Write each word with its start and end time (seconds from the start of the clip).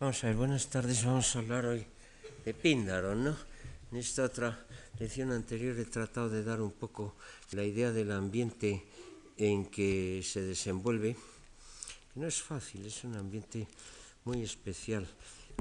Vamos 0.00 0.22
a 0.22 0.28
ver, 0.28 0.36
buenas 0.36 0.68
tardes. 0.68 1.04
Vamos 1.04 1.34
a 1.34 1.40
hablar 1.40 1.66
hoy 1.66 1.84
de 2.44 2.54
Píndaro, 2.54 3.16
¿no? 3.16 3.36
En 3.90 3.98
esta 3.98 4.22
otra 4.22 4.64
lección 5.00 5.32
anterior 5.32 5.76
he 5.76 5.86
tratado 5.86 6.28
de 6.30 6.44
dar 6.44 6.60
un 6.60 6.70
poco 6.70 7.16
la 7.50 7.64
idea 7.64 7.90
del 7.90 8.12
ambiente 8.12 8.86
en 9.36 9.66
que 9.66 10.22
se 10.22 10.40
desenvuelve. 10.42 11.16
no 12.14 12.28
es 12.28 12.40
fácil, 12.40 12.86
es 12.86 13.02
un 13.02 13.16
ambiente 13.16 13.66
muy 14.24 14.44
especial. 14.44 15.04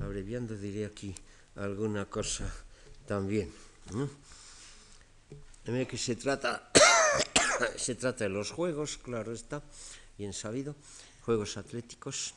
Abreviando 0.03 0.55
diré 0.55 0.85
aquí 0.85 1.15
alguna 1.55 2.05
cosa 2.05 2.45
también. 3.07 3.51
¿no? 3.91 4.07
que 5.87 5.97
se 5.97 6.15
trata, 6.15 6.71
se 7.75 7.95
trata 7.95 8.25
de 8.25 8.29
los 8.29 8.51
juegos, 8.51 8.99
claro 8.99 9.33
está, 9.33 9.63
bien 10.15 10.31
sabido, 10.31 10.75
juegos 11.25 11.57
atléticos 11.57 12.35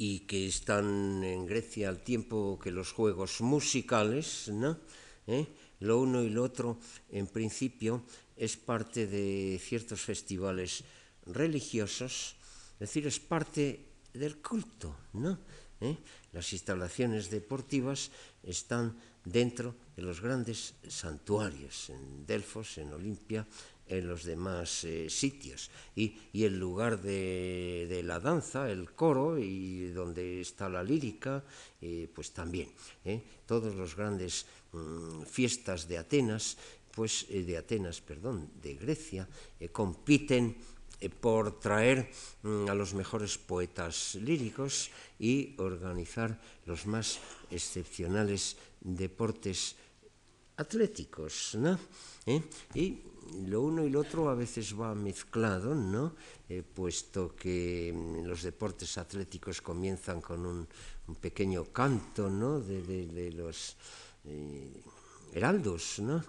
y 0.00 0.20
que 0.20 0.46
están 0.46 1.24
en 1.24 1.44
Grecia 1.44 1.88
al 1.88 2.04
tiempo 2.04 2.56
que 2.62 2.70
los 2.70 2.92
juegos 2.92 3.40
musicales, 3.40 4.46
¿no? 4.46 4.78
¿Eh? 5.26 5.44
Lo 5.80 5.98
uno 6.00 6.22
y 6.22 6.30
lo 6.30 6.44
otro, 6.44 6.78
en 7.10 7.26
principio, 7.26 8.04
es 8.36 8.56
parte 8.56 9.08
de 9.08 9.60
ciertos 9.60 10.00
festivales 10.00 10.84
religiosos, 11.26 12.36
es 12.74 12.78
decir, 12.78 13.08
es 13.08 13.18
parte 13.18 13.86
del 14.14 14.38
culto, 14.38 14.94
¿no? 15.14 15.40
¿Eh? 15.80 15.98
Las 16.32 16.52
instalaciones 16.52 17.28
deportivas 17.28 18.12
están 18.44 18.96
dentro 19.24 19.74
de 19.96 20.02
los 20.02 20.20
grandes 20.20 20.74
santuarios, 20.86 21.90
en 21.90 22.24
Delfos, 22.24 22.78
en 22.78 22.92
Olimpia, 22.92 23.44
en 23.88 24.06
los 24.06 24.24
demás 24.24 24.84
eh, 24.84 25.10
sitios. 25.10 25.70
Y, 25.96 26.16
el 26.32 26.58
lugar 26.58 27.00
de, 27.02 28.02
la 28.04 28.20
danza, 28.20 28.70
el 28.70 28.92
coro, 28.92 29.38
y 29.38 29.90
donde 29.90 30.40
está 30.40 30.68
la 30.68 30.82
lírica, 30.82 31.42
eh, 31.80 32.08
pues 32.14 32.30
también. 32.30 32.70
¿eh? 33.04 33.22
Todos 33.46 33.74
los 33.74 33.96
grandes 33.96 34.46
mm, 34.72 35.22
fiestas 35.22 35.88
de 35.88 35.98
Atenas, 35.98 36.56
pues 36.94 37.26
de 37.28 37.56
Atenas, 37.56 38.00
perdón, 38.00 38.50
de 38.62 38.74
Grecia, 38.74 39.28
compiten 39.72 40.56
por 41.20 41.60
traer 41.60 42.10
mm, 42.42 42.68
a 42.68 42.74
los 42.74 42.94
mejores 42.94 43.38
poetas 43.38 44.16
líricos 44.16 44.90
y 45.18 45.54
organizar 45.58 46.40
los 46.66 46.86
más 46.86 47.18
excepcionales 47.50 48.56
deportes 48.80 49.76
atléticos, 50.56 51.54
¿no? 51.54 51.78
Y 52.74 52.98
lo 53.46 53.62
uno 53.62 53.84
y 53.84 53.90
lo 53.90 54.00
otro 54.00 54.28
a 54.28 54.34
veces 54.34 54.78
va 54.78 54.94
mezclado, 54.94 55.74
¿no? 55.74 56.14
Eh, 56.48 56.62
puesto 56.62 57.34
que 57.34 57.92
mm, 57.94 58.24
los 58.24 58.42
deportes 58.42 58.98
atléticos 58.98 59.60
comienzan 59.60 60.20
con 60.20 60.46
un, 60.46 60.68
pequeño 61.20 61.64
canto, 61.72 62.28
¿no? 62.28 62.60
De, 62.60 63.32
los 63.32 63.76
eh, 64.24 64.82
heraldos, 65.32 66.00
¿no? 66.00 66.22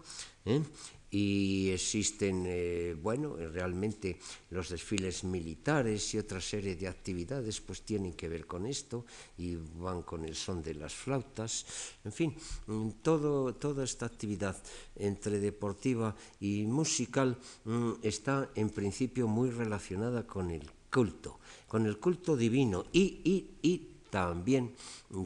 Y 1.12 1.70
existen, 1.70 2.44
eh, 2.46 2.96
bueno, 3.02 3.36
realmente 3.36 4.20
los 4.52 4.70
desfiles 4.70 5.24
militares 5.24 6.14
y 6.14 6.20
otra 6.20 6.40
serie 6.40 6.76
de 6.76 6.88
actividades 6.88 7.62
pues 7.62 7.82
tienen 7.82 8.14
que 8.14 8.30
ver 8.30 8.46
con 8.46 8.66
esto 8.66 9.06
y 9.38 9.56
van 9.56 10.04
con 10.04 10.26
el 10.26 10.36
son 10.36 10.62
de 10.62 10.76
las 10.76 10.94
flautas, 10.94 11.66
en 12.04 12.12
fin, 12.12 12.36
mm, 12.68 12.90
todo, 13.02 13.56
toda 13.56 13.84
esta 13.84 14.06
actividad 14.06 14.56
entre 14.96 15.40
deportiva 15.40 16.16
y 16.40 16.64
musical 16.64 17.38
mm, 17.66 17.94
está 18.04 18.50
en 18.56 18.70
principio 18.70 19.28
muy 19.28 19.50
relacionada 19.50 20.26
con 20.28 20.52
el 20.52 20.70
culto, 20.92 21.40
con 21.68 21.86
el 21.86 21.98
culto 21.98 22.36
divino 22.36 22.86
y, 22.92 23.22
y, 23.24 23.58
y 23.62 23.99
también 24.10 24.76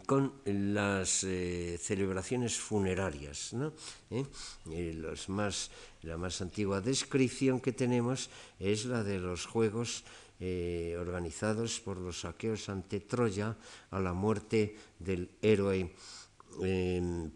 con 0.06 0.34
las 0.46 1.24
eh, 1.24 1.78
celebraciones 1.80 2.58
funerarias. 2.58 3.54
¿no? 3.54 3.74
¿Eh? 4.10 4.26
Eh, 4.72 5.02
la 6.04 6.18
más 6.18 6.42
antigua 6.42 6.82
descripción 6.82 7.60
que 7.60 7.74
tenemos 7.74 8.30
es 8.60 8.86
la 8.86 9.04
de 9.04 9.20
los 9.20 9.46
juegos 9.46 10.04
organizados 11.00 11.80
por 11.80 11.98
los 11.98 12.26
aqueos 12.26 12.68
ante 12.68 13.00
Troya 13.00 13.56
a 13.92 14.00
la 14.02 14.12
muerte 14.12 14.76
del 15.00 15.30
héroe 15.42 15.96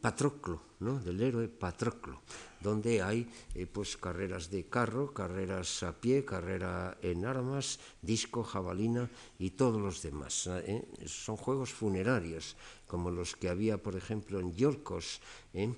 Patroclo, 0.02 0.62
¿no? 0.82 1.00
del 1.00 1.22
héroe 1.22 1.48
Patroclo 1.48 2.22
donde 2.68 3.02
hay 3.02 3.28
eh, 3.56 3.66
pues 3.66 3.96
carreras 3.96 4.52
de 4.52 4.66
carro, 4.68 5.14
carreras 5.14 5.84
a 5.84 5.94
pie, 5.94 6.26
carrera 6.26 6.98
en 7.02 7.26
armas, 7.26 7.80
disco, 8.02 8.44
jabalina 8.44 9.10
y 9.40 9.52
todos 9.52 9.82
los 9.82 10.02
demás. 10.04 10.48
¿eh? 10.48 10.84
Son 11.06 11.38
juegos 11.38 11.72
funerarios, 11.72 12.58
como 12.88 13.12
los 13.12 13.36
que 13.36 13.50
había, 13.50 13.82
por 13.82 13.96
ejemplo, 13.96 14.40
en 14.40 14.56
Yorkos, 14.56 15.22
¿eh? 15.54 15.74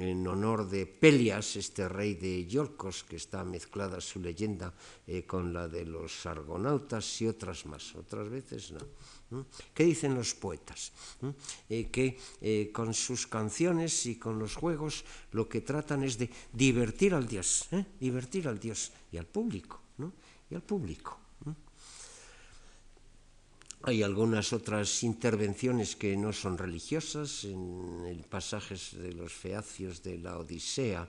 en 0.00 0.26
honor 0.26 0.68
de 0.68 0.86
Pelias, 0.86 1.56
este 1.56 1.88
rey 1.88 2.14
de 2.14 2.46
Yorkos, 2.46 3.04
que 3.04 3.16
está 3.16 3.44
mezclada 3.44 4.00
su 4.00 4.20
leyenda 4.20 4.72
con 5.26 5.52
la 5.52 5.68
de 5.68 5.84
los 5.84 6.26
argonautas 6.26 7.20
y 7.20 7.26
otras 7.26 7.66
más. 7.66 7.94
Otras 7.94 8.28
veces 8.28 8.72
no. 8.72 8.80
¿Qué 9.72 9.84
dicen 9.84 10.14
los 10.14 10.34
poetas? 10.34 10.92
Eh, 11.68 11.90
que 11.90 12.18
eh, 12.40 12.70
con 12.72 12.94
sus 12.94 13.26
canciones 13.26 14.06
y 14.06 14.16
con 14.16 14.38
los 14.38 14.54
juegos 14.54 15.04
lo 15.32 15.48
que 15.48 15.60
tratan 15.60 16.04
es 16.04 16.18
de 16.18 16.30
divertir 16.52 17.14
al 17.14 17.26
Dios, 17.26 17.66
¿eh? 17.72 17.84
divertir 17.98 18.46
al 18.46 18.58
Dios 18.58 18.92
y 19.10 19.16
al 19.16 19.26
público, 19.26 19.80
y 20.50 20.54
al 20.54 20.62
público. 20.62 21.23
Hay 23.86 24.02
algunas 24.02 24.54
otras 24.54 25.02
intervenciones 25.02 25.94
que 25.94 26.16
no 26.16 26.32
son 26.32 26.56
religiosas, 26.56 27.44
en 27.44 28.06
el 28.08 28.24
pasajes 28.24 28.96
de 28.98 29.12
los 29.12 29.30
feacios 29.30 30.02
de 30.02 30.16
la 30.16 30.38
Odisea, 30.38 31.06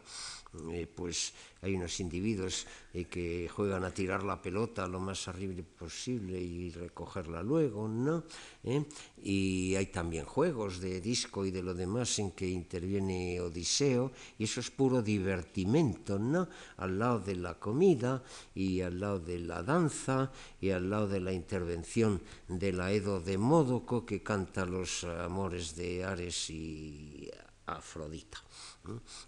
pues 0.96 1.34
hay 1.66 1.76
unos 1.76 2.00
individuos 2.00 2.68
eh, 2.94 3.06
que 3.06 3.50
juegan 3.50 3.84
a 3.84 3.92
tirar 3.92 4.24
la 4.24 4.42
pelota 4.42 4.88
lo 4.88 5.00
más 5.00 5.28
arriba 5.28 5.54
posible 5.78 6.40
y 6.40 6.70
recogerla 6.70 7.42
luego, 7.42 7.88
¿no? 7.88 8.24
¿Eh? 8.64 8.86
Y 9.24 9.76
hay 9.76 9.88
también 9.88 10.26
juegos 10.26 10.80
de 10.80 11.02
disco 11.02 11.46
y 11.46 11.52
de 11.52 11.64
lo 11.64 11.74
demás 11.74 12.20
en 12.20 12.32
que 12.32 12.48
interviene 12.48 13.42
Odiseo, 13.42 14.12
y 14.38 14.44
eso 14.44 14.60
es 14.60 14.70
puro 14.70 15.02
divertimento, 15.02 16.20
¿no? 16.20 16.48
Al 16.78 17.00
lado 17.00 17.20
de 17.20 17.36
la 17.36 17.56
comida 17.56 18.24
y 18.54 18.82
al 18.82 19.00
lado 19.00 19.20
de 19.20 19.40
la 19.40 19.64
danza 19.64 20.32
y 20.62 20.70
al 20.70 20.90
lado 20.90 21.08
de 21.08 21.20
la 21.20 21.34
intervención 21.34 22.22
de 22.48 22.74
la 22.74 22.92
Edo 22.92 23.20
de 23.20 23.38
Módoco 23.38 24.06
que 24.06 24.22
canta 24.22 24.66
los 24.66 25.04
amores 25.04 25.76
de 25.76 26.04
Ares 26.04 26.50
y 26.50 27.30
Afrodita. 27.66 28.42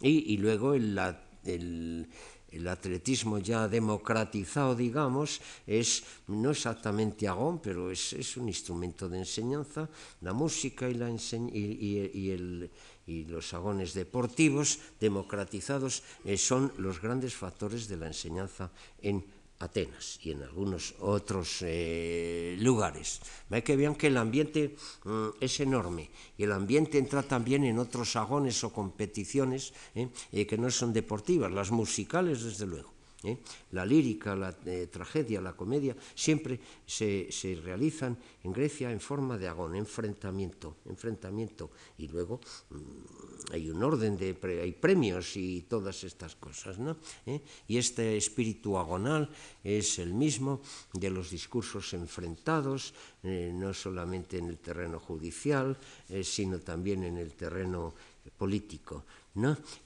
Y, 0.02 0.38
luego 0.38 0.74
el, 0.74 0.98
el, 1.44 2.68
atletismo 2.68 3.40
ya 3.40 3.68
democratizado, 3.68 4.76
digamos, 4.76 5.42
es 5.66 6.04
no 6.28 6.52
exactamente 6.52 7.28
agón, 7.28 7.60
pero 7.60 7.92
es, 7.92 8.14
es 8.14 8.38
un 8.38 8.48
instrumento 8.48 9.10
de 9.10 9.20
enseñanza. 9.20 9.90
La 10.22 10.34
música 10.34 10.90
y, 10.90 10.94
la 10.94 11.10
enseñ 11.10 11.50
y, 11.52 12.30
el, 12.30 12.70
y, 13.08 13.26
los 13.26 13.54
agones 13.54 13.94
deportivos 13.94 14.80
democratizados 15.00 16.04
eh, 16.26 16.38
son 16.38 16.72
los 16.78 17.02
grandes 17.02 17.34
factores 17.34 17.88
de 17.88 17.98
la 17.98 18.08
enseñanza 18.08 18.72
en 19.02 19.37
Atenas 19.60 20.20
y 20.22 20.32
en 20.32 20.44
algunos 20.44 20.94
otros 21.00 21.60
eh, 21.62 22.56
lugares. 22.60 23.22
Hay 23.50 23.64
que 23.64 23.76
vean 23.76 23.96
que 23.96 24.08
el 24.08 24.18
ambiente 24.18 24.76
mm, 25.04 25.28
es 25.42 25.60
enorme 25.60 26.10
y 26.38 26.44
el 26.44 26.52
ambiente 26.52 26.98
entra 26.98 27.24
también 27.24 27.64
en 27.64 27.80
otros 27.80 28.16
agones 28.16 28.64
o 28.64 28.72
competiciones 28.72 29.74
eh, 29.96 30.10
eh, 30.32 30.46
que 30.46 30.58
no 30.58 30.70
son 30.70 30.94
deportivas, 30.94 31.52
las 31.52 31.72
musicales 31.72 32.44
desde 32.44 32.68
luego. 32.68 32.97
¿Eh? 33.24 33.38
La 33.72 33.86
lírica, 33.86 34.36
la 34.36 34.56
eh, 34.66 34.88
tragedia, 34.92 35.42
la 35.42 35.54
comedia, 35.54 35.96
siempre 36.14 36.60
se, 36.86 37.32
se, 37.32 37.56
realizan 37.56 38.18
en 38.44 38.54
Grecia 38.54 38.92
en 38.92 39.00
forma 39.00 39.38
de 39.38 39.48
agón, 39.48 39.76
enfrentamiento, 39.76 40.78
enfrentamiento. 40.86 41.72
Y 41.98 42.08
luego 42.08 42.40
mmm, 42.70 43.54
hay 43.54 43.70
un 43.70 43.82
orden, 43.84 44.18
de 44.18 44.34
pre, 44.34 44.62
hay 44.62 44.72
premios 44.72 45.36
y 45.36 45.62
todas 45.62 46.04
estas 46.04 46.36
cosas. 46.36 46.78
¿no? 46.78 46.98
¿Eh? 47.26 47.42
Y 47.68 47.78
este 47.78 48.18
espíritu 48.18 48.78
agonal 48.78 49.30
es 49.64 50.00
el 50.00 50.14
mismo 50.14 50.62
de 50.94 51.10
los 51.10 51.32
discursos 51.32 51.94
enfrentados, 51.94 52.94
no 53.24 53.74
solamente 53.74 54.38
en 54.38 54.48
el 54.48 54.58
terreno 54.60 55.00
judicial, 55.00 55.78
sino 56.24 56.60
también 56.60 57.04
en 57.04 57.18
el 57.18 57.34
terreno 57.34 57.94
político 58.38 59.04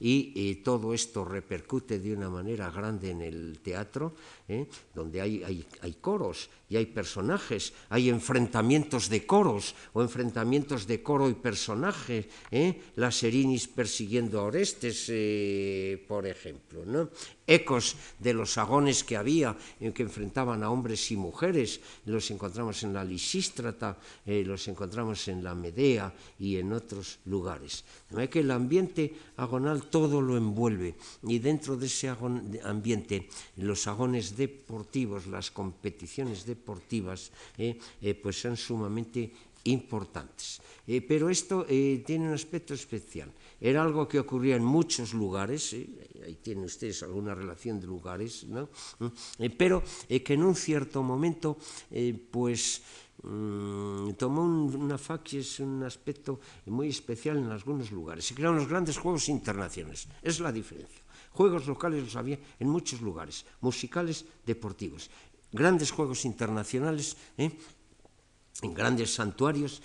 Y 0.00 0.54
todo 0.56 0.94
esto 0.94 1.24
repercute 1.24 1.98
de 1.98 2.14
una 2.14 2.30
manera 2.30 2.70
grande 2.70 3.10
en 3.10 3.22
el 3.22 3.58
teatro, 3.62 4.14
¿eh? 4.52 4.66
donde 4.94 5.20
hay, 5.20 5.42
hay, 5.42 5.64
hay, 5.80 5.94
coros 5.94 6.50
y 6.68 6.76
hay 6.76 6.86
personajes, 6.86 7.72
hay 7.88 8.10
enfrentamientos 8.10 9.08
de 9.08 9.26
coros 9.26 9.74
o 9.92 10.02
enfrentamientos 10.02 10.86
de 10.86 11.02
coro 11.02 11.28
y 11.28 11.34
personaje, 11.34 12.28
¿eh? 12.50 12.80
la 12.96 13.10
Serinis 13.10 13.68
persiguiendo 13.68 14.40
a 14.40 14.44
Orestes, 14.44 15.06
eh, 15.08 16.04
por 16.06 16.26
ejemplo, 16.26 16.84
¿no? 16.84 17.08
ecos 17.46 17.96
de 18.18 18.32
los 18.32 18.56
agones 18.56 19.04
que 19.04 19.16
había, 19.16 19.56
en 19.80 19.92
que 19.92 20.02
enfrentaban 20.02 20.62
a 20.62 20.70
hombres 20.70 21.10
y 21.10 21.16
mujeres, 21.16 21.80
los 22.06 22.30
encontramos 22.30 22.82
en 22.82 22.94
la 22.94 23.04
Lisístrata, 23.04 23.98
eh, 24.24 24.44
los 24.46 24.68
encontramos 24.68 25.28
en 25.28 25.42
la 25.42 25.54
Medea 25.54 26.14
y 26.38 26.56
en 26.56 26.72
otros 26.72 27.18
lugares. 27.26 27.84
De 28.10 28.28
que 28.28 28.40
el 28.40 28.50
ambiente 28.50 29.14
agonal 29.36 29.84
todo 29.90 30.20
lo 30.20 30.36
envuelve 30.36 30.94
y 31.26 31.38
dentro 31.38 31.76
de 31.76 31.86
ese 31.86 32.14
ambiente 32.62 33.28
los 33.56 33.86
agones 33.86 34.36
deportivos, 34.42 35.26
las 35.26 35.50
competiciones 35.50 36.44
deportivas, 36.44 37.30
eh, 37.58 37.78
eh, 38.00 38.14
pues 38.14 38.40
son 38.40 38.56
sumamente 38.56 39.30
importantes. 39.64 40.60
Eh, 40.86 41.00
pero 41.02 41.30
esto 41.30 41.66
eh, 41.68 42.02
tiene 42.04 42.26
un 42.26 42.34
aspecto 42.34 42.74
especial. 42.74 43.30
Era 43.62 43.82
algo 43.82 44.08
que 44.08 44.18
ocurría 44.18 44.56
en 44.56 44.64
muchos 44.64 45.14
lugares, 45.14 45.72
eh, 45.72 45.86
ahí 46.26 46.34
tienen 46.42 46.64
ustedes 46.64 47.02
alguna 47.02 47.34
relación 47.34 47.78
de 47.78 47.86
lugares, 47.86 48.42
¿no? 48.44 48.68
Mm, 48.98 49.06
eh, 49.38 49.50
pero 49.50 49.82
eh, 50.08 50.22
que 50.22 50.34
en 50.34 50.42
un 50.42 50.56
cierto 50.56 51.02
momento, 51.02 51.56
eh, 51.90 52.10
pues 52.10 52.82
mm, 53.22 54.12
tomó 54.12 54.42
un, 54.42 54.74
una 54.74 54.98
facies, 54.98 55.60
un 55.60 55.82
aspecto 55.82 56.40
muy 56.66 56.88
especial 56.88 57.38
en 57.38 57.50
algunos 57.50 57.90
lugares. 57.90 58.26
Se 58.26 58.34
crearon 58.34 58.56
los 58.56 58.68
grandes 58.68 58.98
juegos 58.98 59.28
internacionales, 59.28 60.08
es 60.22 60.40
la 60.40 60.52
diferencia. 60.52 61.02
Juegos 61.32 61.66
locales 61.66 62.04
los 62.04 62.16
había 62.16 62.38
en 62.60 62.68
muchos 62.68 63.00
lugares, 63.00 63.46
musicales, 63.60 64.24
deportivos. 64.44 65.10
Grandes 65.50 65.90
juegos 65.90 66.24
internacionales, 66.24 67.16
en 67.36 68.74
grandes 68.74 69.14
santuarios, 69.14 69.82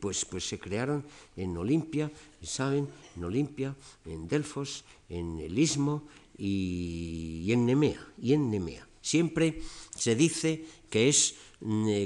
pues, 0.00 0.24
pues 0.24 0.48
se 0.48 0.58
crearon 0.58 1.04
en 1.36 1.56
Olimpia, 1.56 2.10
saben, 2.42 2.88
en 3.16 3.24
Olimpia, 3.24 3.74
en 4.06 4.28
Delfos, 4.28 4.84
en 5.08 5.38
el 5.40 5.58
Istmo 5.58 6.04
y, 6.36 7.42
y 7.44 7.52
en 7.52 7.66
Nemea, 7.66 8.06
y 8.20 8.32
en 8.32 8.50
Nemea. 8.50 8.86
Siempre 9.00 9.60
se 9.96 10.14
dice 10.14 10.64
que 10.90 11.08
es 11.08 11.32
eh, 11.32 11.47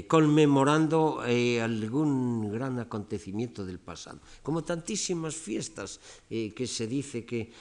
conmemorando 0.07 1.21
eh, 1.27 1.61
algún 1.61 2.51
gran 2.51 2.79
acontecimiento 2.79 3.63
del 3.63 3.77
pasado, 3.77 4.19
como 4.41 4.63
tantísimas 4.63 5.35
fiestas 5.35 5.99
eh, 6.29 6.53
que 6.55 6.65
se 6.65 6.87
dice 6.87 7.23
que, 7.23 7.53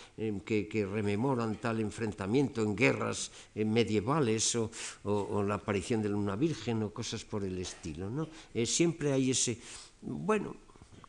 que, 0.44 0.86
rememoran 0.86 1.60
tal 1.60 1.80
enfrentamiento 1.80 2.62
en 2.62 2.74
guerras 2.74 3.30
medievales 3.54 4.56
o, 4.56 5.42
la 5.42 5.60
aparición 5.60 6.00
de 6.00 6.14
una 6.14 6.36
virgen 6.36 6.82
o 6.82 6.94
cosas 6.94 7.24
por 7.24 7.44
el 7.44 7.58
estilo. 7.58 8.08
¿no? 8.08 8.28
siempre 8.64 9.12
hay 9.12 9.30
ese, 9.30 9.60
bueno, 10.00 10.56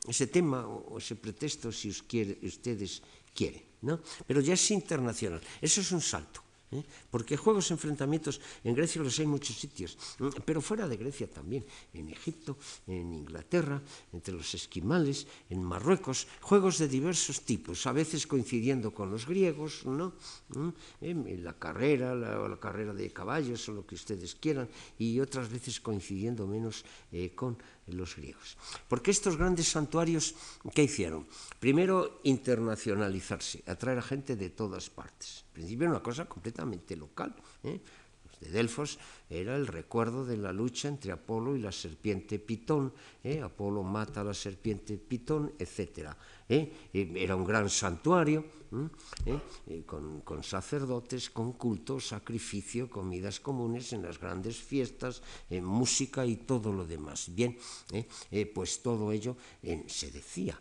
ese 0.07 0.27
tema 0.27 0.67
o 0.67 0.97
ese 0.97 1.15
pretexto 1.15 1.71
si 1.71 1.91
quiere, 2.03 2.39
ustedes 2.43 3.01
quieren, 3.33 3.63
¿no? 3.81 4.01
pero 4.27 4.41
ya 4.41 4.53
es 4.53 4.71
internacional, 4.71 5.39
eso 5.61 5.79
es 5.79 5.91
un 5.91 6.01
salto. 6.01 6.42
¿Eh? 6.73 6.83
porque 7.09 7.37
juegos, 7.37 7.71
enfrentamientos, 7.71 8.41
en 8.63 8.75
Grecia 8.75 9.01
los 9.01 9.17
hay 9.19 9.25
en 9.25 9.31
muchos 9.31 9.55
sitios, 9.55 9.97
pero 10.45 10.61
fuera 10.61 10.87
de 10.87 10.97
Grecia 10.97 11.29
también, 11.29 11.65
en 11.93 12.09
Egipto, 12.09 12.57
en 12.87 13.13
Inglaterra, 13.13 13.81
entre 14.11 14.33
los 14.33 14.53
esquimales, 14.53 15.27
en 15.49 15.63
Marruecos, 15.63 16.27
juegos 16.41 16.77
de 16.77 16.87
diversos 16.87 17.41
tipos, 17.41 17.85
a 17.87 17.91
veces 17.91 18.27
coincidiendo 18.27 18.93
con 18.93 19.11
los 19.11 19.25
griegos, 19.25 19.85
¿no? 19.85 20.13
en 21.01 21.43
la 21.43 21.53
carrera, 21.53 22.15
la, 22.15 22.47
la, 22.47 22.59
carrera 22.59 22.93
de 22.93 23.11
caballos 23.11 23.67
o 23.69 23.73
lo 23.73 23.85
que 23.85 23.95
ustedes 23.95 24.35
quieran, 24.35 24.67
y 24.97 25.19
otras 25.19 25.49
veces 25.49 25.79
coincidiendo 25.79 26.47
menos 26.47 26.85
eh, 27.11 27.31
con 27.35 27.57
los 27.87 28.15
griegos. 28.15 28.57
Porque 28.87 29.11
estos 29.11 29.37
grandes 29.37 29.67
santuarios, 29.67 30.35
¿qué 30.73 30.83
hicieron? 30.83 31.27
Primero, 31.59 32.21
internacionalizarse, 32.23 33.63
atraer 33.67 33.99
a 33.99 34.01
gente 34.01 34.35
de 34.35 34.49
todas 34.49 34.89
partes. 34.89 35.45
En 35.47 35.53
principio 35.53 35.85
era 35.85 35.91
una 35.91 36.03
cosa 36.03 36.25
completamente 36.25 36.95
local. 36.95 37.35
¿eh? 37.63 37.79
Los 38.25 38.39
de 38.39 38.49
Delfos 38.49 38.99
era 39.29 39.55
el 39.55 39.67
recuerdo 39.67 40.25
de 40.25 40.37
la 40.37 40.53
lucha 40.53 40.87
entre 40.87 41.11
Apolo 41.11 41.55
y 41.55 41.59
la 41.59 41.71
serpiente 41.71 42.39
Pitón. 42.39 42.93
¿eh? 43.23 43.41
Apolo 43.41 43.83
mata 43.83 44.21
a 44.21 44.23
la 44.23 44.33
serpiente 44.33 44.97
Pitón, 44.97 45.53
etc. 45.59 46.15
Eh? 46.49 46.89
eh? 46.93 47.13
era 47.15 47.35
un 47.35 47.43
gran 47.45 47.69
santuario, 47.69 48.45
mm, 48.71 48.85
¿eh? 49.25 49.39
Eh, 49.67 49.83
con, 49.85 50.21
con 50.21 50.43
sacerdotes, 50.43 51.29
con 51.29 51.53
culto, 51.53 51.99
sacrificio, 51.99 52.89
comidas 52.89 53.39
comunes 53.39 53.93
en 53.93 54.01
las 54.03 54.19
grandes 54.19 54.57
fiestas, 54.57 55.21
en 55.49 55.63
música 55.63 56.25
y 56.25 56.37
todo 56.37 56.71
lo 56.71 56.85
demás. 56.85 57.33
Bien, 57.33 57.57
eh, 57.91 58.07
eh, 58.31 58.45
pues 58.45 58.81
todo 58.81 59.11
ello 59.11 59.37
eh, 59.61 59.83
se 59.87 60.11
decía 60.11 60.59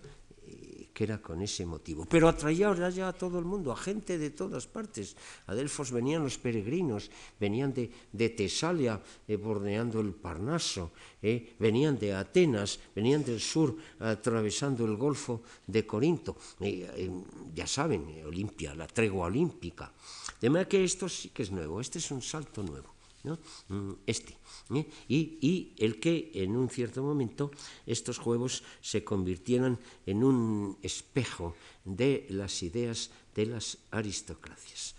que 0.92 1.04
era 1.04 1.20
con 1.20 1.42
ese 1.42 1.66
motivo. 1.66 2.06
Pero 2.06 2.28
atraía 2.28 2.68
ahora 2.68 2.90
ya 2.90 3.08
a 3.08 3.12
todo 3.12 3.38
el 3.38 3.44
mundo, 3.44 3.72
a 3.72 3.76
gente 3.76 4.18
de 4.18 4.30
todas 4.30 4.66
partes. 4.66 5.16
A 5.46 5.54
Delfos 5.54 5.90
venían 5.90 6.22
los 6.22 6.38
peregrinos, 6.38 7.10
venían 7.40 7.72
de, 7.72 8.28
Tesalia, 8.30 9.00
eh, 9.26 9.36
bordeando 9.36 10.00
el 10.00 10.12
Parnaso, 10.12 10.92
eh, 11.22 11.54
venían 11.58 11.98
de 11.98 12.14
Atenas, 12.14 12.78
venían 12.94 13.24
del 13.24 13.40
sur, 13.40 13.76
atravesando 13.98 14.84
el 14.84 14.96
Golfo 14.96 15.42
de 15.66 15.86
Corinto. 15.86 16.36
Eh 16.60 17.10
ya 17.54 17.66
saben, 17.66 18.22
Olimpia, 18.24 18.74
la 18.74 18.86
tregua 18.86 19.26
olímpica. 19.26 19.92
De 20.40 20.48
manera 20.48 20.68
que 20.68 20.82
esto 20.84 21.08
sí 21.08 21.30
que 21.30 21.42
es 21.42 21.50
nuevo, 21.50 21.80
este 21.80 21.98
es 21.98 22.10
un 22.10 22.22
salto 22.22 22.62
nuevo. 22.62 22.91
¿No? 23.24 23.38
Mm, 23.68 23.92
este. 24.06 24.36
¿eh? 24.74 24.86
Y, 25.08 25.38
y, 25.40 25.74
el 25.78 26.00
que 26.00 26.30
en 26.34 26.56
un 26.56 26.68
cierto 26.68 27.02
momento 27.02 27.50
estos 27.86 28.18
juegos 28.18 28.62
se 28.80 29.04
convirtieran 29.04 29.78
en 30.06 30.24
un 30.24 30.78
espejo 30.82 31.54
de 31.84 32.26
las 32.30 32.62
ideas 32.62 33.10
de 33.34 33.46
las 33.46 33.78
aristocracias. 33.90 34.94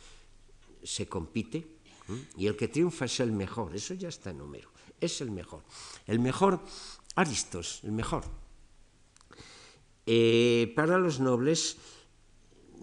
Se 0.84 1.08
compite 1.08 1.58
¿eh? 1.58 2.28
y 2.38 2.48
el 2.48 2.56
que 2.56 2.68
triunfa 2.68 3.06
es 3.06 3.20
el 3.20 3.32
mejor, 3.32 3.76
eso 3.76 3.94
ya 3.94 4.10
está 4.10 4.32
en 4.32 4.42
Homero, 4.42 4.70
es 5.00 5.22
el 5.22 5.32
mejor. 5.32 5.64
El 6.08 6.20
mejor, 6.20 6.60
Aristos, 7.16 7.82
el 7.84 7.92
mejor. 7.92 8.24
Eh, 10.06 10.74
para 10.76 10.98
los 10.98 11.20
nobles, 11.20 11.78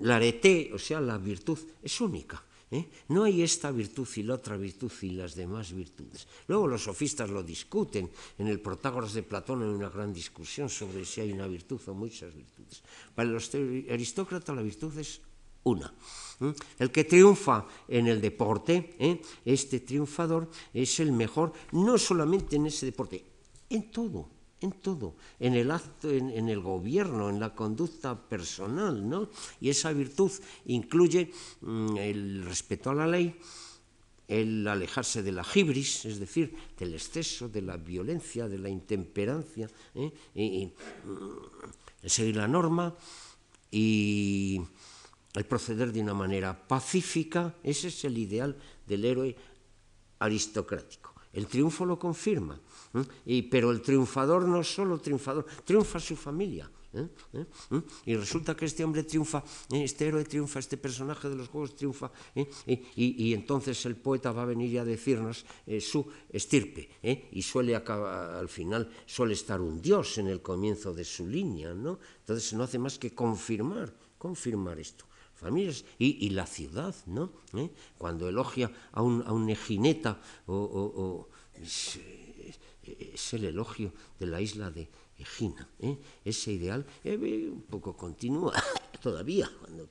la 0.00 0.16
arete, 0.16 0.70
o 0.72 0.78
sea, 0.78 1.00
la 1.00 1.18
virtud, 1.18 1.58
es 1.82 2.00
única. 2.00 2.42
¿Eh? 2.72 2.88
No 3.08 3.24
hay 3.24 3.42
esta 3.42 3.72
virtud 3.72 4.06
y 4.14 4.22
la 4.22 4.34
otra 4.34 4.56
virtud 4.56 4.92
y 5.02 5.10
las 5.10 5.34
demás 5.34 5.72
virtudes. 5.72 6.28
Luego 6.46 6.68
los 6.68 6.84
sofistas 6.84 7.28
lo 7.28 7.42
discuten. 7.42 8.08
En 8.38 8.46
el 8.46 8.60
Protágoras 8.60 9.12
de 9.12 9.24
Platón 9.24 9.62
hay 9.62 9.68
una 9.68 9.90
gran 9.90 10.12
discusión 10.12 10.68
sobre 10.68 11.04
si 11.04 11.20
hay 11.20 11.32
una 11.32 11.48
virtud 11.48 11.80
o 11.86 11.94
muchas 11.94 12.32
virtudes. 12.32 12.82
Para 13.14 13.28
los 13.28 13.50
aristócratas 13.52 14.54
la 14.54 14.62
virtud 14.62 14.96
es 14.98 15.20
una. 15.64 15.92
¿eh? 16.40 16.54
El 16.78 16.92
que 16.92 17.04
triunfa 17.04 17.66
en 17.88 18.06
el 18.06 18.20
deporte, 18.20 18.94
¿eh? 18.98 19.20
este 19.44 19.80
triunfador 19.80 20.48
es 20.72 21.00
el 21.00 21.10
mejor, 21.10 21.52
no 21.72 21.98
solamente 21.98 22.54
en 22.54 22.66
ese 22.66 22.86
deporte, 22.86 23.24
en 23.68 23.90
todo 23.90 24.39
en 24.60 24.72
todo, 24.72 25.14
en 25.38 25.54
el 25.54 25.70
acto, 25.70 26.10
en, 26.10 26.48
el 26.48 26.60
gobierno, 26.60 27.30
en 27.30 27.40
la 27.40 27.54
conducta 27.54 28.18
personal, 28.28 29.08
¿no? 29.08 29.30
Y 29.60 29.70
esa 29.70 29.92
virtud 29.92 30.30
incluye 30.66 31.32
mm, 31.62 31.96
el 31.96 32.44
respeto 32.44 32.90
a 32.90 32.94
la 32.94 33.06
ley, 33.06 33.38
el 34.28 34.66
alejarse 34.68 35.22
de 35.22 35.32
la 35.32 35.44
es 35.54 36.20
decir, 36.20 36.54
del 36.78 36.94
exceso, 36.94 37.48
de 37.48 37.62
la 37.62 37.76
violencia, 37.76 38.48
de 38.48 38.58
la 38.58 38.68
intemperancia, 38.68 39.68
¿eh? 39.94 40.12
mm, 40.34 40.68
el 42.02 42.10
seguir 42.10 42.36
la 42.36 42.46
norma 42.46 42.94
y 43.70 44.60
el 45.34 45.44
proceder 45.46 45.92
de 45.92 46.00
una 46.00 46.14
manera 46.14 46.66
pacífica, 46.68 47.54
ese 47.62 47.88
es 47.88 48.04
el 48.04 48.18
ideal 48.18 48.56
del 48.86 49.04
héroe 49.04 49.36
aristocrático. 50.18 51.14
El 51.32 51.46
triunfo 51.46 51.86
lo 51.86 51.98
confirma, 51.98 52.60
¿eh? 52.94 53.04
y, 53.26 53.42
pero 53.42 53.70
el 53.70 53.80
triunfador 53.82 54.46
no 54.46 54.60
es 54.60 54.72
solo 54.72 54.98
triunfador, 54.98 55.46
triunfa 55.64 56.00
su 56.00 56.16
familia. 56.16 56.70
¿eh? 56.92 57.06
¿Eh? 57.34 57.46
Y 58.06 58.16
resulta 58.16 58.56
que 58.56 58.64
este 58.64 58.84
hombre 58.84 59.04
triunfa, 59.04 59.44
este 59.70 60.08
héroe 60.08 60.24
triunfa, 60.24 60.58
este 60.58 60.76
personaje 60.76 61.28
de 61.28 61.36
los 61.36 61.48
juegos 61.48 61.74
triunfa, 61.76 62.10
y, 62.34 62.80
y, 62.96 63.34
entonces 63.34 63.84
el 63.86 63.96
poeta 63.96 64.32
va 64.32 64.42
a 64.42 64.46
venir 64.46 64.78
a 64.80 64.84
decirnos 64.84 65.44
su 65.80 66.06
estirpe, 66.30 66.88
y 67.32 67.42
suele 67.42 67.76
acabar, 67.76 68.34
al 68.34 68.48
final 68.48 68.90
suele 69.06 69.34
estar 69.34 69.60
un 69.60 69.80
dios 69.80 70.18
en 70.18 70.26
el 70.26 70.42
comienzo 70.42 70.92
de 70.92 71.04
su 71.04 71.26
línea, 71.26 71.72
¿no? 71.74 71.98
Entonces 72.20 72.52
no 72.54 72.64
hace 72.64 72.78
más 72.78 72.98
que 72.98 73.14
confirmar, 73.14 73.94
confirmar 74.18 74.78
esto 74.78 75.06
familias 75.40 75.86
y, 75.98 76.26
y 76.26 76.30
la 76.30 76.46
ciudad, 76.46 76.94
¿no? 77.06 77.32
Cuando 77.96 78.28
elogia 78.28 78.70
a 78.92 79.00
un, 79.00 79.24
a 79.26 79.32
un 79.32 79.48
ejineta 79.48 80.20
o 80.46 81.28
es, 82.98 83.34
el 83.34 83.44
elogio 83.44 83.92
de 84.18 84.26
la 84.26 84.40
isla 84.40 84.70
de 84.70 84.88
Egina, 85.20 85.68
¿eh? 85.80 85.96
ese 86.24 86.52
ideal, 86.52 86.84
eh, 87.04 87.16
un 87.16 87.62
poco 87.68 87.94
continúa 87.94 88.54
todavía 89.02 89.50
cuando 89.60 89.88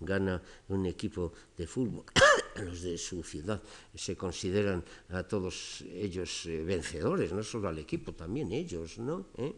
gana 0.00 0.42
un 0.68 0.86
equipo 0.86 1.32
de 1.56 1.66
fútbol, 1.66 2.04
los 2.56 2.82
de 2.82 2.98
su 2.98 3.22
ciudad 3.22 3.62
se 3.94 4.16
consideran 4.16 4.82
a 5.10 5.22
todos 5.22 5.82
ellos 5.92 6.46
eh, 6.46 6.64
vencedores, 6.64 7.32
no 7.32 7.42
solo 7.42 7.68
al 7.68 7.78
equipo, 7.78 8.12
también 8.12 8.52
ellos, 8.52 8.98
¿no? 8.98 9.26
¿Eh? 9.38 9.54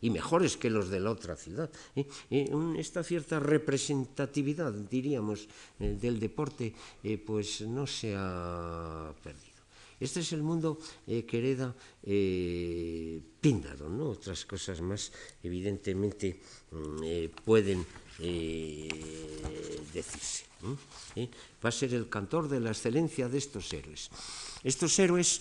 y 0.00 0.10
mejores 0.10 0.56
que 0.56 0.68
los 0.68 0.88
de 0.90 0.98
la 0.98 1.12
otra 1.12 1.36
ciudad. 1.36 1.70
esta 2.28 3.04
cierta 3.04 3.38
representatividad, 3.38 4.72
diríamos, 4.72 5.46
del 5.78 6.18
deporte, 6.18 6.74
pues 7.24 7.60
no 7.60 7.86
se 7.86 8.16
ha 8.18 9.14
perdido. 9.22 9.49
Este 10.00 10.20
es 10.20 10.32
el 10.32 10.42
mundo 10.42 10.80
eh, 11.06 11.26
que 11.26 11.38
hereda 11.38 11.76
eh, 12.02 13.20
Píndaro, 13.38 13.90
¿no? 13.90 14.08
Otras 14.16 14.46
cosas 14.46 14.80
más, 14.80 15.12
evidentemente, 15.42 16.40
mm, 16.72 17.02
eh, 17.04 17.30
pueden 17.44 17.84
decirse. 19.94 20.44
Va 21.64 21.68
a 21.68 21.72
ser 21.72 21.94
el 21.94 22.08
cantor 22.08 22.48
de 22.48 22.60
la 22.60 22.70
excelencia 22.70 23.28
de 23.28 23.38
estos 23.38 23.72
héroes. 23.72 24.10
Estos 24.62 24.98
héroes, 24.98 25.40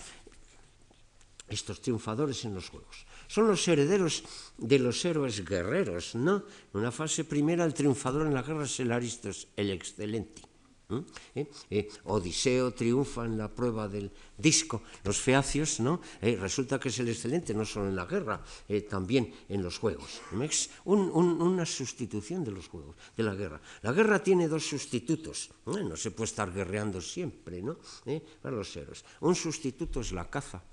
estos 1.50 1.82
triunfadores 1.82 2.46
en 2.46 2.54
los 2.56 2.70
juegos, 2.70 3.06
son 3.28 3.48
los 3.48 3.68
herederos 3.68 4.24
de 4.58 4.80
los 4.80 5.04
héroes 5.04 5.44
guerreros, 5.44 6.16
¿no? 6.16 6.44
En 6.74 6.80
una 6.80 6.92
fase 6.92 7.26
primera, 7.26 7.66
el 7.66 7.74
triunfador 7.74 8.26
en 8.26 8.34
la 8.34 8.44
guerra 8.44 8.64
es 8.64 8.80
el 8.80 8.94
Aristos, 8.94 9.50
el 9.58 9.72
excelente. 9.72 10.49
¿Eh? 10.90 11.46
Eh, 11.70 11.88
Odiseo 12.10 12.74
triunfa 12.74 13.26
en 13.26 13.38
la 13.38 13.46
prueba 13.46 13.88
del 13.88 14.10
disco, 14.38 14.82
los 15.06 15.22
feacios, 15.22 15.80
¿no? 15.80 16.02
Eh, 16.18 16.36
resulta 16.36 16.80
que 16.80 16.90
es 16.90 16.98
el 16.98 17.10
excelente, 17.10 17.54
no 17.54 17.64
solo 17.64 17.90
en 17.90 17.96
la 17.96 18.06
guerra, 18.06 18.42
también 18.90 19.32
en 19.48 19.62
los 19.62 19.78
juegos. 19.78 20.22
Es 20.42 20.72
una 20.86 21.66
sustitución 21.66 22.44
de 22.44 22.52
los 22.52 22.68
juegos, 22.68 22.96
de 23.16 23.24
la 23.24 23.36
guerra. 23.36 23.62
La 23.84 23.92
guerra 23.92 24.24
tiene 24.24 24.48
dos 24.48 24.66
sustitutos, 24.66 25.52
no 25.66 25.96
se 25.96 26.10
puede 26.10 26.30
estar 26.30 26.52
guerreando 26.52 27.02
siempre, 27.02 27.62
¿no? 27.62 27.78
Para 28.42 28.56
los 28.56 28.76
héroes. 28.76 29.06
Un 29.22 29.36
sustituto 29.36 30.02
es 30.02 30.12
la 30.12 30.30
caza 30.30 30.64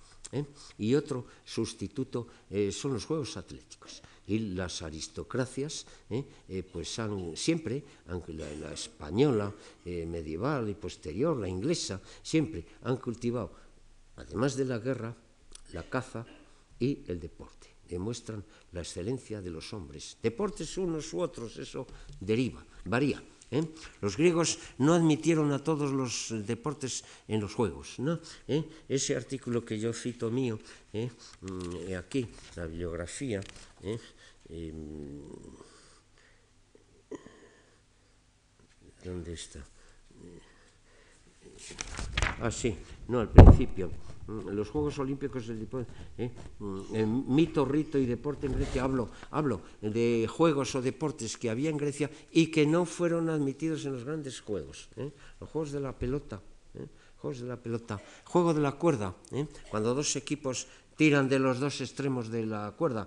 y 0.78 0.94
otro 0.94 1.26
sustituto 1.44 2.26
son 2.70 2.94
los 2.94 3.04
juegos 3.04 3.36
atléticos 3.36 4.02
y 4.26 4.38
las 4.54 4.82
aristocracias, 4.82 5.86
eh, 6.10 6.24
eh, 6.48 6.62
pues 6.62 6.98
han 6.98 7.36
siempre, 7.36 7.84
aunque 8.08 8.32
la, 8.32 8.72
española 8.72 9.52
eh, 9.84 10.04
medieval 10.06 10.68
y 10.68 10.74
posterior, 10.74 11.36
la 11.36 11.48
inglesa, 11.48 12.00
siempre 12.22 12.66
han 12.82 12.96
cultivado, 12.96 13.52
además 14.16 14.56
de 14.56 14.64
la 14.64 14.78
guerra, 14.78 15.14
la 15.72 15.88
caza 15.88 16.26
y 16.78 17.04
el 17.06 17.20
deporte. 17.20 17.74
Demuestran 17.88 18.44
la 18.72 18.80
excelencia 18.80 19.40
de 19.40 19.50
los 19.50 19.72
hombres. 19.72 20.18
Deportes 20.20 20.76
unos 20.76 21.12
u 21.14 21.20
otros, 21.20 21.56
eso 21.58 21.86
deriva, 22.20 22.64
varía. 22.84 23.22
¿Eh? 23.50 23.62
Los 24.00 24.16
griegos 24.16 24.58
no 24.78 24.94
admitieron 24.94 25.52
a 25.52 25.62
todos 25.62 25.92
los 25.92 26.34
deportes 26.46 27.04
en 27.28 27.40
los 27.40 27.54
juegos. 27.54 27.96
¿Eh? 28.48 28.64
Ese 28.88 29.14
artículo 29.14 29.64
que 29.64 29.78
yo 29.78 29.92
cito 29.92 30.30
mío, 30.30 30.58
¿eh? 30.92 31.10
Mm, 31.42 31.94
aquí, 31.94 32.26
la 32.56 32.66
bibliografía, 32.66 33.40
em, 34.48 35.22
¿dónde 39.04 39.32
está? 39.32 39.64
Ah, 42.40 42.50
sí, 42.50 42.76
no, 43.08 43.20
al 43.20 43.30
principio. 43.30 43.90
Mm, 44.26 44.50
los 44.50 44.70
Juegos 44.70 44.98
Olímpicos 44.98 45.46
del 45.46 45.68
¿eh? 46.18 46.30
Mm, 46.58 47.34
mito, 47.34 47.64
rito 47.64 47.98
y 47.98 48.06
deporte 48.06 48.46
en 48.46 48.54
Grecia, 48.54 48.84
hablo, 48.84 49.10
hablo 49.30 49.60
de 49.80 50.28
juegos 50.28 50.74
o 50.74 50.82
deportes 50.82 51.36
que 51.36 51.50
había 51.50 51.70
en 51.70 51.76
Grecia 51.76 52.10
y 52.30 52.48
que 52.48 52.66
no 52.66 52.84
fueron 52.84 53.30
admitidos 53.30 53.84
en 53.86 53.92
los 53.92 54.04
grandes 54.04 54.40
juegos. 54.40 54.88
¿eh? 54.96 55.10
Los 55.40 55.50
juegos 55.50 55.72
de 55.72 55.80
la 55.80 55.92
pelota, 55.92 56.40
¿eh? 56.74 56.86
juegos 57.18 57.40
de 57.40 57.46
la 57.46 57.56
pelota, 57.56 58.00
juego 58.24 58.54
de 58.54 58.60
la 58.60 58.72
cuerda, 58.72 59.14
¿eh? 59.32 59.46
cuando 59.70 59.94
dos 59.94 60.16
equipos 60.16 60.66
tiran 60.96 61.28
de 61.28 61.38
los 61.38 61.60
dos 61.60 61.80
extremos 61.80 62.28
de 62.32 62.46
la 62.46 62.72
cuerda. 62.72 63.06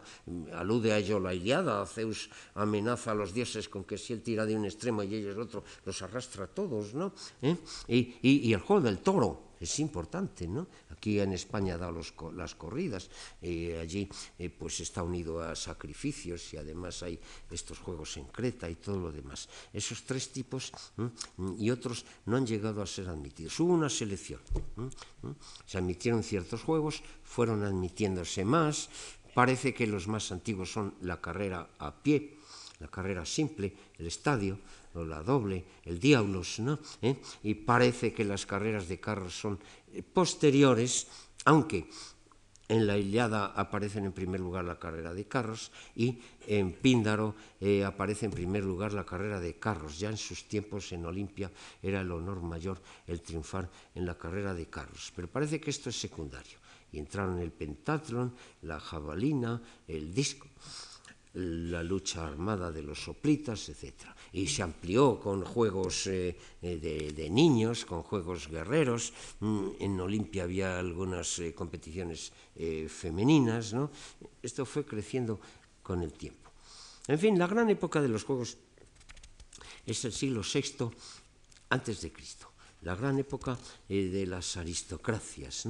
Alude 0.53 0.93
a 0.93 0.97
ello 1.01 1.19
la 1.19 1.33
Iliada, 1.33 1.85
Zeus 1.85 2.29
amenaza 2.53 3.11
a 3.11 3.15
los 3.17 3.33
dioses 3.33 3.67
con 3.67 3.83
que 3.83 3.97
si 3.97 4.13
él 4.13 4.21
tira 4.21 4.45
de 4.45 4.55
un 4.55 4.65
extremo 4.65 5.03
y 5.03 5.15
ellos 5.15 5.35
otro, 5.37 5.63
los 5.83 6.01
arrastra 6.01 6.45
a 6.45 6.47
todos, 6.47 6.93
¿no? 6.93 7.11
¿Eh? 7.41 7.57
Y, 7.87 8.53
el 8.53 8.61
juego 8.61 8.83
del 8.83 8.99
toro, 8.99 9.48
es 9.59 9.79
importante, 9.79 10.47
¿no? 10.47 10.67
Aquí 10.89 11.19
en 11.19 11.33
España 11.33 11.77
da 11.77 11.91
los, 11.91 12.13
las 12.35 12.55
corridas, 12.55 13.09
eh, 13.41 13.77
allí 13.81 14.09
eh, 14.37 14.49
pues 14.49 14.79
está 14.79 15.03
unido 15.03 15.41
a 15.41 15.55
sacrificios 15.55 16.53
y 16.53 16.57
además 16.57 17.03
hay 17.03 17.19
estos 17.51 17.79
juegos 17.79 18.17
en 18.17 18.25
Creta 18.25 18.69
y 18.69 18.75
todo 18.75 18.99
lo 18.99 19.11
demás. 19.11 19.49
Esos 19.73 20.03
tres 20.03 20.31
tipos 20.31 20.71
y 21.57 21.69
otros 21.69 22.05
no 22.25 22.37
han 22.37 22.47
llegado 22.47 22.81
a 22.81 22.87
ser 22.87 23.09
admitidos. 23.09 23.59
Hubo 23.59 23.73
una 23.73 23.89
selección. 23.89 24.39
Se 25.65 25.77
admitieron 25.77 26.23
ciertos 26.23 26.63
juegos, 26.63 27.03
fueron 27.23 27.63
admitiéndose 27.63 28.45
más. 28.45 28.89
Parece 29.33 29.73
que 29.73 29.87
los 29.87 30.07
más 30.07 30.31
antiguos 30.31 30.71
son 30.71 30.95
la 31.01 31.21
carrera 31.21 31.69
a 31.79 31.93
pie, 32.01 32.37
la 32.79 32.87
carrera 32.87 33.25
simple, 33.25 33.73
el 33.97 34.07
estadio, 34.07 34.59
o 34.93 35.03
la 35.03 35.21
doble, 35.21 35.65
el 35.85 35.99
diablos, 35.99 36.59
¿no? 36.59 36.79
¿Eh? 37.01 37.15
Y 37.43 37.53
parece 37.53 38.13
que 38.13 38.25
las 38.25 38.45
carreras 38.45 38.87
de 38.87 38.99
carros 38.99 39.33
son 39.33 39.59
eh, 39.93 40.01
posteriores, 40.01 41.07
aunque 41.45 41.87
en 42.69 42.85
la 42.85 42.97
Iliada 42.97 43.47
aparece 43.57 43.97
en 43.97 44.13
primer 44.13 44.39
lugar 44.39 44.63
la 44.63 44.77
carrera 44.77 45.11
de 45.11 45.25
carros 45.25 45.71
y 45.95 46.21
en 46.45 46.71
Píndaro 46.71 47.33
eh, 47.59 47.83
aparece 47.83 48.25
en 48.25 48.31
primer 48.31 48.63
lugar 48.63 48.93
la 48.93 49.05
carrera 49.05 49.39
de 49.39 49.57
carros. 49.57 49.97
Ya 49.97 50.09
en 50.09 50.17
sus 50.17 50.47
tiempos 50.47 50.91
en 50.91 51.05
Olimpia 51.05 51.51
era 51.81 52.01
el 52.01 52.11
honor 52.11 52.41
mayor 52.41 52.79
el 53.07 53.21
triunfar 53.21 53.69
en 53.95 54.05
la 54.05 54.17
carrera 54.17 54.53
de 54.53 54.67
carros. 54.67 55.11
Pero 55.15 55.27
parece 55.27 55.59
que 55.59 55.71
esto 55.71 55.89
es 55.89 55.99
secundario. 55.99 56.59
Y 56.91 56.99
entraron 56.99 57.39
el 57.39 57.51
pentatlón, 57.51 58.35
la 58.61 58.79
jabalina, 58.79 59.61
el 59.87 60.13
disco 60.13 60.47
la 61.33 61.83
lucha 61.83 62.25
armada 62.25 62.71
de 62.71 62.81
los 62.81 63.03
soplitas, 63.03 63.69
etc. 63.69 63.93
Y 64.33 64.47
se 64.47 64.61
amplió 64.61 65.19
con 65.19 65.43
juegos 65.43 66.07
eh, 66.07 66.37
eh, 66.61 67.11
de, 67.15 67.29
niños, 67.29 67.85
con 67.85 68.03
juegos 68.03 68.47
guerreros. 68.47 69.13
Mm, 69.39 69.69
en 69.79 69.99
Olimpia 69.99 70.43
había 70.43 70.79
algunas 70.79 71.39
eh, 71.39 71.53
competiciones 71.53 72.31
femeninas. 72.87 73.73
¿no? 73.73 73.89
Esto 74.43 74.65
fue 74.65 74.85
creciendo 74.85 75.39
con 75.81 76.03
el 76.03 76.13
tiempo. 76.13 76.51
En 77.07 77.17
fin, 77.17 77.39
la 77.39 77.47
gran 77.47 77.69
época 77.69 78.01
de 78.01 78.09
los 78.09 78.23
juegos 78.23 78.57
es 79.85 80.05
el 80.05 80.11
siglo 80.11 80.41
VI 80.41 80.91
antes 81.69 82.01
de 82.01 82.11
Cristo, 82.11 82.51
la 82.81 82.95
gran 82.95 83.17
época 83.17 83.57
de 83.87 84.25
las 84.27 84.57
aristocracias. 84.57 85.67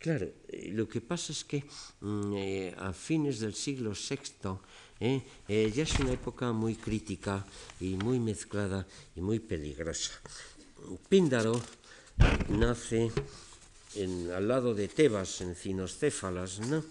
Claro, 0.00 0.32
eh, 0.48 0.72
lo 0.72 0.88
que 0.88 1.02
pasa 1.02 1.30
es 1.30 1.44
que 1.44 1.62
mm, 2.00 2.32
eh, 2.32 2.74
a 2.78 2.90
fines 2.94 3.38
del 3.38 3.52
siglo 3.52 3.92
VI 3.92 4.56
eh, 4.98 5.70
ya 5.76 5.82
es 5.82 6.00
una 6.00 6.12
época 6.12 6.52
muy 6.52 6.76
crítica 6.76 7.44
y 7.78 7.96
muy 7.96 8.18
mezclada 8.18 8.86
y 9.14 9.20
muy 9.20 9.40
peligrosa. 9.40 10.12
Píndaro 11.06 11.60
nace 12.48 13.12
al 14.34 14.48
lado 14.48 14.72
de 14.72 14.88
Tebas, 14.88 15.42
en 15.42 15.54
Cinoscéfalas, 15.54 16.60
¿no? 16.60 16.82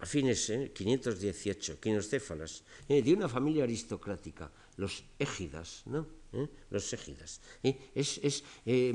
a 0.00 0.06
fines, 0.06 0.52
518, 0.74 1.78
Cinoscéfalas, 1.80 2.64
de 2.88 3.14
una 3.14 3.28
familia 3.28 3.62
aristocrática, 3.62 4.50
los 4.76 5.04
égidas, 5.20 5.82
¿no? 5.86 6.21
¿Eh? 6.32 6.48
los 6.70 6.92
égidas. 6.92 7.40
Es, 7.62 8.18
es 8.22 8.44
eh, 8.66 8.92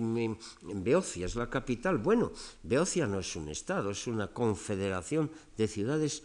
Beocia 0.61 1.25
es 1.25 1.35
la 1.35 1.49
capital. 1.49 1.97
Bueno, 1.97 2.31
Beocia 2.63 3.07
no 3.07 3.19
es 3.19 3.35
un 3.35 3.49
estado, 3.49 3.91
es 3.91 4.07
una 4.07 4.27
confederación 4.33 5.31
de 5.55 5.67
ciudades 5.67 6.23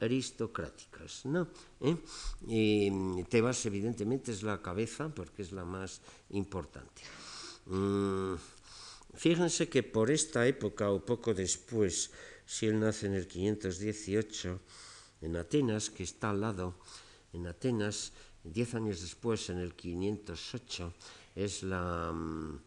aristocráticas. 0.00 1.26
¿no? 1.26 1.48
¿Eh? 1.80 3.24
Tebas, 3.28 3.66
evidentemente, 3.66 4.32
es 4.32 4.42
la 4.42 4.62
cabeza 4.62 5.08
porque 5.08 5.42
es 5.42 5.52
la 5.52 5.64
más 5.64 6.00
importante. 6.30 7.02
Mm, 7.66 8.34
fíjense 9.14 9.68
que 9.68 9.82
por 9.82 10.10
esta 10.10 10.46
época 10.46 10.90
o 10.90 11.04
poco 11.04 11.34
después, 11.34 12.10
si 12.46 12.66
él 12.66 12.78
nace 12.78 13.06
en 13.06 13.14
el 13.14 13.26
518, 13.26 14.60
en 15.22 15.36
Atenas, 15.36 15.90
que 15.90 16.02
está 16.02 16.30
al 16.30 16.40
lado, 16.40 16.76
en 17.32 17.46
Atenas, 17.46 18.12
Diez 18.44 18.74
años 18.74 19.00
después, 19.00 19.48
en 19.50 19.58
el 19.58 19.74
508, 19.74 20.92
es 21.34 21.62
la, 21.62 22.12
mm, 22.12 22.60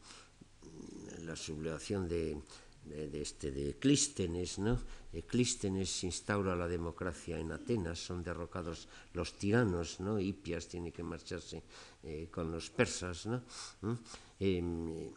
sublevación 1.35 2.07
de, 2.07 2.41
de, 2.85 3.21
este, 3.21 3.51
de 3.51 3.75
Clístenes, 3.75 4.59
¿no? 4.59 4.79
Clístenes 5.25 6.03
instaura 6.03 6.55
la 6.55 6.67
democracia 6.67 7.39
en 7.39 7.51
Atenas, 7.51 7.97
son 7.99 8.23
derrocados 8.23 8.87
los 9.13 9.33
tiranos, 9.33 9.99
¿no? 9.99 10.19
Hipias 10.19 10.67
tiene 10.67 10.91
que 10.91 11.03
marcharse 11.03 11.63
eh, 12.03 12.27
con 12.29 12.51
los 12.51 12.69
persas, 12.69 13.25
¿no? 13.25 13.41
¿Mm? 13.81 13.93
Em, 14.39 15.09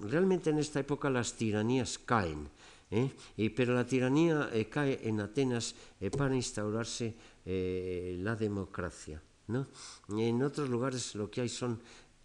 realmente 0.00 0.50
en 0.50 0.58
esta 0.58 0.80
época 0.80 1.08
las 1.08 1.34
tiranías 1.34 1.98
caen, 1.98 2.48
¿eh? 2.90 3.10
Pero 3.54 3.74
la 3.74 3.86
tiranía 3.86 4.50
eh, 4.52 4.68
cae 4.68 5.00
en 5.08 5.20
Atenas 5.20 5.74
eh, 6.00 6.10
para 6.10 6.34
instaurarse 6.34 7.14
la 7.44 8.36
democracia. 8.36 9.20
¿No? 9.50 9.68
En 10.08 10.42
otros 10.42 10.68
lugares 10.68 11.14
lo 11.14 11.30
que 11.30 11.42
hay 11.42 11.48
son 11.48 11.80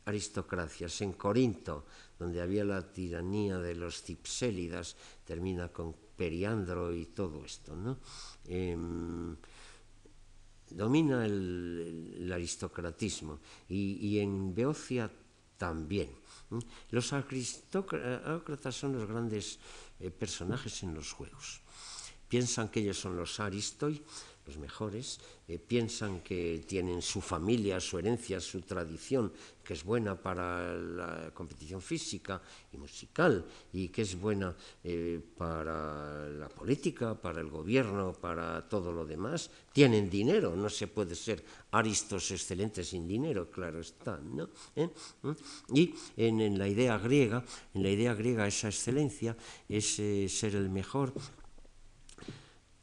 aristocracias. 0.05 1.01
En 1.01 1.13
Corinto, 1.13 1.86
donde 2.17 2.41
había 2.41 2.63
la 2.63 2.82
tiranía 2.82 3.58
de 3.58 3.75
los 3.75 4.01
cipsélidas, 4.01 4.96
termina 5.25 5.70
con 5.70 5.96
Periandro 6.15 6.94
y 6.94 7.08
todo 7.08 7.44
esto. 7.44 7.75
¿no? 7.75 7.98
Eh, 8.46 8.77
domina 10.70 11.25
el, 11.25 12.29
aristocratismo 12.34 13.39
y, 13.70 13.98
y, 14.08 14.20
en 14.20 14.53
Beocia 14.53 15.12
también. 15.58 16.10
Los 16.91 17.13
aristócratas 17.13 18.75
son 18.75 18.94
los 18.94 19.08
grandes 19.08 19.60
eh, 20.00 20.12
personajes 20.12 20.84
en 20.84 20.94
los 20.94 21.12
juegos. 21.12 21.62
Piensan 22.27 22.70
que 22.70 22.82
ellos 22.82 23.00
son 23.00 23.15
los 23.15 23.39
aristoi, 23.39 24.01
los 24.46 24.58
mejores, 24.58 25.20
eh, 25.48 25.58
piensan 25.58 26.22
que 26.22 26.64
tienen 26.68 27.02
su 27.02 27.22
familia, 27.22 27.80
su 27.80 27.98
herencia, 27.98 28.40
su 28.40 28.62
tradición, 28.62 29.32
que 29.64 29.74
es 29.74 29.84
buena 29.84 30.16
para 30.16 30.75
la 30.75 31.32
competición 31.34 31.82
física 31.82 32.42
y 32.72 32.78
musical 32.78 33.44
y 33.74 33.90
que 33.90 34.04
es 34.04 34.20
buena 34.20 34.56
eh, 34.84 35.20
para 35.38 36.30
la 36.30 36.50
política, 36.50 37.16
para 37.16 37.42
el 37.42 37.50
gobierno, 37.50 38.14
para 38.14 38.68
todo 38.70 38.92
lo 38.92 39.06
demás. 39.06 39.50
Tienen 39.74 40.10
dinero, 40.10 40.56
no 40.56 40.70
se 40.70 40.88
puede 40.88 41.16
ser 41.16 41.44
aristos 41.72 42.30
excelentes 42.30 42.90
sin 42.90 43.08
dinero, 43.08 43.50
claro 43.50 43.80
está, 43.80 44.18
¿no? 44.18 44.50
¿Eh? 44.75 44.90
Y 45.74 45.96
en, 46.18 46.42
en, 46.42 46.60
la 46.60 46.68
idea 46.68 46.98
griega, 47.00 47.44
en 47.74 47.82
la 47.82 47.90
idea 47.90 48.14
griega 48.14 48.48
esa 48.48 48.68
excelencia 48.68 49.36
es 49.68 49.96
ser 49.96 50.56
el 50.56 50.70
mejor 50.70 51.14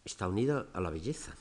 está 0.05 0.27
unida 0.27 0.67
a 0.73 0.81
la 0.81 0.91
belleza 0.91 1.35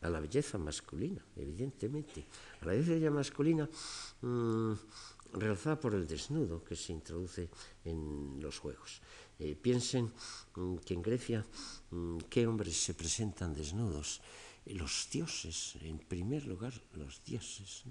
a 0.00 0.08
la 0.08 0.20
belleza 0.20 0.58
masculina, 0.58 1.24
evidentemente. 1.36 2.24
A 2.62 2.66
la 2.66 2.72
belleza 2.72 3.10
masculina 3.10 3.68
mmm, 4.22 4.72
realzada 5.34 5.78
por 5.78 5.94
el 5.94 6.06
desnudo 6.06 6.62
que 6.62 6.76
se 6.76 6.92
introduce 6.92 7.48
en 7.84 8.38
los 8.40 8.58
juegos. 8.58 9.00
Eh, 9.38 9.54
piensen 9.54 10.12
mmm, 10.54 10.76
que 10.78 10.94
en 10.94 11.02
Grecia, 11.02 11.44
mmm, 11.90 12.18
¿qué 12.30 12.46
hombres 12.46 12.76
se 12.76 12.94
presentan 12.94 13.54
desnudos? 13.54 14.20
Los 14.66 15.08
dioses, 15.10 15.76
en 15.80 15.98
primer 15.98 16.44
lugar, 16.46 16.74
los 16.92 17.24
dioses. 17.24 17.84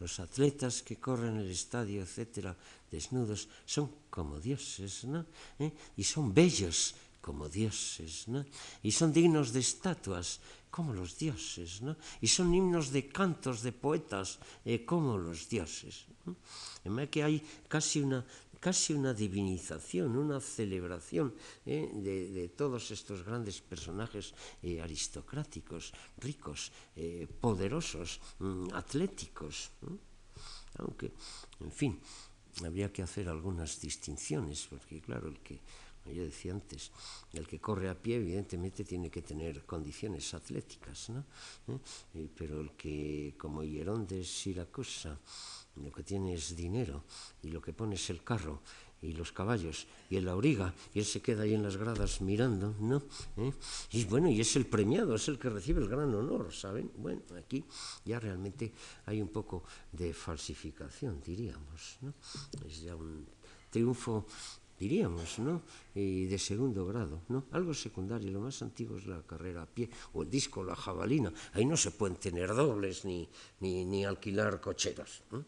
Los 0.00 0.18
atletas 0.20 0.82
que 0.82 0.96
corren 0.96 1.36
el 1.36 1.50
estadio, 1.50 2.02
etcétera, 2.02 2.56
desnudos, 2.90 3.48
son 3.64 3.90
como 4.10 4.38
dioses, 4.40 5.04
¿no? 5.04 5.26
¿Eh? 5.58 5.72
Y 5.96 6.04
son 6.04 6.32
bellos 6.32 6.94
como 7.28 7.44
dioses, 7.44 8.24
¿no? 8.32 8.40
Y 8.80 8.88
son 8.96 9.12
dignos 9.12 9.52
de 9.52 9.60
estatuas, 9.60 10.40
como 10.72 10.96
los 10.96 11.20
dioses, 11.20 11.84
¿no? 11.84 11.92
Y 12.24 12.28
son 12.32 12.56
himnos 12.56 12.88
de 12.88 13.04
cantos 13.12 13.60
de 13.60 13.76
poetas, 13.76 14.40
eh, 14.64 14.88
como 14.88 15.20
los 15.20 15.44
dioses. 15.44 16.08
¿no? 16.24 16.40
Además 16.80 17.12
que 17.12 17.20
hay 17.20 17.36
casi 17.68 18.00
una, 18.00 18.24
casi 18.60 18.96
una 18.96 19.12
divinización, 19.12 20.16
una 20.16 20.40
celebración 20.40 21.36
eh, 21.68 21.92
de, 21.92 22.32
de, 22.32 22.48
todos 22.48 22.88
estos 22.96 23.28
grandes 23.28 23.60
personajes 23.60 24.32
eh, 24.64 24.80
aristocráticos, 24.80 25.92
ricos, 26.16 26.72
eh, 26.96 27.28
poderosos, 27.28 28.24
mm, 28.38 28.72
atléticos. 28.72 29.68
¿no? 29.84 30.00
Aunque, 30.80 31.12
en 31.60 31.72
fin, 31.72 32.00
habría 32.64 32.90
que 32.90 33.02
hacer 33.02 33.28
algunas 33.28 33.80
distinciones, 33.80 34.64
porque 34.64 35.04
claro, 35.04 35.28
el 35.28 35.38
que... 35.40 35.60
yo 36.12 36.24
decía 36.24 36.52
antes, 36.52 36.90
el 37.32 37.46
que 37.46 37.60
corre 37.60 37.88
a 37.88 37.94
pie 37.94 38.16
evidentemente 38.16 38.84
tiene 38.84 39.10
que 39.10 39.22
tener 39.22 39.64
condiciones 39.64 40.32
atléticas, 40.34 41.10
¿no? 41.10 41.24
¿Eh? 42.14 42.28
pero 42.36 42.60
el 42.60 42.72
que, 42.72 43.34
como 43.38 43.62
Hierón 43.62 44.06
de 44.06 44.24
Siracusa, 44.24 45.18
lo 45.76 45.92
que 45.92 46.02
tiene 46.02 46.34
es 46.34 46.56
dinero 46.56 47.04
y 47.42 47.48
lo 47.48 47.60
que 47.60 47.72
pone 47.72 47.94
es 47.94 48.10
el 48.10 48.22
carro 48.22 48.62
y 49.00 49.12
los 49.12 49.32
caballos 49.32 49.86
y 50.10 50.16
el 50.16 50.28
auriga 50.28 50.74
y 50.92 50.98
él 50.98 51.04
se 51.04 51.22
queda 51.22 51.42
ahí 51.42 51.54
en 51.54 51.62
las 51.62 51.76
gradas 51.76 52.20
mirando, 52.20 52.74
¿no? 52.80 53.02
¿Eh? 53.36 53.52
Y 53.92 54.04
bueno, 54.04 54.28
y 54.28 54.40
es 54.40 54.56
el 54.56 54.66
premiado, 54.66 55.14
es 55.14 55.28
el 55.28 55.38
que 55.38 55.50
recibe 55.50 55.80
el 55.80 55.88
gran 55.88 56.12
honor, 56.14 56.52
¿saben? 56.52 56.90
Bueno, 56.96 57.22
aquí 57.38 57.64
ya 58.04 58.18
realmente 58.18 58.72
hay 59.06 59.22
un 59.22 59.28
poco 59.28 59.64
de 59.92 60.12
falsificación, 60.12 61.20
diríamos, 61.24 61.98
¿no? 62.00 62.14
Es 62.66 62.82
ya 62.82 62.96
un 62.96 63.26
triunfo 63.70 64.26
diríamos, 64.78 65.38
¿no? 65.38 65.62
Y 65.94 66.26
de 66.26 66.38
segundo 66.38 66.86
grado, 66.86 67.22
¿no? 67.28 67.44
Algo 67.52 67.74
secundario, 67.74 68.30
lo 68.30 68.40
más 68.40 68.62
antiguo 68.62 68.96
es 68.96 69.06
la 69.06 69.22
carrera 69.22 69.62
a 69.62 69.66
pie 69.66 69.90
o 70.14 70.22
el 70.22 70.30
disco, 70.30 70.62
la 70.62 70.76
jabalina. 70.76 71.32
Ahí 71.54 71.64
no 71.64 71.76
se 71.76 71.90
pueden 71.90 72.16
tener 72.16 72.54
dobles 72.54 73.04
ni, 73.04 73.28
ni, 73.60 73.84
ni 73.84 74.04
alquilar 74.04 74.60
cocheras. 74.60 75.22
¿no? 75.30 75.44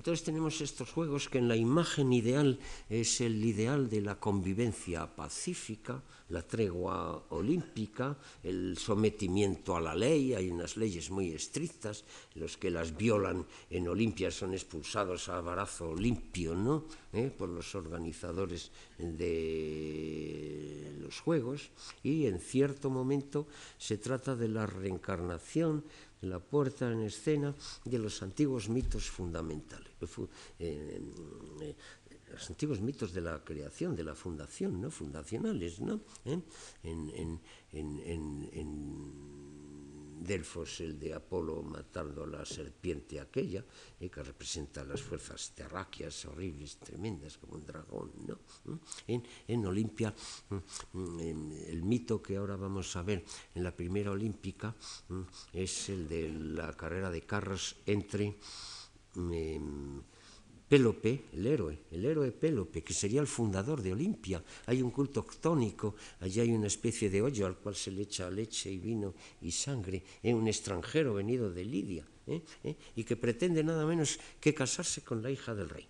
Entonces 0.00 0.24
tenemos 0.24 0.62
estos 0.62 0.92
juegos 0.92 1.28
que 1.28 1.36
en 1.36 1.46
la 1.46 1.56
imagen 1.56 2.14
ideal 2.14 2.58
es 2.88 3.20
el 3.20 3.44
ideal 3.44 3.90
de 3.90 4.00
la 4.00 4.18
convivencia 4.18 5.14
pacífica, 5.14 6.02
la 6.30 6.40
tregua 6.40 7.26
olímpica, 7.28 8.16
el 8.42 8.78
sometimiento 8.78 9.76
a 9.76 9.80
la 9.82 9.94
ley, 9.94 10.32
hay 10.32 10.48
unas 10.48 10.78
leyes 10.78 11.10
muy 11.10 11.32
estrictas, 11.32 12.06
los 12.34 12.56
que 12.56 12.70
las 12.70 12.96
violan 12.96 13.44
en 13.68 13.88
Olimpia 13.88 14.30
son 14.30 14.54
expulsados 14.54 15.28
a 15.28 15.42
barazo 15.42 15.94
limpio, 15.94 16.54
¿no? 16.54 16.86
¿Eh? 17.12 17.30
por 17.36 17.50
los 17.50 17.74
organizadores 17.74 18.70
de 18.96 20.96
los 21.00 21.20
juegos, 21.20 21.72
y 22.02 22.24
en 22.24 22.38
cierto 22.38 22.88
momento 22.88 23.48
se 23.76 23.98
trata 23.98 24.34
de 24.34 24.48
la 24.48 24.64
reencarnación 24.64 25.84
la 26.22 26.38
puerta 26.38 26.90
en 26.90 27.02
escena 27.02 27.54
de 27.84 27.98
los 27.98 28.22
antiguos 28.22 28.68
mitos 28.68 29.08
fundamentales, 29.10 29.92
eh, 30.58 31.00
los 32.30 32.50
antiguos 32.50 32.80
mitos 32.80 33.12
de 33.12 33.20
la 33.20 33.42
creación, 33.42 33.96
de 33.96 34.04
la 34.04 34.14
fundación, 34.14 34.80
¿no? 34.80 34.90
fundacionales, 34.90 35.80
¿no? 35.80 36.00
¿Eh? 36.24 36.38
En, 36.84 37.40
Delfos, 40.20 40.80
el 40.80 40.98
de 40.98 41.14
Apolo 41.14 41.62
matando 41.62 42.24
a 42.24 42.26
la 42.26 42.44
serpiente 42.44 43.18
aquella, 43.18 43.64
eh, 43.98 44.10
que 44.10 44.22
representa 44.22 44.84
las 44.84 45.00
fuerzas 45.00 45.52
terráqueas 45.54 46.24
horribles, 46.26 46.76
tremendas, 46.76 47.38
como 47.38 47.54
un 47.54 47.64
dragón. 47.64 48.12
¿no? 48.26 48.38
En, 49.06 49.22
en 49.48 49.66
Olimpia, 49.66 50.14
el 50.92 51.82
mito 51.82 52.22
que 52.22 52.36
ahora 52.36 52.56
vamos 52.56 52.94
a 52.96 53.02
ver 53.02 53.24
en 53.54 53.64
la 53.64 53.74
primera 53.74 54.10
olímpica 54.10 54.74
es 55.52 55.88
el 55.88 56.06
de 56.06 56.28
la 56.30 56.72
carrera 56.74 57.10
de 57.10 57.22
carros 57.22 57.76
entre... 57.86 58.36
Eh, 59.16 59.60
Pélope, 60.70 61.24
el 61.32 61.46
héroe, 61.48 61.76
el 61.90 62.04
héroe 62.04 62.30
Pélope, 62.30 62.84
que 62.84 62.94
sería 62.94 63.20
el 63.20 63.26
fundador 63.26 63.82
de 63.82 63.92
Olimpia. 63.92 64.40
Hay 64.66 64.82
un 64.82 64.92
culto 64.92 65.18
octónico, 65.18 65.96
allí 66.20 66.38
hay 66.38 66.52
una 66.52 66.68
especie 66.68 67.10
de 67.10 67.20
hoyo 67.20 67.44
al 67.44 67.56
cual 67.56 67.74
se 67.74 67.90
le 67.90 68.02
echa 68.02 68.30
leche 68.30 68.70
y 68.70 68.78
vino 68.78 69.12
y 69.42 69.50
sangre, 69.50 70.00
¿eh? 70.22 70.32
un 70.32 70.46
extranjero 70.46 71.14
venido 71.14 71.50
de 71.50 71.64
Lidia, 71.64 72.06
¿eh? 72.28 72.40
¿Eh? 72.62 72.76
y 72.94 73.02
que 73.02 73.16
pretende 73.16 73.64
nada 73.64 73.84
menos 73.84 74.20
que 74.38 74.54
casarse 74.54 75.02
con 75.02 75.20
la 75.24 75.32
hija 75.32 75.56
del 75.56 75.70
rey. 75.70 75.88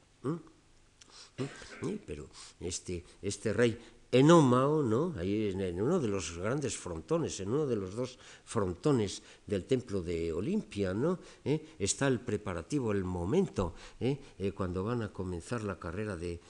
Pero 2.07 2.31
este, 2.59 3.05
este 3.21 3.53
rey 3.53 3.79
Enómao, 4.13 4.83
¿no? 4.83 5.15
ahí 5.17 5.55
en 5.55 5.81
uno 5.81 6.01
de 6.01 6.09
los 6.09 6.37
grandes 6.37 6.77
frontones, 6.77 7.39
en 7.39 7.51
uno 7.51 7.65
de 7.65 7.77
los 7.77 7.95
dos 7.95 8.19
frontones 8.45 9.23
del 9.47 9.67
templo 9.67 10.03
de 10.03 10.33
Olimpia, 10.33 10.93
¿no? 10.93 11.21
¿Eh? 11.45 11.77
está 11.79 12.09
el 12.09 12.19
preparativo, 12.19 12.91
el 12.91 13.05
momento, 13.05 13.75
¿eh? 14.01 14.19
Eh, 14.37 14.51
cuando 14.51 14.83
van 14.83 15.03
a 15.03 15.13
comenzar 15.13 15.63
la 15.63 15.79
carrera 15.79 16.17
de 16.17 16.41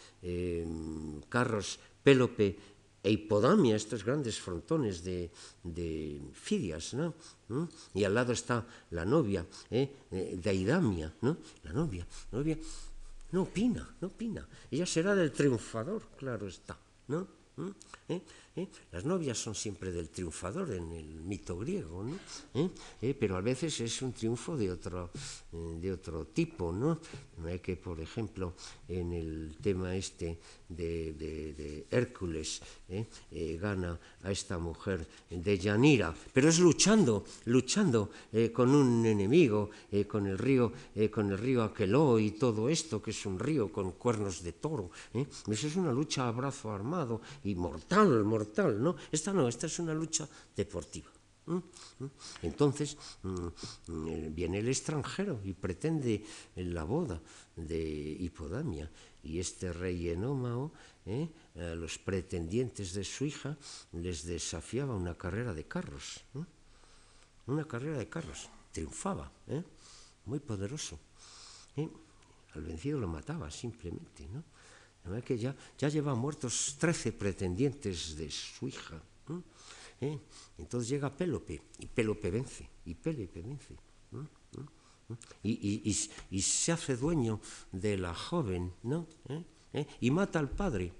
carros 1.29 1.79
Pélope 2.03 2.57
e 3.03 3.11
Hipodamia, 3.13 3.77
estos 3.77 4.05
grandes 4.05 4.41
frontones 4.41 5.05
de, 5.05 5.31
de 5.63 6.21
Fidias, 6.33 6.95
¿no? 6.95 7.13
¿Mm? 7.49 7.65
Y 7.93 8.05
al 8.05 8.15
lado 8.15 8.33
está 8.33 8.65
la 8.91 9.05
novia, 9.05 9.45
de 9.69 10.49
Aidamia, 10.49 11.13
¿no? 11.21 11.37
La 11.65 11.73
novia, 11.73 12.07
novia, 12.33 12.57
no 13.33 13.43
opina, 13.43 13.85
no 14.01 14.09
opina. 14.09 14.49
Ella 14.71 14.87
será 14.87 15.15
del 15.15 15.33
triunfador, 15.33 16.09
claro 16.17 16.49
está, 16.49 16.79
¿no? 17.09 17.40
¿Eh? 18.09 18.23
¿Eh? 18.57 18.67
Las 18.91 19.05
novias 19.05 19.39
son 19.39 19.55
siempre 19.55 19.93
del 19.93 20.09
triunfador 20.09 20.73
en 20.73 20.91
el 20.93 21.21
mito 21.23 21.57
griego, 21.57 22.03
¿no? 22.03 22.19
¿Eh? 23.01 23.15
pero 23.15 23.37
a 23.37 23.41
veces 23.41 23.81
es 23.81 24.03
un 24.03 24.13
triunfo 24.13 24.57
de 24.57 24.71
otro, 24.73 25.11
de 25.53 25.93
otro 25.93 26.27
tipo, 26.27 26.73
¿no? 26.73 26.99
que, 27.63 27.77
por 27.77 28.01
ejemplo, 28.01 28.55
en 28.89 29.13
el 29.13 29.57
tema 29.63 29.95
este 29.95 30.39
de, 30.69 31.13
de 31.15 31.87
Hércules 31.91 32.61
gana 33.61 33.99
a 34.23 34.31
esta 34.31 34.59
mujer 34.59 35.07
de 35.31 35.59
Yanira, 35.59 36.15
pero 36.33 36.49
es 36.49 36.59
luchando, 36.59 37.25
luchando 37.47 38.11
con 38.53 38.75
un 38.75 39.07
enemigo, 39.07 39.71
con 40.07 40.27
el 40.27 40.37
río, 40.37 40.73
con 41.11 41.31
el 41.31 41.39
río 41.39 41.63
Aqueló 41.63 42.19
y 42.19 42.33
todo 42.33 42.69
esto, 42.69 43.01
que 43.01 43.13
es 43.13 43.27
un 43.27 43.39
río 43.39 43.73
con 43.73 43.93
cuernos 43.93 44.43
de 44.43 44.53
toro. 44.53 44.91
Eso 45.15 45.67
es 45.67 45.77
una 45.77 45.93
lucha 45.93 46.29
a 46.29 46.33
brazo 46.33 46.71
armado 46.71 47.21
y 47.45 47.55
mortal, 47.55 48.25
mortal, 48.25 48.40
¿no? 48.79 48.97
Esta 49.11 49.33
no, 49.33 49.49
esta 49.49 49.67
es 49.67 49.79
una 49.79 49.95
lucha 49.95 50.29
deportiva. 50.57 51.11
Entonces 52.43 52.97
mm, 53.23 54.35
viene 54.35 54.59
el 54.59 54.69
extranjero 54.69 55.41
y 55.43 55.53
pretende 55.53 56.25
la 56.57 56.85
boda 56.85 57.21
de 57.57 57.81
Hipodamia 58.21 58.89
y 59.23 59.41
este 59.41 59.73
rey 59.73 60.09
enómao 60.09 60.73
¿eh? 61.07 61.29
a 61.57 61.75
los 61.75 61.99
pretendientes 61.99 62.95
de 62.95 63.05
su 63.05 63.25
hija 63.25 63.57
les 63.93 64.25
desafiaba 64.25 64.95
una 64.95 65.17
carrera 65.17 65.53
de 65.53 65.65
carros, 65.65 66.23
una 67.47 67.65
carrera 67.65 67.99
de 67.99 68.09
carros, 68.09 68.49
triunfaba, 68.73 69.31
¿eh? 69.49 69.63
muy 70.27 70.39
poderoso. 70.39 70.99
¿eh? 71.77 71.89
Al 72.55 72.63
vencido 72.63 72.99
lo 72.99 73.09
mataba 73.09 73.51
simplemente, 73.51 74.29
¿no? 74.29 74.45
Que 75.25 75.39
ya, 75.39 75.55
ya 75.79 75.89
lleva 75.89 76.15
muertos 76.15 76.77
13 76.79 77.13
pretendientes 77.13 78.17
de 78.17 78.31
su 78.31 78.69
hija. 78.69 79.01
¿Eh? 80.01 80.19
Entonces 80.59 80.89
llega 80.89 81.15
Pélope, 81.15 81.61
y 81.79 81.87
Pélope 81.87 82.31
vence, 82.31 82.69
y 82.87 82.95
Pélope 82.95 83.43
vence. 83.43 83.77
Y, 85.43 85.83
y, 86.31 86.43
se 86.43 86.73
hace 86.73 86.97
dueño 86.97 87.41
de 87.73 87.99
la 87.99 88.15
joven, 88.15 88.73
¿no? 88.85 89.07
¿Eh? 89.29 89.45
¿Eh? 89.73 89.87
Y 90.01 90.11
mata 90.11 90.39
al 90.39 90.51
padre. 90.51 90.93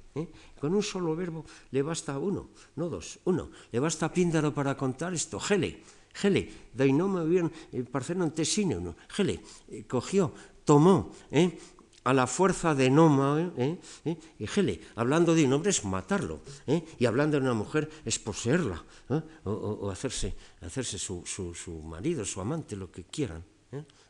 Con 0.61 0.75
un 0.75 0.83
solo 0.83 1.15
verbo 1.15 1.47
le 1.71 1.83
basta 1.83 2.19
uno, 2.19 2.51
no 2.75 2.89
dos, 2.89 3.21
uno. 3.25 3.51
Le 3.71 3.79
basta 3.79 4.13
Píndaro 4.13 4.53
para 4.53 4.77
contar 4.77 5.15
esto. 5.15 5.39
Gele, 5.39 5.83
Gele, 6.13 6.51
dainoma 6.75 7.23
bien 7.23 7.51
parcenon 7.91 8.35
tesine 8.35 8.77
Gele, 9.09 9.41
cogió, 9.87 10.35
tomó, 10.65 11.15
¿eh? 11.31 11.57
A 12.05 12.13
la 12.13 12.27
fuerza 12.27 12.75
de 12.75 12.91
Noma, 12.91 13.53
¿eh? 13.57 13.79
¿Eh? 14.05 14.47
Gele, 14.47 14.81
hablando 14.97 15.35
de 15.35 15.45
un 15.45 15.53
hombre 15.53 15.71
es 15.71 15.85
matarlo, 15.85 16.41
¿eh? 16.67 16.85
y 16.99 17.07
hablando 17.07 17.39
de 17.39 17.45
una 17.45 17.55
mujer 17.55 17.91
es 18.05 18.19
poseerla, 18.19 18.83
¿eh? 19.11 19.21
o, 19.45 19.51
o, 19.51 19.87
o, 19.87 19.91
hacerse, 19.91 20.35
hacerse 20.63 20.99
su, 20.99 21.23
su, 21.27 21.55
su, 21.55 21.83
marido, 21.83 22.25
su 22.25 22.41
amante, 22.41 22.77
lo 22.77 22.91
que 22.91 23.05
quieran. 23.05 23.45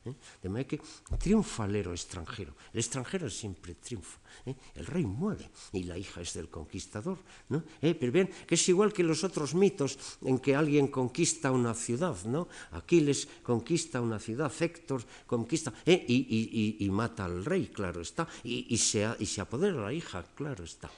¿Eh? 0.05 0.15
De 0.43 0.49
manera 0.49 0.69
que 0.69 0.81
triunfa 1.19 1.67
el 1.67 1.77
héroe 1.77 1.95
extranjero. 1.95 2.55
El 2.73 2.81
extranjero 2.81 3.29
siempre 3.29 3.75
triunfa. 3.75 4.19
¿eh? 4.47 4.55
El 4.75 4.87
rey 4.87 5.05
muere 5.05 5.51
y 5.73 5.85
la 5.85 5.99
hija 5.99 6.21
es 6.21 6.35
del 6.35 6.49
conquistador. 6.49 7.19
¿no? 7.49 7.63
¿Eh? 7.83 7.95
Pero 7.95 8.13
bien, 8.13 8.31
que 8.47 8.55
es 8.55 8.69
igual 8.69 8.93
que 8.93 9.03
los 9.03 9.25
otros 9.25 9.55
mitos 9.55 9.99
en 10.23 10.39
que 10.39 10.55
alguien 10.55 10.89
conquista 10.89 11.51
una 11.53 11.75
ciudad. 11.75 12.17
¿no? 12.25 12.49
Aquiles 12.73 13.29
conquista 13.43 14.01
una 14.01 14.19
ciudad, 14.19 14.53
Héctor 14.59 15.05
conquista 15.27 15.73
¿eh? 15.85 16.05
y, 16.09 16.15
y, 16.15 16.85
y, 16.85 16.91
mata 16.91 17.25
al 17.25 17.45
rey, 17.45 17.69
claro 17.69 18.01
está, 18.01 18.27
y, 18.43 18.77
se, 18.79 19.09
y 19.19 19.27
se 19.27 19.41
apodera 19.41 19.81
la 19.81 19.93
hija, 19.93 20.25
claro 20.35 20.65
está. 20.65 20.91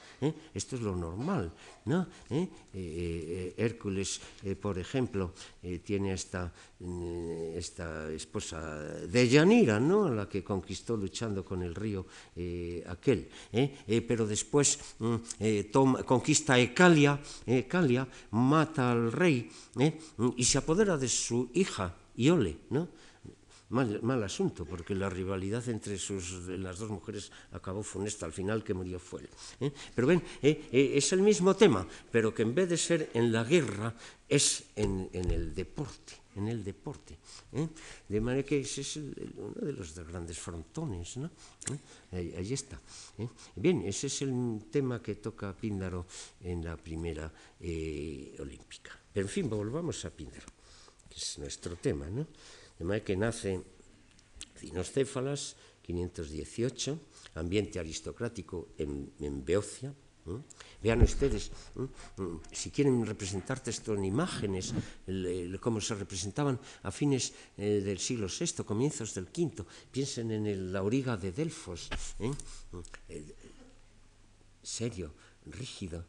Esto 0.54 0.76
es 0.76 0.82
lo 0.82 0.94
normal. 0.96 1.52
¿No? 1.86 2.06
¿Eh? 2.30 2.48
Eh, 2.74 3.54
Hércules, 3.56 4.20
por 4.60 4.78
ejemplo, 4.78 5.32
tiene 5.84 6.12
esta, 6.12 6.52
mm, 6.80 7.56
esta 7.56 8.10
esposa 8.12 8.78
de 9.06 9.28
Yanira, 9.28 9.78
¿no? 9.80 10.08
la 10.08 10.28
que 10.28 10.42
conquistó 10.42 10.96
luchando 10.96 11.44
con 11.44 11.62
el 11.62 11.74
río 11.74 12.06
aquel. 12.86 13.28
pero 14.06 14.26
después 14.26 14.78
mm, 14.98 15.16
conquista 16.04 16.58
Ecalia, 16.58 17.20
Ecalia, 17.46 18.06
mata 18.30 18.92
al 18.92 19.12
rey 19.12 19.50
y 20.36 20.44
se 20.44 20.58
apodera 20.58 20.96
de 20.96 21.08
su 21.08 21.50
hija, 21.54 21.94
Iole, 22.16 22.56
¿no? 22.70 22.88
Mal, 23.72 24.02
mal, 24.02 24.20
asunto, 24.22 24.66
porque 24.68 24.94
la 24.94 25.08
rivalidad 25.08 25.66
entre 25.70 25.96
sus, 25.96 26.44
las 26.60 26.78
dos 26.78 26.90
mujeres 26.90 27.32
acabó 27.52 27.82
funesta, 27.82 28.26
al 28.26 28.32
final 28.32 28.62
que 28.62 28.74
murió 28.74 29.00
fue. 29.00 29.24
¿eh? 29.60 29.72
Pero 29.94 30.08
ven, 30.08 30.22
eh, 30.42 30.68
eh, 30.70 30.92
es 30.94 31.10
el 31.14 31.22
mismo 31.22 31.56
tema, 31.56 31.88
pero 32.10 32.34
que 32.34 32.42
en 32.42 32.54
vez 32.54 32.68
de 32.68 32.76
ser 32.76 33.08
en 33.14 33.32
la 33.32 33.44
guerra, 33.44 33.94
es 34.28 34.64
en, 34.76 35.08
en 35.14 35.30
el 35.30 35.54
deporte, 35.54 36.12
en 36.36 36.48
el 36.48 36.62
deporte. 36.62 37.16
De 38.08 38.20
manera 38.20 38.44
que 38.44 38.60
ese 38.60 38.82
es 38.82 38.96
uno 38.96 39.56
de 39.56 39.72
los 39.72 39.98
grandes 40.06 40.38
frontones, 40.38 41.16
¿no? 41.16 41.30
Ahí, 42.12 42.34
ahí, 42.36 42.52
está. 42.52 42.78
Bien, 43.56 43.82
ese 43.88 44.08
es 44.08 44.20
el 44.20 44.66
tema 44.70 45.02
que 45.02 45.14
toca 45.16 45.56
Píndaro 45.56 46.06
en 46.42 46.62
la 46.62 46.76
primera 46.76 47.32
olímpica. 48.38 49.00
Pero 49.12 49.26
en 49.26 49.32
fin, 49.32 49.48
volvamos 49.48 50.04
a 50.04 50.10
Píndaro, 50.10 50.46
que 51.08 51.16
es 51.16 51.38
nuestro 51.38 51.76
tema, 51.76 52.08
¿no? 52.10 52.26
De 52.82 52.88
manera 52.90 53.06
que 53.06 53.14
nace 53.14 53.62
Cinocéfalas, 54.58 55.54
518, 55.86 57.38
ambiente 57.38 57.78
aristocrático 57.78 58.74
en, 58.74 59.06
en 59.22 59.46
Beocia. 59.46 59.94
¿eh? 60.26 60.42
Vean 60.82 60.98
ustedes, 61.06 61.54
¿eh? 61.78 61.86
si 62.50 62.74
quieren 62.74 63.06
representar 63.06 63.62
esto 63.62 63.94
en 63.94 64.02
imágenes, 64.02 64.74
el, 65.06 65.54
el, 65.54 65.60
cómo 65.62 65.78
se 65.78 65.94
representaban 65.94 66.58
a 66.82 66.90
fines 66.90 67.30
eh, 67.54 67.86
del 67.86 68.02
siglo 68.02 68.26
VI, 68.26 68.66
comienzos 68.66 69.14
del 69.14 69.30
V, 69.30 69.62
piensen 69.94 70.32
en 70.32 70.72
la 70.72 70.80
auriga 70.80 71.16
de 71.16 71.30
Delfos, 71.30 71.86
serio, 74.60 75.14
rígido, 75.46 76.02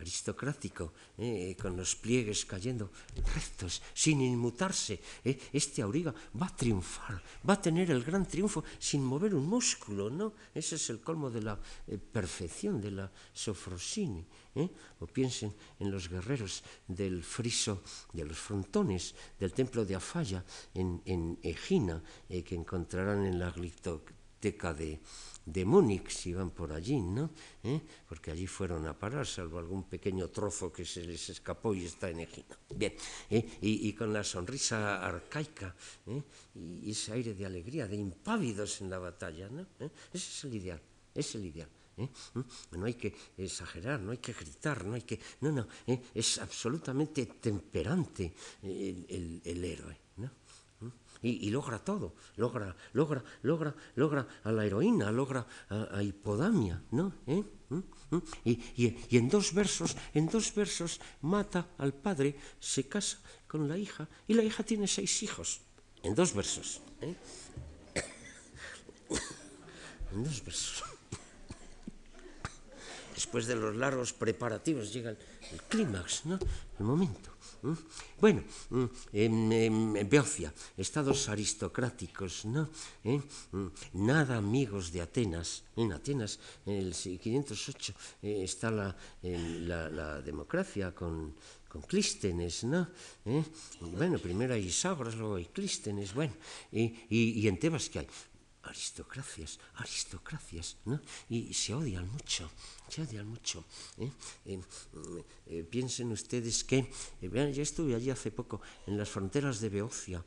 aristocrático, 0.00 0.92
eh, 1.18 1.54
con 1.60 1.76
los 1.76 1.94
pliegues 1.94 2.44
cayendo 2.44 2.90
rectos, 3.34 3.82
sin 3.92 4.20
inmutarse. 4.20 4.98
Eh, 5.24 5.38
este 5.52 5.82
auriga 5.82 6.14
va 6.40 6.46
a 6.46 6.56
triunfar, 6.56 7.22
va 7.48 7.54
a 7.54 7.60
tener 7.60 7.90
el 7.90 8.02
gran 8.02 8.26
triunfo 8.26 8.64
sin 8.78 9.04
mover 9.04 9.34
un 9.34 9.46
músculo, 9.46 10.08
¿no? 10.10 10.32
Ese 10.54 10.76
es 10.76 10.90
el 10.90 11.00
colmo 11.00 11.30
de 11.30 11.42
la 11.42 11.60
eh, 11.86 11.98
perfección 11.98 12.80
de 12.80 12.90
la 12.90 13.12
sofrosini. 13.32 14.24
O 14.98 15.06
piensen 15.06 15.54
en 15.78 15.92
los 15.92 16.08
guerreros 16.08 16.64
del 16.88 17.22
friso, 17.22 17.84
de 18.12 18.24
los 18.24 18.36
frontones 18.36 19.14
del 19.38 19.52
templo 19.52 19.84
de 19.84 19.94
Afaya 19.94 20.44
en, 20.74 21.00
en 21.06 21.38
Egina, 21.40 22.02
que 22.28 22.56
encontrarán 22.56 23.24
en 23.24 23.38
la 23.38 23.52
de, 24.40 25.00
de 25.44 25.64
Múnich, 25.64 26.08
si 26.08 26.32
van 26.32 26.50
por 26.50 26.72
allí, 26.72 27.00
¿no? 27.00 27.30
¿Eh? 27.62 27.80
Porque 28.08 28.30
allí 28.30 28.46
fueron 28.46 28.86
a 28.86 28.98
parar, 28.98 29.26
salvo 29.26 29.58
algún 29.58 29.84
pequeño 29.84 30.28
trozo 30.28 30.72
que 30.72 30.84
se 30.84 31.04
les 31.04 31.28
escapó 31.28 31.74
y 31.74 31.84
está 31.84 32.08
en 32.08 32.20
Egina. 32.20 32.58
Bien, 32.74 32.94
¿eh? 33.28 33.58
y, 33.60 33.88
y, 33.88 33.92
con 33.92 34.12
la 34.12 34.24
sonrisa 34.24 35.04
arcaica 35.06 35.74
¿eh? 36.06 36.22
y 36.54 36.90
ese 36.90 37.12
aire 37.12 37.34
de 37.34 37.44
alegría, 37.44 37.86
de 37.86 37.96
impávidos 37.96 38.80
en 38.80 38.90
la 38.90 38.98
batalla, 38.98 39.48
¿no? 39.50 39.66
Ese 40.12 40.30
es 40.30 40.44
el 40.44 40.54
ideal, 40.54 40.80
es 41.14 41.34
el 41.34 41.44
ideal. 41.44 41.68
¿Mm? 41.96 42.40
No 42.78 42.86
hay 42.86 42.94
que 42.94 43.14
exagerar, 43.36 44.00
no 44.00 44.12
hay 44.12 44.18
que 44.18 44.32
gritar, 44.32 44.86
no 44.86 44.94
hay 44.94 45.02
que... 45.02 45.20
No, 45.42 45.52
no, 45.52 45.68
es 46.14 46.38
absolutamente 46.38 47.26
temperante 47.26 48.32
el, 48.62 49.42
el 49.44 49.64
héroe. 49.64 49.99
Y, 51.22 51.50
logra 51.50 51.78
todo, 51.78 52.14
logra, 52.36 52.74
logra, 52.92 53.22
logra, 53.42 53.74
logra 53.94 54.26
a 54.44 54.52
la 54.52 54.64
heroína, 54.64 55.10
logra 55.10 55.46
a, 55.68 56.02
Hipodamia, 56.02 56.82
¿no? 56.92 57.12
¿Eh? 57.26 57.42
¿Mm? 57.68 57.78
¿Mm? 58.10 58.22
Y, 58.44 58.52
y, 58.76 59.16
en 59.16 59.28
dos 59.28 59.52
versos, 59.52 59.96
en 60.14 60.28
dos 60.28 60.54
versos 60.54 61.00
mata 61.20 61.68
al 61.78 61.92
padre, 61.92 62.36
se 62.58 62.88
casa 62.88 63.18
con 63.46 63.68
la 63.68 63.76
hija 63.76 64.08
y 64.26 64.34
la 64.34 64.42
hija 64.42 64.62
tiene 64.62 64.86
seis 64.86 65.22
hijos, 65.22 65.60
en 66.02 66.14
dos 66.14 66.32
versos. 66.32 66.80
¿eh? 67.00 67.14
En 70.12 70.24
dos 70.24 70.44
versos. 70.44 70.82
Después 73.14 73.46
de 73.46 73.54
los 73.54 73.76
largos 73.76 74.12
preparativos 74.12 74.92
llega 74.92 75.10
el 75.10 75.62
clímax, 75.68 76.26
¿no? 76.26 76.36
El 76.80 76.84
momento. 76.84 77.30
Bueno, 78.20 78.42
en, 79.12 79.52
en 79.52 80.08
Beocia, 80.08 80.52
estados 80.76 81.28
aristocráticos, 81.28 82.44
¿no? 82.44 82.68
¿Eh? 83.04 83.20
Nada 83.94 84.36
amigos 84.38 84.92
de 84.92 85.00
Atenas. 85.00 85.64
En 85.76 85.92
Atenas, 85.92 86.38
en 86.66 86.74
el 86.74 86.94
508, 86.94 87.94
eh, 88.22 88.42
está 88.44 88.70
la, 88.70 88.96
la, 89.22 89.88
la, 89.88 90.20
democracia 90.20 90.94
con, 90.94 91.34
con 91.68 91.82
Clístenes, 91.82 92.64
¿no? 92.64 92.88
¿Eh? 93.24 93.44
Bueno, 93.80 94.18
primero 94.18 94.54
hay 94.54 94.66
Isagras, 94.66 95.14
luego 95.16 95.36
hay 95.36 95.46
Clístenes, 95.46 96.12
bueno, 96.12 96.34
y, 96.72 96.82
y, 97.08 97.40
y 97.40 97.48
en 97.48 97.58
Tebas, 97.58 97.88
¿qué 97.88 98.00
hay? 98.00 98.08
Aristocracias, 98.62 99.58
aristocracias, 99.74 100.76
¿no? 100.84 101.00
Y 101.28 101.52
se 101.54 101.74
odian 101.74 102.08
mucho, 102.10 102.50
se 102.88 103.02
odian 103.02 103.26
mucho. 103.26 103.64
¿eh? 103.98 104.10
Eh, 104.46 104.60
eh, 105.46 105.62
piensen 105.68 106.12
ustedes 106.12 106.64
que, 106.64 106.90
vean, 107.22 107.52
yo 107.52 107.62
estuve 107.62 107.94
allí 107.94 108.10
hace 108.10 108.30
poco, 108.30 108.60
en 108.86 108.98
las 108.98 109.08
fronteras 109.08 109.60
de 109.60 109.68
Beocia, 109.68 110.24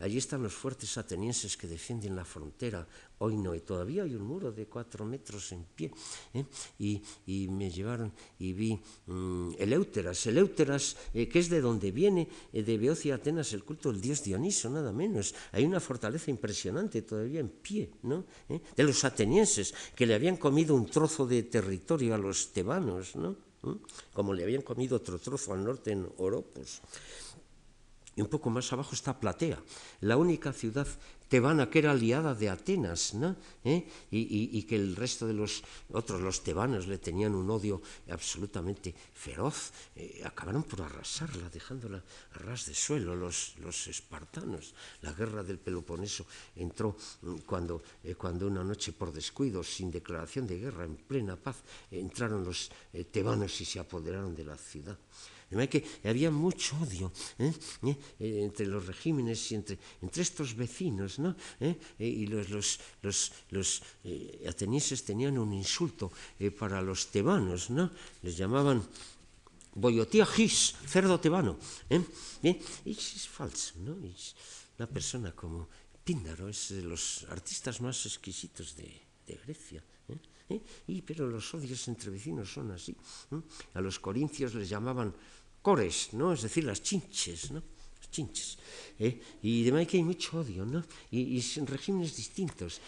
allí 0.00 0.18
están 0.18 0.42
los 0.42 0.52
fuertes 0.52 0.96
atenienses 0.98 1.56
que 1.56 1.66
defienden 1.66 2.16
la 2.16 2.24
frontera, 2.24 2.86
hoy 3.22 3.36
no, 3.36 3.54
y 3.54 3.60
todavía 3.60 4.02
hay 4.02 4.14
un 4.14 4.22
muro 4.22 4.50
de 4.50 4.66
cuatro 4.66 5.04
metros 5.04 5.52
en 5.52 5.64
pie, 5.64 5.90
y, 6.78 7.00
y, 7.26 7.48
me 7.48 7.70
llevaron 7.70 8.12
y 8.38 8.52
vi 8.52 8.80
um, 9.06 9.54
Eleuteras, 9.58 10.26
Eleuteras, 10.26 10.96
que 11.12 11.38
es 11.38 11.48
de 11.48 11.60
donde 11.60 11.92
viene, 11.92 12.28
de 12.52 12.78
Beocia 12.78 13.14
Atenas, 13.14 13.52
el 13.52 13.64
culto 13.64 13.92
del 13.92 14.00
dios 14.00 14.22
Dioniso, 14.24 14.68
nada 14.70 14.92
menos. 14.92 15.34
Hay 15.52 15.64
una 15.64 15.80
fortaleza 15.80 16.30
impresionante 16.30 17.02
todavía 17.02 17.40
en 17.40 17.48
pie, 17.48 17.90
¿no? 18.02 18.24
¿Eh? 18.48 18.60
de 18.76 18.82
los 18.82 19.04
atenienses, 19.04 19.74
que 19.94 20.06
le 20.06 20.14
habían 20.14 20.36
comido 20.36 20.74
un 20.74 20.86
trozo 20.86 21.26
de 21.26 21.44
territorio 21.44 22.14
a 22.14 22.18
los 22.18 22.52
tebanos, 22.52 23.16
¿no? 23.16 23.36
¿Mm? 23.62 23.78
como 24.12 24.34
le 24.34 24.42
habían 24.42 24.62
comido 24.62 24.96
otro 24.96 25.18
trozo 25.18 25.52
al 25.52 25.64
norte 25.64 25.92
en 25.92 26.08
Oropos. 26.18 26.80
Y 28.14 28.20
un 28.20 28.28
poco 28.28 28.50
más 28.50 28.70
abajo 28.72 28.94
está 28.94 29.18
Platea, 29.18 29.62
la 30.00 30.16
única 30.16 30.52
ciudad 30.52 30.86
tebana 31.32 31.72
que 31.72 31.80
era 31.80 31.96
aliada 31.96 32.36
de 32.36 32.52
Atenas, 32.52 33.16
¿no? 33.16 33.32
¿Eh? 33.64 33.88
y, 34.12 34.60
que 34.68 34.76
el 34.76 34.92
resto 34.92 35.24
de 35.24 35.32
los 35.32 35.64
otros, 35.88 36.20
los 36.20 36.44
tebanos, 36.44 36.84
le 36.86 36.98
tenían 36.98 37.32
un 37.34 37.48
odio 37.48 37.80
absolutamente 38.12 38.92
feroz. 38.92 39.72
Eh, 39.96 40.20
acabaron 40.28 40.62
por 40.64 40.82
arrasarla, 40.82 41.48
dejándola 41.48 42.04
a 42.36 42.38
ras 42.44 42.66
de 42.66 42.74
suelo, 42.74 43.16
los, 43.16 43.56
los 43.64 43.88
espartanos. 43.88 44.74
La 45.00 45.14
guerra 45.14 45.42
del 45.42 45.56
Peloponeso 45.56 46.26
entró 46.54 46.98
mm, 47.22 47.48
cuando, 47.48 47.82
eh, 48.04 48.14
cuando 48.14 48.46
una 48.46 48.62
noche, 48.62 48.92
por 48.92 49.10
descuido, 49.10 49.64
sin 49.64 49.90
declaración 49.90 50.46
de 50.46 50.60
guerra, 50.60 50.84
en 50.84 50.96
plena 50.96 51.36
paz, 51.36 51.64
entraron 51.90 52.44
los 52.44 52.70
tebanos 53.10 53.58
y 53.58 53.64
se 53.64 53.80
apoderaron 53.80 54.36
de 54.36 54.44
la 54.44 54.58
ciudad. 54.58 54.98
De 55.58 55.68
que 55.68 55.84
había 56.04 56.30
mucho 56.30 56.76
odio 56.80 57.12
¿eh? 57.38 57.52
¿Eh? 57.82 57.96
Eh, 58.20 58.42
entre 58.44 58.66
los 58.66 58.86
regímenes 58.86 59.52
y 59.52 59.54
entre, 59.56 59.78
entre 60.00 60.22
estos 60.22 60.54
vecinos, 60.56 61.18
¿no? 61.18 61.36
y 61.98 62.26
los, 62.26 62.50
los, 62.50 62.80
los, 63.02 63.32
los 63.50 63.82
atenienses 64.48 65.04
tenían 65.04 65.38
un 65.38 65.52
insulto 65.52 66.10
para 66.58 66.80
los 66.80 67.08
tebanos, 67.08 67.70
¿no? 67.70 67.90
Les 68.22 68.36
llamaban 68.36 68.82
boyotía 69.74 70.26
gis, 70.26 70.74
cerdo 70.86 71.18
tebano. 71.20 71.58
Y 72.42 72.90
es 72.90 73.28
falso, 73.28 73.74
¿no? 73.78 73.96
Es 74.06 74.34
una 74.78 74.88
persona 74.88 75.32
como 75.32 75.68
Píndaro 76.04 76.48
es 76.48 76.70
de 76.70 76.82
los 76.82 77.24
artistas 77.30 77.80
más 77.80 78.04
exquisitos 78.06 78.74
de, 78.74 78.90
de 79.26 79.34
Grecia. 79.46 79.82
Y, 80.86 81.00
pero 81.02 81.26
los 81.28 81.54
odios 81.54 81.88
entre 81.88 82.10
vecinos 82.10 82.52
son 82.52 82.70
así. 82.72 82.94
A 83.74 83.80
los 83.80 83.98
corintios 83.98 84.54
les 84.54 84.68
llamaban 84.68 85.14
cores, 85.62 86.10
¿no? 86.12 86.32
Es 86.32 86.42
decir, 86.42 86.64
las 86.64 86.82
chinches, 86.82 87.50
¿no? 87.52 87.62
Chinches. 88.12 88.58
¿eh? 88.98 89.20
Y 89.42 89.64
de 89.64 89.72
manera 89.72 89.90
que 89.90 89.96
hay 89.96 90.04
mucho 90.04 90.38
odio, 90.38 90.64
¿no? 90.64 90.84
Y, 91.10 91.36
y 91.36 91.42
son 91.42 91.66
regímenes 91.66 92.14
distintos. 92.14 92.80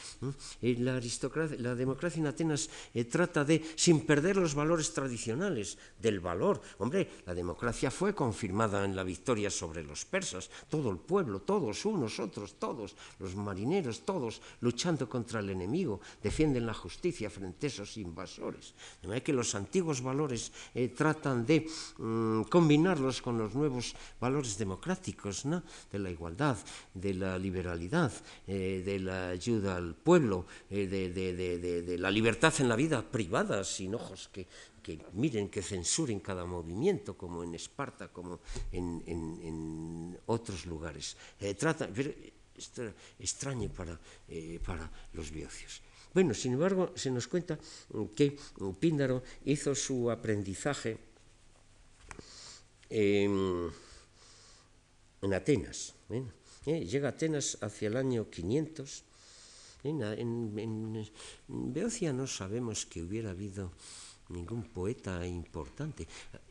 Eh, 0.63 0.77
la, 0.79 0.97
aristocracia, 0.97 1.57
la 1.59 1.75
democracia 1.75 2.21
en 2.21 2.29
Atenas 2.29 2.69
eh, 2.93 3.05
trata 3.05 3.45
de, 3.45 3.65
sin 3.75 4.07
perder 4.07 4.37
los 4.37 4.55
valores 4.55 4.93
tradicionales, 4.93 5.79
del 5.99 6.21
valor. 6.21 6.61
Hombre, 6.79 7.25
la 7.27 7.35
democracia 7.35 7.91
fue 7.91 8.15
confirmada 8.15 8.85
en 8.85 8.95
la 8.95 9.03
victoria 9.03 9.51
sobre 9.51 9.83
los 9.83 10.05
persas. 10.05 10.51
Todo 10.69 10.91
el 10.91 10.99
pueblo, 10.99 11.41
todos, 11.41 11.85
unos, 11.85 12.21
otros, 12.21 12.61
todos, 12.61 12.95
los 13.19 13.35
marineros, 13.35 14.05
todos, 14.05 14.41
luchando 14.61 15.09
contra 15.09 15.41
el 15.41 15.51
enemigo, 15.51 16.01
defienden 16.23 16.67
la 16.67 16.75
justicia 16.75 17.31
frente 17.31 17.67
a 17.67 17.73
esos 17.73 17.97
invasores. 17.97 18.75
De 19.01 19.09
manera 19.09 19.25
que 19.25 19.33
los 19.33 19.55
antiguos 19.55 20.03
valores 20.03 20.53
eh, 20.75 20.89
tratan 20.89 21.47
de 21.47 21.67
mm, 21.99 22.43
combinarlos 22.43 23.23
con 23.23 23.39
los 23.39 23.55
nuevos 23.55 23.95
valores 24.21 24.59
democráticos 24.59 25.14
de 25.91 25.99
la 25.99 26.11
igualdad, 26.11 26.57
de 26.93 27.15
la 27.15 27.39
liberalidad, 27.39 28.13
eh, 28.47 28.83
de 28.85 28.99
la 28.99 29.29
ayuda 29.31 29.77
al 29.77 29.95
pueblo, 29.95 30.47
eh, 30.71 30.87
de, 30.87 31.99
la 31.99 32.11
libertad 32.11 32.53
en 32.59 32.69
la 32.69 32.77
vida 32.77 33.03
privada, 33.03 33.65
sin 33.65 33.95
ojos 33.95 34.31
que, 34.33 34.47
miren, 35.15 35.49
que 35.49 35.63
censuren 35.63 36.21
cada 36.21 36.45
movimiento, 36.45 37.17
como 37.17 37.43
en 37.43 37.55
Esparta, 37.55 38.09
como 38.09 38.41
en, 38.73 40.19
otros 40.27 40.67
lugares. 40.67 41.17
Eh, 41.41 41.55
trata, 41.55 41.89
extraño 43.19 43.69
para, 43.71 43.99
eh, 44.29 44.61
para 44.65 44.91
los 45.13 45.31
biocios. 45.31 45.83
Bueno, 46.13 46.33
sin 46.35 46.53
embargo, 46.53 46.93
se 46.95 47.11
nos 47.11 47.27
cuenta 47.27 47.59
que 48.15 48.39
Píndaro 48.79 49.23
hizo 49.45 49.75
su 49.75 50.11
aprendizaje 50.11 50.97
eh, 52.89 53.29
en 55.25 55.35
Atenas. 55.35 55.95
¿eh? 56.11 56.85
Llega 56.85 57.09
a 57.09 57.13
Atenas 57.13 57.59
hacia 57.61 57.89
el 57.89 57.97
año 57.97 58.29
500. 58.31 59.05
En, 59.85 60.03
en, 60.03 60.59
en 60.59 61.73
Beocia 61.73 62.13
no 62.13 62.27
sabemos 62.27 62.87
que 62.87 63.03
hubiera 63.03 63.31
habido 63.31 63.73
ningún 64.29 64.65
poeta 64.65 65.27
importante. 65.27 66.07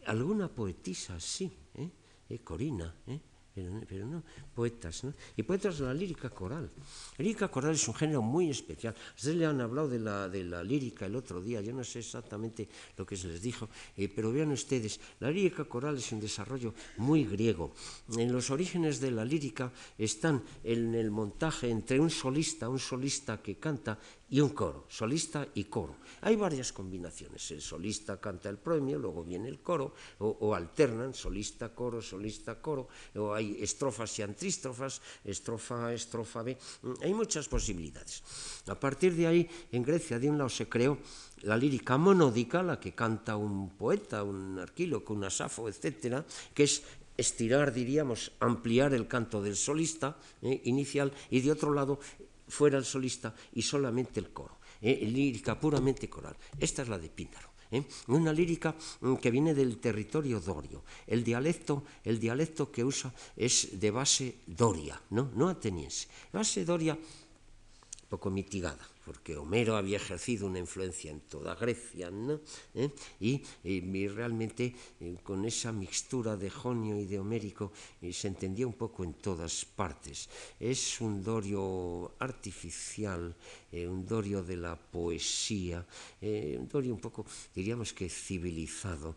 Alguna 0.06 0.48
poetisa 0.48 1.20
sí, 1.20 1.52
eh? 1.76 1.90
¿eh? 2.30 2.40
Corina, 2.40 2.96
¿eh? 3.08 3.20
Pero, 3.54 4.06
no 4.08 4.24
poetas. 4.56 5.04
¿no? 5.04 5.14
Y 5.38 5.44
poetas 5.44 5.78
de 5.78 5.86
la 5.86 5.94
lírica 5.94 6.30
coral. 6.30 6.72
La 7.18 7.24
lírica 7.24 7.48
coral 7.50 7.76
es 7.76 7.88
un 7.88 7.94
género 7.94 8.22
muy 8.22 8.50
especial. 8.50 8.96
Ustedes 9.16 9.38
le 9.38 9.46
han 9.46 9.62
hablado 9.62 9.88
de 9.88 10.00
la, 10.00 10.28
de 10.28 10.44
la 10.44 10.64
lírica 10.64 11.06
el 11.06 11.16
otro 11.16 11.42
día, 11.42 11.62
yo 11.62 11.74
no 11.74 11.84
sé 11.84 12.00
exactamente 12.00 12.68
lo 12.98 13.06
que 13.06 13.16
se 13.16 13.28
les 13.28 13.42
dijo, 13.42 13.70
eh, 13.96 14.10
pero 14.10 14.32
vean 14.32 14.52
ustedes, 14.52 15.00
la 15.20 15.30
lírica 15.30 15.66
coral 15.66 15.98
es 15.98 16.12
un 16.12 16.20
desarrollo 16.20 16.74
muy 16.98 17.26
griego. 17.26 17.74
En 18.18 18.32
los 18.32 18.50
orígenes 18.50 19.00
de 19.00 19.12
la 19.12 19.26
lírica 19.26 19.72
están 19.98 20.44
en 20.64 20.96
el 20.96 21.12
montaje 21.12 21.70
entre 21.70 22.00
un 22.00 22.10
solista, 22.10 22.70
un 22.70 22.80
solista 22.80 23.42
que 23.42 23.58
canta 23.58 24.00
y 24.34 24.42
un 24.42 24.50
coro, 24.50 24.86
solista 24.90 25.48
y 25.54 25.66
coro. 25.66 25.98
Hay 26.22 26.36
varias 26.36 26.74
combinaciones. 26.74 27.52
El 27.52 27.62
solista 27.62 28.20
canta 28.20 28.50
el 28.50 28.58
premio, 28.58 28.98
luego 28.98 29.24
viene 29.24 29.48
el 29.48 29.60
coro, 29.60 29.94
o, 30.18 30.56
alternan 30.56 31.14
solista, 31.14 31.70
coro, 31.70 32.02
solista, 32.02 32.60
coro, 32.60 32.88
o 33.14 33.32
hay 33.32 33.62
estrofas 33.62 34.18
y 34.18 34.24
antrístrofas, 34.24 35.04
estrofa 35.24 35.94
estrofa 35.94 36.42
B. 36.42 36.58
Hay 37.04 37.14
muchas 37.14 37.48
posibilidades. 37.48 38.24
A 38.66 38.74
partir 38.74 39.14
de 39.14 39.28
ahí, 39.28 39.50
en 39.72 39.84
Grecia, 39.84 40.18
de 40.18 40.32
un 40.32 40.40
lado 40.40 40.50
se 40.50 40.68
creó 40.68 40.98
la 41.44 41.56
lírica 41.56 42.00
monódica, 42.00 42.64
la 42.64 42.80
que 42.80 42.96
canta 42.96 43.38
un 43.38 43.78
poeta, 43.78 44.24
un 44.24 44.58
arquíloco, 44.58 45.14
un 45.14 45.26
asafo, 45.26 45.70
etcétera, 45.70 46.26
que 46.56 46.64
es 46.64 46.82
estirar, 47.18 47.72
diríamos, 47.72 48.32
ampliar 48.40 48.96
el 48.96 49.08
canto 49.08 49.44
del 49.44 49.56
solista 49.56 50.18
eh, 50.42 50.60
inicial, 50.64 51.14
y 51.30 51.42
de 51.42 51.52
otro 51.52 51.72
lado 51.72 52.00
fuera 52.54 52.78
el 52.78 52.86
solista 52.86 53.34
y 53.54 53.62
solamente 53.64 54.20
el 54.20 54.32
coro, 54.32 54.60
¿eh? 54.82 55.06
lírica 55.10 55.60
puramente 55.60 56.08
coral. 56.10 56.38
Esta 56.60 56.84
es 56.84 56.88
la 56.88 57.00
de 57.00 57.10
Píndaro. 57.10 57.50
¿eh? 57.72 57.84
Una 58.08 58.32
lírica 58.32 58.76
mm, 59.02 59.16
que 59.16 59.32
viene 59.32 59.54
del 59.54 59.80
territorio 59.80 60.40
dorio. 60.40 60.84
El 61.08 61.24
dialecto, 61.24 61.84
el 62.04 62.20
dialecto 62.20 62.72
que 62.72 62.84
usa 62.84 63.12
es 63.36 63.80
de 63.80 63.90
base 63.90 64.38
doria, 64.46 65.02
no, 65.10 65.32
no 65.34 65.50
ateniense. 65.50 66.08
Base 66.32 66.64
doria 66.64 66.98
poco 68.08 68.30
mitigada 68.30 68.93
porque 69.06 69.36
Homero 69.38 69.76
había 69.76 69.98
ejercido 69.98 70.48
una 70.48 70.60
influencia 70.60 71.12
en 71.12 71.22
toda 71.22 71.56
Grecia, 71.56 72.10
¿no? 72.10 72.40
¿Eh? 72.74 72.90
Y, 73.20 73.44
realmente 74.08 74.76
eh, 75.00 75.18
con 75.24 75.46
esa 75.46 75.72
mixtura 75.72 76.38
de 76.38 76.50
jonio 76.50 77.00
y 77.00 77.06
de 77.06 77.20
homérico 77.20 77.72
eh, 78.02 78.14
se 78.14 78.28
entendía 78.28 78.68
un 78.68 78.74
poco 78.74 79.04
en 79.04 79.14
todas 79.16 79.66
partes. 79.66 80.30
Es 80.60 81.02
un 81.02 81.24
dorio 81.24 82.14
artificial, 82.20 83.36
un 83.72 84.06
dorio 84.06 84.44
de 84.44 84.56
la 84.56 84.76
poesía, 84.76 85.86
un 86.22 86.68
dorio 86.68 86.94
un 86.94 87.00
poco, 87.00 87.26
diríamos 87.56 87.92
que 87.92 88.08
civilizado, 88.08 89.16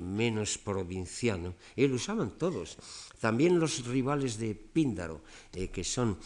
menos 0.00 0.56
provinciano, 0.56 1.54
lo 1.76 1.94
usaban 1.94 2.38
todos. 2.38 2.78
También 3.20 3.58
los 3.58 3.84
rivales 3.86 4.38
de 4.38 4.54
Píndaro, 4.54 5.20
que 5.52 5.84
son... 5.84 6.16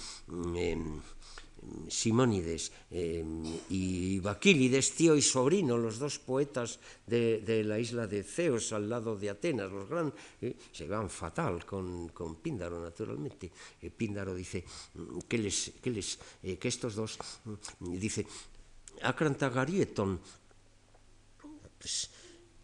Simónides 1.89 2.73
eh, 2.91 3.25
y 3.71 4.19
Baquílides, 4.19 4.93
tío 4.93 5.15
y 5.17 5.23
sobrino, 5.23 5.79
los 5.79 5.99
dos 5.99 6.19
poetas 6.19 6.81
de, 7.07 7.63
la 7.65 7.79
isla 7.79 8.07
de 8.07 8.23
Ceos 8.23 8.73
al 8.73 8.89
lado 8.89 9.17
de 9.17 9.31
Atenas, 9.31 9.71
los 9.71 9.89
gran, 9.89 10.13
eh, 10.41 10.57
se 10.73 10.87
van 10.87 11.09
fatal 11.09 11.65
con, 11.65 12.09
con 12.09 12.37
Píndaro, 12.37 12.81
naturalmente. 12.81 13.53
Eh, 13.81 13.91
Píndaro 13.91 14.35
dice 14.35 14.65
mm, 14.95 15.21
que, 15.29 15.39
les, 15.39 15.73
que, 15.83 15.91
les, 15.91 16.19
que 16.43 16.69
estos 16.69 16.95
dos, 16.95 17.19
mm, 17.45 17.99
dice, 17.99 18.27
Acrantagarieton, 19.03 20.21
pues, 21.79 22.11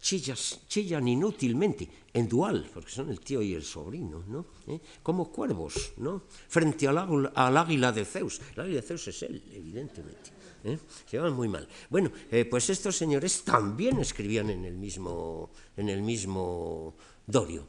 chillan 0.01 1.07
inútilmente, 1.07 1.87
en 2.13 2.27
dual, 2.27 2.69
porque 2.73 2.91
son 2.91 3.09
el 3.09 3.19
tío 3.19 3.41
y 3.41 3.53
el 3.53 3.63
sobrino, 3.63 4.23
¿no? 4.27 4.45
¿Eh? 4.67 4.79
Como 5.03 5.31
cuervos, 5.31 5.93
¿no? 5.97 6.23
Frente 6.27 6.87
al, 6.87 7.31
al, 7.33 7.57
águila 7.57 7.91
de 7.91 8.05
Zeus. 8.05 8.41
El 8.55 8.61
águila 8.61 8.81
de 8.81 8.87
Zeus 8.87 9.07
es 9.07 9.23
él, 9.23 9.43
evidentemente. 9.53 10.31
¿eh? 10.63 10.77
Se 11.05 11.17
llevan 11.17 11.33
muy 11.33 11.47
mal. 11.47 11.67
Bueno, 11.89 12.11
eh, 12.31 12.45
pues 12.45 12.69
estos 12.69 12.95
señores 12.97 13.43
también 13.43 13.99
escribían 13.99 14.49
en 14.49 14.65
el 14.65 14.75
mismo, 14.75 15.51
en 15.77 15.89
el 15.89 16.01
mismo 16.01 16.95
Dorio. 17.25 17.67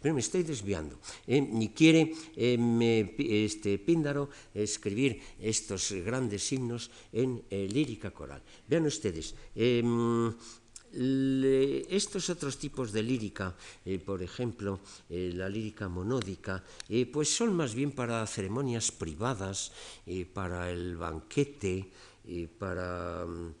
Pero 0.00 0.14
me 0.14 0.20
estoy 0.20 0.42
desviando. 0.42 0.98
Y 1.26 1.68
quiere 1.68 2.12
este, 2.34 3.78
Píndaro 3.78 4.28
escribir 4.52 5.20
estos 5.38 5.92
grandes 5.92 6.52
himnos 6.52 6.90
en 7.12 7.44
lírica 7.50 8.10
coral. 8.10 8.42
Vean 8.66 8.86
ustedes, 8.86 9.36
estos 10.92 12.28
otros 12.28 12.58
tipos 12.58 12.92
de 12.92 13.02
lírica, 13.02 13.54
eh, 13.84 13.98
por 13.98 14.22
ejemplo, 14.22 14.80
eh, 15.08 15.32
la 15.34 15.48
lírica 15.48 15.88
monódica, 15.88 16.62
eh, 16.88 17.06
pues 17.06 17.34
son 17.34 17.54
más 17.54 17.74
bien 17.74 17.92
para 17.92 18.26
ceremonias 18.26 18.92
privadas, 18.92 19.72
para 20.34 20.70
el 20.70 20.96
banquete, 20.96 21.90
para 22.58 23.24
mm, 23.26 23.54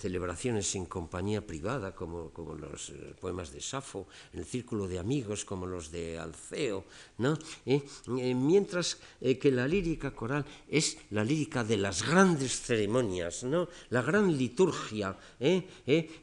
celebraciones 0.00 0.74
en 0.74 0.86
compañía 0.86 1.44
privada, 1.44 1.94
como, 1.94 2.30
como 2.30 2.54
los 2.54 2.88
eh, 2.90 3.14
poemas 3.20 3.52
de 3.52 3.60
Safo, 3.60 4.08
en 4.32 4.40
el 4.40 4.46
círculo 4.46 4.88
de 4.88 4.98
amigos, 4.98 5.44
como 5.44 5.66
los 5.66 5.90
de 5.92 6.18
Alceo, 6.18 6.84
¿no? 7.18 7.36
Eh, 7.66 7.84
eh, 8.16 8.34
mientras 8.34 8.96
que 9.20 9.50
la 9.50 9.68
lírica 9.68 10.12
coral 10.16 10.44
es 10.68 10.96
la 11.10 11.22
lírica 11.22 11.62
de 11.62 11.76
las 11.76 12.02
grandes 12.06 12.60
ceremonias, 12.60 13.44
¿no? 13.44 13.68
la 13.90 14.00
gran 14.00 14.36
liturgia 14.36 15.16
de, 15.38 15.68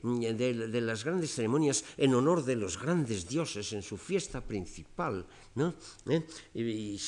de, 0.01 0.81
las 0.81 1.03
grandes 1.03 1.35
ceremonias 1.35 1.85
en 1.97 2.15
honor 2.15 2.43
de 2.43 2.55
los 2.55 2.81
grandes 2.81 3.27
dioses 3.29 3.73
en 3.73 3.83
su 3.83 3.97
fiesta 3.97 4.41
principal. 4.41 5.25
¿no? 5.55 5.73
Y, 6.53 6.99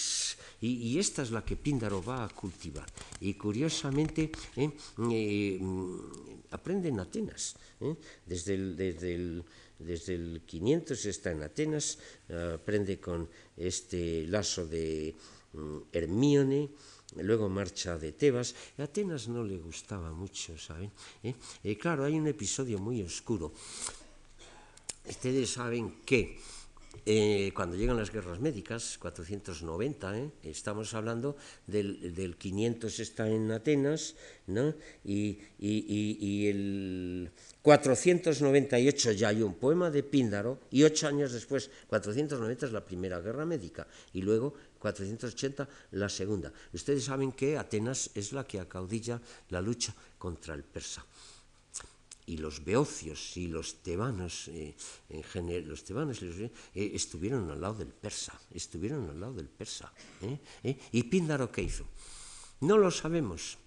y, 0.61 0.99
esta 0.99 1.21
es 1.21 1.31
la 1.31 1.45
que 1.45 1.55
Píndaro 1.55 2.03
va 2.03 2.25
a 2.25 2.29
cultivar. 2.29 2.87
Y 3.21 3.35
curiosamente, 3.35 4.31
aprende 6.51 6.89
en 6.89 6.99
Atenas. 6.99 7.55
¿eh? 7.81 7.95
Desde, 8.25 8.53
el, 8.55 8.75
desde, 8.75 9.43
desde, 9.79 10.15
el, 10.15 10.41
500 10.45 11.05
está 11.05 11.31
en 11.31 11.43
Atenas, 11.43 11.97
aprende 12.29 12.99
con 12.99 13.29
este 13.55 14.25
lazo 14.27 14.65
de 14.65 15.15
mm, 15.53 15.77
Hermíone, 15.91 16.69
luego 17.17 17.49
marcha 17.49 17.97
de 17.97 18.13
Tebas. 18.13 18.55
A 18.77 18.83
Atenas 18.83 19.27
no 19.27 19.43
le 19.43 19.57
gustaba 19.57 20.11
mucho, 20.13 20.57
¿saben? 20.57 20.91
¿Eh? 21.23 21.33
Eh, 21.63 21.77
claro, 21.77 22.05
hay 22.05 22.15
un 22.15 22.27
episodio 22.27 22.77
muy 22.77 23.01
oscuro. 23.01 23.53
Ustedes 25.07 25.49
saben 25.49 26.01
que 26.05 26.37
eh, 27.05 27.51
cuando 27.53 27.75
llegan 27.75 27.97
las 27.97 28.11
guerras 28.11 28.39
médicas, 28.39 28.97
490, 28.99 30.17
¿eh? 30.17 30.31
estamos 30.43 30.93
hablando 30.93 31.35
del, 31.67 32.13
del, 32.13 32.37
500 32.37 32.99
está 32.99 33.29
en 33.29 33.51
Atenas, 33.51 34.15
¿no? 34.47 34.73
y, 35.03 35.39
el 36.47 37.31
498 37.61 39.11
ya 39.13 39.29
hay 39.29 39.41
un 39.41 39.55
poema 39.55 39.89
de 39.89 40.03
Píndaro, 40.03 40.59
y 40.71 40.83
ocho 40.83 41.07
años 41.07 41.31
después, 41.33 41.69
490 41.87 42.65
es 42.65 42.71
la 42.71 42.85
primera 42.85 43.19
guerra 43.19 43.45
médica, 43.45 43.87
y 44.13 44.21
luego 44.21 44.53
480 44.79 45.67
la 45.91 46.09
segunda. 46.09 46.51
Ustedes 46.73 47.03
saben 47.03 47.31
que 47.31 47.57
Atenas 47.57 48.11
es 48.15 48.33
la 48.33 48.45
que 48.45 48.59
acaudilla 48.59 49.21
la 49.49 49.61
lucha 49.61 49.93
contra 50.17 50.53
el 50.53 50.63
persa 50.63 51.05
y 52.29 52.37
los 52.37 52.63
beocios 52.63 53.35
y 53.37 53.47
los 53.47 53.81
tebanos, 53.81 54.49
eh, 54.49 54.75
en 55.09 55.23
general, 55.23 55.67
los 55.67 55.83
tebanos 55.83 56.21
los, 56.21 56.37
eh, 56.37 56.51
eh, 56.75 56.91
estuvieron 56.93 57.49
al 57.49 57.59
lado 57.59 57.81
del 57.81 57.87
persa, 57.87 58.39
estuvieron 58.53 59.09
al 59.09 59.19
lado 59.19 59.33
del 59.33 59.49
persa. 59.49 59.91
¿eh? 60.21 60.37
¿eh? 60.63 60.77
¿Y 60.91 61.03
Píndaro 61.03 61.51
qué 61.51 61.63
hizo? 61.63 61.85
No 62.61 62.77
lo 62.77 62.91
sabemos, 62.91 63.57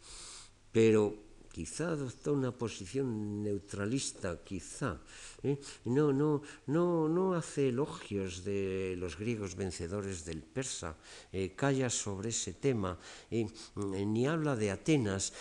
pero 0.71 1.13
quizá 1.51 1.89
adoptó 1.89 2.35
una 2.35 2.53
posición 2.53 3.43
neutralista, 3.43 4.39
quizá. 4.45 5.01
¿Eh? 5.43 5.59
No, 5.85 6.13
no, 6.13 6.43
no, 6.67 7.09
no 7.09 7.35
hace 7.35 7.69
elogios 7.69 8.45
de 8.45 8.95
los 8.99 9.19
griegos 9.19 9.57
vencedores 9.57 10.25
del 10.25 10.43
persa, 10.43 10.97
eh, 11.33 11.53
calla 11.55 11.91
sobre 11.91 12.31
ese 12.31 12.55
tema, 12.55 12.99
eh, 13.31 13.47
ni 13.77 14.27
habla 14.27 14.57
de 14.57 14.71
Atenas, 14.71 15.33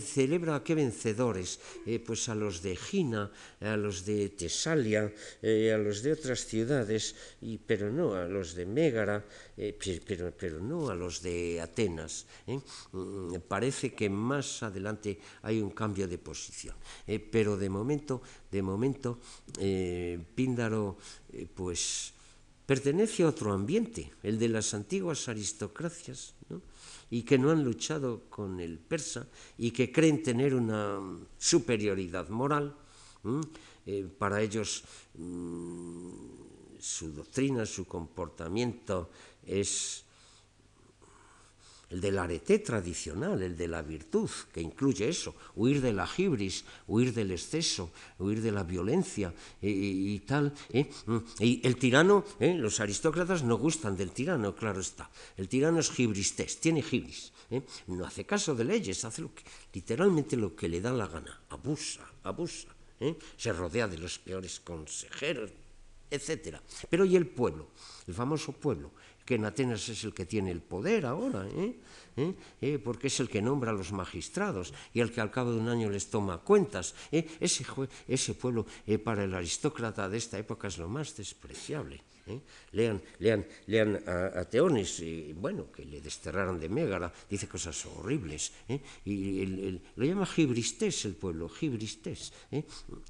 celebra 0.00 0.56
a 0.56 0.64
qué 0.64 0.74
vencedores, 0.74 1.60
pues 2.06 2.28
a 2.28 2.34
los 2.34 2.62
de 2.62 2.76
Gina, 2.76 3.30
a 3.60 3.76
los 3.76 4.04
de 4.04 4.30
Tesalia, 4.30 5.12
a 5.42 5.78
los 5.78 6.02
de 6.02 6.12
otras 6.12 6.46
ciudades, 6.46 7.14
y, 7.40 7.58
pero 7.58 7.90
no 7.90 8.14
a 8.14 8.26
los 8.26 8.54
de 8.54 8.66
Mégara, 8.66 9.24
pero, 9.56 10.32
pero 10.36 10.60
no 10.60 10.88
a 10.88 10.94
los 10.94 11.22
de 11.22 11.60
Atenas. 11.60 12.26
Mm, 12.92 13.36
parece 13.46 13.94
que 13.94 14.08
más 14.08 14.62
adelante 14.62 15.18
hay 15.42 15.60
un 15.60 15.70
cambio 15.70 16.08
de 16.08 16.18
posición. 16.18 16.74
Pero 17.30 17.56
de 17.56 17.68
momento, 17.68 18.22
de 18.50 18.62
momento 18.62 19.18
eh, 19.58 20.18
Píndaro 20.34 20.96
eh, 21.32 21.46
pues 21.52 22.12
pertenece 22.66 23.22
a 23.22 23.28
otro 23.28 23.52
ambiente, 23.52 24.12
el 24.22 24.38
de 24.38 24.48
las 24.48 24.74
antiguas 24.74 25.28
aristocracias, 25.28 26.34
y 27.10 27.22
que 27.22 27.38
no 27.38 27.50
han 27.50 27.64
luchado 27.64 28.22
con 28.30 28.60
el 28.60 28.78
persa 28.78 29.26
y 29.58 29.72
que 29.72 29.90
creen 29.90 30.22
tener 30.22 30.54
una 30.54 31.00
superioridad 31.36 32.28
moral. 32.28 32.76
para 34.18 34.40
ellos 34.40 34.84
mm, 35.18 36.10
su 36.78 37.12
doctrina, 37.12 37.66
su 37.66 37.84
comportamiento 37.86 39.10
es 39.44 40.04
el 41.90 42.00
del 42.00 42.18
arete 42.18 42.60
tradicional, 42.60 43.42
el 43.42 43.56
de 43.56 43.66
la 43.66 43.82
virtud, 43.82 44.30
que 44.54 44.60
incluye 44.60 45.08
eso, 45.08 45.34
huir 45.56 45.80
de 45.82 45.92
la 45.92 46.06
gibris, 46.06 46.64
huir 46.86 47.12
del 47.12 47.32
exceso, 47.32 47.90
huir 48.18 48.40
de 48.40 48.52
la 48.52 48.62
violencia 48.62 49.34
y, 49.60 50.18
tal. 50.20 50.54
¿eh? 50.70 50.88
Mm, 51.06 51.18
y 51.40 51.66
el 51.66 51.76
tirano, 51.76 52.24
¿eh? 52.38 52.54
los 52.54 52.78
aristócratas 52.78 53.42
no 53.42 53.58
gustan 53.58 53.96
del 53.96 54.12
tirano, 54.12 54.54
claro 54.54 54.80
está. 54.80 55.10
El 55.36 55.48
tirano 55.48 55.80
es 55.80 55.90
gibristés, 55.90 56.60
tiene 56.60 56.80
gibris. 56.80 57.32
¿eh? 57.50 57.62
No 57.88 58.06
hace 58.06 58.24
caso 58.24 58.54
de 58.54 58.64
leyes, 58.64 59.04
hace 59.04 59.26
literalmente 59.74 60.36
lo 60.36 60.54
que 60.54 60.68
le 60.68 60.80
da 60.80 60.92
la 60.92 61.08
gana, 61.08 61.40
abusa, 61.50 62.06
abusa. 62.22 62.68
Se 63.36 63.50
rodea 63.52 63.88
de 63.88 63.96
los 63.96 64.18
peores 64.18 64.60
consejeros, 64.60 65.50
etc. 66.10 66.58
Pero 66.90 67.04
¿y 67.06 67.16
el 67.16 67.26
pueblo? 67.26 67.68
El 68.06 68.12
famoso 68.12 68.52
pueblo 68.52 68.92
que 69.30 69.38
en 69.38 69.46
Atenas 69.46 69.88
es 69.88 70.02
el 70.02 70.10
que 70.10 70.26
tiene 70.26 70.50
el 70.50 70.58
poder 70.58 71.06
ahora, 71.06 71.46
¿eh? 71.46 71.78
¿Eh? 72.16 72.34
¿Eh? 72.60 72.78
porque 72.82 73.06
es 73.06 73.20
el 73.20 73.30
que 73.30 73.38
nombra 73.40 73.70
a 73.70 73.78
los 73.78 73.92
magistrados 73.94 74.74
y 74.92 74.98
el 74.98 75.12
que 75.14 75.20
al 75.20 75.30
cabo 75.30 75.52
de 75.54 75.60
un 75.60 75.68
año 75.68 75.88
les 75.88 76.10
toma 76.10 76.42
cuentas. 76.42 76.96
Ese, 77.12 77.62
ese, 78.08 78.34
pueblo 78.34 78.66
para 79.04 79.22
el 79.22 79.32
aristócrata 79.32 80.08
de 80.08 80.18
esta 80.18 80.36
época 80.36 80.66
es 80.66 80.78
lo 80.78 80.88
más 80.88 81.16
despreciable. 81.16 82.02
Lean, 82.72 83.00
lean, 83.20 83.46
lean 83.66 84.02
a, 84.04 84.44
Teones, 84.50 85.00
bueno, 85.36 85.70
que 85.70 85.84
le 85.84 86.00
desterraron 86.00 86.58
de 86.58 86.68
Mégara, 86.68 87.12
dice 87.30 87.46
cosas 87.46 87.86
horribles. 87.86 88.50
Y 89.04 89.46
lo 89.94 90.04
llama 90.04 90.26
gibristés 90.26 91.04
el 91.04 91.14
pueblo, 91.14 91.48
gibristés, 91.48 92.32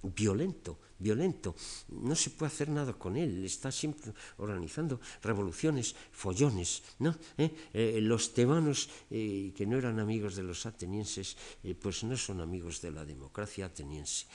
violento 0.02 0.89
violento, 1.00 1.56
no 1.88 2.14
se 2.14 2.30
puede 2.30 2.52
hacer 2.52 2.68
nada 2.68 2.92
con 2.92 3.16
él, 3.16 3.44
está 3.44 3.72
siempre 3.72 4.12
organizando 4.36 5.00
revoluciones, 5.22 5.96
follones, 6.12 6.82
¿no? 7.00 7.16
¿Eh? 7.36 7.50
Eh, 7.72 7.98
los 8.00 8.32
tebanos, 8.32 8.88
eh, 9.10 9.52
que 9.56 9.66
no 9.66 9.78
eran 9.78 9.98
amigos 9.98 10.36
de 10.36 10.44
los 10.44 10.66
atenienses, 10.66 11.36
pues 11.80 12.04
no 12.04 12.16
son 12.16 12.40
amigos 12.40 12.80
de 12.80 12.92
la 12.92 13.04
democracia 13.04 13.66
ateniense, 13.66 14.26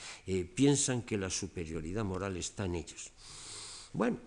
piensan 0.54 1.02
que 1.02 1.16
la 1.16 1.30
superioridad 1.30 2.04
moral 2.04 2.36
está 2.36 2.66
en 2.66 2.74
ellos. 2.74 3.12
Bueno, 3.92 4.18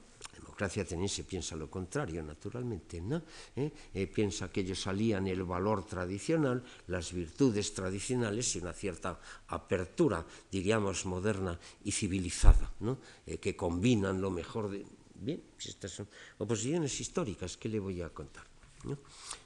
democracia 0.60 0.84
ateniense 0.84 1.24
piensa 1.24 1.56
lo 1.56 1.72
contrario, 1.72 2.22
naturalmente, 2.22 3.00
¿no? 3.00 3.24
¿Eh? 3.56 3.72
Eh, 3.94 4.08
piensa 4.08 4.52
que 4.52 4.60
ellos 4.60 4.82
salían 4.82 5.28
el 5.28 5.44
valor 5.44 5.86
tradicional, 5.86 6.64
las 6.88 7.14
virtudes 7.14 7.74
tradicionales 7.74 8.56
y 8.56 8.60
una 8.60 8.74
cierta 8.74 9.20
apertura, 9.48 10.26
diríamos, 10.52 11.06
moderna 11.06 11.58
y 11.86 11.92
civilizada, 11.92 12.74
¿no? 12.82 13.00
Eh, 13.26 13.38
que 13.38 13.56
combinan 13.56 14.20
lo 14.20 14.32
mejor 14.32 14.70
de... 14.70 14.86
Bien, 15.16 15.42
pues 15.56 15.68
estas 15.68 15.92
son 15.92 16.08
oposiciones 16.38 17.00
históricas, 17.00 17.56
¿qué 17.56 17.70
le 17.70 17.80
voy 17.80 18.02
a 18.02 18.10
contar? 18.10 18.44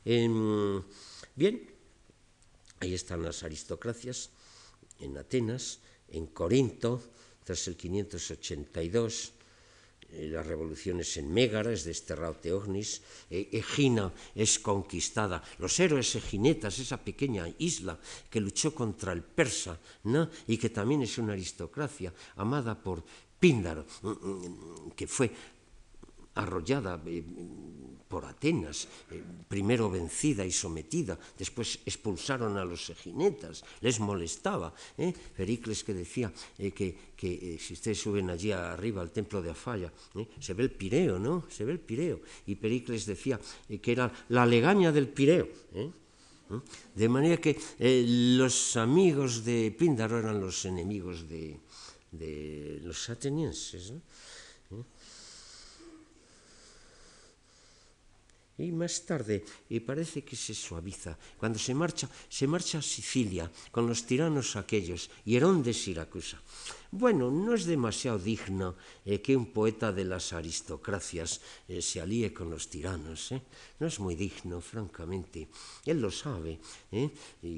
Em, 0.05 0.81
bien, 1.35 1.69
ahí 2.79 2.93
están 2.93 3.23
las 3.23 3.43
aristocracias, 3.43 4.29
en 4.99 5.17
Atenas, 5.17 5.79
en 6.09 6.27
Corinto, 6.27 7.01
tras 7.43 7.67
el 7.67 7.75
582, 7.75 9.33
eh, 10.13 10.29
las 10.31 10.45
revoluciones 10.45 11.17
en 11.17 11.33
Mégara, 11.33 11.71
es 11.71 11.83
desterrado 11.83 12.35
Teognis, 12.35 13.01
eh, 13.29 13.49
Egina 13.51 14.13
es 14.35 14.59
conquistada, 14.59 15.43
los 15.59 15.79
héroes 15.79 16.15
eginetas, 16.15 16.79
esa 16.79 16.97
pequeña 16.97 17.49
isla 17.57 17.99
que 18.29 18.39
luchó 18.39 18.73
contra 18.73 19.11
el 19.11 19.23
persa, 19.23 19.79
¿no? 20.03 20.29
y 20.47 20.57
que 20.57 20.69
también 20.69 21.01
es 21.01 21.17
una 21.17 21.33
aristocracia 21.33 22.13
amada 22.35 22.77
por 22.77 23.03
Píndaro, 23.43 23.85
mm, 24.03 24.07
mm, 24.07 24.91
que 24.95 25.05
fue 25.05 25.29
arrollada 26.35 27.01
eh, 27.05 27.23
por 28.07 28.25
Atenas, 28.25 28.85
eh, 29.09 29.21
primero 29.49 29.89
vencida 29.89 30.45
y 30.45 30.51
sometida, 30.51 31.17
después 31.37 31.79
expulsaron 31.85 32.57
a 32.57 32.65
los 32.65 32.89
eginetas, 32.89 33.63
les 33.81 33.99
molestaba. 33.99 34.73
¿eh? 34.97 35.13
Pericles 35.13 35.83
que 35.83 35.93
decía 35.93 36.31
que, 36.57 37.13
que 37.17 37.57
si 37.59 37.73
ustedes 37.73 37.97
suben 37.97 38.29
allí 38.29 38.51
arriba 38.51 39.01
al 39.01 39.11
templo 39.11 39.41
de 39.41 39.49
Afaya, 39.49 39.91
se 40.39 40.53
ve 40.53 40.63
el 40.63 40.71
Pireo, 40.71 41.17
¿no? 41.17 41.45
Se 41.49 41.65
ve 41.65 41.73
el 41.73 41.79
Pireo. 41.79 42.21
Y 42.45 42.55
Pericles 42.55 43.05
decía 43.05 43.39
que 43.81 43.91
era 43.91 44.11
la 44.29 44.45
legaña 44.45 44.91
del 44.91 45.09
Pireo. 45.09 45.49
De 46.93 47.09
manera 47.09 47.41
que 47.41 47.57
los 48.37 48.77
amigos 48.77 49.43
de 49.43 49.73
Píndaro 49.73 50.19
eran 50.19 50.39
los 50.39 50.65
enemigos 50.65 51.27
de, 51.27 51.57
de 52.11 52.79
los 52.83 53.09
atenienses. 53.09 53.89
¿no? 53.89 54.01
Y 58.57 58.71
más 58.71 59.05
tarde, 59.05 59.43
y 59.67 59.79
parece 59.79 60.23
que 60.23 60.35
se 60.35 60.53
suaviza, 60.53 61.17
cuando 61.37 61.57
se 61.57 61.73
marcha, 61.73 62.07
se 62.29 62.45
marcha 62.45 62.77
a 62.77 62.81
Sicilia 62.81 63.49
con 63.71 63.87
los 63.87 64.05
tiranos 64.05 64.55
aquellos, 64.55 65.09
Hierón 65.25 65.63
de 65.63 65.73
Siracusa. 65.73 66.39
Bueno, 66.93 67.31
no 67.31 67.55
es 67.55 67.65
demasiado 67.65 68.19
digno 68.19 68.75
eh, 69.03 69.19
que 69.19 69.35
un 69.35 69.47
poeta 69.47 69.91
de 69.91 70.05
las 70.05 70.31
aristocracias 70.31 71.41
eh, 71.67 71.81
se 71.81 71.99
alíe 71.99 72.31
con 72.31 72.51
los 72.51 72.69
tiranos. 72.69 73.31
¿eh? 73.31 73.41
No 73.79 73.87
es 73.87 73.99
muy 73.99 74.13
digno, 74.13 74.61
francamente. 74.61 75.49
Él 75.87 75.99
lo 75.99 76.11
sabe. 76.11 76.59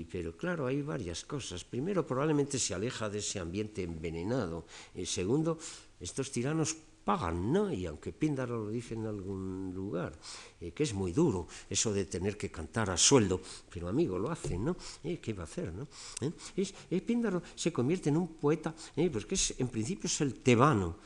Pero 0.10 0.38
claro, 0.38 0.68
hay 0.68 0.82
varias 0.82 1.26
cosas. 1.26 1.66
Primero, 1.66 2.08
probablemente 2.08 2.58
se 2.58 2.74
aleja 2.74 3.10
de 3.10 3.20
ese 3.20 3.40
ambiente 3.40 3.84
envenenado. 3.84 4.66
Segundo, 5.04 5.60
estos 6.00 6.32
tiranos 6.32 6.78
pagan, 7.06 7.54
¿no? 7.54 7.72
Y 7.72 7.86
aunque 7.86 8.12
Píndaro 8.12 8.66
lo 8.66 8.70
dice 8.72 8.96
en 8.96 9.06
algún 9.06 9.72
lugar, 9.74 10.12
eh, 10.60 10.72
que 10.72 10.84
es 10.84 10.94
muy 10.94 11.14
duro 11.14 11.48
eso 11.70 11.94
de 11.94 12.06
tener 12.06 12.36
que 12.36 12.52
cantar 12.52 12.90
a 12.90 12.98
sueldo, 12.98 13.40
pero 13.72 13.88
amigo, 13.88 14.18
lo 14.18 14.32
hace, 14.32 14.58
¿no? 14.58 14.76
Eh, 15.04 15.20
¿Qué 15.22 15.32
va 15.34 15.44
a 15.44 15.46
hacer, 15.46 15.72
no? 15.72 15.88
¿Eh? 16.20 16.32
Es, 16.58 16.74
Píndaro 17.04 17.44
se 17.54 17.72
convierte 17.72 18.10
en 18.10 18.18
un 18.18 18.28
poeta, 18.28 18.74
pues 19.12 19.26
que 19.26 19.36
es, 19.36 19.54
en 19.60 19.68
principio 19.68 20.08
es 20.08 20.20
el 20.22 20.34
tebano, 20.42 20.98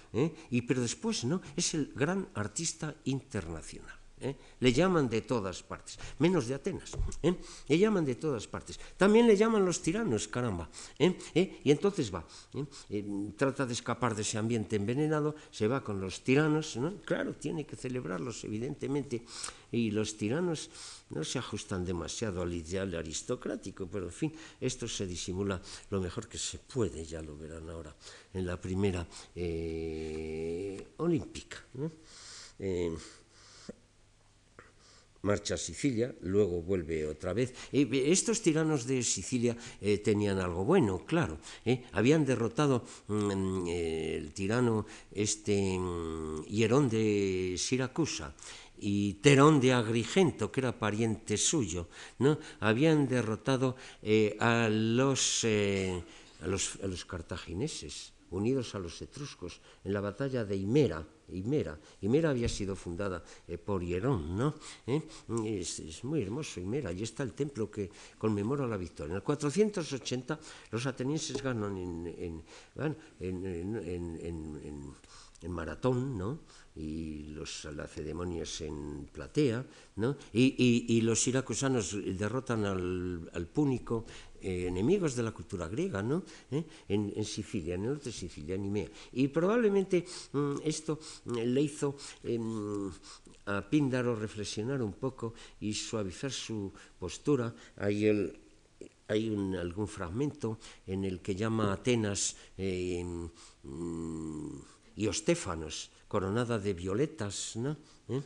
y, 0.50 0.62
pero 0.62 0.82
después, 0.82 1.26
¿no? 1.26 1.42
Es 1.56 1.74
el 1.74 1.92
gran 1.94 2.30
artista 2.34 2.96
internacional. 3.04 3.99
¿Eh? 4.22 4.36
le 4.60 4.74
llaman 4.74 5.10
de 5.10 5.22
todas 5.22 5.64
partes, 5.64 5.98
menos 6.20 6.48
de 6.48 6.56
Atenas, 6.56 6.92
¿eh? 7.24 7.36
le 7.68 7.78
llaman 7.78 8.06
de 8.06 8.16
todas 8.16 8.48
partes. 8.48 8.80
También 8.98 9.28
le 9.28 9.36
llaman 9.36 9.66
los 9.66 9.82
tiranos, 9.82 10.28
caramba. 10.28 10.70
¿eh? 10.98 11.18
Y 11.64 11.72
entonces 11.72 12.14
va, 12.14 12.26
trata 13.38 13.66
de 13.66 13.74
escapar 13.74 14.16
de 14.16 14.22
ese 14.22 14.38
ambiente 14.38 14.76
envenenado, 14.76 15.36
se 15.52 15.68
va 15.68 15.84
con 15.84 16.00
los 16.00 16.24
tiranos, 16.24 16.78
claro, 17.06 17.34
tiene 17.36 17.66
que 17.66 17.76
celebrarlos, 17.76 18.44
evidentemente, 18.44 19.24
y 19.72 19.92
los 19.92 20.18
tiranos 20.18 20.70
no 21.12 21.24
se 21.24 21.40
ajustan 21.40 21.86
demasiado 21.86 22.42
al 22.42 22.54
ideal 22.54 22.94
aristocrático, 22.96 23.88
pero 23.88 24.06
en 24.06 24.12
fin, 24.12 24.34
esto 24.60 24.88
se 24.88 25.06
disimula 25.06 25.62
lo 25.90 26.02
mejor 26.02 26.28
que 26.28 26.38
se 26.38 26.60
puede, 26.60 27.06
ya 27.06 27.22
lo 27.22 27.38
verán 27.38 27.70
ahora, 27.70 27.96
en 28.34 28.46
la 28.46 28.60
primera 28.60 29.06
olímpica 30.98 31.64
marcha 35.22 35.56
a 35.56 35.58
Sicilia, 35.58 36.14
luego 36.22 36.62
vuelve 36.62 37.06
otra 37.08 37.34
vez. 37.34 37.54
Eh, 37.72 37.88
estos 38.08 38.42
tiranos 38.42 38.86
de 38.86 39.04
Sicilia 39.04 39.56
eh, 39.82 39.98
tenían 40.00 40.40
algo 40.40 40.66
bueno, 40.66 41.06
claro. 41.06 41.40
Eh. 41.66 41.84
Habían 41.92 42.26
derrotado 42.26 42.84
mm, 43.08 43.68
el 43.68 44.34
tirano 44.34 44.86
este 45.12 45.78
mm, 45.78 46.44
Hierón 46.46 46.90
de 46.90 47.56
Siracusa 47.58 48.34
y 48.80 49.16
Terón 49.16 49.60
de 49.60 49.74
Agrigento, 49.74 50.52
que 50.52 50.62
era 50.62 50.80
pariente 50.80 51.36
suyo, 51.36 51.90
¿no? 52.20 52.40
Habían 52.62 53.10
derrotado 53.10 53.76
a 54.40 54.70
los, 54.72 55.44
a, 55.44 56.48
los, 56.48 56.80
a 56.82 56.88
los 56.88 57.04
cartagineses 57.04 58.14
unidos 58.32 58.76
a 58.76 58.80
los 58.80 59.02
etruscos 59.02 59.62
en 59.84 59.94
la 59.94 60.02
batalla 60.02 60.46
de 60.46 60.56
Himera. 60.56 61.06
Himera, 61.32 61.80
había 62.30 62.50
sido 62.50 62.76
fundada 62.76 63.24
eh, 63.48 63.58
por 63.58 63.84
Hierón, 63.84 64.38
¿no? 64.38 64.56
¿Eh? 64.88 65.02
Es, 65.46 66.04
muy 66.04 66.22
hermoso 66.22 66.60
Himera, 66.60 66.92
y 66.92 67.04
está 67.04 67.24
el 67.24 67.34
templo 67.34 67.70
que 67.70 67.90
conmemora 68.18 68.68
la 68.68 68.78
victoria. 68.78 69.12
En 69.12 69.18
el 69.18 69.24
480 69.24 70.40
los 70.72 70.86
atenienses 70.86 71.42
ganan 71.42 71.78
en, 71.78 72.16
en 75.42 75.52
Maratón, 75.52 76.18
¿no? 76.18 76.40
y 76.76 77.24
los 77.34 77.66
lacedemonios 77.66 78.62
en 78.62 79.10
Platea, 79.12 79.66
¿no? 79.98 80.16
y, 80.34 81.02
los 81.02 81.22
siracusanos 81.22 81.96
derrotan 82.18 82.66
al, 82.66 83.48
púnico, 83.54 84.06
eh, 84.42 84.68
enemigos 84.68 85.16
de 85.16 85.24
la 85.24 85.32
cultura 85.32 85.68
griega, 85.68 86.02
¿no? 86.02 86.24
¿Eh? 86.52 86.64
En, 86.88 87.26
Sicilia, 87.26 87.76
en 87.76 87.84
el 87.84 87.90
norte 87.90 88.06
de 88.06 88.12
Sicilia, 88.12 88.56
en 88.56 88.66
Imea. 88.66 88.90
Y 89.14 89.28
probablemente 89.28 90.06
mm, 90.34 90.56
esto 90.64 91.00
mm, 91.26 91.38
le 91.38 91.62
hizo 91.62 91.96
em, 92.24 92.92
a 93.46 93.62
Píndaro 93.70 94.16
reflexionar 94.16 94.82
un 94.82 94.94
poco 94.94 95.34
y 95.60 95.74
suavizar 95.74 96.32
su 96.32 96.72
postura. 97.00 97.54
Hay 97.78 98.06
hay 99.10 99.34
algún 99.58 99.88
fragmento 99.88 100.60
en 100.86 101.04
el 101.04 101.20
que 101.20 101.36
llama 101.36 101.72
a 101.72 101.74
Atenas 101.74 102.38
eh, 102.58 103.04
mm, 103.04 104.58
y 104.96 105.08
Ostéfanos, 105.08 105.90
coronada 106.08 106.60
de 106.60 106.74
violetas, 106.74 107.56
¿no? 107.56 107.76
¿Eh? 108.08 108.22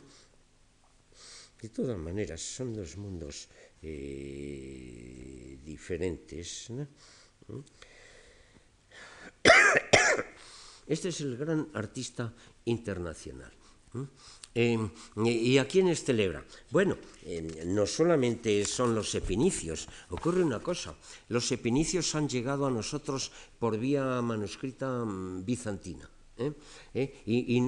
De 1.62 1.68
todas 1.70 1.96
maneras, 1.96 2.42
son 2.42 2.74
dos 2.74 2.98
mundos 2.98 3.48
eh, 3.84 5.58
diferentes. 5.64 6.68
Este 10.86 11.08
es 11.08 11.20
el 11.22 11.38
gran 11.38 11.68
artista 11.72 12.30
internacional. 12.66 13.50
¿Y 14.54 15.58
a 15.58 15.66
quiénes 15.66 16.04
celebra? 16.04 16.44
Bueno, 16.70 16.96
no 17.66 17.86
solamente 17.86 18.64
son 18.64 18.94
los 18.94 19.14
epinicios, 19.14 19.88
ocurre 20.10 20.42
una 20.44 20.60
cosa, 20.60 20.94
los 21.28 21.50
epinicios 21.50 22.14
han 22.14 22.28
llegado 22.28 22.66
a 22.66 22.70
nosotros 22.70 23.32
por 23.58 23.78
vía 23.78 24.20
manuscrita 24.22 25.04
mm, 25.04 25.44
bizantina. 25.44 26.08
¿eh? 26.38 26.52
¿Eh? 26.94 27.22
Y, 27.26 27.60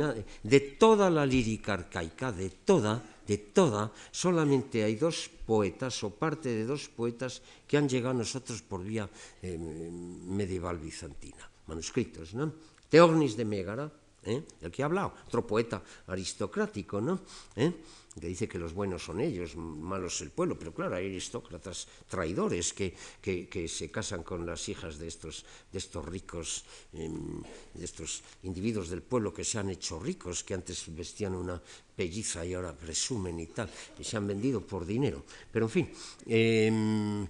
de 0.43 0.61
toda 0.79 1.11
la 1.11 1.27
lírica 1.27 1.75
arcaica, 1.75 2.33
de 2.33 2.51
toda, 2.51 3.03
de 3.27 3.51
toda, 3.51 3.91
solamente 4.15 4.87
hai 4.87 4.95
dos 4.95 5.27
poetas, 5.27 5.99
ou 6.07 6.15
parte 6.15 6.47
de 6.47 6.65
dos 6.65 6.87
poetas, 6.87 7.43
que 7.67 7.75
han 7.75 7.91
llegado 7.91 8.15
a 8.15 8.23
nosotros 8.23 8.63
por 8.63 8.81
vía 8.87 9.11
eh, 9.43 9.59
medieval 9.59 10.79
bizantina, 10.79 11.43
manuscritos, 11.67 12.33
non? 12.39 12.55
Teognis 12.87 13.35
de 13.35 13.43
Mégara, 13.43 13.91
eh, 14.23 14.47
el 14.63 14.71
que 14.71 14.83
ha 14.83 14.87
hablado, 14.87 15.13
otro 15.27 15.43
poeta 15.43 15.83
aristocrático, 16.07 17.03
¿no? 17.03 17.21
¿Eh? 17.59 17.75
Que 18.21 18.29
dice 18.29 18.49
que 18.49 18.59
los 18.59 18.73
buenos 18.73 19.05
son 19.05 19.21
ellos, 19.21 19.57
malos 19.57 20.21
el 20.23 20.31
pueblo, 20.31 20.59
pero 20.59 20.73
claro, 20.73 20.97
hay 20.97 21.07
aristócratas 21.07 21.87
traidores 22.09 22.73
que, 22.73 22.95
que, 23.21 23.69
se 23.69 23.91
casan 23.91 24.23
con 24.23 24.47
las 24.47 24.69
hijas 24.69 24.99
de 24.99 25.09
estos, 25.09 25.45
de 25.71 25.79
estos 25.79 26.05
ricos, 26.05 26.65
em, 26.93 27.43
de 27.75 27.85
estos 27.85 28.23
individuos 28.43 28.89
del 28.89 29.03
pueblo 29.03 29.35
que 29.35 29.45
se 29.45 29.59
han 29.59 29.69
hecho 29.69 30.01
ricos, 30.01 30.45
que 30.45 30.55
antes 30.55 30.85
vestían 30.89 31.35
una 31.35 31.61
pelliza 31.95 32.45
y 32.45 32.55
ahora 32.55 32.73
presumen 32.73 33.39
y 33.41 33.47
tal, 33.47 33.69
y 33.99 34.05
se 34.05 34.17
han 34.17 34.27
vendido 34.27 34.61
por 34.61 34.87
dinero. 34.87 35.25
Pero 35.53 35.67
en 35.67 35.71
fin, 35.71 35.91
eh, 36.27 37.27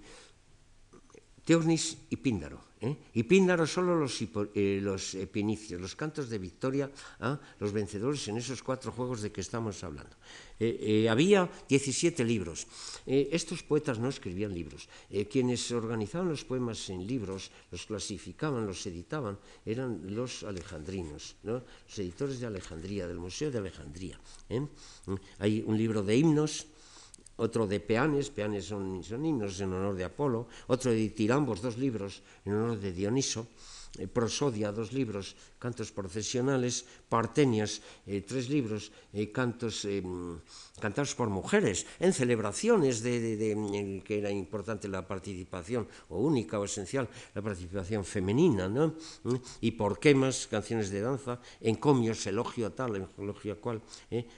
Teognis 1.47 2.11
y 2.11 2.16
Píndaro. 2.16 2.59
¿eh? 2.80 2.97
Y 3.14 3.22
Píndaro 3.22 3.66
solo 3.66 3.95
los, 3.95 4.18
eh, 4.55 4.80
los 4.82 5.14
epinicios, 5.14 5.80
los 5.80 5.95
cantos 5.95 6.28
de 6.28 6.39
victoria, 6.39 6.91
¿ah? 7.20 7.39
los 7.61 7.72
vencedores 7.72 8.26
en 8.26 8.37
esos 8.37 8.62
cuatro 8.62 8.91
juegos 8.91 9.22
de 9.22 9.30
que 9.30 9.41
estamos 9.41 9.82
hablando. 9.84 10.16
Eh, 10.59 11.07
había 11.09 11.50
17 11.68 12.24
libros. 12.24 12.66
estos 13.07 13.62
poetas 13.62 13.98
no 13.98 14.09
escribían 14.09 14.54
libros. 14.54 14.88
quienes 15.30 15.70
organizaban 15.70 16.28
los 16.28 16.44
poemas 16.44 16.90
en 16.90 17.07
libros, 17.07 17.50
los 17.70 17.86
clasificaban, 17.86 18.66
los 18.66 18.86
editaban, 18.86 19.38
eran 19.64 20.14
los 20.14 20.42
alejandrinos, 20.42 21.36
los 21.42 21.62
editores 21.98 22.40
de 22.40 22.46
Alejandría, 22.46 23.07
del 23.07 23.18
Museo 23.18 23.50
de 23.50 23.59
Alejandría. 23.59 24.18
Hay 25.38 25.62
un 25.66 25.76
libro 25.76 26.02
de 26.02 26.16
himnos 26.16 26.66
otro 27.36 27.66
de 27.66 27.80
Peanes, 27.80 28.30
Peanes 28.30 28.64
son, 28.64 29.04
himnos 29.04 29.61
en 29.61 29.72
honor 29.72 29.94
de 29.94 30.04
Apolo, 30.04 30.48
otro 30.68 30.90
de 30.90 31.11
Tirambos, 31.11 31.61
dos 31.61 31.76
libros 31.76 32.22
en 32.44 32.54
honor 32.54 32.80
de 32.80 32.92
Dioniso, 32.92 33.46
eh, 33.99 34.09
prosodia, 34.09 34.72
dos 34.72 34.92
libros, 34.92 35.36
cantos 35.59 35.90
procesionales, 35.90 36.84
partenias, 37.09 37.80
eh, 38.07 38.22
tres 38.22 38.49
libros, 38.49 38.92
eh, 39.12 39.32
cantos 39.32 39.84
eh, 39.84 40.03
cantados 40.78 41.14
por 41.16 41.26
mujeres, 41.26 41.86
en 41.99 42.12
celebraciones 42.12 43.03
de, 43.03 43.36
de, 43.36 43.51
en 43.53 44.01
que 44.03 44.18
era 44.18 44.30
importante 44.30 44.86
la 44.86 45.09
participación, 45.09 45.88
o 46.12 46.20
única 46.20 46.61
o 46.61 46.64
esencial, 46.68 47.09
la 47.34 47.40
participación 47.40 48.05
femenina, 48.05 48.68
¿no? 48.68 48.94
Y 49.64 49.72
por 49.72 49.99
quemas, 49.99 50.47
canciones 50.47 50.90
de 50.90 51.01
danza, 51.01 51.40
encomios, 51.64 52.26
elogio 52.28 52.68
a 52.68 52.70
tal, 52.76 53.09
elogio 53.16 53.55
a 53.55 53.57
cual, 53.57 53.80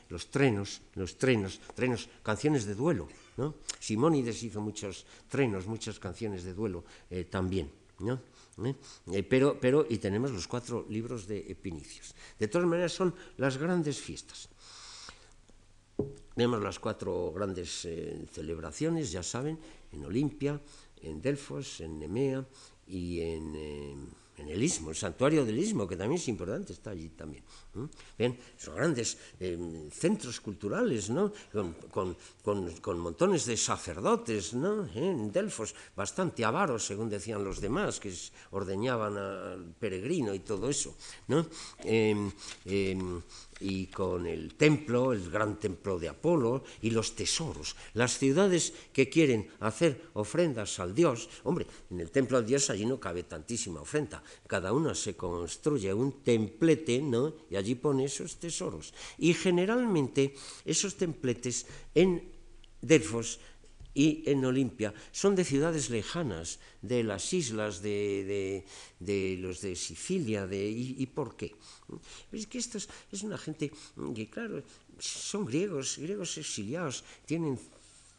los 0.08 0.30
trenos, 0.30 0.80
los 0.94 1.18
trenos, 1.18 1.60
trenos, 1.74 2.08
canciones 2.22 2.64
de 2.64 2.74
duelo, 2.78 3.08
¿no? 3.36 3.58
Simónides 3.80 4.40
hizo 4.44 4.60
muchos 4.62 5.04
trenos, 5.28 5.66
muchas 5.66 5.98
canciones 5.98 6.44
de 6.44 6.54
duelo 6.54 6.84
también, 7.30 7.68
¿no? 7.98 8.37
¿Eh? 8.64 8.74
Eh, 9.12 9.22
pero, 9.22 9.58
pero, 9.60 9.86
y 9.88 9.98
tenemos 9.98 10.30
los 10.30 10.48
cuatro 10.48 10.86
libros 10.88 11.26
de 11.26 11.38
Epinicios. 11.50 12.14
De 12.38 12.48
todas 12.48 12.66
maneras, 12.66 12.92
son 12.92 13.14
las 13.36 13.56
grandes 13.56 14.00
fiestas. 14.00 14.48
Tenemos 16.34 16.62
las 16.62 16.78
cuatro 16.78 17.32
grandes 17.32 17.84
eh, 17.84 18.26
celebraciones, 18.32 19.10
ya 19.10 19.22
saben, 19.22 19.58
en 19.92 20.04
Olimpia, 20.04 20.60
en 21.02 21.20
Delfos, 21.20 21.80
en 21.80 21.98
Nemea 21.98 22.46
y 22.86 23.20
en, 23.20 23.54
en, 24.36 24.48
el 24.48 24.62
Istmo, 24.62 24.90
el 24.90 24.96
santuario 24.96 25.44
del 25.44 25.58
Istmo, 25.58 25.86
que 25.86 25.96
también 25.96 26.20
es 26.20 26.28
importante, 26.28 26.72
está 26.72 26.90
allí 26.90 27.08
también. 27.10 27.42
¿Eh? 27.84 27.88
Bien, 28.18 28.38
son 28.56 28.76
grandes 28.76 29.18
eh, 29.40 29.88
centros 29.92 30.40
culturales, 30.40 31.10
¿no? 31.10 31.32
Con, 31.52 31.74
con, 31.90 32.16
con, 32.42 32.70
con, 32.80 32.98
montones 32.98 33.46
de 33.46 33.56
sacerdotes, 33.56 34.54
¿no? 34.54 34.88
En 34.94 35.30
Delfos, 35.30 35.74
bastante 35.94 36.44
avaros, 36.44 36.86
según 36.86 37.08
decían 37.08 37.44
los 37.44 37.60
demás, 37.60 38.00
que 38.00 38.12
ordeñaban 38.50 39.16
al 39.16 39.74
peregrino 39.78 40.34
y 40.34 40.40
todo 40.40 40.68
eso, 40.68 40.96
¿no? 41.28 41.46
Em, 41.84 42.30
em, 42.64 43.22
y 43.60 43.86
con 43.86 44.26
el 44.26 44.54
templo, 44.54 45.12
el 45.12 45.30
gran 45.30 45.58
templo 45.58 45.98
de 45.98 46.08
Apolo 46.08 46.62
y 46.82 46.90
los 46.90 47.14
tesoros. 47.14 47.74
Las 47.94 48.18
ciudades 48.18 48.72
que 48.92 49.08
quieren 49.08 49.48
hacer 49.60 50.10
ofrendas 50.14 50.78
al 50.78 50.94
Dios, 50.94 51.28
hombre, 51.44 51.66
en 51.90 52.00
el 52.00 52.10
templo 52.10 52.38
al 52.38 52.46
Dios 52.46 52.70
allí 52.70 52.86
no 52.86 53.00
cabe 53.00 53.24
tantísima 53.24 53.80
ofrenda, 53.80 54.22
cada 54.46 54.72
una 54.72 54.94
se 54.94 55.16
construye 55.16 55.92
un 55.92 56.22
templete, 56.22 57.02
¿no? 57.02 57.34
Y 57.50 57.56
allí 57.56 57.67
pone 57.74 58.04
esos 58.04 58.38
tesoros. 58.38 58.94
Y 59.18 59.34
generalmente 59.34 60.34
esos 60.64 60.96
templetes 60.96 61.66
en 61.94 62.22
Delfos 62.80 63.40
y 63.94 64.22
en 64.30 64.44
Olimpia 64.44 64.94
son 65.10 65.34
de 65.34 65.44
ciudades 65.44 65.90
lejanas, 65.90 66.60
de 66.82 67.02
las 67.02 67.32
islas, 67.32 67.82
de, 67.82 68.64
de, 69.00 69.36
los 69.40 69.60
de 69.60 69.74
Sicilia, 69.74 70.46
de, 70.46 70.70
y, 70.70 71.06
por 71.06 71.36
qué? 71.36 71.56
Es 72.30 72.46
que 72.46 72.58
esto 72.58 72.78
es, 72.78 72.88
es 73.10 73.22
una 73.22 73.38
gente 73.38 73.72
que, 74.14 74.30
claro, 74.30 74.62
son 74.98 75.46
griegos, 75.46 75.98
griegos 75.98 76.38
exiliados, 76.38 77.02
tienen 77.26 77.58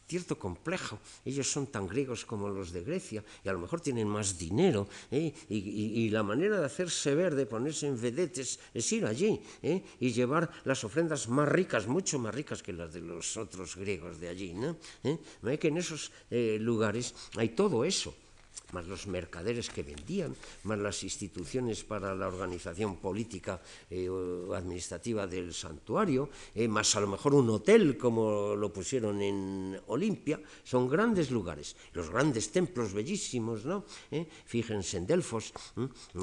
cierto 0.10 0.40
complejo. 0.40 0.98
Ellos 1.24 1.46
son 1.46 1.68
tan 1.68 1.88
griegos 1.88 2.26
como 2.26 2.50
los 2.50 2.74
de 2.74 2.82
Grecia 2.82 3.24
y 3.46 3.48
a 3.48 3.54
lo 3.54 3.60
mejor 3.60 3.80
tienen 3.80 4.10
más 4.10 4.38
dinero. 4.38 4.90
¿eh? 5.12 5.32
Y, 5.48 6.10
la 6.10 6.24
manera 6.24 6.60
de 6.60 6.66
hacerse 6.66 7.14
ver, 7.14 7.36
de 7.36 7.46
ponerse 7.46 7.86
en 7.86 8.02
vedetes, 8.02 8.60
es 8.74 8.92
ir 8.92 9.06
allí 9.06 9.40
¿eh? 9.62 9.84
y 10.00 10.12
llevar 10.12 10.50
las 10.66 10.84
ofrendas 10.84 11.30
más 11.30 11.48
ricas, 11.48 11.86
mucho 11.86 12.18
más 12.18 12.34
ricas 12.34 12.64
que 12.64 12.74
las 12.74 12.92
de 12.92 13.02
los 13.02 13.38
otros 13.38 13.76
griegos 13.76 14.20
de 14.20 14.30
allí. 14.30 14.54
¿no? 14.54 14.78
¿Eh? 15.04 15.58
que 15.60 15.68
en 15.68 15.78
esos 15.78 16.12
eh, 16.32 16.58
lugares 16.60 17.14
hay 17.38 17.50
todo 17.50 17.86
eso 17.86 18.16
más 18.74 18.88
los 18.88 19.08
mercaderes 19.08 19.70
que 19.70 19.84
vendían, 19.84 20.36
más 20.64 20.78
las 20.80 21.04
instituciones 21.04 21.84
para 21.84 22.16
la 22.16 22.28
organización 22.28 22.98
política 22.98 23.62
eh, 23.90 24.10
o 24.10 24.54
administrativa 24.54 25.28
del 25.28 25.54
santuario, 25.54 26.30
eh, 26.56 26.68
más 26.68 26.96
a 26.96 27.02
lo 27.02 27.08
mejor 27.08 27.34
un 27.34 27.50
hotel 27.50 27.98
como 27.98 28.56
lo 28.56 28.72
pusieron 28.72 29.22
en 29.22 29.80
Olimpia, 29.88 30.40
son 30.64 30.88
grandes 30.88 31.32
lugares, 31.32 31.76
los 31.94 32.10
grandes 32.10 32.52
templos 32.52 32.94
bellísimos, 32.94 33.66
¿no? 33.66 33.86
Eh, 34.12 34.28
fíjense 34.46 34.98
en 34.98 35.08
Delfos, 35.08 35.54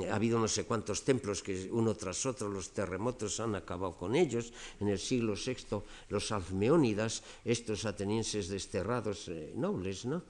ha 0.09 0.15
habido 0.15 0.39
no 0.39 0.49
sé 0.49 0.65
cuántos 0.65 1.05
templos 1.05 1.43
que 1.43 1.69
uno 1.71 1.95
tras 1.95 2.27
otro 2.27 2.49
los 2.49 2.71
terremotos 2.71 3.41
han 3.41 3.55
acabado 3.55 3.97
con 3.97 4.15
ellos, 4.15 4.53
en 4.81 4.89
el 4.89 4.99
siglo 4.99 5.35
VI 5.35 5.83
los 6.09 6.33
almeónidas, 6.33 7.23
estos 7.45 7.85
atenienses 7.85 8.49
desterrados 8.49 9.31
nobles, 9.55 10.05
¿no? 10.05 10.23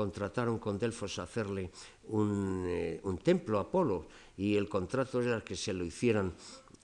Contrataron 0.00 0.56
con 0.56 0.80
Delfos 0.80 1.18
a 1.18 1.28
hacerle 1.28 1.68
un, 2.08 2.64
eh, 2.64 3.00
un, 3.04 3.20
templo 3.20 3.58
a 3.58 3.68
Apolo 3.68 4.08
y 4.32 4.56
el 4.56 4.64
contrato 4.64 5.20
era 5.20 5.44
que 5.44 5.54
se 5.54 5.76
lo 5.76 5.84
hicieran 5.84 6.32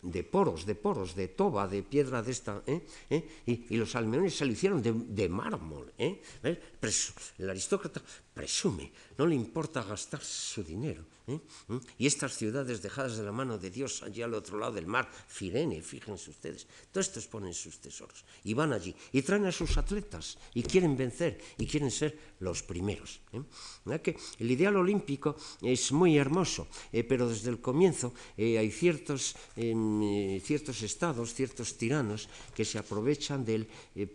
de 0.02 0.22
poros, 0.22 0.66
de 0.68 0.74
poros, 0.76 1.16
de 1.16 1.28
toba, 1.28 1.66
de 1.66 1.80
piedra 1.82 2.20
de 2.20 2.30
esta, 2.30 2.60
¿eh? 2.66 2.84
¿Eh? 3.08 3.24
Y, 3.72 3.76
los 3.80 3.96
almeones 3.96 4.36
se 4.36 4.44
lo 4.44 4.52
hicieron 4.52 4.82
de, 4.82 4.92
de 4.92 5.30
mármol. 5.30 5.96
¿eh? 5.96 6.20
el 6.44 7.48
aristócrata 7.48 8.02
presume, 8.34 8.92
no 9.16 9.24
le 9.24 9.34
importa 9.34 9.82
gastar 9.82 10.20
su 10.20 10.62
dinero. 10.62 11.15
¿Eh? 11.26 11.40
¿Mm? 11.68 11.76
Y 11.98 12.06
estas 12.06 12.36
ciudades 12.36 12.82
dejadas 12.82 13.16
de 13.16 13.24
la 13.24 13.32
mano 13.32 13.58
de 13.58 13.70
Dios 13.70 14.02
allí 14.02 14.22
al 14.22 14.34
otro 14.34 14.58
lado 14.58 14.72
del 14.72 14.86
mar, 14.86 15.10
Firene, 15.28 15.82
fíjense 15.82 16.30
ustedes, 16.30 16.66
todos 16.92 17.08
estos 17.08 17.26
ponen 17.26 17.54
sus 17.54 17.78
tesoros 17.78 18.24
y 18.44 18.54
van 18.54 18.72
allí 18.72 18.94
y 19.12 19.22
traen 19.22 19.46
a 19.46 19.52
sus 19.52 19.76
atletas 19.76 20.38
y 20.54 20.62
quieren 20.62 20.96
vencer 20.96 21.38
y 21.58 21.66
quieren 21.66 21.90
ser 21.90 22.36
los 22.40 22.62
primeros. 22.62 23.20
¿eh? 23.32 24.00
que 24.02 24.16
el 24.38 24.50
ideal 24.50 24.76
olímpico 24.76 25.36
es 25.62 25.92
muy 25.92 26.16
hermoso, 26.16 26.68
eh, 26.92 27.04
pero 27.04 27.28
desde 27.28 27.50
el 27.50 27.60
comienzo 27.60 28.12
eh, 28.36 28.58
hay 28.58 28.70
ciertos, 28.70 29.34
em, 29.56 30.40
ciertos 30.40 30.82
estados, 30.82 31.34
ciertos 31.34 31.76
tiranos 31.76 32.28
que 32.54 32.64
se 32.64 32.78
aprovechan 32.78 33.44
del, 33.44 33.66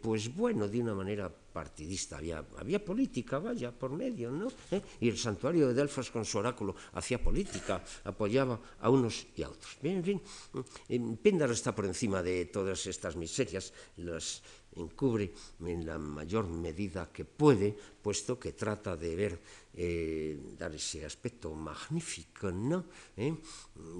pues 0.01 0.34
bueno, 0.34 0.68
de 0.68 0.82
una 0.82 0.93
manera 0.93 1.32
partidista, 1.52 2.18
había, 2.18 2.43
había 2.58 2.84
política, 2.84 3.39
vaya, 3.39 3.72
por 3.72 3.91
medio, 3.91 4.32
¿no? 4.32 4.47
¿Eh? 4.72 4.82
Y 4.99 5.10
el 5.10 5.18
santuario 5.18 5.68
de 5.68 5.74
Delfos 5.74 6.10
con 6.12 6.26
su 6.26 6.38
oráculo 6.38 6.76
hacía 6.93 7.22
política, 7.22 7.84
apoyaba 8.04 8.60
a 8.80 8.89
unos 8.89 9.28
y 9.36 9.43
a 9.43 9.49
otros. 9.49 9.78
Bien, 9.82 9.97
en 9.97 10.04
fin, 10.04 11.18
Píndaro 11.18 11.54
está 11.54 11.76
por 11.76 11.86
encima 11.86 12.24
de 12.24 12.45
todas 12.45 12.88
estas 12.88 13.16
miserias, 13.16 13.74
las 13.97 14.41
encubre 14.76 15.34
en 15.60 15.86
la 15.86 15.97
mayor 15.97 16.47
medida 16.47 17.12
que 17.12 17.26
puede, 17.26 17.76
puesto 18.02 18.39
que 18.39 18.54
trata 18.54 18.95
de 18.95 19.16
ver, 19.16 19.39
eh, 19.74 20.39
dar 20.58 20.74
ese 20.74 21.06
aspecto 21.06 21.54
magnífico, 21.54 22.52
¿no? 22.52 22.86
¿Eh? 23.18 23.36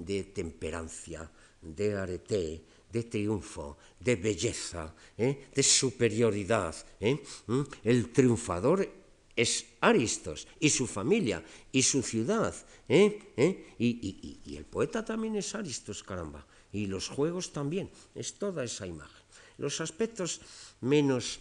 De 0.00 0.24
temperancia, 0.24 1.30
de 1.60 1.96
arete, 1.96 2.64
de 2.92 3.04
triunfo, 3.04 3.78
de 3.98 4.16
belleza, 4.16 4.94
¿eh? 5.16 5.48
de 5.54 5.62
superioridad. 5.62 6.76
¿eh? 7.00 7.16
¿Mm? 7.46 7.62
El 7.84 8.12
triunfador 8.12 8.86
es 9.34 9.64
Aristos 9.80 10.46
y 10.60 10.68
su 10.68 10.86
familia 10.86 11.42
y 11.72 11.82
su 11.82 12.02
ciudad. 12.02 12.54
¿eh? 12.88 13.74
Y, 13.78 14.54
el 14.56 14.66
poeta 14.66 15.04
también 15.04 15.36
es 15.36 15.54
Aristos, 15.54 16.02
caramba. 16.02 16.46
Y 16.72 16.86
los 16.86 17.08
juegos 17.08 17.52
también. 17.52 17.90
Es 18.14 18.34
toda 18.34 18.64
esa 18.64 18.86
imagen. 18.86 19.22
Los 19.56 19.80
aspectos 19.80 20.40
menos 20.80 21.40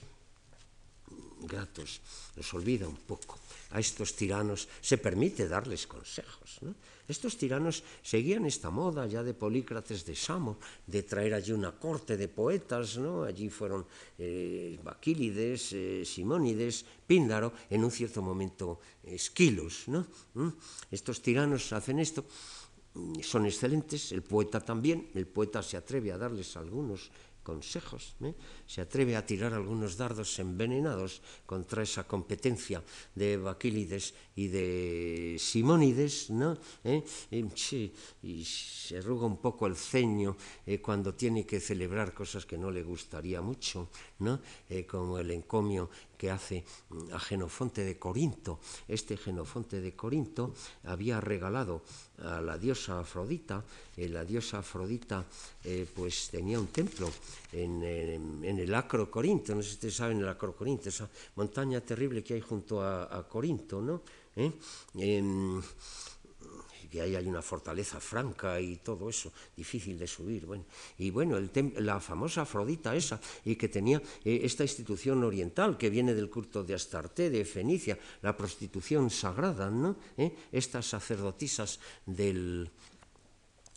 gratos 1.48 2.02
los 2.36 2.54
olvida 2.54 2.88
un 2.88 2.98
poco. 2.98 3.40
A 3.72 3.80
estos 3.80 4.16
tiranos 4.16 4.68
se 4.82 4.98
permite 4.98 5.48
darles 5.48 5.88
consejos. 5.88 6.60
Estos 7.08 7.36
tiranos 7.36 7.84
seguían 8.04 8.46
esta 8.46 8.70
moda 8.70 9.06
ya 9.08 9.24
de 9.24 9.34
Polícrates 9.34 10.06
de 10.06 10.16
Samo, 10.16 10.60
de 10.88 11.04
traer 11.04 11.34
allí 11.34 11.52
una 11.52 11.76
corte 11.76 12.16
de 12.16 12.28
poetas, 12.28 12.98
¿no? 12.98 13.24
Allí 13.24 13.50
fueron 13.50 13.86
eh, 14.18 14.80
Baquílides, 14.84 15.74
eh, 15.74 16.04
Simónides, 16.06 16.86
Píndaro, 17.08 17.52
en 17.70 17.84
un 17.84 17.92
cierto 17.92 18.22
momento 18.22 18.80
Esquilos, 19.04 19.88
¿no? 19.88 20.08
¿Mm? 20.36 20.56
Estos 20.92 21.22
tiranos 21.22 21.74
hacen 21.74 22.00
esto, 22.00 22.24
son 23.22 23.46
excelentes, 23.46 24.12
el 24.12 24.22
poeta 24.22 24.60
también, 24.60 25.12
el 25.16 25.28
poeta 25.28 25.64
se 25.64 25.78
atreve 25.78 26.12
a 26.12 26.18
darles 26.18 26.56
algunos 26.56 27.12
consejos, 27.44 28.16
¿eh? 28.24 28.34
se 28.66 28.82
atreve 28.82 29.16
a 29.16 29.26
tirar 29.26 29.54
algunos 29.54 29.98
dardos 29.98 30.40
envenenados 30.40 31.22
contra 31.46 31.84
esa 31.84 32.08
competencia 32.08 32.84
de 33.16 33.38
Baquílides 33.38 34.14
y 34.36 34.48
de 34.48 35.38
Simónides, 35.40 36.30
¿no? 36.30 36.58
¿Eh? 36.84 37.04
y 38.24 38.46
se 38.46 38.98
arruga 38.98 39.26
un 39.26 39.38
poco 39.38 39.68
el 39.68 39.76
ceño 39.76 40.38
eh, 40.66 40.82
cuando 40.82 41.14
tiene 41.14 41.46
que 41.46 41.60
celebrar 41.60 42.14
cosas 42.14 42.46
que 42.46 42.58
no 42.58 42.72
le 42.72 42.84
gustaría 42.84 43.42
mucho, 43.42 43.90
¿no? 44.20 44.40
Eh, 44.70 44.86
como 44.86 45.18
el 45.20 45.32
encomio 45.32 45.90
que 46.22 46.30
hace 46.30 46.64
a 47.14 47.20
Genofonte 47.20 47.82
de 47.82 47.98
Corinto. 47.98 48.60
Este 48.86 49.18
Genofonte 49.18 49.82
de 49.82 49.96
Corinto 49.96 50.54
había 50.86 51.20
regalado 51.20 51.82
a 52.22 52.40
la 52.40 52.60
diosa 52.60 53.00
Afrodita, 53.00 53.66
eh, 53.98 54.08
la 54.08 54.24
diosa 54.24 54.60
Afrodita 54.60 55.26
eh, 55.64 55.90
pues 55.90 56.30
tenía 56.30 56.60
un 56.60 56.68
templo 56.68 57.10
en, 57.52 57.82
en, 57.82 58.60
el 58.60 58.70
Acro 58.76 59.10
Corinto, 59.10 59.56
no 59.56 59.64
sé 59.64 59.70
si 59.70 59.76
ustedes 59.82 59.96
saben 59.96 60.20
el 60.20 60.30
Acro 60.30 60.56
Corinto, 60.56 60.90
esa 60.90 61.10
montaña 61.38 61.82
terrible 61.82 62.24
que 62.24 62.36
hay 62.36 62.42
junto 62.42 62.86
a, 62.86 63.28
Corinto, 63.28 63.82
¿no? 63.82 64.04
¿Eh? 64.36 64.52
Que 66.92 67.02
ahí 67.02 67.16
hay 67.16 67.26
una 67.26 67.42
fortaleza 67.42 68.02
franca 68.02 68.60
y 68.60 68.76
todo 68.78 69.10
eso, 69.10 69.32
difícil 69.56 69.98
de 69.98 70.08
subir. 70.08 70.46
Bueno, 70.46 70.66
y 70.98 71.10
bueno, 71.10 71.40
la 71.78 72.02
famosa 72.02 72.42
Afrodita 72.42 72.94
esa, 72.96 73.20
y 73.46 73.56
que 73.56 73.70
tenía 73.70 74.02
eh, 74.26 74.42
esta 74.44 74.64
institución 74.64 75.24
oriental 75.24 75.78
que 75.78 75.90
viene 75.90 76.14
del 76.14 76.30
culto 76.30 76.64
de 76.64 76.76
Astarte, 76.76 77.30
de 77.30 77.46
Fenicia, 77.46 77.98
la 78.22 78.36
prostitución 78.36 79.10
sagrada, 79.10 79.72
¿no? 79.72 79.96
¿Eh? 80.18 80.36
Estas 80.52 80.86
sacerdotisas 80.86 81.80
del, 82.06 82.70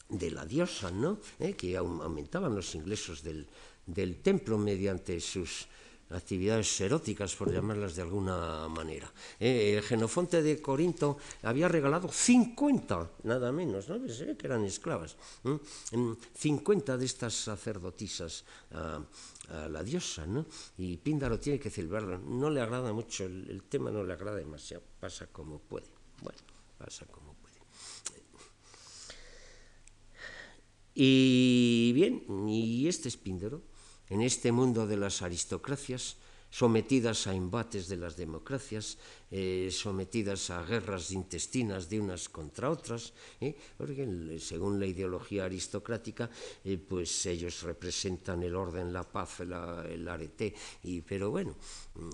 de 0.09 0.31
la 0.33 0.45
diosa, 0.45 0.91
¿no? 0.91 1.21
¿Eh? 1.39 1.55
que 1.55 1.77
aumentaban 1.77 2.55
los 2.55 2.75
ingresos 2.75 3.23
del, 3.23 3.47
del 3.87 4.17
templo 4.23 4.59
mediante 4.59 5.21
sus 5.21 5.69
actividades 6.15 6.81
eróticas, 6.81 7.35
por 7.35 7.53
llamarlas 7.53 7.97
de 7.97 8.03
alguna 8.03 8.69
manera. 8.69 9.11
Eh, 9.39 9.75
el 9.77 9.83
Genofonte 9.83 10.43
de 10.43 10.61
Corinto 10.61 11.19
había 11.43 11.69
regalado 11.69 12.11
50, 12.11 13.11
nada 13.25 13.53
menos, 13.53 13.89
¿no? 13.89 14.01
que 14.05 14.47
eran 14.47 14.65
esclavas, 14.65 15.17
50 16.35 16.97
de 16.97 17.05
estas 17.05 17.35
sacerdotisas 17.35 18.45
a, 18.73 19.01
la 19.69 19.83
diosa, 19.83 20.27
¿no? 20.27 20.47
y 20.79 20.97
Píndaro 20.97 21.39
tiene 21.39 21.59
que 21.59 21.69
celebrarlo. 21.69 22.19
No 22.19 22.49
le 22.49 22.63
agrada 22.63 22.93
mucho, 22.95 23.25
el, 23.25 23.51
el 23.51 23.63
tema 23.65 23.91
no 23.91 24.03
le 24.03 24.15
agrada 24.15 24.37
demasiado, 24.37 24.83
pasa 24.99 25.27
como 25.27 25.59
puede. 25.59 25.87
Bueno, 26.23 26.39
pasa 26.79 27.05
como 27.07 27.35
puede. 27.35 27.55
Y 30.95 31.93
bien, 31.93 32.25
y 32.49 32.87
este 32.87 33.09
es 33.09 33.17
Píndaro 33.17 33.74
en 34.15 34.23
este 34.23 34.53
mundo 34.53 34.87
de 34.87 34.97
las 34.97 35.23
aristocracias, 35.23 36.17
sometidas 36.55 37.27
a 37.27 37.35
embates 37.35 37.89
de 37.89 37.97
las 37.97 38.15
democracias, 38.15 38.97
eh, 39.29 39.75
sometidas 39.75 40.51
a 40.55 40.63
guerras 40.63 41.11
intestinas 41.11 41.91
de 41.91 41.99
unas 41.99 42.29
contra 42.29 42.71
otras, 42.71 43.13
eh, 43.41 43.59
porque 43.77 44.07
según 44.39 44.79
la 44.79 44.87
ideología 44.87 45.47
aristocrática, 45.47 46.31
eh, 46.63 46.79
pues 46.79 47.27
ellos 47.27 47.63
representan 47.63 48.45
el 48.45 48.55
orden, 48.55 48.93
la 48.93 49.03
paz, 49.03 49.41
el 49.41 50.07
arete, 50.07 50.55
pero 51.05 51.33
bueno, 51.33 51.57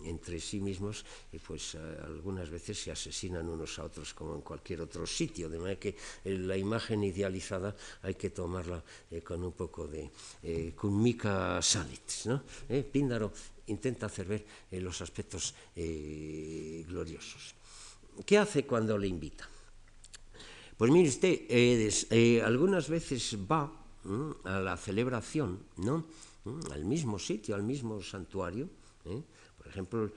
entre 0.05 0.41
sí 0.41 0.61
mismos, 0.61 1.05
pues 1.47 1.75
algunas 1.75 2.49
veces 2.49 2.81
se 2.81 2.91
asesinan 2.91 3.47
unos 3.47 3.79
a 3.79 3.85
otros 3.85 4.15
como 4.15 4.35
en 4.35 4.41
cualquier 4.41 4.81
otro 4.81 5.07
sitio, 5.07 5.51
de 5.51 5.59
manera 5.59 5.79
que 5.79 5.97
la 6.25 6.57
imagen 6.57 7.05
idealizada 7.05 7.77
hay 8.03 8.15
que 8.15 8.31
tomarla 8.31 8.83
con 9.23 9.45
un 9.45 9.53
poco 9.53 9.87
de 9.87 10.11
eh, 10.43 10.73
mica 10.85 11.61
salit, 11.61 12.25
¿no? 12.25 12.43
Píndaro 12.91 13.33
intenta 13.71 14.07
hacer 14.07 14.27
ver 14.27 14.47
eh, 14.71 14.81
los 14.81 15.01
aspectos 15.01 15.55
eh, 15.77 16.85
gloriosos. 16.89 17.55
¿Qué 18.27 18.39
hace 18.39 18.67
cuando 18.67 18.99
le 18.99 19.07
invita? 19.07 19.49
Pues 20.77 20.91
mire 20.91 21.09
usted, 21.09 21.47
eh, 21.49 22.43
algunas 22.45 22.89
veces 22.89 23.37
va 23.51 23.71
a 24.45 24.61
la 24.61 24.77
celebración, 24.77 25.61
¿no? 25.77 26.07
al 26.73 26.85
mismo 26.85 27.19
sitio, 27.19 27.55
al 27.55 27.63
mismo 27.63 28.03
santuario. 28.03 28.69
Por 29.59 29.69
ejemplo, 29.69 30.11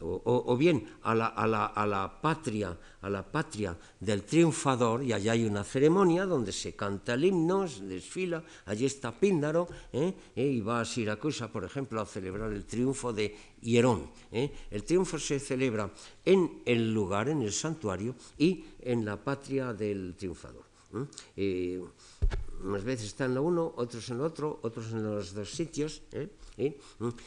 o, 0.00 0.56
bien 0.56 0.84
a 1.02 1.14
la, 1.14 1.26
a, 1.26 1.46
la, 1.46 1.66
a 1.66 1.86
la, 1.86 2.20
patria, 2.20 2.76
a 3.02 3.10
la 3.10 3.22
patria 3.22 3.76
del 3.98 4.22
triunfador, 4.24 5.02
y 5.02 5.12
allá 5.12 5.32
hay 5.32 5.44
una 5.44 5.64
ceremonia 5.64 6.26
donde 6.26 6.52
se 6.52 6.74
canta 6.74 7.14
el 7.14 7.24
himno, 7.24 7.66
desfila, 7.82 8.42
allí 8.66 8.86
está 8.86 9.12
Píndaro, 9.12 9.68
¿eh? 9.92 10.14
¿Eh? 10.34 10.46
y 10.46 10.60
va 10.60 10.80
a 10.80 10.84
Siracusa, 10.84 11.50
por 11.50 11.64
ejemplo, 11.64 12.00
a 12.00 12.06
celebrar 12.06 12.52
el 12.52 12.64
triunfo 12.64 13.12
de 13.12 13.36
Hierón. 13.60 14.10
¿eh? 14.32 14.50
El 14.70 14.84
triunfo 14.84 15.18
se 15.18 15.38
celebra 15.38 15.90
en 16.24 16.62
el 16.64 16.92
lugar, 16.92 17.28
en 17.28 17.42
el 17.42 17.52
santuario, 17.52 18.14
y 18.38 18.64
en 18.80 19.04
la 19.04 19.16
patria 19.16 19.72
del 19.72 20.14
triunfador. 20.16 20.64
Unas 22.62 22.84
veces 22.84 23.06
está 23.06 23.24
en 23.24 23.34
lo 23.34 23.42
uno, 23.42 23.72
otros 23.76 24.08
en 24.10 24.18
lo 24.18 24.24
otro, 24.24 24.60
otros 24.62 24.92
en 24.92 25.02
los 25.02 25.34
dos 25.34 25.50
sitios. 25.50 26.02
¿eh? 26.12 26.28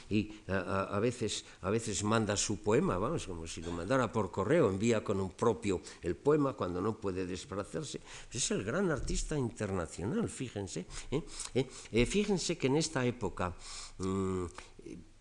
y 0.09 0.31
a, 0.47 0.99
veces, 0.99 1.45
a 1.61 1.69
veces 1.69 2.03
manda 2.03 2.37
su 2.37 2.61
poema, 2.61 2.97
vamos, 2.97 3.25
como 3.25 3.47
si 3.47 3.61
lo 3.61 3.71
mandara 3.71 4.11
por 4.11 4.31
correo, 4.31 4.69
envía 4.69 5.03
con 5.03 5.19
un 5.19 5.31
propio 5.31 5.81
el 6.01 6.15
poema 6.15 6.53
cuando 6.53 6.81
no 6.81 6.97
puede 6.97 7.25
desplazarse. 7.25 8.01
Es 8.31 8.51
el 8.51 8.63
gran 8.63 8.91
artista 8.91 9.37
internacional, 9.37 10.29
fíjense. 10.29 10.85
¿eh? 11.11 11.23
¿Eh? 11.55 12.05
fíjense 12.05 12.57
que 12.57 12.67
en 12.67 12.77
esta 12.77 13.05
época 13.05 13.53
mm, 13.97 14.45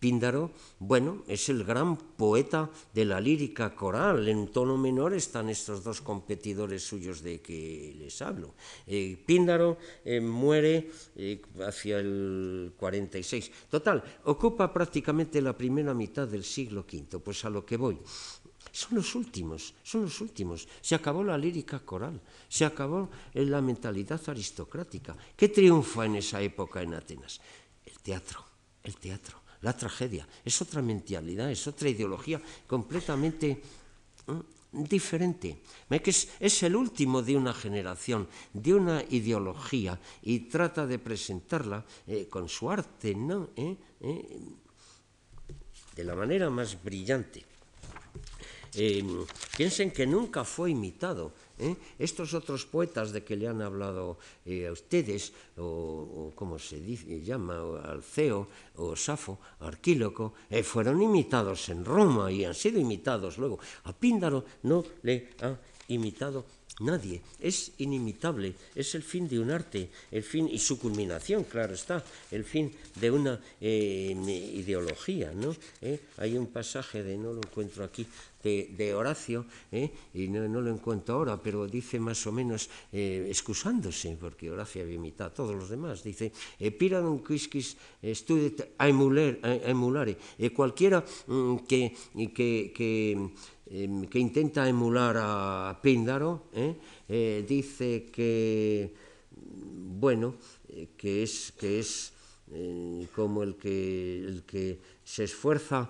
Píndaro, 0.03 0.51
bueno, 0.81 1.23
es 1.29 1.49
el 1.49 1.63
gran 1.63 1.97
poeta 1.97 2.69
de 2.93 3.05
la 3.05 3.21
lírica 3.21 3.73
coral. 3.73 4.27
En 4.27 4.51
tono 4.51 4.77
menor 4.77 5.15
están 5.15 5.49
estos 5.49 5.85
dos 5.85 6.01
competidores 6.03 6.83
suyos 6.83 7.23
de 7.23 7.41
que 7.41 7.95
les 7.97 8.21
hablo. 8.21 8.59
Eh, 8.85 9.15
Píndaro 9.25 9.79
eh, 10.05 10.21
muere 10.21 10.91
eh, 11.15 11.41
hacia 11.65 12.01
el 12.01 12.75
46. 12.77 13.71
Total, 13.71 14.03
ocupa 14.25 14.73
prácticamente 14.73 15.41
la 15.41 15.57
primera 15.57 15.95
mitad 15.95 16.27
del 16.27 16.43
siglo 16.43 16.81
V. 16.81 17.21
Pues 17.21 17.45
a 17.45 17.51
lo 17.51 17.65
que 17.65 17.77
voy. 17.77 17.97
Son 18.73 18.97
los 18.97 19.15
últimos, 19.15 19.73
son 19.85 20.03
los 20.03 20.21
últimos. 20.21 20.67
Se 20.81 20.97
acabó 20.97 21.23
la 21.23 21.39
lírica 21.39 21.79
coral, 21.79 22.21
se 22.49 22.65
acabó 22.65 23.09
la 23.35 23.63
mentalidad 23.63 24.21
aristocrática. 24.27 25.17
¿Qué 25.37 25.49
triunfa 25.49 26.07
en 26.07 26.17
esa 26.17 26.43
época 26.43 26.83
en 26.83 26.95
Atenas? 26.95 27.41
El 27.87 28.01
teatro, 28.01 28.45
el 28.83 28.97
teatro 28.97 29.42
la 29.63 29.77
tragedia. 29.77 30.27
Es 30.45 30.61
otra 30.61 30.83
mentalidad, 30.83 31.51
es 31.51 31.67
otra 31.67 31.89
ideología 31.89 32.41
completamente 32.67 33.63
diferente. 34.73 35.63
Que 35.89 36.11
es, 36.11 36.63
el 36.63 36.77
último 36.77 37.23
de 37.23 37.37
una 37.37 37.53
generación, 37.53 38.29
de 38.53 38.75
una 38.75 39.05
ideología, 39.11 39.99
y 40.23 40.41
trata 40.41 40.87
de 40.87 40.99
presentarla 40.99 41.85
eh, 42.07 42.27
con 42.29 42.49
su 42.49 42.71
arte, 42.71 43.15
¿no? 43.15 43.51
¿Eh? 43.57 43.77
¿Eh? 44.01 44.39
De 45.95 46.05
la 46.05 46.15
manera 46.15 46.49
más 46.51 46.83
brillante. 46.83 47.45
piensen 49.57 49.91
que 49.91 50.07
nunca 50.07 50.45
fue 50.45 50.71
imitado 50.71 51.33
¿eh? 51.63 51.77
Estos 51.99 52.35
otros 52.35 52.67
poetas 52.67 53.13
de 53.13 53.23
que 53.23 53.37
le 53.37 53.47
han 53.47 53.63
hablado 53.63 54.19
eh, 54.45 54.67
a 54.67 54.73
ustedes, 54.73 55.33
o, 55.57 56.33
como 56.35 56.59
se 56.59 56.81
dice, 56.81 57.23
llama, 57.23 57.63
Alceo, 57.87 58.49
o 58.77 58.97
Safo, 58.97 59.39
Arquíloco, 59.61 60.35
eh, 60.51 60.63
fueron 60.63 61.01
imitados 61.01 61.69
en 61.69 61.85
Roma 61.85 62.31
y 62.31 62.45
han 62.45 62.55
sido 62.55 62.81
imitados 62.81 63.39
luego. 63.39 63.59
A 63.85 63.93
Píndaro 63.93 64.45
no 64.65 64.85
le 65.03 65.31
ha 65.41 65.57
imitado 65.89 66.45
Nadie, 66.83 67.23
es 67.41 67.73
inimitable, 67.79 68.55
es 68.75 68.95
el 68.95 69.03
fin 69.03 69.29
de 69.29 69.39
un 69.39 69.51
arte, 69.51 69.89
el 70.11 70.23
fin 70.23 70.49
y 70.49 70.59
su 70.59 70.79
culminación, 70.79 71.45
claro 71.45 71.75
está, 71.75 72.05
el 72.31 72.45
fin 72.45 72.73
de 73.01 73.11
una 73.11 73.41
ideología, 73.61 75.33
¿no? 75.33 75.55
Hay 76.19 76.37
un 76.37 76.49
pasaje 76.49 77.03
de, 77.03 77.17
no 77.17 77.33
lo 77.33 77.39
encuentro 77.39 77.85
aquí, 77.85 78.07
de, 78.43 78.95
Horacio, 78.95 79.47
¿eh? 79.71 79.91
y 80.15 80.29
no, 80.29 80.61
lo 80.61 80.71
encuentro 80.71 81.15
ahora, 81.15 81.41
pero 81.41 81.67
dice 81.67 81.99
más 82.01 82.27
o 82.27 82.33
menos, 82.33 82.69
eh, 82.93 83.27
excusándose, 83.29 84.17
porque 84.19 84.51
Horacio 84.51 84.83
había 84.83 84.97
imitado 84.97 85.31
a 85.31 85.35
todos 85.35 85.55
los 85.55 85.69
demás, 85.69 86.03
dice, 86.03 86.33
eh, 86.59 86.71
piradum 86.71 87.23
quisquis 87.23 87.77
studet 88.03 88.75
emulare, 88.79 90.17
cualquiera 90.55 91.05
mm, 91.27 91.57
que, 91.69 91.95
que, 92.35 93.31
em, 93.73 94.05
que, 94.05 94.19
intenta 94.21 94.69
emular 94.69 95.17
a 95.17 95.81
Píndaro, 95.83 96.45
dice 97.09 98.07
que, 98.13 98.95
bueno, 99.33 100.37
que 100.97 101.23
es, 101.23 101.53
que 101.59 101.81
es 101.81 102.13
como 103.15 103.43
el 103.43 103.57
que, 103.57 104.21
el 104.21 104.43
que 104.45 104.79
se 105.05 105.25
esfuerza 105.25 105.89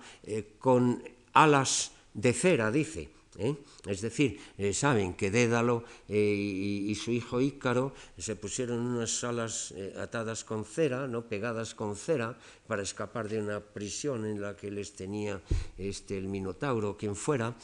con 0.58 1.02
alas 1.32 1.92
de 2.14 2.32
cera, 2.32 2.70
dice. 2.70 3.10
¿eh? 3.38 3.56
Es 3.86 4.00
decir, 4.00 4.38
eh, 4.58 4.72
saben 4.72 5.14
que 5.14 5.30
Dédalo 5.30 5.84
eh, 6.08 6.18
y, 6.18 6.94
su 6.94 7.10
hijo 7.10 7.40
Ícaro 7.40 7.94
se 8.18 8.36
pusieron 8.36 8.78
unas 8.80 9.24
alas 9.24 9.74
atadas 9.98 10.44
con 10.44 10.64
cera, 10.64 11.08
no 11.08 11.26
pegadas 11.26 11.74
con 11.74 11.96
cera, 11.96 12.36
para 12.72 12.88
escapar 12.88 13.28
de 13.28 13.36
una 13.36 13.60
prisión 13.60 14.24
en 14.24 14.40
la 14.40 14.56
que 14.56 14.70
les 14.70 14.94
tenía 14.94 15.38
este, 15.76 16.16
el 16.16 16.24
Minotauro, 16.24 16.96
quien 16.96 17.14
fuera. 17.14 17.54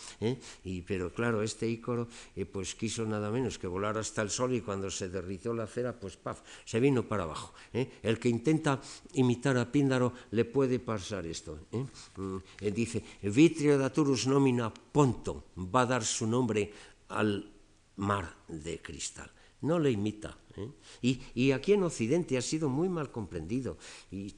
Y, 0.62 0.82
pero 0.82 1.11
claro, 1.14 1.40
este 1.42 1.66
Ícaro 1.66 2.09
pues 2.52 2.74
quiso 2.74 3.06
nada 3.06 3.30
menos 3.30 3.56
que 3.56 3.66
volar 3.66 3.96
hasta 3.96 4.20
el 4.20 4.28
sol 4.28 4.52
y 4.52 4.61
cuando 4.61 4.90
se 4.90 5.09
derritió 5.09 5.54
la 5.54 5.66
cera, 5.66 5.98
pues 5.98 6.18
paf, 6.18 6.42
se 6.62 6.78
vino 6.78 7.09
para 7.09 7.22
abajo. 7.22 7.54
El 7.72 8.18
que 8.18 8.28
intenta 8.28 8.82
imitar 9.14 9.56
a 9.56 9.72
Píndaro 9.72 10.12
le 10.32 10.44
puede 10.44 10.78
pasar 10.78 11.24
esto. 11.24 11.56
Mm, 11.72 12.68
dice, 12.68 13.02
vitrio 13.22 13.78
daturus 13.78 14.26
nomina 14.26 14.68
ponto, 14.68 15.46
va 15.56 15.88
a 15.88 15.96
dar 15.96 16.04
su 16.04 16.26
nombre 16.26 16.70
al 17.09 17.50
mar 17.96 18.28
de 18.46 18.82
cristal. 18.82 19.30
No 19.62 19.78
le 19.78 19.90
imita. 19.90 20.36
¿eh? 21.02 21.18
Y, 21.34 21.52
aquí 21.52 21.72
en 21.72 21.82
Occidente 21.82 22.36
ha 22.36 22.42
sido 22.42 22.68
muy 22.68 22.88
mal 22.88 23.11
comprendido. 23.11 23.78
Y 24.11 24.34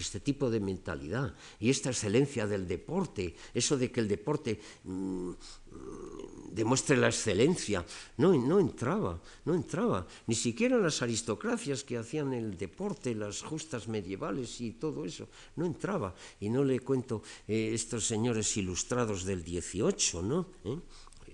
este 0.00 0.20
tipo 0.20 0.50
de 0.50 0.60
mentalidad 0.60 1.34
y 1.60 1.70
esta 1.70 1.90
excelencia 1.90 2.46
del 2.46 2.66
deporte, 2.66 3.34
eso 3.52 3.76
de 3.76 3.90
que 3.90 4.00
el 4.00 4.08
deporte 4.08 4.60
mm, 4.84 5.32
demuestre 6.52 6.96
la 6.96 7.08
excelencia. 7.08 7.84
No, 8.18 8.32
no 8.34 8.60
entraba, 8.60 9.20
no 9.44 9.54
entraba. 9.54 10.06
Ni 10.26 10.34
siquiera 10.34 10.78
las 10.78 11.02
aristocracias 11.02 11.82
que 11.82 11.96
hacían 11.96 12.32
el 12.32 12.56
deporte, 12.56 13.14
las 13.14 13.42
justas 13.42 13.88
medievales 13.88 14.60
y 14.60 14.72
todo 14.72 15.04
eso, 15.04 15.28
no 15.56 15.64
entraba. 15.66 16.14
Y 16.40 16.48
no 16.50 16.62
le 16.64 16.80
cuento 16.80 17.22
eh, 17.48 17.70
estos 17.72 18.06
señores 18.06 18.56
ilustrados 18.56 19.24
del 19.24 19.42
18, 19.42 20.22
¿no? 20.22 20.46
¿Eh? 20.64 20.78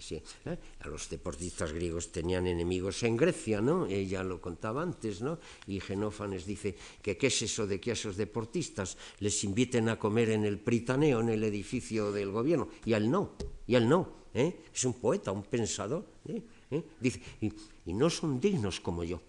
Sí. 0.00 0.22
¿eh? 0.44 0.58
A 0.80 0.88
los 0.88 1.08
deportistas 1.08 1.72
griegos 1.72 2.12
tenían 2.12 2.46
enemigos 2.46 3.02
en 3.02 3.16
Grecia, 3.16 3.60
¿no? 3.60 3.86
Ella 3.86 4.22
lo 4.22 4.40
contaba 4.40 4.82
antes, 4.82 5.22
¿no? 5.22 5.38
Y 5.66 5.80
Genófanes 5.80 6.46
dice 6.46 6.76
que 7.02 7.16
qué 7.16 7.28
es 7.28 7.42
eso 7.42 7.66
de 7.66 7.80
que 7.80 7.90
a 7.90 7.92
esos 7.94 8.16
deportistas 8.16 8.96
les 9.20 9.44
inviten 9.44 9.88
a 9.88 9.98
comer 9.98 10.30
en 10.30 10.44
el 10.44 10.58
Pritaneo, 10.58 11.20
en 11.20 11.28
el 11.28 11.44
edificio 11.44 12.12
del 12.12 12.30
gobierno. 12.30 12.68
Y 12.84 12.92
al 12.92 13.10
no, 13.10 13.32
y 13.66 13.74
al 13.74 13.88
no. 13.88 14.18
¿eh? 14.34 14.64
Es 14.74 14.84
un 14.84 14.94
poeta, 14.94 15.32
un 15.32 15.42
pensador. 15.42 16.04
¿eh? 16.26 16.42
¿Eh? 16.70 16.84
Dice, 17.00 17.20
y, 17.40 17.92
no 17.92 18.10
son 18.10 18.40
dignos 18.40 18.80
como 18.80 19.04
yo. 19.04 19.20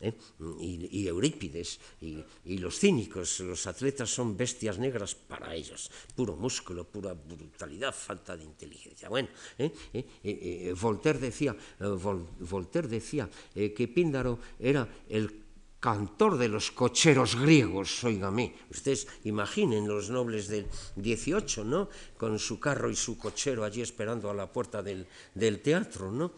¿Eh? 0.00 0.12
Y, 0.60 1.06
Eurípides 1.06 1.78
y, 2.00 2.58
los 2.58 2.78
cínicos, 2.78 3.40
los 3.40 3.66
atletas 3.66 4.10
son 4.10 4.36
bestias 4.36 4.78
negras 4.78 5.14
para 5.14 5.54
ellos, 5.54 5.90
puro 6.14 6.36
músculo, 6.36 6.84
pura 6.84 7.14
brutalidad, 7.14 7.94
falta 7.94 8.36
de 8.36 8.44
inteligencia. 8.44 9.08
Bueno, 9.08 9.28
¿eh? 9.58 9.72
¿Eh? 9.92 10.74
Voltaire 10.80 11.18
decía, 11.18 11.56
Vol, 11.78 12.26
Voltaire 12.40 12.88
decía 12.88 13.28
que 13.52 13.88
Píndaro 13.88 14.38
era 14.58 14.88
el 15.08 15.42
cantor 15.82 16.38
de 16.38 16.46
los 16.46 16.70
cocheros 16.70 17.34
griegos, 17.34 18.04
oígame. 18.04 18.54
Ustedes 18.70 19.08
imaginen 19.24 19.88
los 19.88 20.10
nobles 20.10 20.46
del 20.46 20.70
18, 20.94 21.64
¿no? 21.64 21.88
Con 22.16 22.38
su 22.38 22.60
carro 22.60 22.88
y 22.88 22.94
su 22.94 23.18
cochero 23.18 23.64
allí 23.64 23.82
esperando 23.82 24.30
a 24.30 24.34
la 24.34 24.46
puerta 24.46 24.80
del, 24.80 25.04
del 25.34 25.58
teatro, 25.58 26.12
¿no? 26.12 26.30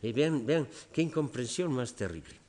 Y 0.00 0.12
vean, 0.12 0.46
vean 0.46 0.66
qué 0.90 1.02
incomprensión 1.02 1.70
más 1.70 1.92
terrible. 1.92 2.47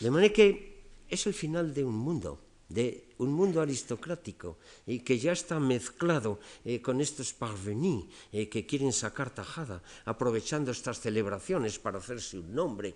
De 0.00 0.10
manera 0.10 0.32
que 0.32 0.78
es 1.08 1.26
el 1.26 1.34
final 1.34 1.74
de 1.74 1.84
un 1.84 1.96
mundo, 1.96 2.38
de 2.68 3.16
un 3.18 3.32
mundo 3.32 3.60
aristocrático 3.60 4.58
y 4.86 5.00
que 5.00 5.18
ya 5.18 5.32
está 5.32 5.58
mezclado 5.58 6.38
eh, 6.64 6.80
con 6.80 7.00
estos 7.00 7.32
parvenus 7.32 8.06
eh, 8.30 8.48
que 8.48 8.66
quieren 8.66 8.92
sacar 8.92 9.34
tajada, 9.34 9.82
aprovechando 10.04 10.70
estas 10.70 11.00
celebraciones 11.00 11.78
para 11.78 11.98
hacerse 11.98 12.38
un 12.38 12.54
nombre. 12.54 12.94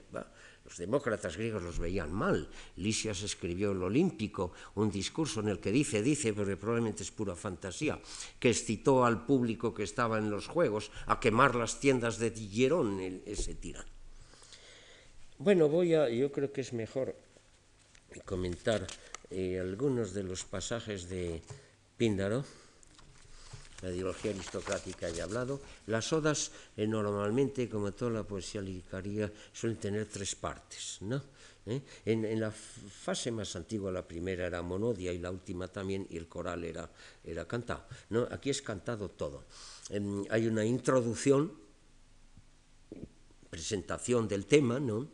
Los 0.65 0.79
demócratas 0.79 1.37
griegos 1.37 1.63
los 1.63 1.79
veían 1.81 2.13
mal. 2.13 2.49
Lisias 2.77 3.23
escribió 3.23 3.73
el 3.73 3.83
Olímpico, 3.83 4.53
un 4.77 4.93
discurso 4.93 5.41
en 5.41 5.49
el 5.49 5.59
que 5.59 5.73
dice, 5.73 6.03
dice, 6.03 6.33
pero 6.33 6.57
probablemente 6.57 7.03
es 7.03 7.11
pura 7.11 7.35
fantasía, 7.35 8.01
que 8.39 8.51
excitó 8.51 9.05
al 9.05 9.27
público 9.27 9.75
que 9.75 9.83
estaba 9.83 10.19
en 10.19 10.31
los 10.31 10.47
Juegos 10.47 10.93
a 11.07 11.19
quemar 11.19 11.57
las 11.57 11.81
tiendas 11.81 12.19
de 12.19 12.31
Dillerón, 12.31 13.01
ese 13.27 13.57
tirano. 13.57 14.02
Bueno, 15.43 15.69
voy 15.69 15.93
a, 15.93 16.09
yo 16.09 16.31
creo 16.31 16.53
que 16.53 16.61
es 16.61 16.73
mejor 16.73 17.17
comentar 18.25 18.87
eh, 19.29 19.59
algunos 19.59 20.15
de 20.15 20.23
los 20.23 20.45
pasajes 20.45 21.09
de 21.09 21.43
Píndaro. 21.97 22.45
La 23.83 23.91
ideología 23.91 24.31
aristocrática 24.31 25.11
ya 25.11 25.19
he 25.19 25.27
hablado. 25.27 25.61
Las 25.89 26.13
odas 26.13 26.53
eh, 26.77 26.87
normalmente, 26.87 27.69
como 27.69 27.91
toda 27.91 28.13
la 28.13 28.23
poesía 28.23 28.63
literaria, 28.63 29.33
suelen 29.53 29.81
tener 29.81 30.07
tres 30.07 30.37
partes. 30.37 30.99
¿no? 31.01 31.21
¿Eh? 31.67 31.83
En, 32.05 32.39
la 32.39 32.53
fase 32.53 33.33
más 33.33 33.57
antigua, 33.57 33.91
la 33.91 34.07
primera 34.07 34.47
era 34.47 34.63
monodia 34.63 35.13
y 35.13 35.19
la 35.19 35.33
última 35.33 35.67
también, 35.67 36.07
y 36.09 36.19
el 36.19 36.29
coral 36.29 36.63
era, 36.63 36.89
era 37.25 37.49
cantado. 37.49 37.83
¿no? 38.11 38.29
Aquí 38.31 38.51
es 38.51 38.63
cantado 38.63 39.09
todo. 39.09 39.43
Eh, 39.91 40.01
hay 40.31 40.47
una 40.47 40.65
introducción, 40.65 41.53
presentación 43.51 44.29
del 44.29 44.47
tema, 44.47 44.79
¿no? 44.79 45.09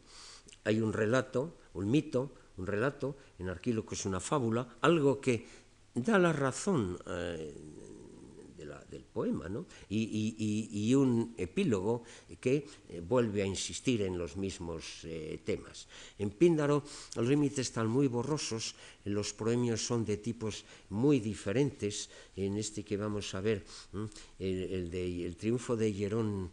Hay 0.69 0.83
un 0.83 0.93
relato, 0.93 1.57
un 1.75 1.91
mito, 1.91 2.31
un 2.59 2.67
relato, 2.67 3.17
en 3.39 3.49
Arquíloco 3.49 3.95
es 3.95 4.05
una 4.05 4.21
fábula, 4.21 4.77
algo 4.83 5.19
que 5.19 5.47
da 5.95 6.19
la 6.19 6.33
razón 6.33 6.99
eh, 7.07 7.57
del 8.91 9.05
poema, 9.05 9.49
¿no? 9.49 9.65
y, 9.89 10.95
un 10.95 11.33
epílogo 11.39 12.03
que 12.41 12.67
eh, 12.89 13.01
vuelve 13.01 13.43
a 13.43 13.47
insistir 13.47 14.03
en 14.03 14.19
los 14.19 14.37
mismos 14.37 15.05
eh, 15.05 15.41
temas. 15.45 15.89
En 16.19 16.31
Píndaro 16.31 16.85
los 17.17 17.27
límites 17.27 17.61
están 17.61 17.89
muy 17.89 18.09
borrosos, 18.09 18.75
los 19.05 19.33
poemios 19.33 19.81
son 19.81 20.05
de 20.05 20.19
tipos 20.19 20.65
muy 20.91 21.21
diferentes, 21.21 22.11
en 22.37 22.59
este 22.59 22.85
que 22.85 22.97
vamos 22.97 23.35
a 23.35 23.41
ver, 23.41 23.65
el, 24.39 24.63
el, 24.65 24.91
de, 24.91 25.25
el 25.25 25.37
triunfo 25.37 25.77
de 25.77 25.93
Hierón 25.93 26.51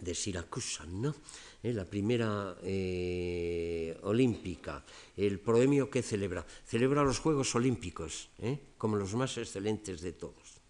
de 0.00 0.14
Siracusa, 0.14 0.84
¿no? 0.86 1.14
¿eh? 1.62 1.72
la 1.72 1.84
primera 1.84 2.56
eh, 2.62 3.98
olímpica, 4.02 4.84
el 5.16 5.40
proemio 5.40 5.90
que 5.90 6.02
celebra. 6.02 6.44
Celebra 6.66 7.04
los 7.04 7.18
Juegos 7.18 7.54
Olímpicos, 7.54 8.30
¿eh? 8.38 8.74
como 8.78 8.96
los 8.96 9.14
más 9.14 9.36
excelentes 9.38 10.00
de 10.00 10.12
todos. 10.12 10.60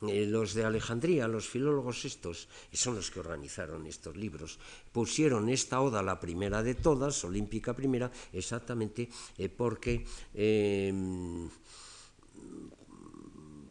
Los 0.00 0.54
de 0.54 0.64
Alejandría, 0.64 1.28
los 1.28 1.46
filólogos 1.46 2.04
estos, 2.04 2.48
son 2.72 2.96
los 2.96 3.12
que 3.12 3.20
organizaron 3.20 3.86
estos 3.86 4.16
libros, 4.16 4.58
pusieron 4.90 5.48
esta 5.48 5.80
oda, 5.80 6.02
la 6.02 6.18
primera 6.18 6.60
de 6.60 6.74
todas, 6.74 7.22
olímpica 7.22 7.72
primera, 7.72 8.10
exactamente 8.32 9.08
porque, 9.56 10.04
eh, 10.34 10.92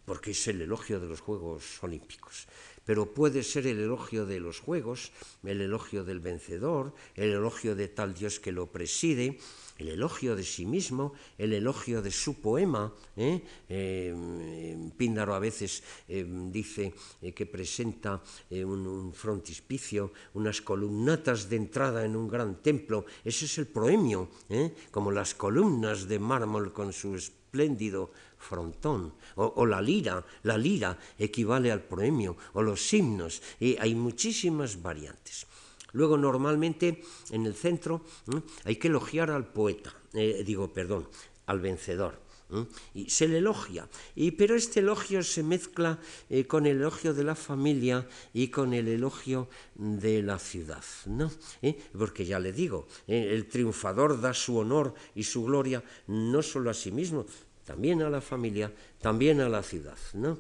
porque 0.06 0.32
es 0.32 0.48
el 0.48 0.62
elogio 0.62 1.02
de 1.02 1.08
los 1.08 1.20
Juegos 1.20 1.84
Olímpicos 1.84 2.48
pero 2.86 3.14
puede 3.14 3.44
ser 3.44 3.68
el 3.68 3.80
elogio 3.80 4.26
de 4.26 4.40
los 4.40 4.60
juegos, 4.60 5.12
el 5.44 5.62
elogio 5.62 6.04
del 6.04 6.20
vencedor, 6.20 6.94
el 7.16 7.32
elogio 7.32 7.76
de 7.76 7.88
tal 7.88 8.14
Dios 8.14 8.40
que 8.40 8.52
lo 8.52 8.68
preside, 8.68 9.40
el 9.78 9.90
elogio 9.90 10.36
de 10.36 10.44
sí 10.44 10.66
mismo, 10.66 11.14
el 11.38 11.54
elogio 11.54 12.02
de 12.02 12.12
su 12.12 12.40
poema. 12.40 12.94
¿eh? 13.18 13.42
Eh, 13.70 14.92
Píndaro 14.98 15.34
a 15.34 15.40
veces 15.40 15.84
eh, 16.08 16.26
dice 16.52 16.94
que 17.36 17.46
presenta 17.46 18.22
un, 18.52 18.86
un, 18.86 19.14
frontispicio, 19.14 20.14
unas 20.36 20.62
columnatas 20.62 21.50
de 21.50 21.56
entrada 21.56 22.06
en 22.06 22.16
un 22.16 22.28
gran 22.28 22.62
templo. 22.62 23.06
Ese 23.24 23.46
es 23.46 23.58
el 23.58 23.68
proemio, 23.68 24.30
como 24.92 25.12
las 25.12 25.34
columnas 25.34 26.08
de 26.08 26.20
mármol 26.20 26.72
con 26.72 26.94
su 26.94 27.16
espléndido 27.16 28.12
frontón, 28.44 29.14
o, 29.36 29.66
la 29.66 29.82
lira, 29.82 30.24
la 30.44 30.58
lira 30.58 31.00
equivale 31.18 31.72
al 31.72 31.82
proemio, 31.82 32.38
o 32.54 32.62
los 32.62 32.94
himnos, 32.94 33.42
y 33.60 33.78
hay 33.80 33.96
muchísimas 33.96 34.82
variantes. 34.82 35.48
Luego, 35.94 36.18
normalmente, 36.18 37.02
en 37.32 37.46
el 37.46 37.56
centro 37.56 38.02
hay 38.66 38.76
que 38.76 38.90
elogiar 38.90 39.32
al 39.32 39.48
poeta, 39.48 39.94
eh, 40.14 40.44
digo, 40.46 40.74
perdón, 40.74 41.08
al 41.46 41.60
vencedor. 41.60 42.22
Y 42.94 43.10
se 43.10 43.28
le 43.28 43.40
elogia, 43.40 43.90
y, 44.16 44.32
pero 44.32 44.56
este 44.56 44.82
elogio 44.82 45.24
se 45.24 45.42
mezcla 45.42 46.00
eh, 46.30 46.46
con 46.46 46.68
el 46.68 46.78
elogio 46.78 47.14
de 47.14 47.24
la 47.24 47.34
familia 47.34 48.08
y 48.32 48.50
con 48.50 48.74
el 48.74 48.88
elogio 48.88 49.50
de 49.74 50.22
la 50.22 50.38
ciudad, 50.38 50.84
¿no? 51.08 51.32
¿Eh? 51.64 51.76
Porque 51.98 52.26
ya 52.26 52.40
le 52.40 52.54
digo, 52.54 52.88
el 53.08 53.48
triunfador 53.48 54.22
da 54.22 54.36
su 54.36 54.58
honor 54.58 54.94
y 55.16 55.24
su 55.24 55.44
gloria 55.46 55.84
no 56.06 56.44
solo 56.44 56.70
a 56.70 56.76
sí 56.76 56.92
mismo, 56.92 57.26
también 57.66 58.02
a 58.02 58.10
la 58.10 58.22
familia, 58.22 58.72
también 59.02 59.42
a 59.42 59.50
la 59.50 59.64
ciudad. 59.64 59.98
¿no? 60.14 60.40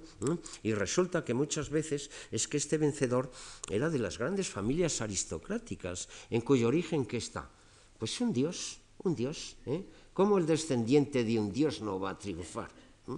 Y 0.61 0.73
resulta 0.73 1.23
que 1.23 1.33
muchas 1.33 1.69
veces 1.69 2.09
es 2.31 2.47
que 2.47 2.57
este 2.57 2.77
vencedor 2.77 3.31
era 3.69 3.89
de 3.89 3.99
las 3.99 4.17
grandes 4.17 4.49
familias 4.49 5.01
aristocráticas, 5.01 6.09
en 6.29 6.41
cuyo 6.41 6.67
origen 6.67 7.05
que 7.05 7.17
está. 7.17 7.49
Pues 7.97 8.19
un 8.21 8.33
dios, 8.33 8.79
un 9.03 9.15
dios. 9.15 9.55
¿eh? 9.65 9.83
¿Cómo 10.13 10.37
el 10.37 10.45
descendiente 10.45 11.23
de 11.23 11.39
un 11.39 11.51
dios 11.51 11.81
no 11.81 11.99
va 11.99 12.11
a 12.11 12.19
triunfar? 12.19 12.69
¿Mm? 13.07 13.17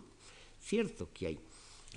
Cierto 0.61 1.09
que 1.13 1.27
hay 1.27 1.39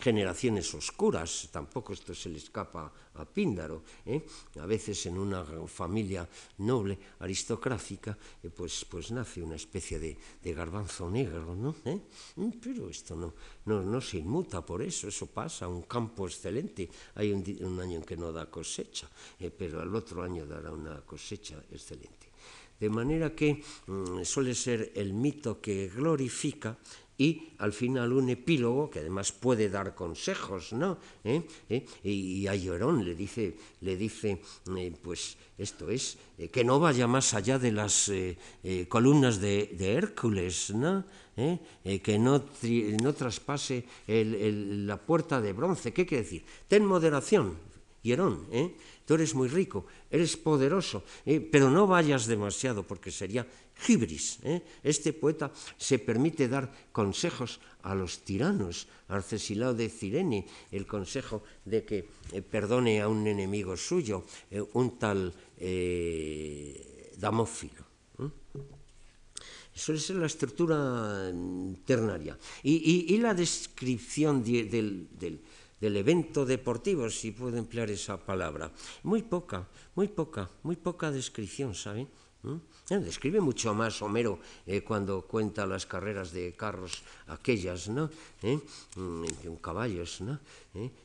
generaciones 0.00 0.72
oscuras, 0.74 1.48
tampoco 1.50 1.92
esto 1.92 2.14
se 2.14 2.28
le 2.28 2.38
escapa 2.38 2.92
a 3.14 3.24
Píndaro, 3.24 3.82
¿eh? 4.06 4.24
a 4.60 4.66
veces 4.66 5.06
en 5.06 5.18
una 5.18 5.44
familia 5.66 6.28
noble, 6.58 6.98
aristocrática, 7.20 8.16
eh, 8.42 8.50
pues, 8.50 8.84
pues 8.84 9.10
nace 9.10 9.42
una 9.42 9.56
especie 9.56 9.98
de, 9.98 10.16
garbanzo 10.54 11.10
negro, 11.10 11.54
¿no? 11.54 11.76
¿Eh? 11.84 12.00
Mm, 12.36 12.50
pero 12.62 12.88
esto 12.88 13.14
no, 13.14 13.34
no, 13.66 14.00
se 14.00 14.18
inmuta 14.18 14.64
por 14.64 14.82
eso, 14.82 15.08
eso 15.08 15.26
pasa, 15.26 15.68
un 15.68 15.82
campo 15.82 16.26
excelente, 16.26 16.88
hay 17.16 17.32
un, 17.32 17.80
año 17.80 17.98
en 17.98 18.04
que 18.04 18.16
no 18.16 18.32
da 18.32 18.50
cosecha, 18.50 19.08
pero 19.56 19.80
al 19.80 19.94
otro 19.94 20.22
año 20.22 20.46
dará 20.46 20.72
una 20.72 21.00
cosecha 21.02 21.62
excelente. 21.70 22.28
De 22.78 22.88
manera 22.88 23.34
que 23.34 23.62
mm, 23.86 24.22
suele 24.22 24.54
ser 24.54 24.92
el 24.94 25.12
mito 25.12 25.60
que 25.60 25.88
glorifica 25.88 26.78
y 27.18 27.50
al 27.58 27.72
final 27.72 28.12
un 28.12 28.30
epílogo 28.30 28.88
que 28.88 29.00
además 29.00 29.32
puede 29.32 29.68
dar 29.68 29.96
consejos, 29.96 30.72
¿no? 30.72 30.98
¿Eh? 31.24 31.42
¿Eh? 31.68 31.84
Y, 32.04 32.46
a 32.46 32.54
Llorón 32.54 33.04
le 33.04 33.16
dice, 33.16 33.56
le 33.80 33.96
dice 33.96 34.40
eh, 34.76 34.92
pues 35.02 35.36
esto 35.58 35.90
es, 35.90 36.16
que 36.52 36.62
no 36.62 36.78
vaya 36.78 37.08
más 37.08 37.34
allá 37.34 37.58
de 37.58 37.72
las 37.72 38.12
columnas 38.88 39.40
de, 39.40 39.74
Hércules, 39.80 40.70
¿no? 40.70 41.04
que 41.34 42.18
no, 42.18 42.44
no 43.02 43.12
traspase 43.14 43.84
la 44.06 44.96
puerta 44.96 45.40
de 45.40 45.52
bronce. 45.52 45.92
¿Qué 45.92 46.06
quiere 46.06 46.22
decir? 46.22 46.44
Ten 46.68 46.84
moderación, 46.86 47.58
Hierón, 48.02 48.46
¿eh? 48.52 48.76
Tú 49.08 49.14
eres 49.14 49.32
muy 49.34 49.48
rico, 49.48 49.88
eres 50.12 50.36
poderoso, 50.36 51.00
¿eh? 51.24 51.40
pero 51.40 51.72
no 51.72 51.88
vayas 51.88 52.28
demasiado 52.28 52.84
porque 52.84 53.08
sería 53.08 53.48
gibris. 53.80 54.36
¿eh? 54.44 54.60
Este 54.84 55.16
poeta 55.16 55.48
se 55.80 55.96
permite 55.96 56.44
dar 56.44 56.68
consejos 56.92 57.56
a 57.88 57.96
los 57.96 58.20
tiranos, 58.20 58.84
Arcesilao 59.08 59.72
de 59.72 59.88
Cirene, 59.88 60.44
el 60.68 60.84
consejo 60.84 61.40
de 61.64 61.88
que 61.88 62.04
eh, 62.36 62.44
perdone 62.44 63.00
a 63.00 63.08
un 63.08 63.24
enemigo 63.24 63.80
suyo, 63.80 64.28
eh, 64.52 64.60
un 64.76 65.00
tal 65.00 65.32
Damófilo. 67.16 67.88
Suele 69.74 70.00
ser 70.00 70.16
la 70.16 70.26
estructura 70.26 71.32
mm, 71.32 71.82
ternaria. 71.86 72.36
Y, 72.62 73.16
la 73.18 73.32
descripción 73.32 74.44
del 74.44 75.40
evento 75.80 76.44
deportivo, 76.44 77.08
si 77.10 77.30
puedo 77.30 77.56
emplear 77.56 77.90
esa 77.90 78.18
palabra. 78.18 78.70
Muy 79.02 79.22
poca, 79.22 79.66
muy 79.94 80.08
poca, 80.08 80.50
muy 80.62 80.76
poca 80.76 81.10
descripción, 81.10 81.74
¿saben? 81.74 82.08
¿Mm? 82.42 82.54
Eh, 82.90 82.98
describe 83.00 83.40
mucho 83.40 83.74
más 83.74 84.00
Homero 84.00 84.38
eh, 84.64 84.82
cuando 84.82 85.22
cuenta 85.22 85.66
las 85.66 85.86
carreras 85.86 86.30
de 86.30 86.54
carros 86.54 87.02
aquellas, 87.26 87.88
¿no? 87.88 88.08
¿Eh? 88.42 88.58
Mm, 88.94 89.56
caballos, 89.60 90.20
¿no? 90.20 90.38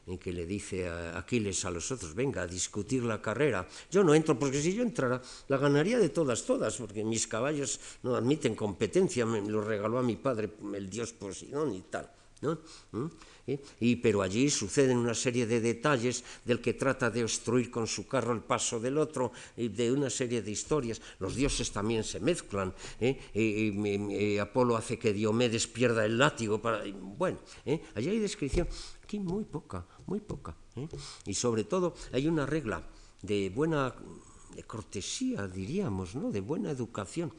En 0.05 0.17
que 0.19 0.31
le 0.31 0.45
dice 0.45 0.87
a 0.87 1.17
Aquiles 1.17 1.65
a 1.65 1.71
los 1.71 1.91
otros, 1.91 2.13
venga 2.13 2.43
a 2.43 2.47
discutir 2.47 3.03
la 3.03 3.19
carrera. 3.19 3.67
Yo 3.89 4.03
no 4.03 4.13
entro 4.13 4.37
porque 4.37 4.61
si 4.61 4.73
yo 4.75 4.83
entrara 4.83 5.19
la 5.47 5.57
ganaría 5.57 5.97
de 5.97 6.09
todas, 6.09 6.45
todas, 6.45 6.77
porque 6.77 7.03
mis 7.03 7.25
caballos 7.25 7.79
no 8.03 8.15
admiten 8.15 8.53
competencia, 8.53 9.25
me 9.25 9.41
lo 9.41 9.61
regaló 9.61 9.97
a 9.97 10.03
mi 10.03 10.15
padre 10.15 10.51
el 10.75 10.89
dios 10.89 11.13
Poseidón 11.13 11.73
y 11.73 11.81
tal. 11.81 12.09
¿Mm? 12.91 13.05
Y, 13.79 13.95
pero 13.97 14.21
allí 14.21 14.49
suceden 14.49 14.97
una 14.97 15.13
serie 15.13 15.45
de 15.45 15.59
detalles 15.59 16.23
del 16.45 16.61
que 16.61 16.73
trata 16.73 17.09
de 17.09 17.23
obstruir 17.23 17.69
con 17.69 17.87
su 17.87 18.07
carro 18.07 18.33
el 18.33 18.41
paso 18.41 18.79
del 18.79 18.97
otro, 18.97 19.31
y 19.57 19.69
de 19.69 19.91
una 19.91 20.09
serie 20.09 20.41
de 20.41 20.51
historias. 20.51 21.01
Los 21.19 21.35
dioses 21.35 21.71
también 21.71 22.03
se 22.03 22.19
mezclan. 22.19 22.73
¿eh? 22.99 23.19
Y, 23.33 24.37
Apolo 24.37 24.75
hace 24.75 24.97
que 24.97 25.13
Diomedes 25.13 25.67
pierda 25.67 26.05
el 26.05 26.17
látigo. 26.17 26.61
Para, 26.61 26.83
bueno, 27.17 27.39
¿eh? 27.65 27.81
allí 27.95 28.09
hay 28.09 28.19
descripción. 28.19 28.67
Aquí 29.03 29.19
muy 29.19 29.43
poca, 29.43 29.85
muy 30.05 30.19
poca. 30.19 30.55
¿eh? 30.75 30.87
Y 31.25 31.33
sobre 31.33 31.65
todo 31.65 31.95
hay 32.11 32.27
una 32.27 32.45
regla 32.45 32.83
de 33.21 33.49
buena 33.49 33.93
de 34.55 34.63
cortesía, 34.63 35.47
diríamos, 35.47 36.15
¿no? 36.15 36.31
de 36.31 36.41
buena 36.41 36.71
educación. 36.71 37.33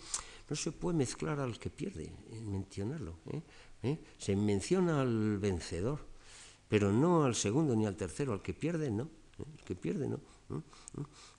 No 0.48 0.56
se 0.56 0.72
puede 0.72 0.98
mezclar 0.98 1.40
al 1.40 1.58
que 1.58 1.70
pierde, 1.70 2.12
mencionarlo. 2.42 3.16
¿eh? 3.32 3.42
¿Eh? 3.84 3.98
Se 4.18 4.34
menciona 4.34 5.02
al 5.02 5.38
vencedor, 5.38 6.00
pero 6.68 6.92
no 6.92 7.24
al 7.24 7.34
segundo 7.34 7.76
ni 7.76 7.86
al 7.86 7.96
tercero, 7.96 8.32
al 8.32 8.42
que 8.42 8.54
pierde 8.54 8.90
no, 8.90 9.08
¿eh? 9.38 9.44
que 9.64 9.74
pierde 9.74 10.08
no. 10.08 10.20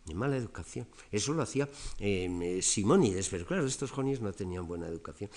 De 0.05 0.13
mala 0.13 0.35
educación. 0.35 0.87
Eso 1.11 1.33
lo 1.33 1.43
hacía 1.43 1.69
eh, 1.99 2.59
Simónides, 2.61 3.29
pero 3.29 3.45
claro, 3.45 3.65
estos 3.65 3.91
jonios 3.91 4.19
no 4.19 4.33
tenían 4.33 4.67
buena 4.67 4.87
educación. 4.87 5.29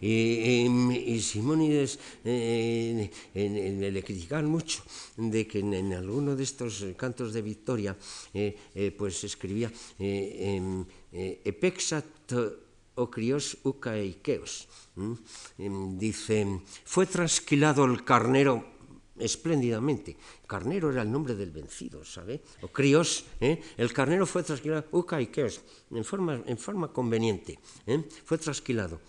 Y, 0.00 1.20
Simónides 1.20 1.98
le 2.22 4.02
criticaban 4.04 4.46
mucho 4.46 4.82
de 5.16 5.46
que 5.46 5.60
en, 5.60 5.92
alguno 5.94 6.36
de 6.36 6.44
estos 6.44 6.84
cantos 6.96 7.32
de 7.32 7.42
victoria 7.42 7.96
pues 8.96 9.24
escribía 9.24 9.72
Epexat 9.98 12.04
o 12.96 13.10
crios 13.10 13.58
ucaikeos. 13.62 14.68
Dice, 15.96 16.60
fue 16.84 17.06
trasquilado 17.06 17.84
el 17.84 18.04
carnero 18.04 18.76
espléndidamente. 19.18 20.16
Carnero 20.46 20.90
era 20.90 21.02
el 21.02 21.10
nombre 21.10 21.34
del 21.34 21.50
vencido, 21.50 22.04
¿sabe? 22.04 22.42
O 22.62 22.68
crios, 22.68 23.24
¿eh? 23.40 23.60
el 23.76 23.92
carnero 23.92 24.26
fue 24.26 24.42
trasquilado, 24.42 24.86
ucaikeos, 24.92 25.60
en 25.90 26.04
forma, 26.04 26.42
en 26.46 26.58
forma 26.58 26.92
conveniente, 26.92 27.58
¿eh? 27.86 28.04
fue 28.24 28.38
trasquilado, 28.38 29.00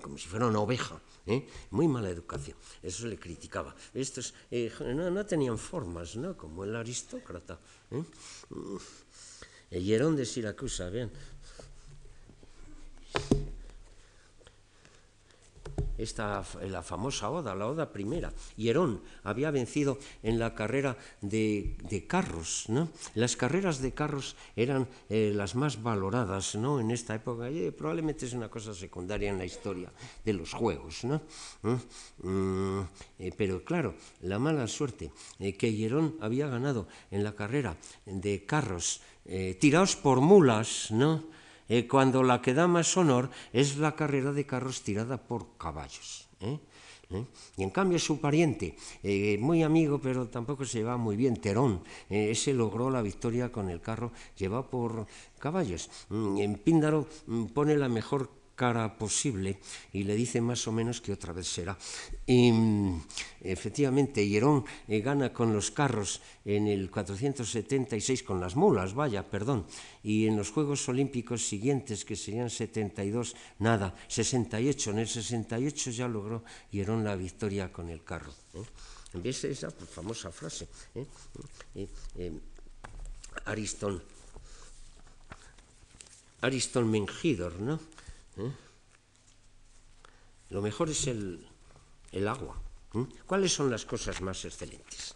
como 0.00 0.18
si 0.18 0.28
fuera 0.28 0.46
una 0.46 0.60
oveja. 0.60 1.00
¿eh? 1.26 1.46
Muy 1.70 1.86
mala 1.86 2.10
educación, 2.10 2.56
eso 2.82 3.06
le 3.06 3.18
criticaba. 3.18 3.74
Estos 3.94 4.34
no, 4.80 5.10
no, 5.10 5.26
tenían 5.26 5.58
formas, 5.58 6.16
¿no? 6.16 6.36
Como 6.36 6.64
el 6.64 6.74
aristócrata. 6.74 7.60
Hierón 9.70 10.16
de 10.16 10.26
Siracusa, 10.26 10.90
vean, 10.90 11.10
esta, 15.98 16.44
la 16.68 16.82
famosa 16.82 17.30
Oda, 17.30 17.54
la 17.54 17.66
Oda 17.66 17.90
primera. 17.90 18.32
Hierón 18.56 19.02
había 19.24 19.50
vencido 19.50 19.98
en 20.22 20.38
la 20.38 20.54
carrera 20.54 20.96
de, 21.20 21.76
carros. 22.08 22.64
¿no? 22.68 22.90
Las 23.14 23.36
carreras 23.36 23.80
de 23.80 23.92
carros 23.92 24.36
eran 24.56 24.88
eh, 25.08 25.32
las 25.34 25.54
más 25.54 25.82
valoradas 25.82 26.54
¿no? 26.54 26.80
en 26.80 26.90
esta 26.90 27.14
época. 27.14 27.50
y 27.50 27.70
probablemente 27.70 28.26
es 28.26 28.32
una 28.32 28.48
cosa 28.48 28.74
secundaria 28.74 29.30
en 29.30 29.38
la 29.38 29.44
historia 29.44 29.92
de 30.24 30.32
los 30.32 30.52
juegos. 30.52 31.04
¿no? 31.04 31.22
¿Mm? 31.62 32.28
Mm, 32.28 32.88
eh, 33.18 33.32
pero 33.36 33.64
claro, 33.64 33.94
la 34.22 34.38
mala 34.38 34.66
suerte 34.66 35.12
eh, 35.38 35.56
que 35.56 35.72
Hierón 35.72 36.16
había 36.20 36.48
ganado 36.48 36.88
en 37.10 37.24
la 37.24 37.34
carrera 37.34 37.76
de 38.06 38.44
carros 38.44 39.00
tirados 39.60 39.94
por 39.94 40.20
mulas, 40.20 40.90
¿no? 40.90 41.22
Eh, 41.68 41.86
cuando 41.86 42.22
la 42.22 42.42
que 42.42 42.54
da 42.54 42.66
más 42.66 42.96
honor 42.96 43.30
es 43.52 43.76
la 43.76 43.94
carrera 43.94 44.32
de 44.32 44.46
carros 44.46 44.82
tirada 44.82 45.16
por 45.16 45.56
caballos. 45.56 46.28
¿eh? 46.40 46.58
¿Eh? 47.10 47.24
Y 47.58 47.62
en 47.62 47.70
cambio 47.70 47.98
su 47.98 48.20
pariente, 48.20 48.74
muy 49.38 49.62
amigo, 49.62 50.00
pero 50.00 50.28
tampoco 50.28 50.64
se 50.64 50.78
lleva 50.78 50.96
muy 50.96 51.14
bien, 51.14 51.36
Terón, 51.36 51.84
ese 52.08 52.54
logró 52.54 52.88
la 52.88 53.02
victoria 53.02 53.52
con 53.52 53.68
el 53.68 53.82
carro 53.82 54.12
llevado 54.36 54.70
por 54.70 55.06
caballos. 55.38 55.90
Mm, 56.08 56.38
en 56.38 56.54
Píndaro 56.54 57.06
mm, 57.26 57.46
pone 57.46 57.76
la 57.76 57.90
mejor 57.90 58.30
cara 58.54 58.98
posible 58.98 59.58
y 59.92 60.04
le 60.04 60.14
dice 60.14 60.40
más 60.40 60.66
o 60.68 60.72
menos 60.72 61.00
que 61.00 61.12
otra 61.12 61.32
vez 61.32 61.48
será. 61.48 61.76
Y 62.26 62.52
mm, 62.52 63.02
efectivamente, 63.42 64.26
Hierón 64.26 64.64
eh, 64.88 65.00
gana 65.00 65.32
con 65.32 65.52
los 65.52 65.70
carros 65.70 66.20
en 66.44 66.66
el 66.68 66.90
476, 66.90 68.22
con 68.22 68.40
las 68.40 68.56
mulas, 68.56 68.94
vaya, 68.94 69.28
perdón, 69.28 69.66
y 70.02 70.26
en 70.26 70.36
los 70.36 70.50
Juegos 70.50 70.88
Olímpicos 70.88 71.46
siguientes, 71.46 72.04
que 72.04 72.16
serían 72.16 72.50
72, 72.50 73.34
nada, 73.58 73.94
68, 74.08 74.90
en 74.90 74.98
el 74.98 75.08
68 75.08 75.90
ya 75.90 76.08
logró 76.08 76.44
Hierón 76.70 77.04
la 77.04 77.16
victoria 77.16 77.72
con 77.72 77.88
el 77.88 78.02
carro. 78.04 78.32
¿eh? 78.54 78.62
¿Ves 79.14 79.44
esa 79.44 79.70
famosa 79.70 80.30
frase? 80.30 80.68
¿eh? 80.94 81.06
eh 81.74 82.32
Aristón, 83.46 84.02
Aristón 86.42 86.90
Mengídor, 86.90 87.60
¿no? 87.60 87.80
¿Eh? 88.36 88.52
Lo 90.50 90.62
mejor 90.62 90.90
es 90.90 91.06
el, 91.06 91.46
agua. 92.28 92.60
¿eh? 92.94 93.06
¿Cuáles 93.26 93.52
son 93.52 93.70
las 93.70 93.84
cosas 93.84 94.20
más 94.20 94.44
excelentes? 94.44 95.14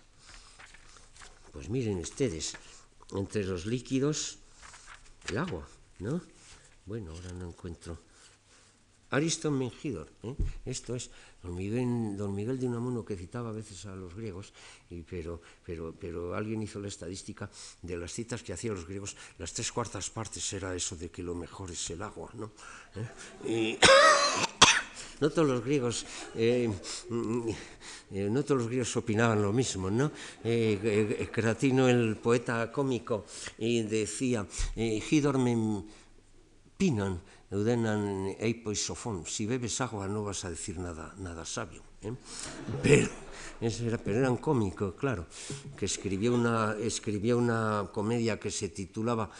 Pues 1.52 1.68
miren 1.68 1.98
ustedes, 1.98 2.56
entre 3.12 3.44
los 3.44 3.66
líquidos, 3.66 4.38
el 5.28 5.38
agua, 5.38 5.66
¿no? 5.98 6.20
Bueno, 6.84 7.12
ahora 7.12 7.32
no 7.32 7.48
encuentro. 7.48 7.98
Ariston 9.10 9.56
Mengidor, 9.56 10.08
¿eh? 10.22 10.34
esto 10.64 10.96
es 10.96 11.10
don 11.42 11.54
Miguel, 11.54 12.58
de 12.58 12.66
Unamuno 12.66 13.04
que 13.04 13.16
citaba 13.16 13.50
a 13.50 13.52
veces 13.52 13.86
a 13.86 13.94
los 13.94 14.14
griegos, 14.14 14.52
pero, 15.08 15.40
pero, 15.64 15.94
pero 15.98 16.34
alguien 16.34 16.62
hizo 16.62 16.80
la 16.80 16.88
estadística 16.88 17.48
de 17.82 17.96
las 17.96 18.12
citas 18.12 18.42
que 18.42 18.52
hacían 18.52 18.74
los 18.74 18.86
griegos, 18.86 19.16
las 19.38 19.52
tres 19.52 19.70
cuartas 19.70 20.10
partes 20.10 20.52
era 20.52 20.74
eso 20.74 20.96
de 20.96 21.10
que 21.10 21.22
lo 21.22 21.34
mejor 21.34 21.70
es 21.70 21.90
el 21.90 22.02
agua, 22.02 22.30
¿no? 22.34 22.50
¿Eh? 23.46 23.78
Y, 23.78 23.78
no 25.20 25.30
todos 25.30 25.48
los 25.48 25.64
griegos 25.64 26.04
eh, 26.34 26.68
eh, 28.10 28.28
no 28.28 28.42
todos 28.44 28.58
los 28.62 28.68
griegos 28.68 28.96
opinaban 28.96 29.40
lo 29.40 29.52
mismo, 29.52 29.88
¿no? 29.88 30.10
Cratino, 31.30 31.88
el 31.88 32.16
poeta 32.16 32.72
cómico, 32.72 33.24
decía, 33.56 34.46
Hidormen 34.74 35.86
pinan, 36.76 37.20
eudenan. 37.56 38.36
Si 39.26 39.46
bebes 39.46 39.80
agua 39.80 40.06
no 40.08 40.24
vas 40.24 40.44
a 40.44 40.50
decir 40.50 40.78
nada, 40.78 41.14
nada 41.18 41.44
sabio. 41.44 41.82
¿eh? 42.02 42.12
Pero, 42.82 43.08
era, 43.60 43.98
pero 43.98 44.18
era 44.18 44.30
un 44.30 44.36
cómico, 44.36 44.94
claro, 44.94 45.26
que 45.76 45.86
escribió 45.86 46.34
una, 46.34 46.76
escribió 46.78 47.38
una 47.38 47.88
comedia 47.92 48.38
que 48.38 48.50
se 48.50 48.68
titulaba 48.68 49.30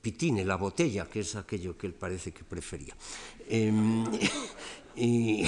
Pitine, 0.00 0.44
la 0.44 0.56
botella, 0.56 1.08
que 1.08 1.20
es 1.20 1.36
aquello 1.36 1.76
que 1.76 1.86
él 1.86 1.94
parece 1.94 2.32
que 2.32 2.42
prefería. 2.42 2.96
Eh, 3.48 3.72
y 4.96 5.44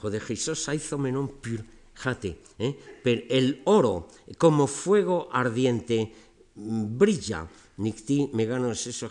Joder, 0.00 0.22
Jesús 0.22 0.66
hizo 0.72 0.96
menón 0.96 1.28
pur, 1.28 1.62
jate, 1.94 2.38
¿eh? 2.58 2.74
pero 3.04 3.20
el 3.28 3.60
oro 3.64 4.08
como 4.38 4.66
fuego 4.66 5.28
ardiente 5.30 6.14
brilla, 6.56 7.46
nicti 7.80 8.28
me 8.32 8.44
gano 8.44 8.70
eso 8.70 9.08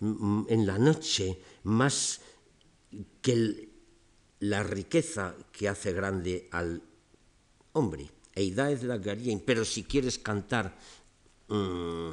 mm, 0.00 0.44
en 0.48 0.66
la 0.66 0.78
noche 0.78 1.40
más 1.64 2.20
que 3.20 3.68
la 4.40 4.62
riqueza 4.62 5.34
que 5.50 5.68
hace 5.68 5.92
grande 5.92 6.48
al 6.50 6.82
hombre. 7.72 8.10
Eida 8.34 8.70
es 8.70 8.82
la 8.82 8.98
garín, 8.98 9.42
pero 9.44 9.64
si 9.64 9.84
quieres 9.84 10.18
cantar, 10.18 10.76
mmm, 11.48 12.10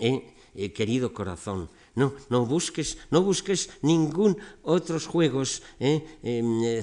eh, 0.00 0.35
eh, 0.56 0.72
querido 0.72 1.12
corazón, 1.12 1.68
no, 1.94 2.14
no 2.28 2.44
busques, 2.44 2.98
no 3.10 3.22
busques 3.22 3.70
ningún 3.82 4.36
otros 4.62 5.06
juegos, 5.06 5.62
eh, 5.80 6.04
em, 6.22 6.62
eh, 6.64 6.82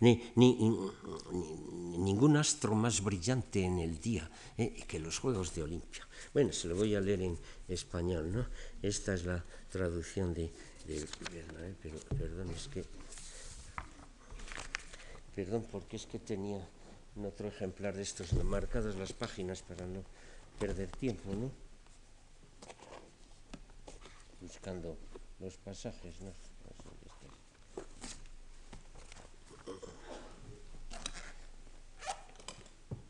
ni, 0.00 0.32
ni, 0.36 0.48
ni, 0.54 0.78
ningún 1.98 2.36
astro 2.36 2.74
más 2.74 3.02
brillante 3.02 3.64
en 3.64 3.78
el 3.80 4.00
día 4.00 4.30
eh, 4.56 4.84
que 4.86 5.00
los 5.00 5.18
Juegos 5.18 5.54
de 5.54 5.62
Olimpia. 5.62 6.06
Bueno, 6.32 6.52
se 6.52 6.68
lo 6.68 6.76
voy 6.76 6.94
a 6.94 7.00
leer 7.00 7.22
en 7.22 7.38
español, 7.66 8.30
¿no? 8.32 8.46
Esta 8.80 9.14
es 9.14 9.24
la 9.24 9.44
traducción 9.70 10.32
de, 10.32 10.52
perdón, 12.16 12.50
es 12.54 12.68
que 12.68 12.84
Perdón, 15.34 15.64
porque 15.70 15.94
es 15.94 16.06
que 16.06 16.18
tenía 16.18 16.58
otro 17.24 17.46
ejemplar 17.46 17.94
de 17.94 18.02
estos 18.02 18.32
marcadas 18.42 18.96
las 18.96 19.12
páginas 19.12 19.62
para 19.62 19.86
no 19.86 20.02
perder 20.58 20.90
tiempo, 20.90 21.32
¿no? 21.32 21.67
buscando 24.40 24.96
los 25.40 25.56
pasajes, 25.56 26.20
¿no? 26.20 26.32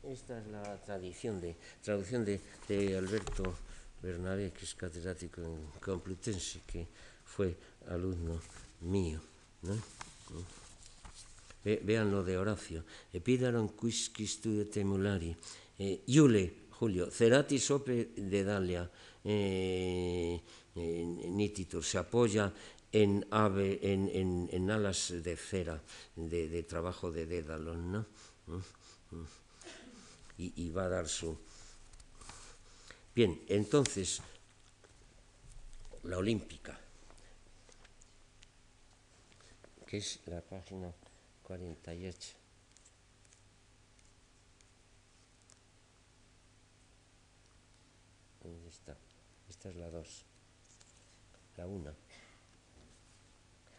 Esta 0.04 0.38
es 0.40 0.46
la 0.46 0.76
tradición 0.86 1.38
de, 1.38 1.54
traducción 1.82 2.24
de, 2.24 2.40
de 2.66 2.96
Alberto 2.96 3.54
Bernabé, 4.02 4.52
que 4.52 4.64
es 4.64 4.74
catedrático 4.74 5.42
en 5.42 5.66
Complutense, 5.84 6.60
que 6.66 6.86
fue 7.26 7.54
alumno 7.88 8.40
mío. 8.80 9.20
¿no? 9.62 9.76
Vean 11.64 12.10
lo 12.10 12.24
de 12.24 12.38
Horacio. 12.38 12.84
Epidaron 13.12 13.68
quisquis 13.68 14.40
tu 14.40 14.56
de 14.56 14.64
temulari. 14.64 15.36
Eh, 15.78 16.02
Iule, 16.06 16.68
Julio. 16.70 17.10
Cerati 17.10 17.58
sope 17.58 18.16
de 18.16 18.44
Dalia. 18.44 18.90
Eh, 19.24 20.40
Nititur, 20.78 21.84
se 21.84 21.98
apoya 21.98 22.52
en, 22.92 23.26
ave, 23.30 23.78
en, 23.82 24.08
en, 24.08 24.48
en 24.52 24.70
alas 24.70 25.12
de 25.22 25.36
cera, 25.36 25.82
de, 26.16 26.62
trabajo 26.62 27.10
de 27.10 27.26
Dédalo, 27.26 27.76
¿no? 27.76 28.06
Y, 30.38 30.52
y 30.56 30.70
va 30.70 30.84
a 30.84 30.88
dar 30.88 31.08
su... 31.08 31.36
Bien, 33.14 33.42
entonces, 33.48 34.20
la 36.04 36.18
olímpica, 36.18 36.78
que 39.86 39.96
es 39.96 40.20
la 40.26 40.40
página 40.40 40.92
48. 41.42 42.36
¿Dónde 48.42 48.68
está? 48.68 48.96
Esta 49.48 49.70
es 49.70 49.76
la 49.76 49.90
2. 49.90 50.24
La 51.58 51.66
1. 51.66 51.92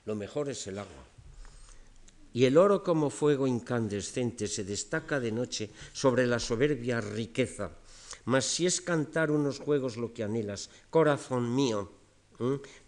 Lo 0.03 0.13
mejor 0.13 0.49
es 0.49 0.67
el 0.67 0.79
agua. 0.79 1.05
Y 2.33 2.43
el 2.43 2.57
oro 2.57 2.83
como 2.83 3.09
fuego 3.09 3.47
incandescente 3.47 4.49
se 4.49 4.65
destaca 4.65 5.21
de 5.21 5.31
noche 5.31 5.69
sobre 5.93 6.27
la 6.27 6.39
soberbia 6.39 6.99
riqueza. 6.99 7.71
Mas 8.25 8.43
si 8.43 8.65
es 8.65 8.81
cantar 8.81 9.31
unos 9.31 9.59
juegos 9.59 9.95
lo 9.95 10.13
que 10.13 10.23
anhelas, 10.23 10.69
corazón 10.89 11.55
mío, 11.55 11.89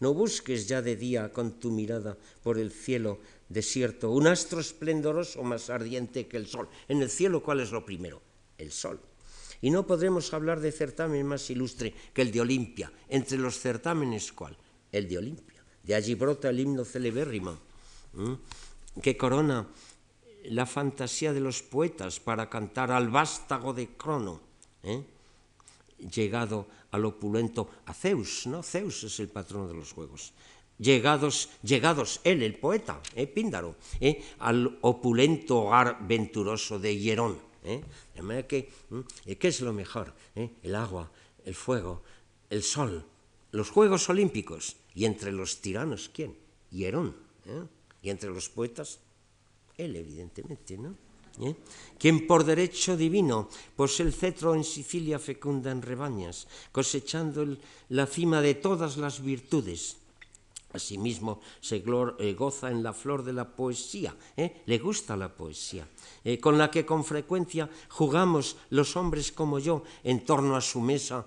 no 0.01 0.13
busques 0.13 0.67
ya 0.67 0.81
de 0.81 0.97
día 0.97 1.31
con 1.31 1.57
tu 1.57 1.71
mirada 1.71 2.17
por 2.43 2.59
el 2.59 2.73
cielo 2.73 3.19
desierto, 3.47 4.11
un 4.11 4.27
astro 4.27 4.59
esplendoroso 4.59 5.41
más 5.41 5.69
ardiente 5.69 6.27
que 6.27 6.35
el 6.35 6.47
sol. 6.47 6.67
En 6.89 7.01
el 7.01 7.09
cielo, 7.09 7.41
¿cuál 7.41 7.61
es 7.61 7.71
lo 7.71 7.85
primero? 7.85 8.21
El 8.57 8.73
sol. 8.73 8.99
Y 9.61 9.69
no 9.69 9.87
podremos 9.87 10.33
hablar 10.33 10.59
de 10.59 10.73
certamen 10.73 11.25
más 11.25 11.49
ilustre 11.49 11.93
que 12.13 12.23
el 12.23 12.31
de 12.33 12.41
Olimpia. 12.41 12.91
Entre 13.07 13.37
los 13.37 13.57
certámenes, 13.57 14.33
¿cuál? 14.33 14.57
El 14.91 15.07
de 15.07 15.17
Olimpia. 15.17 15.63
De 15.83 15.95
allí 15.95 16.15
brota 16.15 16.49
el 16.49 16.59
himno 16.59 16.85
celebérrimo, 16.85 17.57
que 19.01 19.17
corona 19.17 19.67
la 20.45 20.65
fantasía 20.65 21.33
de 21.33 21.39
los 21.39 21.61
poetas 21.61 22.19
para 22.19 22.49
cantar 22.49 22.91
al 22.91 23.09
vástago 23.09 23.73
de 23.73 23.89
Crono, 23.95 24.41
¿eh? 24.83 25.03
llegado 26.11 26.67
al 26.91 27.05
opulento 27.05 27.69
a 27.85 27.93
Zeus, 27.93 28.47
¿no? 28.47 28.63
Zeus 28.63 29.03
es 29.03 29.19
el 29.19 29.29
patrono 29.29 29.67
de 29.67 29.75
los 29.75 29.93
juegos 29.93 30.33
llegados, 30.81 31.49
llegados 31.61 32.19
él, 32.23 32.41
el 32.41 32.55
poeta, 32.55 32.99
eh, 33.15 33.27
Píndaro, 33.27 33.75
eh, 34.01 34.21
al 34.39 34.79
opulento 34.81 35.59
hogar 35.59 35.99
venturoso 36.01 36.79
de 36.79 36.97
Hierón. 36.97 37.39
De 37.61 38.21
manera 38.23 38.47
que, 38.47 38.71
¿qué 39.39 39.47
es 39.47 39.61
lo 39.61 39.71
mejor? 39.71 40.15
El 40.33 40.73
agua, 40.73 41.11
el 41.45 41.53
fuego, 41.53 42.01
el 42.49 42.63
sol, 42.63 43.05
los 43.51 43.69
Juegos 43.69 44.09
Olímpicos. 44.09 44.77
Y 44.93 45.05
entre 45.05 45.31
los 45.31 45.61
tiranos, 45.61 46.09
¿quién? 46.13 46.35
Hierón. 46.71 47.15
¿eh? 47.45 47.63
Y 48.01 48.09
entre 48.09 48.29
los 48.29 48.49
poetas, 48.49 48.99
él, 49.77 49.95
evidentemente, 49.95 50.77
¿no? 50.77 50.95
¿Eh? 51.39 51.55
Quien 51.97 52.27
por 52.27 52.43
derecho 52.43 52.97
divino 52.97 53.47
posee 53.75 54.05
el 54.05 54.13
cetro 54.13 54.53
en 54.53 54.65
Sicilia 54.65 55.17
fecunda 55.17 55.71
en 55.71 55.81
rebañas, 55.81 56.47
cosechando 56.73 57.57
la 57.87 58.05
cima 58.05 58.41
de 58.41 58.55
todas 58.55 58.97
las 58.97 59.23
virtudes, 59.23 59.97
Asimismo, 60.73 61.41
se 61.59 61.83
eh, 61.83 62.33
goza 62.33 62.71
en 62.71 62.81
la 62.81 62.93
flor 62.93 63.23
de 63.23 63.33
la 63.33 63.43
poesía, 63.43 64.15
le 64.37 64.79
gusta 64.79 65.17
la 65.17 65.27
poesía, 65.27 65.85
con 66.39 66.57
la 66.57 66.71
que 66.71 66.85
con 66.85 67.03
frecuencia 67.03 67.69
jugamos 67.89 68.55
los 68.69 68.95
hombres 68.95 69.33
como 69.33 69.59
yo 69.59 69.83
en 70.03 70.23
torno 70.23 70.55
a 70.55 70.61
su 70.61 70.79
mesa 70.79 71.25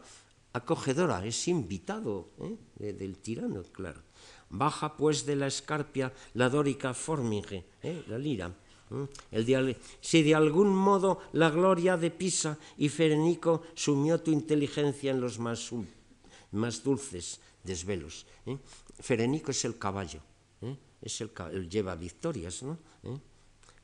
acogedora, 0.54 1.26
es 1.26 1.48
invitado 1.48 2.30
del 2.78 3.18
tirano, 3.18 3.62
claro. 3.64 4.00
Baja 4.48 4.96
pues 4.96 5.26
de 5.26 5.36
la 5.36 5.48
escarpia 5.48 6.12
la 6.34 6.48
dórica 6.48 6.94
forminge, 6.94 7.64
la 8.06 8.18
lira. 8.18 8.54
El 9.32 9.76
si 10.00 10.22
de 10.22 10.34
algún 10.34 10.74
modo 10.74 11.18
la 11.32 11.50
gloria 11.50 11.96
de 11.96 12.10
Pisa 12.10 12.58
y 12.78 12.88
Ferenico 12.88 13.62
sumió 13.74 14.20
tu 14.20 14.30
inteligencia 14.30 15.10
en 15.10 15.20
los 15.20 15.38
más, 15.38 15.70
más 16.52 16.84
dulces 16.84 17.40
desvelos. 17.64 18.26
Ferenico 19.00 19.50
es 19.50 19.64
el 19.64 19.76
caballo, 19.76 20.20
¿eh? 20.62 20.76
es 21.02 21.20
el, 21.20 21.32
él 21.52 21.68
lleva 21.68 21.96
victorias, 21.96 22.62
¿no? 22.62 22.78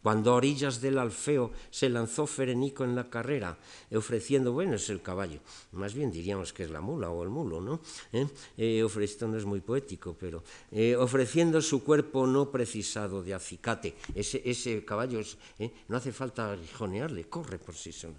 ¿Eh? 0.01 0.03
Cuando 0.03 0.33
a 0.33 0.35
orillas 0.37 0.81
del 0.81 0.99
Alfeo 0.99 1.53
se 1.71 1.89
lanzó 1.89 2.27
Ferenico 2.27 2.85
en 2.85 2.95
la 2.95 3.11
carrera, 3.11 3.59
ofreciendo, 3.95 4.53
bueno, 4.53 4.77
es 4.77 4.89
el 4.89 5.03
caballo, 5.03 5.41
más 5.73 5.95
bien 5.95 6.11
diríamos 6.11 6.53
que 6.53 6.65
es 6.65 6.71
la 6.71 6.81
mula 6.81 7.11
o 7.11 7.23
el 7.23 7.29
mulo, 7.29 7.61
¿no? 7.61 7.81
¿Eh? 8.13 8.27
Eh, 8.57 8.87
esto 9.01 9.29
no 9.29 9.37
es 9.37 9.45
muy 9.45 9.61
poético, 9.61 10.17
pero 10.19 10.43
eh, 10.71 10.97
ofreciendo 10.97 11.61
su 11.61 11.85
cuerpo 11.85 12.27
no 12.27 12.51
precisado 12.51 13.23
de 13.23 13.35
acicate, 13.35 13.95
ese, 14.15 14.85
caballo 14.85 15.21
¿eh? 15.59 15.71
no 15.89 15.97
hace 15.97 16.13
falta 16.13 16.53
aguijonearle, 16.53 17.29
corre 17.29 17.59
por 17.59 17.75
sí 17.75 17.93
solo, 17.93 18.17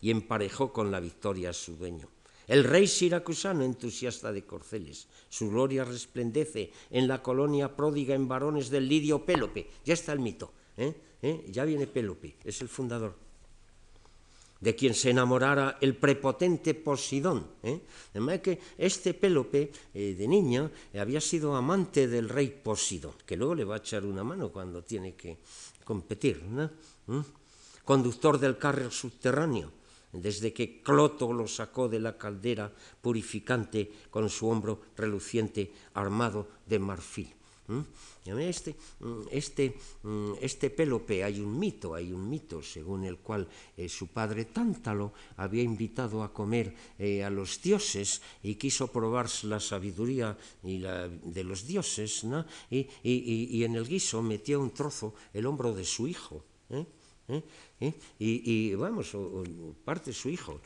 y 0.00 0.10
emparejó 0.10 0.72
con 0.72 0.90
la 0.90 1.00
victoria 1.00 1.50
a 1.50 1.52
su 1.54 1.76
dueño. 1.76 2.08
El 2.48 2.64
rey 2.64 2.88
siracusano, 2.88 3.62
entusiasta 3.62 4.32
de 4.32 4.44
corceles, 4.44 5.06
su 5.28 5.50
gloria 5.50 5.84
resplandece 5.84 6.72
en 6.90 7.06
la 7.06 7.22
colonia 7.22 7.76
pródiga 7.76 8.16
en 8.16 8.26
varones 8.26 8.68
del 8.68 8.88
lidio 8.88 9.24
Pélope. 9.24 9.70
Ya 9.84 9.94
está 9.94 10.12
el 10.12 10.18
mito, 10.18 10.52
¿eh? 10.76 11.11
¿Eh? 11.22 11.46
ya 11.48 11.64
viene 11.64 11.86
Pélope, 11.86 12.34
es 12.44 12.60
el 12.62 12.68
fundador, 12.68 13.14
de 14.60 14.74
quien 14.74 14.92
se 14.92 15.10
enamorara 15.10 15.78
el 15.80 15.96
prepotente 15.96 16.74
Posidón. 16.74 17.46
¿eh? 17.62 17.80
De 18.12 18.42
que 18.42 18.58
este 18.76 19.14
Pélope, 19.14 19.70
eh, 19.94 20.14
de 20.18 20.28
niño, 20.28 20.70
había 20.98 21.20
sido 21.20 21.54
amante 21.54 22.08
del 22.08 22.28
rey 22.28 22.60
Posidón, 22.62 23.14
que 23.24 23.36
luego 23.36 23.54
le 23.54 23.64
va 23.64 23.76
a 23.76 23.78
echar 23.78 24.04
una 24.04 24.24
mano 24.24 24.50
cuando 24.50 24.82
tiene 24.82 25.14
que 25.14 25.38
competir. 25.84 26.42
¿Mm? 26.42 27.20
Conductor 27.84 28.38
del 28.38 28.58
carro 28.58 28.90
subterráneo 28.90 29.82
desde 30.12 30.52
que 30.52 30.82
Cloto 30.82 31.32
lo 31.32 31.48
sacó 31.48 31.88
de 31.88 31.98
la 31.98 32.18
caldera 32.18 32.70
purificante 33.00 33.90
con 34.10 34.28
su 34.28 34.48
hombro 34.48 34.82
reluciente 34.96 35.72
armado 35.94 36.48
de 36.66 36.78
marfil. 36.78 37.34
Este, 38.24 38.76
este, 39.32 39.74
este 40.40 40.70
Pélope 40.70 41.24
hay 41.24 41.40
un 41.40 41.58
mito, 41.58 41.94
hay 41.94 42.12
un 42.12 42.28
mito 42.30 42.62
según 42.62 43.04
el 43.04 43.18
cual 43.18 43.48
eh, 43.76 43.88
su 43.88 44.08
padre 44.08 44.44
Tántalo 44.44 45.12
había 45.36 45.62
invitado 45.62 46.22
a 46.22 46.32
comer 46.32 46.74
eh, 46.98 47.24
a 47.24 47.30
los 47.30 47.60
dioses 47.60 48.22
y 48.42 48.54
quiso 48.54 48.86
probar 48.92 49.26
la 49.42 49.58
sabiduría 49.58 50.38
y 50.62 50.78
la, 50.78 51.08
de 51.08 51.42
los 51.42 51.66
dioses, 51.66 52.22
¿no? 52.24 52.46
y, 52.70 52.86
y, 53.02 53.64
en 53.64 53.74
el 53.74 53.86
guiso 53.86 54.22
metió 54.22 54.60
un 54.60 54.70
trozo 54.70 55.14
el 55.34 55.46
hombro 55.46 55.74
de 55.74 55.84
su 55.84 56.06
hijo. 56.06 56.44
¿eh? 56.70 56.86
Y, 57.80 57.90
y, 58.18 58.74
vamos, 58.74 59.14
o 59.14 59.42
parte 59.84 60.10
de 60.10 60.14
su 60.14 60.28
hijo. 60.28 60.60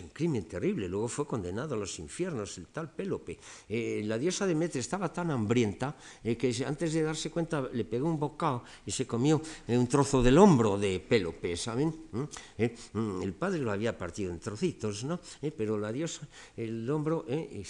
Un 0.00 0.08
crimen 0.10 0.44
terrible. 0.44 0.88
Luego 0.88 1.08
fue 1.08 1.26
condenado 1.26 1.74
a 1.74 1.78
los 1.78 1.98
infiernos, 1.98 2.58
el 2.58 2.66
tal 2.66 2.90
Pélope. 2.92 3.38
Eh, 3.68 4.02
la 4.04 4.18
diosa 4.18 4.46
Demetre 4.46 4.80
estaba 4.80 5.12
tan 5.12 5.30
hambrienta 5.30 5.96
eh, 6.22 6.36
que 6.36 6.54
antes 6.64 6.92
de 6.92 7.02
darse 7.02 7.30
cuenta 7.30 7.68
le 7.72 7.84
pegó 7.84 8.08
un 8.08 8.18
bocado 8.18 8.64
y 8.86 8.90
se 8.90 9.06
comió 9.06 9.40
eh, 9.66 9.76
un 9.76 9.86
trozo 9.86 10.22
del 10.22 10.38
hombro 10.38 10.78
de 10.78 11.00
Pélope, 11.00 11.56
¿saben? 11.56 11.88
¿Mm? 12.12 12.22
Eh, 12.58 12.76
mm, 12.92 13.22
el 13.22 13.32
padre 13.32 13.60
lo 13.60 13.72
había 13.72 13.96
partido 13.96 14.30
en 14.30 14.40
trocitos, 14.40 15.04
¿no? 15.04 15.20
Eh, 15.42 15.50
pero 15.50 15.78
la 15.78 15.92
diosa, 15.92 16.26
el 16.56 16.88
hombro, 16.90 17.24
y, 17.28 17.62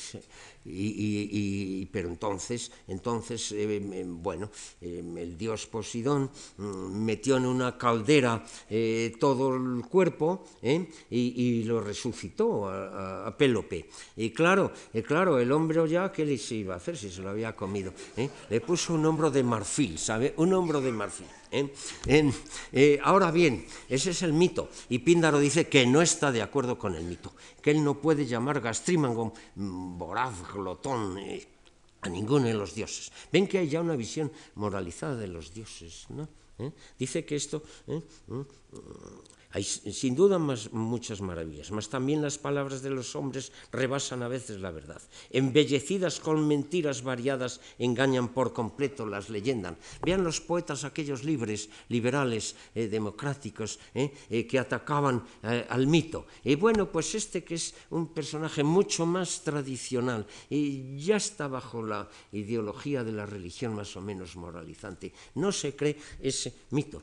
y, 0.64 1.31
y, 1.33 1.87
pero 1.87 2.09
entonces, 2.09 2.70
entonces 2.87 3.55
bueno, 4.07 4.51
el 4.81 5.37
dios 5.37 5.66
Posidón 5.66 6.31
mm, 6.57 7.05
metió 7.05 7.37
en 7.37 7.47
una 7.47 7.76
caldera 7.76 8.45
todo 9.18 9.57
el 9.57 9.83
cuerpo 9.87 10.45
y 11.11 11.67
lo 11.68 11.80
resucitó 11.80 12.68
a, 12.68 13.26
a, 13.26 13.36
Pélope. 13.36 13.88
Y 14.16 14.30
claro, 14.30 14.72
y 14.92 15.02
claro, 15.02 15.38
el 15.38 15.52
hombro 15.52 15.86
ya, 15.86 16.10
¿qué 16.10 16.24
le 16.24 16.38
se 16.38 16.56
iba 16.56 16.74
a 16.74 16.78
hacer 16.78 16.96
si 16.96 17.10
se 17.10 17.22
lo 17.22 17.30
había 17.30 17.54
comido? 17.54 17.92
¿eh? 18.16 18.28
Le 18.50 18.60
puso 18.60 18.94
un 18.94 19.04
hombro 19.06 19.30
de 19.30 19.42
marfil, 19.42 19.98
¿sabe? 19.98 20.34
Un 20.38 20.52
hombro 20.54 20.80
de 20.80 20.92
marfil. 20.92 21.26
¿eh? 21.52 21.72
Eh, 22.72 22.98
ahora 23.02 23.30
bien, 23.30 23.66
ese 23.88 24.10
es 24.10 24.22
el 24.22 24.32
mito, 24.32 24.70
y 24.88 25.00
Píndaro 25.00 25.38
dice 25.38 25.68
que 25.68 25.86
no 25.86 26.02
está 26.02 26.32
de 26.32 26.42
acuerdo 26.42 26.78
con 26.78 26.94
el 26.94 27.04
mito, 27.04 27.32
que 27.62 27.70
él 27.70 27.84
no 27.84 28.00
puede 28.00 28.26
llamar 28.26 28.60
gastrímago, 28.60 29.32
voraz, 29.54 30.34
glotón, 30.52 31.18
a 32.00 32.08
ninguno 32.08 32.46
de 32.46 32.54
los 32.54 32.74
dioses. 32.74 33.12
Ven 33.32 33.46
que 33.46 33.58
hay 33.58 33.68
ya 33.68 33.80
una 33.80 33.96
visión 33.96 34.30
moralizada 34.54 35.16
de 35.16 35.28
los 35.28 35.52
dioses. 35.52 36.06
Dice 36.98 37.24
que 37.24 37.36
esto... 37.36 37.62
¿eh? 37.86 38.02
Hay 39.51 39.64
sin 39.64 40.14
duda 40.14 40.38
más, 40.38 40.72
muchas 40.72 41.22
maravillas, 41.22 41.70
mas 41.70 41.88
también 41.88 42.20
las 42.20 42.36
palabras 42.36 42.82
de 42.82 42.90
los 42.90 43.16
hombres 43.16 43.51
rebasan 43.72 44.22
a 44.22 44.28
veces 44.28 44.61
la 44.61 44.70
verdad. 44.70 45.01
Embellecidas 45.30 46.20
con 46.20 46.46
mentiras 46.46 47.03
variadas, 47.03 47.61
engañan 47.78 48.28
por 48.28 48.53
completo 48.53 49.07
las 49.07 49.30
leyendas. 49.30 49.74
Vean 50.05 50.22
los 50.22 50.42
poetas 50.42 50.84
aquellos 50.84 51.24
libres, 51.24 51.70
liberales, 51.88 52.57
eh, 52.74 52.88
democráticos, 52.88 53.78
eh, 53.94 54.12
eh, 54.28 54.46
que 54.46 54.59
atacaban 54.59 55.24
al 55.42 55.86
mito. 55.86 56.26
Y 56.44 56.55
bueno, 56.55 56.92
pues 56.92 57.14
este 57.14 57.42
que 57.42 57.55
es 57.55 57.74
un 57.90 58.12
personaje 58.12 58.62
mucho 58.62 59.07
más 59.07 59.42
tradicional 59.42 60.26
y 60.51 60.99
ya 60.99 61.16
está 61.16 61.49
bajo 61.49 61.82
la 61.82 62.09
ideología 62.32 63.03
de 63.03 63.12
la 63.12 63.24
religión 63.24 63.74
más 63.74 63.96
o 63.96 64.01
menos 64.01 64.36
moralizante, 64.36 65.12
no 65.36 65.53
se 65.53 65.74
cree 65.74 65.96
ese 66.20 66.53
mito. 66.70 67.03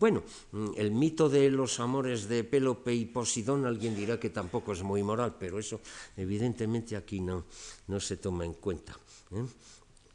Bueno, 0.00 0.24
mm, 0.52 0.80
el 0.80 0.92
mito 0.92 1.28
de 1.28 1.50
los 1.50 1.78
amores 1.78 2.26
de 2.26 2.42
Pélope 2.42 2.94
y 2.94 3.04
Posidón, 3.04 3.66
alguien 3.66 3.94
dirá 3.94 4.18
que 4.18 4.30
tampoco 4.30 4.72
es 4.72 4.82
muy 4.82 5.02
moral, 5.02 5.36
pero 5.38 5.58
eso 5.58 5.82
evidentemente 6.16 6.96
aquí 6.96 7.20
no, 7.20 7.44
no 7.86 8.00
se 8.00 8.16
toma 8.16 8.46
en 8.46 8.54
cuenta. 8.54 8.96
¿eh? 9.30 9.44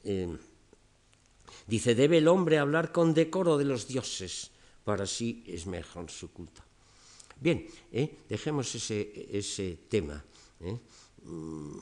Eh, 0.06 0.38
dice, 1.68 1.94
debe 1.94 2.18
el 2.18 2.28
hombre 2.28 2.58
hablar 2.58 2.92
con 2.92 3.14
decoro 3.14 3.60
de 3.60 3.66
los 3.66 3.88
dioses, 3.88 4.50
para 4.84 5.04
así 5.04 5.44
es 5.46 5.68
mejor 5.68 6.10
su 6.10 6.34
culto. 6.34 6.64
Bien, 7.40 7.68
¿eh? 7.92 8.26
dejemos 8.28 8.74
ese, 8.74 9.30
ese 9.30 9.86
tema. 9.88 10.18
Mm, 11.22 11.78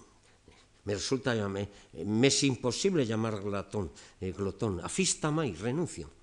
me 0.83 0.93
resulta, 0.93 1.33
me, 1.47 1.69
me, 2.03 2.27
es 2.27 2.43
imposible 2.43 3.05
llamar 3.05 3.39
glotón, 3.39 3.93
glotón. 4.19 4.81
Afístama 4.83 5.47
y 5.47 5.55
renuncio. 5.55 6.22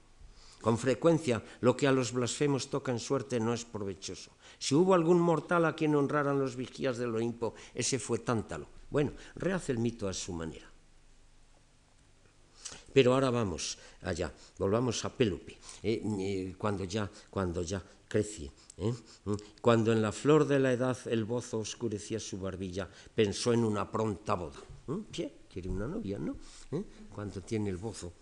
Con 0.61 0.77
frecuencia 0.77 1.43
lo 1.61 1.77
que 1.77 1.87
a 1.87 1.93
los 1.93 2.13
blasfemos 2.13 2.69
toca 2.69 2.93
en 2.93 2.99
suerte 2.99 3.41
no 3.41 3.55
es 3.55 3.65
provechoso. 3.65 4.31
Si 4.59 4.75
hubo 4.75 4.95
algún 4.95 5.19
mortal 5.19 5.65
a 5.65 5.75
quien 5.75 5.95
honraran 5.95 6.39
los 6.39 6.55
vigías 6.55 6.99
del 6.99 7.15
Olimpo, 7.15 7.55
ese 7.75 7.99
fue 7.99 8.19
Tántalo. 8.19 8.69
Bueno, 8.91 9.13
rehace 9.37 9.73
el 9.73 9.79
mito 9.79 10.09
a 10.09 10.13
su 10.13 10.33
manera. 10.33 10.71
Pero 12.93 13.15
ahora 13.15 13.31
vamos 13.31 13.79
allá, 14.03 14.33
volvamos 14.59 15.05
a 15.05 15.17
Pélope, 15.17 15.57
eh, 15.83 16.03
eh, 16.03 16.55
cuando 16.59 16.85
ya, 16.85 17.09
cuando 17.31 17.63
ya 17.63 17.83
crece. 18.09 18.51
¿eh? 18.77 18.93
Cuando 19.63 19.93
en 19.93 20.03
la 20.03 20.11
flor 20.13 20.47
de 20.47 20.59
la 20.59 20.73
edad 20.73 20.99
el 21.07 21.25
bozo 21.25 21.59
oscurecía 21.59 22.19
su 22.19 22.39
barbilla, 22.39 22.89
pensó 23.15 23.53
en 23.53 23.65
una 23.65 23.91
pronta 23.91 24.35
boda. 24.35 24.59
¿Qué? 25.13 25.47
Quiere 25.49 25.69
una 25.69 25.87
novia, 25.87 26.19
¿no? 26.19 26.37
Cuando 27.15 27.41
tiene 27.41 27.71
el 27.71 27.77
bozo. 27.77 28.13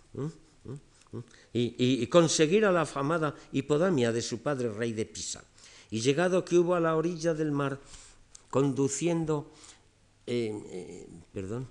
Y, 1.52 2.02
y, 2.02 2.06
conseguir 2.09 2.64
a 2.64 2.72
la 2.72 2.82
afamada 2.82 3.34
hipodamia 3.52 4.12
de 4.12 4.22
su 4.22 4.42
padre 4.42 4.70
rey 4.70 4.92
de 4.92 5.06
Pisa. 5.06 5.42
Y 5.90 6.00
llegado 6.00 6.44
que 6.44 6.59
hubo 6.59 6.74
a 6.74 6.80
la 6.80 6.96
orilla 6.96 7.32
del 7.34 7.50
mar, 7.50 7.80
conduciendo, 8.50 9.50
eh, 10.26 10.52
eh, 10.70 11.09
perdón, 11.32 11.68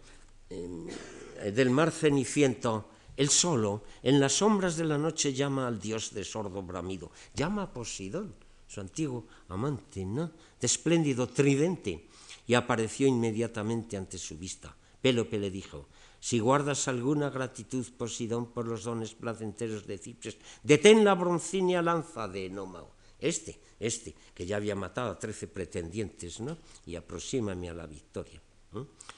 eh, 0.49 1.51
del 1.53 1.69
mar 1.69 1.91
ceniciento, 1.91 2.89
él 3.15 3.29
solo, 3.29 3.83
en 4.03 4.19
las 4.19 4.33
sombras 4.33 4.77
de 4.77 4.85
la 4.85 4.97
noche, 4.97 5.33
llama 5.33 5.67
al 5.67 5.79
dios 5.79 6.13
de 6.13 6.23
sordo 6.23 6.61
bramido, 6.61 7.11
llama 7.35 7.63
a 7.63 7.73
Posidón, 7.73 8.33
su 8.67 8.81
antiguo 8.81 9.25
amante, 9.49 10.05
¿no? 10.05 10.31
de 10.59 10.65
espléndido 10.65 11.27
tridente, 11.27 12.07
y 12.45 12.53
apareció 12.53 13.07
inmediatamente 13.07 13.97
ante 13.97 14.17
su 14.17 14.37
vista. 14.37 14.75
Pélope 15.01 15.37
le 15.37 15.51
dijo, 15.51 15.87
si 16.19 16.39
guardas 16.39 16.87
alguna 16.87 17.29
gratitud, 17.29 17.85
Posidón, 17.97 18.51
por 18.51 18.65
los 18.67 18.83
dones 18.83 19.13
placenteros 19.13 19.85
de 19.85 19.97
Cipres, 19.97 20.37
detén 20.63 21.05
la 21.05 21.13
broncínea 21.13 21.81
lanza 21.81 22.27
de 22.27 22.47
Enómao. 22.47 22.97
Este, 23.19 23.59
este, 23.79 24.13
que 24.33 24.45
ya 24.45 24.57
había 24.57 24.75
matado 24.75 25.11
a 25.11 25.19
trece 25.19 25.47
pretendientes, 25.47 26.39
¿no? 26.39 26.57
Y 26.85 26.95
aproxímame 26.95 27.69
a 27.69 27.73
la 27.73 27.85
victoria. 27.85 28.41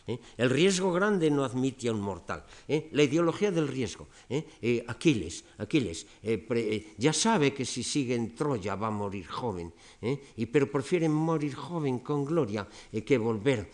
¿Eh? 0.07 0.19
El 0.37 0.49
riesgo 0.49 0.91
grande 0.91 1.29
no 1.29 1.43
admite 1.43 1.87
a 1.87 1.93
un 1.93 2.01
mortal. 2.01 2.43
¿eh? 2.67 2.89
La 2.93 3.03
ideología 3.03 3.51
del 3.51 3.67
riesgo. 3.67 4.07
¿eh? 4.29 4.45
eh 4.61 4.83
Aquiles, 4.87 5.45
Aquiles 5.57 6.05
eh, 6.23 6.95
ya 6.97 7.13
sabe 7.13 7.53
que 7.53 7.65
si 7.65 7.83
sigue 7.83 8.15
en 8.15 8.33
Troya 8.33 8.75
va 8.75 8.87
a 8.87 8.91
morir 8.91 9.27
joven, 9.27 9.73
y, 10.01 10.45
pero 10.47 10.71
prefiere 10.71 11.07
morir 11.07 11.53
joven 11.53 11.99
con 11.99 12.25
gloria 12.25 12.67
que 13.05 13.17
volver 13.17 13.69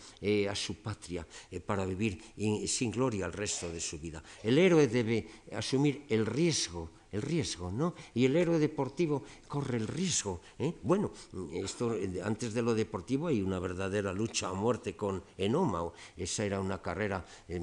a 0.50 0.54
su 0.54 0.82
patria 0.82 1.26
para 1.64 1.86
vivir 1.86 2.20
in, 2.36 2.66
sin 2.68 2.90
gloria 2.90 3.26
el 3.26 3.32
resto 3.32 3.70
de 3.70 3.80
su 3.80 3.98
vida. 3.98 4.22
El 4.42 4.58
héroe 4.58 4.88
debe 4.88 5.26
asumir 5.52 6.04
el 6.08 6.26
riesgo 6.26 6.90
el 7.16 7.22
riesgo, 7.22 7.72
¿no? 7.72 7.94
Y 8.14 8.26
el 8.26 8.36
héroe 8.36 8.58
deportivo 8.58 9.24
corre 9.48 9.78
el 9.78 9.88
riesgo. 9.88 10.40
¿eh? 10.58 10.74
Bueno, 10.82 11.10
esto, 11.52 11.96
antes 12.22 12.54
de 12.54 12.62
lo 12.62 12.74
deportivo 12.74 13.28
hay 13.28 13.42
una 13.42 13.58
verdadera 13.58 14.12
lucha 14.12 14.48
a 14.48 14.54
muerte 14.54 14.94
con 14.94 15.22
Enómao. 15.38 15.94
Esa 16.16 16.44
era 16.44 16.60
una 16.60 16.80
carrera 16.80 17.24
eh, 17.48 17.60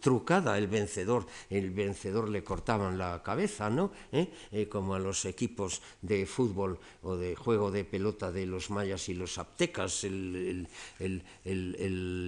trucada, 0.00 0.58
el 0.58 0.66
vencedor, 0.66 1.26
el 1.48 1.70
vencedor 1.70 2.28
le 2.28 2.44
cortaban 2.44 2.98
la 2.98 3.22
cabeza, 3.22 3.70
¿no? 3.70 3.92
¿Eh? 4.12 4.30
eh 4.52 4.68
como 4.68 4.94
a 4.94 4.98
los 4.98 5.24
equipos 5.24 5.80
de 6.02 6.26
fútbol 6.26 6.78
o 7.02 7.16
de 7.16 7.36
juego 7.36 7.70
de 7.70 7.84
pelota 7.84 8.32
de 8.32 8.46
los 8.46 8.70
mayas 8.70 9.08
y 9.08 9.14
los 9.14 9.38
aztecas, 9.38 10.04
el, 10.04 10.66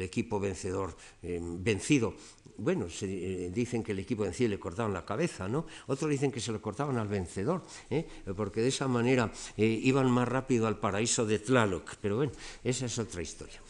equipo 0.01 0.41
vencedor 0.41 0.97
eh, 1.23 1.41
vencido 1.43 2.15
bueno, 2.59 2.89
se, 2.89 3.07
eh, 3.07 3.51
dicen 3.51 3.83
que 3.83 3.93
el 3.93 3.99
equipo 3.99 4.25
en 4.25 4.35
sí 4.35 4.49
le 4.49 4.59
cortaban 4.59 4.93
la 4.93 5.05
cabeza, 5.05 5.49
¿no? 5.49 5.67
Otros 5.87 6.11
dicen 6.11 6.31
que 6.31 6.41
se 6.41 6.53
lo 6.53 6.61
cortaban 6.61 6.99
al 6.99 7.09
vencedor, 7.09 7.63
¿eh? 7.91 8.07
porque 8.37 8.61
de 8.61 8.69
esa 8.69 8.89
manera 8.89 9.33
eh, 9.57 9.65
iban 9.65 10.11
más 10.11 10.29
rápido 10.29 10.67
al 10.67 10.79
paraíso 10.79 11.27
de 11.27 11.39
Tlaloc. 11.39 11.97
Pero 12.01 12.17
bueno, 12.17 12.33
esa 12.63 12.87
es 12.87 12.99
otra 12.99 13.23
historia. 13.23 13.61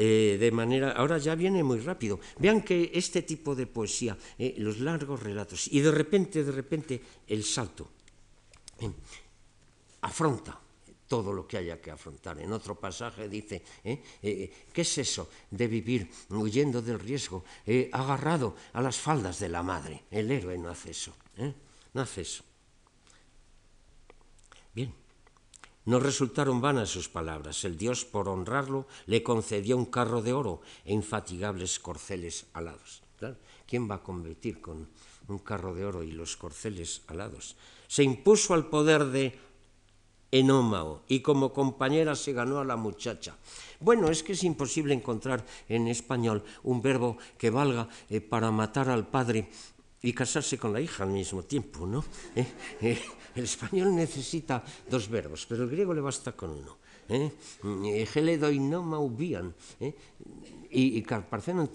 Eh, 0.00 0.36
de 0.38 0.52
manera, 0.52 0.92
ahora 0.92 1.18
ya 1.18 1.34
viene 1.34 1.64
muy 1.64 1.80
rápido. 1.80 2.20
Vean 2.38 2.62
que 2.62 2.92
este 2.94 3.22
tipo 3.22 3.56
de 3.56 3.66
poesía, 3.66 4.16
los 4.58 4.78
largos 4.78 5.20
relatos, 5.20 5.66
y 5.72 5.80
de 5.80 5.90
repente, 5.90 6.44
de 6.44 6.52
repente, 6.52 7.02
el 7.26 7.42
salto, 7.42 7.90
eh, 8.78 8.88
afronta 10.02 10.67
todo 11.08 11.32
lo 11.32 11.48
que 11.48 11.56
haya 11.56 11.80
que 11.80 11.90
afrontar. 11.90 12.38
En 12.38 12.52
otro 12.52 12.78
pasaje 12.78 13.28
dice, 13.28 13.64
¿eh? 13.82 14.02
Eh, 14.22 14.68
¿qué 14.72 14.82
es 14.82 14.98
eso 14.98 15.28
de 15.50 15.66
vivir 15.66 16.08
huyendo 16.30 16.82
del 16.82 17.00
riesgo, 17.00 17.44
eh, 17.66 17.88
agarrado 17.92 18.54
a 18.74 18.82
las 18.82 18.98
faldas 18.98 19.40
de 19.40 19.48
la 19.48 19.62
madre? 19.62 20.04
El 20.10 20.30
héroe 20.30 20.56
no 20.58 20.68
hace 20.68 20.90
eso, 20.90 21.14
¿eh? 21.38 21.52
no 21.94 22.02
hace 22.02 22.20
eso. 22.20 22.44
Bien, 24.74 24.94
No 25.86 25.98
resultaron 25.98 26.60
vanas 26.60 26.90
sus 26.90 27.08
palabras. 27.08 27.64
El 27.64 27.78
dios, 27.78 28.04
por 28.04 28.28
honrarlo, 28.28 28.86
le 29.06 29.22
concedió 29.22 29.78
un 29.78 29.86
carro 29.86 30.20
de 30.20 30.34
oro 30.34 30.60
e 30.84 30.92
infatigables 30.92 31.80
corceles 31.80 32.44
alados. 32.52 33.02
¿Quién 33.66 33.88
va 33.90 33.96
a 33.96 34.02
competir 34.02 34.60
con 34.60 34.88
un 35.28 35.38
carro 35.38 35.74
de 35.74 35.84
oro 35.84 36.02
y 36.04 36.12
los 36.12 36.36
corceles 36.36 37.02
alados? 37.08 37.56
Se 37.88 38.02
impuso 38.02 38.52
al 38.52 38.68
poder 38.68 39.06
de 39.06 39.32
Enómao 40.30 41.02
y 41.08 41.20
como 41.20 41.52
compañera 41.52 42.14
se 42.14 42.32
ganó 42.32 42.58
a 42.58 42.64
la 42.64 42.76
muchacha. 42.76 43.36
Bueno, 43.80 44.08
es 44.08 44.22
que 44.22 44.32
es 44.32 44.44
imposible 44.44 44.94
encontrar 44.94 45.44
en 45.68 45.88
español 45.88 46.42
un 46.64 46.82
verbo 46.82 47.16
que 47.38 47.50
valga 47.50 47.88
eh, 48.10 48.20
para 48.20 48.50
matar 48.50 48.90
al 48.90 49.06
padre 49.06 49.48
y 50.02 50.12
casarse 50.12 50.58
con 50.58 50.72
la 50.72 50.80
hija 50.80 51.04
al 51.04 51.10
mismo 51.10 51.42
tiempo, 51.42 51.86
¿no? 51.86 52.04
Eh, 52.34 52.46
eh, 52.82 52.98
el 53.34 53.44
español 53.44 53.94
necesita 53.94 54.62
dos 54.90 55.08
verbos, 55.08 55.46
pero 55.46 55.64
el 55.64 55.70
griego 55.70 55.94
le 55.94 56.00
basta 56.00 56.32
con 56.32 56.50
uno. 56.50 56.78
¿eh? 59.80 59.94
y, 60.70 60.98
y 60.98 61.02
Carparcenon 61.02 61.70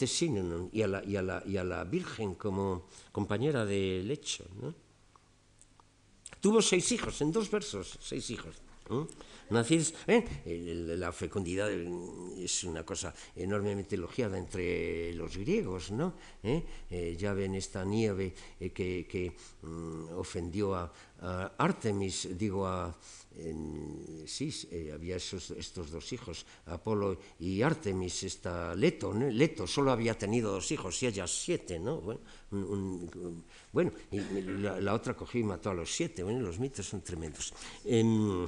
y 0.71 0.81
a, 0.81 0.87
la, 0.87 1.03
y, 1.03 1.13
y 1.13 1.57
a 1.57 1.63
la 1.63 1.83
Virgen 1.85 2.35
como 2.35 2.83
compañera 3.11 3.65
de 3.65 4.03
lecho. 4.05 4.45
¿no? 4.61 4.82
Tuvo 6.43 6.61
seis 6.61 6.91
hijos, 6.91 7.21
en 7.21 7.31
dos 7.31 7.49
versos, 7.49 7.97
seis 8.01 8.29
hijos. 8.29 8.53
¿Eh? 10.07 10.95
la 10.97 11.11
fecundidad 11.11 11.71
es 11.71 12.63
una 12.63 12.85
cosa 12.85 13.13
enormemente 13.35 13.95
elogiada 13.95 14.37
entre 14.37 15.13
los 15.13 15.37
griegos, 15.37 15.91
¿no? 15.91 16.13
¿Eh? 16.43 16.63
Eh, 16.89 17.15
ya 17.17 17.33
ven 17.33 17.55
esta 17.55 17.83
nieve 17.83 18.33
eh, 18.59 18.71
que, 18.71 19.05
que 19.09 19.33
mm, 19.61 20.17
ofendió 20.17 20.75
a, 20.75 20.91
Artemis, 21.57 22.37
digo 22.37 22.67
a... 22.67 22.93
Sí, 24.27 24.53
había 24.93 25.15
esos, 25.15 25.51
estos 25.51 25.89
dos 25.89 26.11
hijos, 26.11 26.45
Apolo 26.65 27.17
y 27.39 27.61
Artemis, 27.61 28.23
esta 28.23 28.75
Leto, 28.75 29.13
¿no? 29.13 29.29
Leto 29.29 29.65
solo 29.65 29.91
había 29.91 30.17
tenido 30.17 30.51
dos 30.51 30.69
hijos 30.71 31.01
y 31.01 31.07
ella 31.07 31.25
siete, 31.25 31.79
¿no? 31.79 32.19
Bueno, 33.71 33.91
y 34.11 34.19
la, 34.19 34.81
la, 34.81 34.93
otra 34.93 35.15
cogió 35.15 35.39
y 35.39 35.45
mató 35.45 35.71
a 35.71 35.73
los 35.73 35.95
siete, 35.95 36.23
bueno, 36.23 36.41
los 36.41 36.59
mitos 36.59 36.85
son 36.85 37.01
tremendos. 37.01 37.53
Em, 37.85 38.45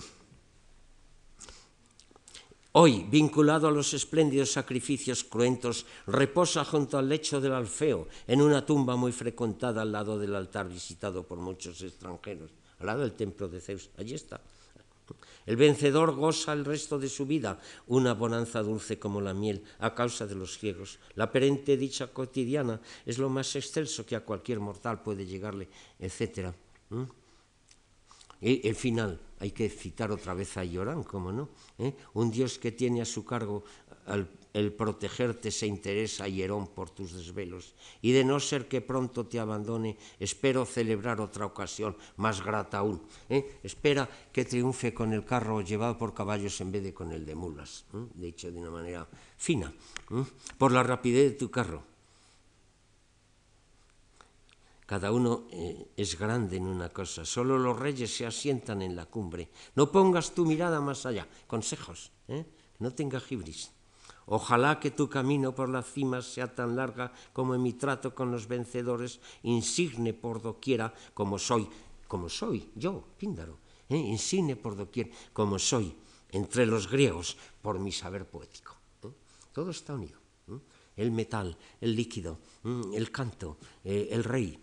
Hoy, 2.77 3.07
vinculado 3.09 3.69
a 3.69 3.71
los 3.71 3.93
espléndidos 3.93 4.51
sacrificios 4.51 5.23
cruentos, 5.23 5.85
reposa 6.07 6.65
junto 6.65 6.97
al 6.97 7.07
lecho 7.07 7.39
del 7.39 7.53
Alfeo, 7.53 8.09
en 8.27 8.41
una 8.41 8.65
tumba 8.65 8.97
muy 8.97 9.13
frecuentada 9.13 9.81
al 9.81 9.93
lado 9.93 10.19
del 10.19 10.35
altar 10.35 10.67
visitado 10.67 11.23
por 11.23 11.37
muchos 11.37 11.81
extranjeros, 11.81 12.51
al 12.79 12.87
lado 12.87 13.03
del 13.03 13.13
templo 13.13 13.47
de 13.47 13.61
Zeus. 13.61 13.89
Allí 13.97 14.13
está. 14.13 14.41
El 15.45 15.55
vencedor 15.55 16.15
goza 16.15 16.51
el 16.51 16.65
resto 16.65 16.99
de 16.99 17.07
su 17.07 17.25
vida 17.25 17.61
una 17.87 18.13
bonanza 18.13 18.61
dulce 18.61 18.99
como 18.99 19.21
la 19.21 19.33
miel 19.33 19.63
a 19.79 19.95
causa 19.95 20.27
de 20.27 20.35
los 20.35 20.57
ciegos. 20.59 20.99
La 21.15 21.31
perente 21.31 21.77
dicha 21.77 22.07
cotidiana 22.07 22.81
es 23.05 23.19
lo 23.19 23.29
más 23.29 23.55
excelso 23.55 24.05
que 24.05 24.17
a 24.17 24.25
cualquier 24.25 24.59
mortal 24.59 25.01
puede 25.01 25.25
llegarle, 25.25 25.69
etc. 25.97 26.51
Y 28.41 28.67
el 28.67 28.75
final, 28.75 29.21
hay 29.39 29.51
que 29.51 29.69
citar 29.69 30.11
otra 30.11 30.33
vez 30.33 30.57
a 30.57 30.63
Llorán, 30.63 31.03
como 31.03 31.31
no, 31.31 31.49
¿Eh? 31.77 31.93
un 32.13 32.31
Dios 32.31 32.57
que 32.57 32.71
tiene 32.71 33.01
a 33.01 33.05
su 33.05 33.25
cargo 33.25 33.63
el 34.55 34.71
protegerte 34.71 35.51
se 35.51 35.67
interesa, 35.67 36.29
Hierón, 36.29 36.67
por 36.67 36.89
tus 36.89 37.11
desvelos, 37.11 37.75
y 38.01 38.13
de 38.13 38.23
no 38.23 38.39
ser 38.39 38.69
que 38.69 38.79
pronto 38.79 39.25
te 39.25 39.37
abandone, 39.37 39.97
espero 40.17 40.65
celebrar 40.65 41.19
otra 41.19 41.45
ocasión 41.45 41.97
más 42.15 42.41
grata 42.41 42.77
aún. 42.77 43.01
¿eh? 43.27 43.59
Espera 43.63 44.07
que 44.31 44.45
triunfe 44.45 44.93
con 44.93 45.11
el 45.11 45.25
carro 45.25 45.61
llevado 45.61 45.97
por 45.97 46.13
caballos 46.13 46.61
en 46.61 46.71
vez 46.71 46.83
de 46.83 46.93
con 46.93 47.11
el 47.11 47.25
de 47.25 47.35
mulas, 47.35 47.83
¿eh? 47.93 48.05
dicho 48.15 48.49
de 48.49 48.57
una 48.57 48.71
manera 48.71 49.07
fina, 49.37 49.73
¿eh? 50.11 50.23
por 50.57 50.71
la 50.71 50.83
rapidez 50.83 51.31
de 51.31 51.37
tu 51.37 51.51
carro 51.51 51.94
cada 54.85 55.11
uno 55.11 55.47
eh, 55.51 55.93
es 55.97 56.17
grande 56.17 56.57
en 56.57 56.67
una 56.67 56.89
cosa. 56.89 57.25
Solo 57.25 57.57
los 57.57 57.77
reyes 57.77 58.15
se 58.15 58.25
asientan 58.25 58.81
en 58.81 58.95
la 58.95 59.05
cumbre. 59.07 59.49
No 59.75 59.91
pongas 59.91 60.33
tu 60.35 60.45
mirada 60.45 60.79
más 60.79 61.05
allá. 61.05 61.27
Consejos. 61.47 62.11
¿eh? 62.27 62.45
No 62.79 62.93
tengas 62.93 63.23
gibris. 63.23 63.71
Ojalá 64.27 64.79
que 64.79 64.91
tu 64.91 65.07
camino 65.09 65.53
por 65.53 65.69
la 65.69 65.83
cima 65.83 66.21
sea 66.21 66.53
tan 66.53 66.75
larga 66.75 67.13
como 67.33 67.53
en 67.53 67.61
mi 67.61 67.73
trato 67.73 68.13
con 68.13 68.31
los 68.31 68.47
vencedores, 68.47 69.19
insigne 69.43 70.13
por 70.13 70.41
doquiera 70.41 70.93
como 71.13 71.37
soy, 71.37 71.69
como 72.07 72.27
soy 72.27 72.71
yo, 72.75 73.05
Píndaro, 73.17 73.59
¿eh? 73.87 73.97
insigne 73.97 74.55
por 74.55 74.75
doquier 74.75 75.11
como 75.31 75.59
soy 75.59 75.95
entre 76.31 76.65
los 76.65 76.89
griegos 76.89 77.37
por 77.61 77.77
mi 77.77 77.91
saber 77.91 78.25
poético. 78.27 78.75
Todo 79.53 79.69
está 79.71 79.93
unido. 79.93 80.19
El 80.95 81.11
metal, 81.11 81.55
el 81.79 81.95
líquido, 81.95 82.39
el 82.93 83.11
canto, 83.11 83.57
el 83.83 84.23
rey, 84.23 84.59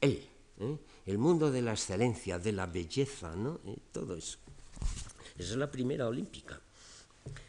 él, 0.00 0.28
¿eh? 0.60 0.78
el 1.06 1.18
mundo 1.18 1.50
de 1.50 1.62
la 1.62 1.72
excelencia, 1.72 2.38
de 2.38 2.52
la 2.52 2.66
belleza, 2.66 3.34
¿no? 3.34 3.60
¿Eh? 3.66 3.76
todo 3.92 4.16
eso. 4.16 4.38
Esa 5.38 5.52
es 5.52 5.56
la 5.56 5.70
primera 5.70 6.06
olímpica. 6.06 6.60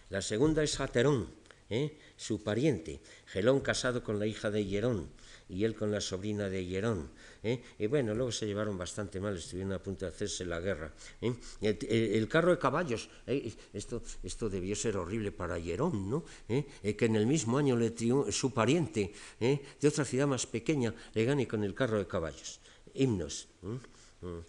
La 0.10 0.22
segunda 0.22 0.64
es 0.64 0.80
Aterón, 0.80 1.28
¿eh? 1.70 1.98
su 2.16 2.42
pariente, 2.44 3.02
Gelón 3.26 3.60
casado 3.60 4.04
con 4.04 4.20
la 4.20 4.28
hija 4.28 4.50
de 4.50 4.66
Hierón 4.66 5.10
y 5.54 5.64
él 5.64 5.76
con 5.76 5.92
la 5.92 6.02
sobrina 6.02 6.50
de 6.50 6.66
Hierón. 6.66 7.10
¿eh? 7.44 7.62
Y 7.78 7.88
bueno, 7.88 8.14
luego 8.14 8.32
se 8.32 8.46
llevaron 8.46 8.78
bastante 8.78 9.20
mal, 9.20 9.38
estuvieron 9.38 9.74
a 9.74 9.80
punto 9.80 10.06
de 10.06 10.12
hacerse 10.12 10.46
la 10.46 10.60
guerra. 10.60 10.92
¿eh? 11.22 11.34
El, 11.62 12.28
carro 12.28 12.52
de 12.52 12.58
caballos, 12.58 13.10
¿eh? 13.28 13.54
esto, 13.74 14.02
esto 14.24 14.50
debió 14.50 14.76
ser 14.76 14.98
horrible 14.98 15.32
para 15.32 15.60
Hierón, 15.60 16.10
¿no? 16.10 16.24
¿Eh? 16.50 16.66
Eh, 16.82 16.96
que 16.96 17.06
en 17.06 17.16
el 17.16 17.28
mismo 17.28 17.58
año 17.58 17.76
le 17.76 17.94
su 18.32 18.54
pariente 18.54 19.14
¿eh? 19.40 19.62
de 19.80 19.88
otra 19.88 20.04
ciudad 20.04 20.28
más 20.28 20.46
pequeña 20.48 20.94
le 21.14 21.26
gane 21.26 21.48
con 21.48 21.64
el 21.64 21.74
carro 21.74 21.98
de 21.98 22.08
caballos. 22.08 22.60
Himnos. 22.94 23.48
Mm. 23.62 24.40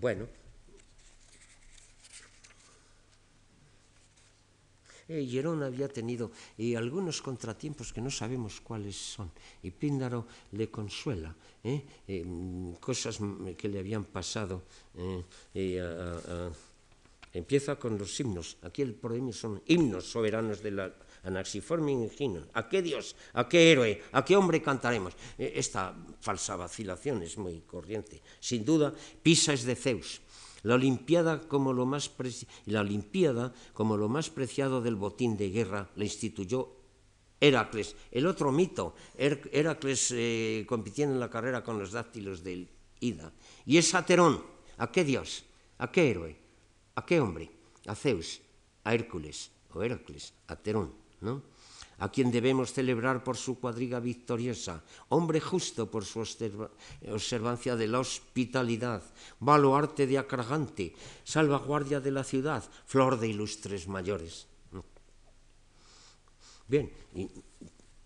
Bueno, 0.00 0.28
eh, 5.08 5.24
Hierón 5.24 5.62
había 5.62 5.88
tenido 5.88 6.30
eh, 6.56 6.76
algunos 6.76 7.22
contratiempos 7.22 7.92
que 7.92 8.00
no 8.00 8.10
sabemos 8.10 8.60
cuáles 8.60 8.96
son. 8.96 9.30
Y 9.62 9.70
Píndaro 9.70 10.26
le 10.52 10.70
consuela 10.70 11.34
eh, 11.64 11.84
eh, 12.06 12.24
cosas 12.80 13.18
que 13.56 13.68
le 13.68 13.78
habían 13.78 14.04
pasado. 14.04 14.62
Empieza 17.32 17.76
con 17.76 17.98
los 17.98 18.18
himnos. 18.20 18.56
Aquí 18.62 18.82
el 18.82 18.94
poema 18.94 19.32
son 19.32 19.62
himnos 19.66 20.10
soberanos 20.10 20.62
de 20.62 20.70
la 20.70 20.94
anaxiforme. 21.24 22.08
¿A 22.54 22.68
qué 22.68 22.80
Dios, 22.80 23.16
a 23.34 23.48
qué 23.48 23.72
héroe, 23.72 24.02
a 24.12 24.24
qué 24.24 24.36
hombre 24.36 24.62
cantaremos? 24.62 25.14
Esta 25.36 25.94
falsa 26.20 26.56
vacilación 26.56 27.22
es 27.22 27.36
muy 27.36 27.60
corriente. 27.60 28.22
Sin 28.40 28.64
duda, 28.64 28.94
Pisa 29.22 29.52
es 29.52 29.64
de 29.64 29.76
Zeus. 29.76 30.20
La 30.62 30.74
Olimpiada 30.74 31.40
como 31.46 31.72
lo 31.72 31.86
más 31.86 32.10
la 32.66 32.80
Olimpiada 32.80 33.52
como 33.72 33.96
lo 33.96 34.08
más 34.08 34.30
preciado 34.30 34.80
del 34.80 34.96
botín 34.96 35.36
de 35.36 35.50
guerra 35.50 35.90
la 35.96 36.04
instituyó 36.04 36.78
Heracles. 37.40 37.94
El 38.10 38.26
otro 38.26 38.50
mito, 38.50 38.94
Heracles 39.16 40.12
eh, 40.12 40.64
compitiendo 40.68 41.14
en 41.14 41.20
la 41.20 41.30
carrera 41.30 41.62
con 41.62 41.78
los 41.78 41.92
dáctilos 41.92 42.42
del 42.42 42.68
Ida. 43.00 43.32
Y 43.64 43.76
es 43.76 43.94
Aterón. 43.94 44.42
¿A 44.78 44.90
qué 44.90 45.04
dios? 45.04 45.44
¿A 45.78 45.90
qué 45.90 46.10
héroe? 46.10 46.36
¿A 46.94 47.04
qué 47.04 47.20
hombre? 47.20 47.50
A 47.86 47.94
Zeus, 47.94 48.40
a 48.84 48.94
Hércules 48.94 49.50
o 49.72 49.82
Heracles, 49.82 50.34
Aterón, 50.46 50.92
¿no? 51.20 51.42
A 51.98 52.10
quien 52.10 52.30
debemos 52.30 52.72
celebrar 52.72 53.24
por 53.24 53.36
su 53.36 53.58
cuadriga 53.58 54.00
victoriosa, 54.00 54.82
hombre 55.08 55.40
justo 55.40 55.90
por 55.90 56.04
su 56.04 56.20
observancia 56.20 57.76
de 57.76 57.88
la 57.88 58.00
hospitalidad, 58.00 59.02
baluarte 59.40 60.06
de 60.06 60.18
Acragante, 60.18 60.94
salvaguardia 61.24 62.00
de 62.00 62.10
la 62.10 62.24
ciudad, 62.24 62.62
flor 62.86 63.18
de 63.18 63.28
ilustres 63.28 63.88
mayores. 63.88 64.46
Bien, 66.68 66.90
y 67.14 67.28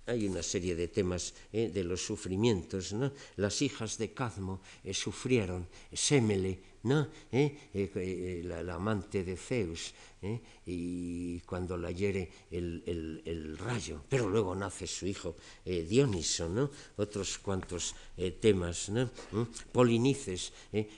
hay 0.06 0.26
una 0.26 0.42
serie 0.42 0.74
de 0.74 0.88
temas 0.88 1.34
eh, 1.52 1.70
de 1.72 1.84
los 1.84 2.04
sufrimientos. 2.04 2.94
Las 3.36 3.62
hijas 3.62 3.98
de 3.98 4.12
Cadmo 4.12 4.60
eh, 4.84 4.94
sufrieron, 4.94 5.66
Semele 5.92 6.71
¿no? 6.84 7.08
¿Eh? 7.30 7.70
Eh, 7.74 7.90
eh, 7.94 8.42
la, 8.44 8.62
la, 8.62 8.74
amante 8.74 9.24
de 9.24 9.36
Zeus, 9.36 9.94
¿eh? 10.22 10.40
y 10.66 11.40
cuando 11.40 11.76
la 11.76 11.90
hiere 11.90 12.30
el, 12.50 12.82
el, 12.86 13.22
el, 13.24 13.58
rayo, 13.58 14.02
pero 14.08 14.28
luego 14.28 14.54
nace 14.54 14.86
su 14.86 15.06
hijo 15.06 15.36
eh, 15.64 15.82
Dioniso, 15.82 16.48
¿no? 16.48 16.70
otros 16.96 17.38
cuantos 17.38 17.94
eh, 18.16 18.32
temas, 18.32 18.88
¿no? 18.88 19.10
¿Mm? 19.32 19.42
Polinices, 19.72 20.52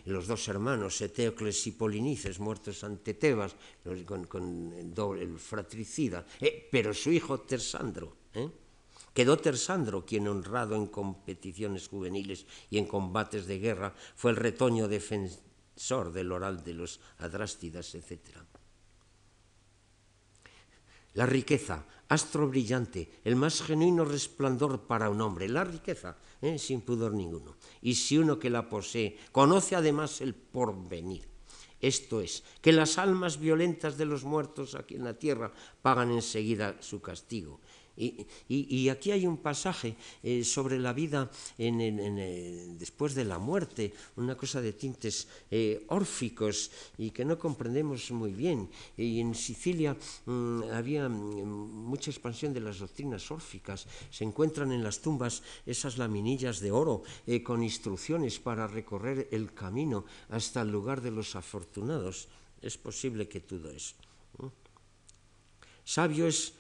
los 0.07 0.27
dos 0.27 0.49
hermanos, 0.49 1.01
Eteocles 1.01 1.67
y 1.67 1.73
Polinices, 1.73 2.39
muertos 2.39 2.85
ante 2.85 3.15
Tebas, 3.15 3.57
con, 4.07 4.25
con 4.25 4.95
doble, 4.95 5.23
el 5.23 5.39
fratricida, 5.39 6.25
pero 6.71 6.95
su 6.95 7.11
hijo 7.13 7.41
Tersandro, 7.41 8.17
Quedó 9.15 9.37
Tersandro, 9.39 10.05
quien 10.05 10.27
honrado 10.27 10.75
en 10.75 10.87
competiciones 10.87 11.87
juveniles 11.87 12.47
y 12.69 12.79
en 12.79 12.87
combates 12.87 13.47
de 13.47 13.61
guerra, 13.61 13.95
fue 14.17 14.33
el 14.33 14.37
retoño 14.37 14.89
defensivo 14.89 15.54
Sor 15.77 16.13
del 16.13 16.33
oral 16.33 16.63
de 16.63 16.75
los 16.75 17.01
Adrástidas, 17.19 17.95
etc. 17.95 18.21
La 21.15 21.27
riqueza, 21.27 21.87
astro 22.09 22.49
brillante, 22.49 23.21
el 23.25 23.37
más 23.37 23.63
genuino 23.63 24.05
resplandor 24.05 24.87
para 24.87 25.11
un 25.11 25.21
hombre, 25.21 25.49
la 25.49 25.65
riqueza, 25.65 26.17
¿eh? 26.43 26.59
sin 26.59 26.81
pudor 26.81 27.13
ninguno. 27.13 27.57
Y 27.83 27.95
si 27.95 28.19
uno 28.19 28.39
que 28.39 28.51
la 28.51 28.69
posee 28.69 29.17
conoce 29.31 29.77
además 29.77 30.21
el 30.21 30.35
porvenir, 30.35 31.29
esto 31.81 32.21
es, 32.21 32.43
que 32.63 32.73
las 32.73 32.99
almas 32.99 33.39
violentas 33.39 33.99
de 33.99 34.07
los 34.07 34.25
muertos 34.25 34.75
aquí 34.75 34.97
en 34.97 35.05
la 35.05 35.19
tierra 35.19 35.53
pagan 35.83 36.11
enseguida 36.11 36.77
su 36.81 37.03
castigo 37.03 37.61
y, 37.97 38.89
aquí 38.89 39.13
hay 39.13 39.27
un 39.27 39.39
pasaje 39.39 39.97
eh, 40.23 40.43
sobre 40.45 40.79
la 40.79 40.93
vida 40.93 41.31
después 41.57 43.15
de 43.15 43.25
la 43.25 43.39
muerte, 43.39 43.95
una 44.17 44.37
cosa 44.37 44.61
de 44.61 44.73
tintes 44.73 45.29
eh, 45.51 45.85
órficos 45.89 46.71
y 46.99 47.11
que 47.11 47.25
no 47.25 47.39
comprendemos 47.39 48.11
muy 48.11 48.33
bien. 48.33 48.69
Y 48.97 49.21
en 49.21 49.35
Sicilia 49.35 49.97
mm, 50.27 50.63
había 50.73 51.09
mm, 51.09 51.15
mucha 51.15 52.11
expansión 52.11 52.53
de 52.53 52.61
las 52.61 52.79
doctrinas 52.79 53.31
órficas. 53.31 53.87
Se 54.11 54.25
encuentran 54.25 54.73
en 54.73 54.83
las 54.83 55.01
tumbas 55.01 55.43
esas 55.67 55.99
laminillas 55.99 56.61
de 56.61 56.71
oro 56.71 57.03
eh, 57.27 57.43
con 57.43 57.63
instrucciones 57.63 58.39
para 58.39 58.67
recorrer 58.67 59.29
el 59.31 59.55
camino 59.55 60.05
hasta 60.31 60.63
el 60.63 60.71
lugar 60.71 61.01
de 61.01 61.11
los 61.11 61.37
afortunados. 61.37 62.29
Es 62.61 62.77
posible 62.79 63.29
que 63.29 63.41
todo 63.41 63.71
eso. 63.71 63.95
Sabio 65.85 66.27
es 66.27 66.55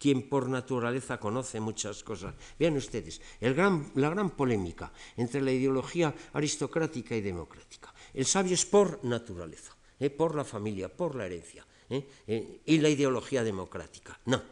quien 0.00 0.30
por 0.30 0.48
naturaleza 0.48 1.20
conoce 1.20 1.60
muchas 1.60 2.02
cosas. 2.02 2.34
Vean 2.58 2.74
ustedes, 2.74 3.20
la 3.40 4.08
gran 4.08 4.30
polémica 4.30 4.90
entre 5.16 5.42
la 5.42 5.52
ideología 5.52 6.14
aristocrática 6.32 7.14
y 7.14 7.20
democrática. 7.20 7.92
El 8.14 8.24
sabio 8.24 8.54
es 8.54 8.64
por 8.64 9.04
naturaleza, 9.04 9.76
¿eh? 10.00 10.08
por 10.08 10.34
la 10.34 10.44
familia, 10.44 10.88
por 10.88 11.14
la 11.14 11.26
herencia. 11.26 11.66
¿eh? 11.90 12.08
Eh, 12.26 12.60
y 12.64 12.78
la 12.78 12.88
ideología 12.88 13.44
democrática. 13.44 14.18
No, 14.24 14.42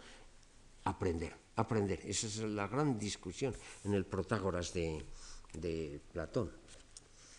aprender, 0.85 1.35
aprender. 1.57 2.01
Esa 2.05 2.27
es 2.27 2.39
la 2.41 2.69
gran 2.69 2.99
discusión 2.99 3.57
en 3.85 3.95
el 3.95 4.05
Protágoras 4.05 4.75
de, 4.75 5.03
Platón. 6.12 6.53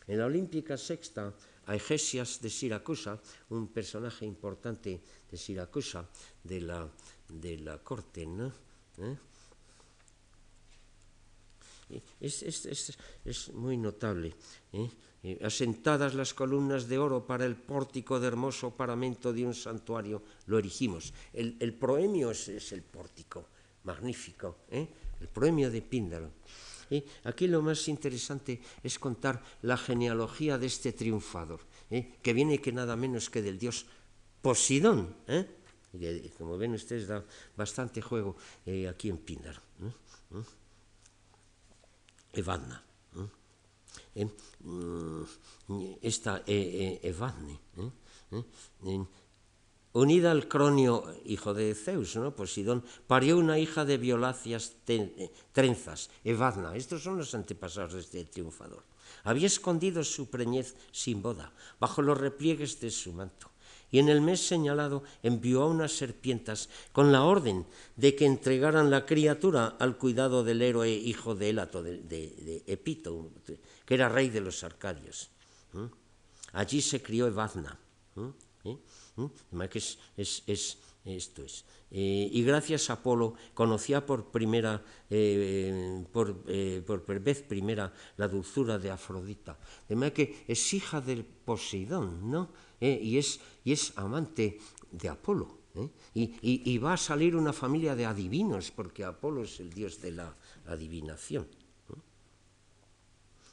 En 0.07 0.17
la 0.17 0.25
Olímpica 0.25 0.77
Sexta, 0.77 1.31
Aegesias 1.67 2.41
de 2.41 2.49
Siracusa, 2.49 3.21
un 3.49 3.67
personaje 3.67 4.25
importante 4.25 4.99
de 5.29 5.37
Siracusa, 5.37 6.09
de 6.43 6.61
la 6.61 6.89
de 7.29 7.57
la 7.59 7.77
corte, 7.77 8.25
¿no? 8.25 8.51
¿Eh? 8.97 9.17
Es, 12.19 12.43
es, 12.43 13.53
muy 13.53 13.77
notable. 13.77 14.33
¿eh? 14.73 14.89
Eh, 15.23 15.39
asentadas 15.43 16.13
las 16.13 16.33
columnas 16.33 16.87
de 16.87 16.97
oro 16.97 17.25
para 17.25 17.45
el 17.45 17.55
pórtico 17.55 18.19
de 18.19 18.27
hermoso 18.27 18.71
paramento 18.71 19.33
de 19.33 19.45
un 19.45 19.53
santuario, 19.53 20.21
lo 20.45 20.59
erigimos. 20.59 21.13
El, 21.33 21.57
el 21.59 21.73
proemio 21.73 22.31
es, 22.31 22.71
el 22.71 22.83
pórtico, 22.83 23.47
magnífico, 23.83 24.57
el 24.69 25.27
proemio 25.33 25.69
de 25.69 25.81
Píndaro. 25.81 26.31
Aquí 27.23 27.47
lo 27.47 27.61
más 27.61 27.87
interesante 27.87 28.61
es 28.81 28.97
contar 28.97 29.43
la 29.61 29.77
genealogía 29.77 30.57
de 30.57 30.65
este 30.67 30.93
triunfador, 30.93 31.61
que 31.89 32.33
viene 32.33 32.61
que 32.61 32.71
nada 32.71 32.95
menos 32.95 33.29
que 33.29 33.41
del 33.41 33.59
dios 33.59 33.85
Posidón. 34.41 35.15
Como 36.37 36.57
ven 36.57 36.77
ustedes, 36.77 37.09
da 37.09 37.25
bastante 37.57 38.01
juego 38.01 38.37
eh, 38.65 38.85
aquí 38.85 39.09
en 39.09 39.17
Pindar. 39.17 39.57
¿eh? 39.57 40.43
Evadna. 42.33 42.77
¿eh? 44.13 44.29
Mm, 44.61 45.23
esta 46.01 46.43
Evadne, 46.45 47.57
unida 49.93 50.29
al 50.29 50.47
Cronio, 50.47 51.09
hijo 51.25 51.55
de 51.55 51.73
Zeus, 51.73 52.15
¿no? 52.15 52.35
Posidón, 52.35 52.85
parió 53.07 53.37
una 53.37 53.57
hija 53.57 53.83
de 53.83 53.97
violacias 53.97 54.77
trenzas, 55.51 56.11
Evadna. 56.23 56.75
Estos 56.75 57.01
son 57.01 57.17
los 57.17 57.33
antepasados 57.33 57.93
de 57.93 58.01
este 58.01 58.25
triunfador. 58.25 58.85
Había 59.23 59.47
escondido 59.47 60.03
su 60.03 60.29
preñez 60.29 60.75
sin 60.91 61.23
boda, 61.23 61.51
bajo 61.79 62.03
los 62.03 62.17
repliegues 62.17 62.79
de 62.79 62.91
su 62.91 63.11
manto 63.11 63.49
y 63.91 63.99
en 63.99 64.09
el 64.09 64.21
mes 64.21 64.45
señalado 64.45 65.03
envió 65.23 65.63
a 65.63 65.67
unas 65.67 65.91
serpientes 65.91 66.69
con 66.91 67.11
la 67.11 67.23
orden 67.23 67.65
de 67.95 68.15
que 68.15 68.25
entregaran 68.25 68.89
la 68.89 69.05
criatura 69.05 69.75
al 69.79 69.97
cuidado 69.97 70.43
del 70.43 70.61
héroe 70.61 70.89
hijo 70.89 71.35
de 71.35 71.49
Élato, 71.49 71.81
de, 71.83 72.63
Epito, 72.67 73.31
que 73.85 73.93
era 73.93 74.09
rey 74.09 74.29
de 74.29 74.41
los 74.41 74.63
arcadios. 74.63 75.29
Allí 76.53 76.81
se 76.81 77.01
crió 77.01 77.27
Evadna. 77.27 77.77
¿Eh? 78.65 78.75
Que 79.69 79.79
es, 79.79 80.77
esto 81.05 81.43
es. 81.43 81.65
Eh, 81.91 82.29
y 82.31 82.43
gracias 82.43 82.89
a 82.89 82.93
Apolo 82.93 83.33
conocía 83.53 84.05
por 84.05 84.29
primera, 84.31 84.83
eh, 85.09 86.05
por, 86.11 86.43
por, 86.85 87.19
vez 87.19 87.41
primera 87.41 87.91
la 88.17 88.27
dulzura 88.27 88.77
de 88.77 88.91
Afrodita. 88.91 89.57
De 89.87 89.95
manera 89.95 90.13
que 90.13 90.45
es 90.47 90.73
hija 90.73 91.01
del 91.01 91.25
Poseidón, 91.25 92.29
¿no? 92.29 92.49
¿Eh? 92.81 92.99
y, 93.01 93.17
es, 93.17 93.39
y, 93.63 93.71
es, 93.71 93.93
amante 93.97 94.59
de 94.91 95.09
Apolo. 95.09 95.59
¿eh? 95.75 95.89
Y, 96.13 96.71
y, 96.71 96.77
va 96.77 96.93
a 96.93 96.97
salir 96.97 97.35
una 97.35 97.53
familia 97.53 97.95
de 97.95 98.05
adivinos, 98.05 98.71
porque 98.71 99.03
Apolo 99.03 99.43
es 99.43 99.59
el 99.59 99.73
dios 99.73 100.01
de 100.01 100.11
la 100.11 100.35
adivinación. 100.67 101.47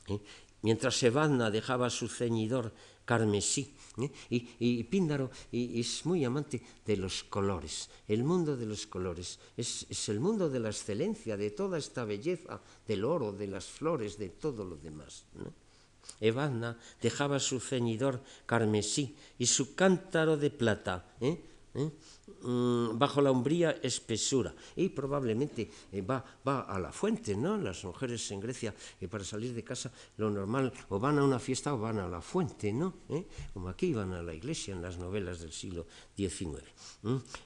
¿eh? 0.08 0.20
Mientras 0.62 1.02
Evadna 1.02 1.50
dejaba 1.50 1.90
su 1.90 2.08
ceñidor 2.08 2.72
carmesí. 3.04 3.72
Y, 4.28 4.48
y, 4.58 4.84
Píndaro 4.84 5.30
es 5.52 6.04
muy 6.04 6.24
amante 6.24 6.60
de 6.84 6.96
los 6.96 7.24
colores, 7.24 7.88
el 8.08 8.24
mundo 8.24 8.56
de 8.56 8.66
los 8.66 8.86
colores. 8.86 9.38
Es, 9.56 9.86
es, 9.88 10.08
el 10.08 10.20
mundo 10.20 10.50
de 10.50 10.60
la 10.60 10.68
excelencia, 10.68 11.36
de 11.36 11.50
toda 11.52 11.78
esta 11.78 12.04
belleza, 12.04 12.60
del 12.86 13.04
oro, 13.04 13.32
de 13.32 13.46
las 13.46 13.66
flores, 13.66 14.18
de 14.18 14.30
todo 14.30 14.64
lo 14.64 14.76
demás. 14.76 15.24
Evadna 16.20 16.78
dejaba 17.02 17.40
su 17.40 17.60
ceñidor 17.60 18.22
carmesí 18.46 19.16
y 19.38 19.46
su 19.46 19.74
cántaro 19.74 20.36
de 20.36 20.50
plata. 20.50 21.04
¿eh? 21.20 21.40
¿Eh? 21.74 21.90
Mm, 22.42 22.98
bajo 22.98 23.22
la 23.22 23.30
umbría 23.30 23.78
espesura. 23.82 24.52
Y 24.74 24.88
probablemente 24.88 25.70
eh, 25.92 26.02
va, 26.02 26.24
va, 26.46 26.62
a 26.62 26.78
la 26.78 26.90
fuente, 26.90 27.36
¿no? 27.36 27.56
Las 27.56 27.84
mujeres 27.84 28.28
en 28.32 28.40
Grecia, 28.40 28.74
eh, 29.00 29.06
para 29.06 29.22
salir 29.22 29.54
de 29.54 29.62
casa, 29.62 29.92
lo 30.16 30.28
normal, 30.28 30.72
o 30.88 30.98
van 30.98 31.18
a 31.20 31.24
una 31.24 31.38
fiesta 31.38 31.72
o 31.72 31.78
van 31.78 31.98
a 31.98 32.08
la 32.08 32.20
fuente, 32.20 32.72
¿no? 32.72 32.94
Como 33.54 33.68
aquí 33.68 33.92
van 33.94 34.12
a 34.12 34.22
la 34.22 34.34
iglesia 34.34 34.74
en 34.74 34.82
las 34.82 34.98
novelas 34.98 35.40
del 35.40 35.52
siglo 35.52 35.86
XIX. 36.16 36.64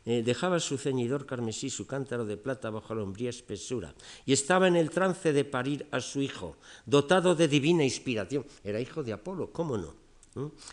dejaba 0.05 0.59
su 0.59 0.79
ceñidor 0.79 1.27
carmesí, 1.27 1.69
su 1.69 1.87
cántaro 1.87 2.25
de 2.25 2.39
plata 2.39 2.71
bajo 2.71 2.95
la 2.95 3.03
umbría 3.03 3.31
espesura, 3.31 3.95
y 4.25 4.33
estaba 4.33 4.67
en 4.67 4.77
el 4.77 4.91
trance 4.91 5.33
de 5.33 5.45
parir 5.45 5.87
a 5.91 6.01
su 6.01 6.23
hijo, 6.23 6.57
dotado 6.87 7.35
de 7.35 7.49
divina 7.49 7.85
inspiración. 7.85 8.47
Era 8.65 8.81
hijo 8.81 9.03
de 9.03 9.13
Apolo, 9.13 9.53
¿cómo 9.53 9.77
no? 9.77 9.95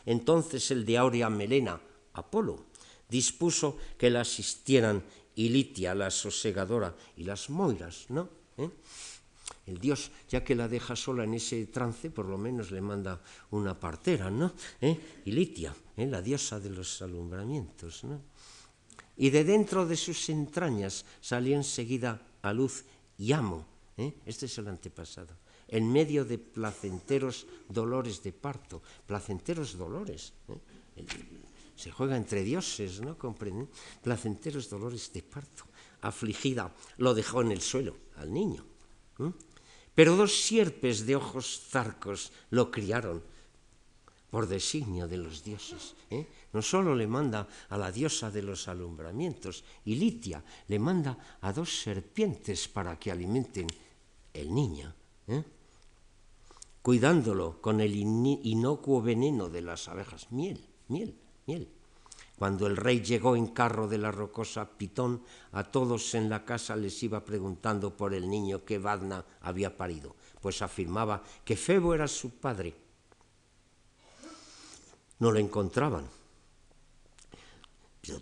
Entonces 0.05 0.71
el 0.71 0.85
de 0.85 0.97
Aurea 0.97 1.29
Melena, 1.29 1.79
Apolo, 2.13 2.67
dispuso 3.09 3.77
que 3.97 4.09
la 4.09 4.21
asistieran 4.21 5.03
Ilitia, 5.35 5.93
la 5.93 6.09
sosegadora, 6.09 6.95
y 7.15 7.23
las 7.23 7.49
Moiras, 7.49 8.05
¿no? 8.09 8.29
¿Eh? 8.57 8.69
El 9.67 9.79
dios, 9.79 10.11
ya 10.29 10.43
que 10.43 10.55
la 10.55 10.67
deja 10.67 10.95
sola 10.95 11.23
en 11.23 11.35
ese 11.35 11.67
trance, 11.67 12.09
por 12.09 12.25
lo 12.25 12.37
menos 12.37 12.71
le 12.71 12.81
manda 12.81 13.21
una 13.51 13.79
partera, 13.79 14.31
¿no? 14.31 14.53
¿Eh? 14.81 15.21
Ilitia, 15.25 15.75
¿eh? 15.95 16.07
la 16.07 16.21
diosa 16.21 16.59
de 16.59 16.69
los 16.69 17.01
alumbramientos, 17.01 18.03
¿no? 18.03 18.21
Y 19.17 19.29
de 19.31 19.43
dentro 19.43 19.85
de 19.85 19.97
sus 19.97 20.29
entrañas 20.29 21.05
salió 21.21 21.55
enseguida 21.55 22.21
a 22.41 22.53
luz 22.53 22.85
Yamo, 23.17 23.65
¿eh? 23.97 24.13
este 24.25 24.45
es 24.45 24.57
el 24.57 24.67
antepasado, 24.67 25.33
en 25.67 25.91
medio 25.91 26.23
de 26.23 26.37
placenteros 26.37 27.47
dolores 27.67 28.21
de 28.21 28.31
parto, 28.31 28.81
placenteros 29.05 29.77
dolores. 29.77 30.33
¿eh? 30.47 31.05
Se 31.77 31.91
juega 31.91 32.17
entre 32.17 32.43
dioses, 32.43 32.99
¿no? 32.99 33.17
Comprenden? 33.17 33.69
Placenteros 34.01 34.67
dolores 34.69 35.13
de 35.13 35.21
parto. 35.21 35.63
Afligida, 36.01 36.73
lo 36.97 37.13
dejó 37.13 37.41
en 37.41 37.51
el 37.51 37.61
suelo 37.61 37.95
al 38.17 38.33
niño. 38.33 38.65
Pero 39.93 40.15
dos 40.15 40.33
sierpes 40.33 41.05
de 41.05 41.15
ojos 41.15 41.61
zarcos 41.69 42.31
lo 42.49 42.69
criaron 42.69 43.23
por 44.29 44.47
designio 44.47 45.07
de 45.07 45.17
los 45.17 45.43
dioses. 45.43 45.95
¿eh? 46.09 46.27
No 46.53 46.61
solo 46.61 46.95
le 46.95 47.07
manda 47.07 47.47
a 47.69 47.77
la 47.77 47.91
diosa 47.91 48.29
de 48.29 48.41
los 48.41 48.67
alumbramientos, 48.67 49.63
y 49.85 49.95
Litia 49.95 50.43
le 50.67 50.79
manda 50.79 51.37
a 51.41 51.53
dos 51.53 51.81
serpientes 51.81 52.67
para 52.67 52.97
que 52.99 53.11
alimenten 53.11 53.67
el 54.33 54.53
niño, 54.53 54.93
¿eh? 55.27 55.43
cuidándolo 56.81 57.61
con 57.61 57.81
el 57.81 57.95
inocuo 57.95 59.01
veneno 59.01 59.49
de 59.49 59.61
las 59.61 59.87
abejas, 59.87 60.31
miel, 60.31 60.65
miel. 60.87 61.26
Cuando 62.37 62.67
el 62.67 62.77
rey 62.77 63.01
llegó 63.01 63.35
en 63.35 63.47
carro 63.47 63.87
de 63.87 63.97
la 63.97 64.11
rocosa 64.11 64.69
Pitón, 64.77 65.23
a 65.51 65.63
todos 65.63 66.13
en 66.13 66.29
la 66.29 66.45
casa 66.45 66.75
les 66.75 67.01
iba 67.01 67.23
preguntando 67.25 67.95
por 67.95 68.13
el 68.13 68.29
niño 68.29 68.63
que 68.63 68.77
Vadna 68.77 69.25
había 69.41 69.75
parido, 69.75 70.15
pues 70.41 70.61
afirmaba 70.61 71.23
que 71.43 71.55
Febo 71.55 71.93
era 71.93 72.07
su 72.07 72.31
padre. 72.31 72.75
no 75.19 75.31
lo 75.31 75.39
encontraban. 75.39 76.16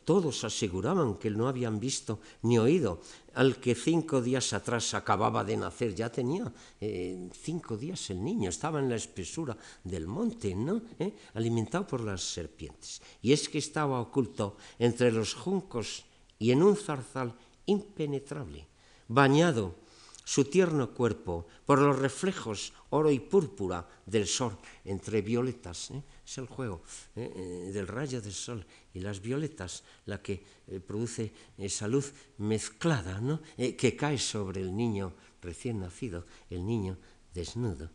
Todos 0.03 0.43
aseguraban 0.43 1.15
que 1.15 1.29
no 1.29 1.47
habían 1.47 1.79
visto 1.79 2.19
ni 2.43 2.57
oído 2.57 3.01
al 3.35 3.59
que 3.59 3.75
cinco 3.75 4.21
días 4.21 4.53
atrás 4.53 4.93
acababa 4.93 5.43
de 5.43 5.57
nacer. 5.57 5.93
Ya 5.93 6.11
tenía 6.11 6.51
eh, 6.81 7.29
cinco 7.33 7.77
días 7.77 8.09
el 8.09 8.23
niño, 8.23 8.49
estaba 8.49 8.79
en 8.79 8.89
la 8.89 8.95
espesura 8.95 9.57
del 9.83 10.07
monte, 10.07 10.55
¿no? 10.55 10.81
¿Eh? 10.99 11.13
Alimentado 11.33 11.85
por 11.85 12.01
las 12.01 12.21
serpientes. 12.21 13.01
Y 13.21 13.33
es 13.33 13.49
que 13.49 13.59
estaba 13.59 13.99
oculto 13.99 14.57
entre 14.79 15.11
los 15.11 15.33
juncos 15.33 16.05
y 16.39 16.51
en 16.51 16.63
un 16.63 16.75
zarzal 16.75 17.33
impenetrable, 17.65 18.67
bañado 19.07 19.84
su 20.25 20.45
tierno 20.45 20.91
cuerpo 20.91 21.47
por 21.65 21.79
los 21.79 21.99
reflejos 21.99 22.73
oro 22.89 23.11
y 23.11 23.19
púrpura 23.19 23.87
del 24.05 24.27
sol 24.27 24.57
entre 24.83 25.21
violetas. 25.21 25.91
¿eh? 25.91 26.03
Es 26.25 26.37
el 26.39 26.47
juego 26.47 26.81
¿eh? 27.15 27.31
Eh, 27.33 27.71
del 27.71 27.87
rayo 27.87 28.19
del 28.19 28.33
sol 28.33 28.65
y 28.93 28.99
las 28.99 29.21
violetas 29.21 29.83
la 30.05 30.21
que 30.21 30.43
produce 30.85 31.31
esa 31.57 31.87
luz 31.87 32.11
mezclada 32.39 33.21
¿no? 33.21 33.39
que 33.55 33.95
cae 33.95 34.17
sobre 34.17 34.61
el 34.61 34.75
niño 34.75 35.13
recién 35.41 35.79
nacido, 35.79 36.25
el 36.49 36.65
niño 36.65 36.97
desnudo. 37.33 37.89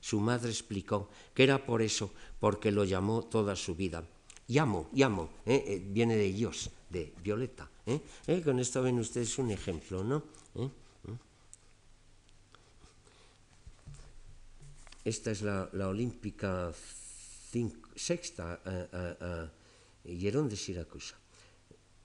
Su 0.00 0.20
madre 0.20 0.50
explicó 0.50 1.08
que 1.32 1.44
era 1.44 1.64
por 1.64 1.80
eso, 1.80 2.12
porque 2.38 2.70
lo 2.70 2.84
llamó 2.84 3.22
toda 3.22 3.56
su 3.56 3.74
vida. 3.74 4.06
Llamo, 4.48 4.90
llamo, 4.92 5.30
viene 5.46 6.16
de 6.16 6.30
Dios, 6.30 6.70
de 6.90 7.14
Violeta. 7.24 7.70
Con 8.44 8.58
esto 8.58 8.82
ven 8.82 8.98
ustedes 8.98 9.38
un 9.38 9.50
ejemplo, 9.50 10.04
¿no? 10.04 10.22
Esta 15.04 15.32
es 15.32 15.42
la, 15.42 15.68
olímpica 15.88 16.72
sexta 17.96 18.60
a, 18.64 19.50
Hierón 20.04 20.48
de 20.48 20.56
Siracusa. 20.56 21.18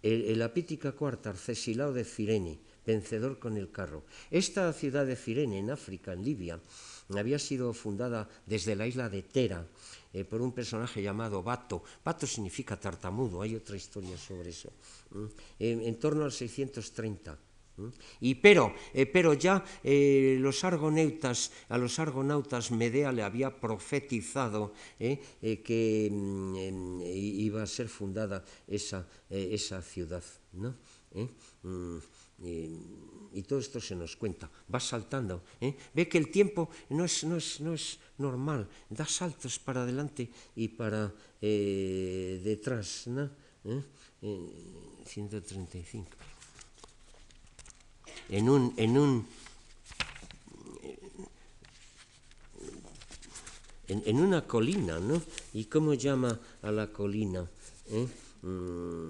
El, 0.02 0.38
la 0.38 0.54
pítica 0.54 0.92
cuarta, 0.94 1.30
Arcesilao 1.30 1.92
de 1.94 2.06
Cirene, 2.06 2.60
vencedor 2.86 3.40
con 3.40 3.58
el 3.58 3.72
carro. 3.72 4.06
Esta 4.30 4.72
ciudad 4.74 5.06
de 5.06 5.16
Cirene, 5.16 5.60
en 5.60 5.72
África, 5.72 6.14
en 6.14 6.24
Libia, 6.24 6.60
había 7.10 7.40
sido 7.40 7.74
fundada 7.74 8.30
desde 8.46 8.76
la 8.76 8.86
isla 8.86 9.10
de 9.10 9.24
Tera 9.24 9.66
eh, 10.14 10.24
por 10.24 10.42
un 10.42 10.54
personaje 10.54 11.02
llamado 11.02 11.42
Bato. 11.42 11.84
Bato 12.04 12.28
significa 12.28 12.80
tartamudo, 12.80 13.42
hay 13.42 13.56
otra 13.56 13.76
historia 13.76 14.18
sobre 14.18 14.50
eso. 14.50 14.72
en 15.60 16.00
torno 16.00 16.26
al 16.26 16.32
630. 16.32 17.47
Y 18.20 18.36
pero, 18.36 18.74
eh, 18.94 19.06
pero 19.06 19.34
ya 19.34 19.64
eh, 19.84 20.38
los 20.40 20.64
argonautas, 20.64 21.52
a 21.70 21.78
los 21.78 22.00
argonautas 22.00 22.72
Medea 22.72 23.12
le 23.12 23.24
había 23.24 23.60
profetizado 23.60 24.74
eh, 25.00 25.20
que 25.64 26.10
mm, 26.12 27.02
iba 27.04 27.64
a 27.64 27.68
ser 27.68 27.88
fundada 27.88 28.44
esa, 28.68 29.08
esa 29.30 29.82
ciudad. 29.82 30.24
¿no? 30.54 30.76
Mm, 31.64 31.98
y 33.34 33.42
todo 33.44 33.60
esto 33.60 33.80
se 33.82 33.96
nos 33.96 34.16
cuenta, 34.16 34.50
va 34.74 34.80
saltando. 34.80 35.44
Ve 35.94 36.08
que 36.08 36.18
el 36.18 36.30
tiempo 36.30 36.70
no 36.90 37.06
es, 37.06 37.24
no, 37.24 37.38
es, 37.38 37.60
no 37.62 37.74
es 37.74 38.00
normal, 38.18 38.70
da 38.90 39.06
saltos 39.06 39.60
para 39.60 39.84
adelante 39.84 40.30
y 40.56 40.68
para 40.70 41.14
detrás. 41.42 43.08
¿no? 43.08 43.30
135 45.06 46.37
en 48.30 48.50
un, 48.50 48.74
en 48.78 48.98
un 48.98 49.28
en, 53.88 54.20
una 54.20 54.46
colina, 54.46 55.00
¿no? 55.00 55.22
¿Y 55.54 55.66
cómo 55.66 55.94
llama 55.94 56.40
a 56.62 56.72
la 56.72 56.92
colina? 56.92 57.50
¿Eh? 57.90 58.08
Mm. 58.42 59.10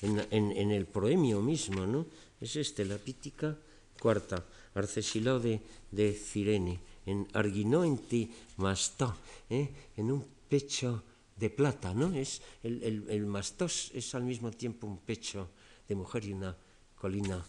En, 0.00 0.70
el 0.70 0.86
proemio 0.86 1.40
mismo, 1.40 1.84
¿no? 1.86 2.06
Es 2.40 2.54
este, 2.56 2.84
la 2.84 2.98
pítica 2.98 3.56
cuarta, 3.98 4.44
Arcesilao 4.74 5.40
de, 5.40 5.60
de 5.90 6.12
Cirene, 6.12 6.78
en 7.06 7.26
Arginoenti 7.32 8.30
Mastó, 8.58 9.16
¿eh? 9.50 9.68
en 9.96 10.12
un 10.12 10.24
pecho 10.48 11.02
de 11.36 11.50
plata, 11.50 11.94
¿no? 11.94 12.14
Es 12.14 12.42
el, 12.62 12.82
el, 12.84 13.10
el 13.10 13.26
mastos 13.26 13.90
es 13.92 14.14
al 14.14 14.22
mismo 14.22 14.52
tiempo 14.52 14.86
un 14.86 14.98
pecho 14.98 15.48
de 15.88 15.96
mujer 15.96 16.24
y 16.26 16.32
una 16.32 16.56
colina 17.00 17.44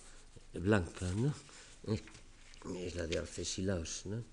blanca, 0.54 1.06
¿no? 1.16 1.34
Es 2.76 2.96
la 2.96 3.08
de 3.08 3.18
Arcesilaos, 3.18 4.06
¿no? 4.06 4.24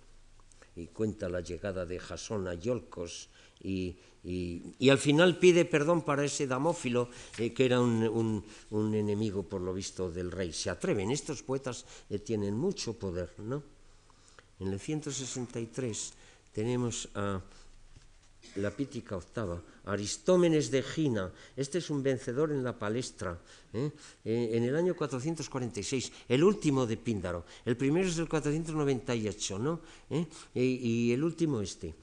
Y 0.76 0.88
cuenta 0.88 1.28
la 1.28 1.40
llegada 1.40 1.86
de 1.86 1.98
Jasón 1.98 2.48
a 2.48 2.54
Yolcos 2.54 3.28
y, 3.62 3.96
y, 4.22 4.90
al 4.90 4.98
final 4.98 5.38
pide 5.38 5.64
perdón 5.64 6.02
para 6.02 6.24
ese 6.24 6.46
Damófilo, 6.46 7.08
eh, 7.38 7.54
que 7.54 7.64
era 7.64 7.80
un, 7.80 8.44
un, 8.70 8.94
enemigo, 8.94 9.44
por 9.44 9.60
lo 9.60 9.72
visto, 9.72 10.10
del 10.10 10.30
rey. 10.30 10.52
Se 10.52 10.68
atreven, 10.68 11.10
estos 11.10 11.42
poetas 11.42 11.86
eh, 12.10 12.18
tienen 12.18 12.56
mucho 12.56 12.98
poder, 12.98 13.32
¿no? 13.38 13.62
En 14.58 14.68
el 14.68 14.80
163 14.80 16.12
tenemos 16.52 17.08
a 17.14 17.40
la 18.56 18.70
pítica 18.70 19.16
octava, 19.16 19.60
Aristómenes 19.86 20.70
de 20.70 20.82
Gina, 20.82 21.30
este 21.56 21.78
es 21.78 21.90
un 21.90 22.02
vencedor 22.02 22.50
en 22.50 22.64
la 22.64 22.76
palestra, 22.76 23.38
¿eh? 23.72 23.90
Eh, 24.24 24.50
en 24.52 24.64
el 24.64 24.74
año 24.74 24.96
446, 24.96 26.12
el 26.28 26.42
último 26.42 26.86
de 26.86 26.96
Píndaro, 26.96 27.44
el 27.64 27.76
primero 27.76 28.08
es 28.08 28.16
del 28.16 28.28
498, 28.28 29.58
¿no? 29.58 29.80
¿Eh? 30.10 30.26
Y, 30.54 31.12
el 31.12 31.22
último 31.22 31.60
este. 31.60 31.94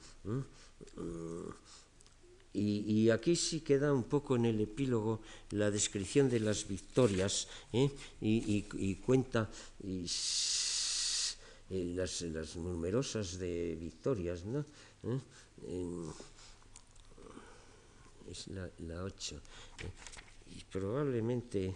Y, 2.54 3.10
aquí 3.10 3.36
sí 3.36 3.60
queda 3.60 3.92
un 3.92 4.04
poco 4.04 4.36
en 4.36 4.46
el 4.46 4.60
epílogo 4.60 5.20
la 5.50 5.70
descripción 5.70 6.30
de 6.30 6.40
las 6.40 6.66
victorias 6.68 7.48
y, 8.20 8.94
cuenta 9.04 9.50
las, 9.82 11.36
las, 11.68 12.56
numerosas 12.56 13.38
de 13.38 13.76
victorias, 13.78 14.44
¿no? 14.44 14.64
Es 18.28 18.48
la, 18.48 18.68
la 18.78 19.02
8. 19.02 19.40
Y 20.56 20.64
probablemente 20.64 21.74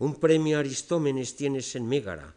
un 0.00 0.14
premio 0.16 0.58
Aristómenes 0.58 1.36
tienes 1.36 1.76
en 1.76 1.86
Mégara, 1.86 2.34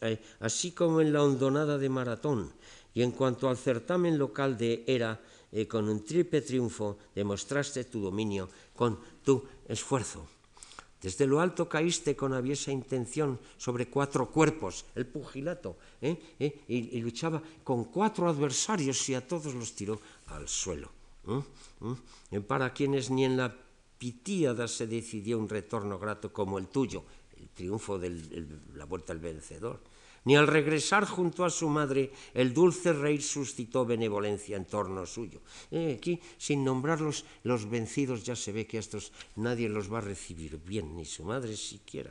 eh, 0.00 0.18
así 0.40 0.72
como 0.72 1.02
en 1.02 1.12
la 1.12 1.22
hondonada 1.22 1.76
de 1.76 1.88
Maratón. 1.88 2.50
Y 2.94 3.02
en 3.02 3.12
cuanto 3.12 3.48
al 3.48 3.58
certamen 3.58 4.16
local 4.16 4.56
de 4.56 4.82
Era, 4.86 5.20
eh, 5.52 5.68
con 5.68 5.86
un 5.86 6.02
triple 6.02 6.40
triunfo 6.40 6.96
demostraste 7.14 7.84
tu 7.84 8.00
dominio 8.00 8.48
con 8.74 8.98
tu 9.22 9.44
esfuerzo. 9.68 10.26
Desde 11.02 11.26
lo 11.26 11.40
alto 11.40 11.68
caíste 11.68 12.16
con 12.16 12.32
aviesa 12.32 12.72
intención 12.72 13.38
sobre 13.58 13.90
cuatro 13.90 14.30
cuerpos, 14.30 14.86
el 14.94 15.04
pugilato, 15.04 15.76
¿eh? 16.00 16.16
y, 16.68 17.00
luchaba 17.00 17.42
con 17.64 17.84
cuatro 17.86 18.28
adversarios 18.30 19.08
y 19.10 19.14
a 19.14 19.26
todos 19.26 19.52
los 19.52 19.74
tiró 19.74 20.00
al 20.28 20.48
suelo. 20.48 21.01
¿Mm? 21.24 21.38
¿Mm? 21.80 22.40
Para 22.42 22.72
quienes 22.72 23.10
ni 23.10 23.24
en 23.24 23.36
la 23.36 23.54
Pitíada 24.02 24.66
se 24.66 24.88
decidió 24.88 25.38
un 25.38 25.48
retorno 25.48 25.96
grato 25.96 26.32
como 26.32 26.58
el 26.58 26.66
tuyo, 26.66 27.04
el 27.38 27.48
triunfo 27.50 28.00
de 28.00 28.10
la 28.74 28.84
vuelta 28.84 29.12
al 29.12 29.20
vencedor. 29.20 29.78
Ni 30.24 30.34
al 30.34 30.48
regresar 30.48 31.06
junto 31.06 31.44
a 31.44 31.50
su 31.50 31.68
madre, 31.68 32.10
el 32.34 32.52
dulce 32.52 32.92
rey 32.92 33.20
suscitó 33.20 33.86
benevolencia 33.86 34.56
en 34.56 34.66
torno 34.66 35.06
suyo. 35.06 35.42
Eh, 35.70 35.96
aquí, 35.98 36.20
sin 36.38 36.64
nombrarlos, 36.64 37.24
los 37.44 37.70
vencidos 37.70 38.24
ya 38.24 38.34
se 38.34 38.50
ve 38.50 38.66
que 38.66 38.78
a 38.78 38.80
estos 38.80 39.12
nadie 39.36 39.68
los 39.68 39.86
va 39.86 39.98
a 39.98 40.00
recibir 40.00 40.58
bien, 40.58 40.96
ni 40.96 41.04
su 41.04 41.22
madre 41.22 41.56
siquiera. 41.56 42.10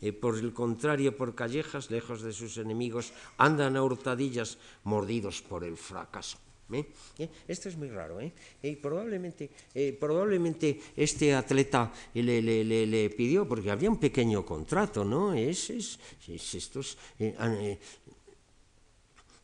Eh, 0.00 0.12
por 0.12 0.38
el 0.38 0.52
contrario, 0.52 1.16
por 1.16 1.34
callejas, 1.34 1.90
lejos 1.90 2.22
de 2.22 2.32
sus 2.32 2.58
enemigos, 2.58 3.12
andan 3.38 3.76
a 3.76 3.82
hurtadillas, 3.82 4.58
mordidos 4.84 5.42
por 5.42 5.64
el 5.64 5.76
fracaso. 5.76 6.38
¿Eh? 6.74 6.86
¿Eh? 7.18 7.28
Esto 7.48 7.68
es 7.68 7.76
muy 7.76 7.88
raro. 7.88 8.20
¿eh? 8.20 8.32
Y 8.62 8.76
probablemente, 8.76 9.50
probablemente 9.98 10.80
este 10.96 11.34
atleta 11.34 11.92
le, 12.14 12.42
le, 12.42 12.86
le, 12.86 13.10
pidió, 13.10 13.46
porque 13.46 13.70
había 13.70 13.90
un 13.90 13.98
pequeño 13.98 14.44
contrato, 14.44 15.04
¿no? 15.04 15.34
Es, 15.34 15.70
es, 15.70 15.98
es 16.28 16.54
estos 16.54 16.98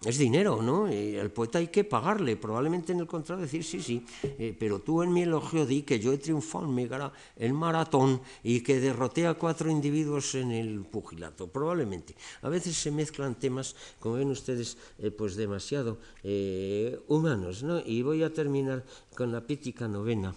es 0.05 0.17
dinero, 0.17 0.63
¿no? 0.63 0.87
el 0.87 1.31
poeta 1.33 1.59
hay 1.59 1.69
que 1.69 1.83
pagarle, 1.83 2.37
probablemente 2.37 2.93
en 2.93 3.01
el 3.01 3.07
contrato 3.09 3.43
decir 3.43 3.65
sí, 3.65 3.83
sí, 3.83 4.07
eh, 4.23 4.57
pero 4.57 4.79
tú 4.79 5.03
en 5.03 5.13
mi 5.13 5.23
elogio 5.23 5.67
di 5.67 5.83
que 5.83 5.99
yo 5.99 6.13
he 6.13 6.19
triunfado 6.19 6.67
en 6.67 6.75
Megara, 6.75 7.13
el 7.35 7.53
maratón 7.53 8.21
y 8.45 8.61
que 8.61 8.79
derroté 8.79 9.27
a 9.27 9.35
cuatro 9.35 9.69
individuos 9.71 10.37
en 10.37 10.53
el 10.53 10.85
pugilato, 10.85 11.49
probablemente. 11.49 12.15
A 12.43 12.49
veces 12.49 12.77
se 12.77 12.93
mezclan 12.93 13.35
temas, 13.35 13.75
como 13.99 14.15
ven 14.15 14.31
ustedes, 14.31 14.79
eh, 15.01 15.11
pues 15.11 15.35
demasiado 15.35 15.99
eh, 16.23 17.01
humanos, 17.09 17.65
¿no? 17.65 17.81
Y 17.85 18.03
voy 18.03 18.23
a 18.23 18.33
terminar 18.33 18.85
con 19.17 19.33
la 19.33 19.45
pítica 19.45 19.89
novena. 19.89 20.33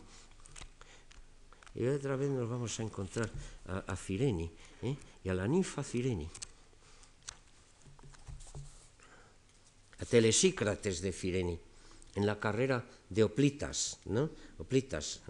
Y 1.76 1.86
otra 1.86 2.16
vez 2.16 2.32
nos 2.32 2.50
vamos 2.50 2.80
a 2.80 2.84
encontrar 2.84 3.30
a, 3.68 3.78
a 3.92 3.96
Cireni 3.96 4.50
y 5.24 5.30
a 5.30 5.34
la 5.36 5.48
ninfa 5.48 5.84
Cireni. 5.84 6.28
Telesícrates 10.10 11.02
de 11.02 11.12
Fireni. 11.12 11.60
en 12.16 12.26
la 12.26 12.40
carrera 12.40 12.84
de 13.10 13.24
Oplitas, 13.24 14.00
¿no? 14.06 14.30
Oplitas. 14.58 15.22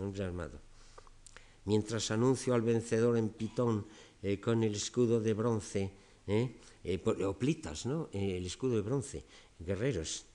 Mientras 1.65 2.09
anuncio 2.09 2.55
al 2.55 2.61
vencedor 2.61 3.17
en 3.17 3.29
Pitón 3.29 3.85
eh, 4.23 4.39
con 4.39 4.63
el 4.63 4.73
escudo 4.73 5.19
de 5.19 5.33
bronce, 5.33 5.91
¿eh? 6.25 6.55
Eh, 6.83 6.99
Oplitas, 7.25 7.85
¿no? 7.85 8.09
el 8.11 8.45
escudo 8.45 8.75
de 8.75 8.81
bronce, 8.81 9.23
guerreros. 9.59 10.25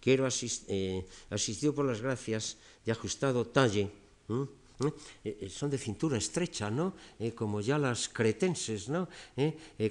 Quiero 0.00 0.26
asist, 0.26 0.68
por 1.74 1.86
las 1.86 2.02
gracias 2.02 2.58
de 2.84 2.92
ajustado 2.92 3.46
talle. 3.46 3.90
Son 5.48 5.70
de 5.70 5.78
cintura 5.78 6.18
estrecha, 6.18 6.70
¿no? 6.70 6.94
como 7.34 7.60
ya 7.60 7.78
las 7.78 8.08
cretenses, 8.08 8.88
¿no? 8.88 9.08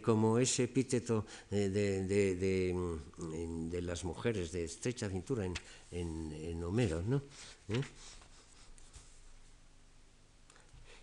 como 0.04 0.40
ese 0.40 0.64
epíteto 0.64 1.26
de, 1.50 1.70
de, 1.70 2.36
de, 2.36 3.82
las 3.82 4.04
mujeres 4.04 4.52
de 4.52 4.64
estrecha 4.66 5.10
cintura 5.10 5.46
en, 5.46 5.54
en, 5.92 6.64
Homero, 6.64 7.02
¿no? 7.02 7.22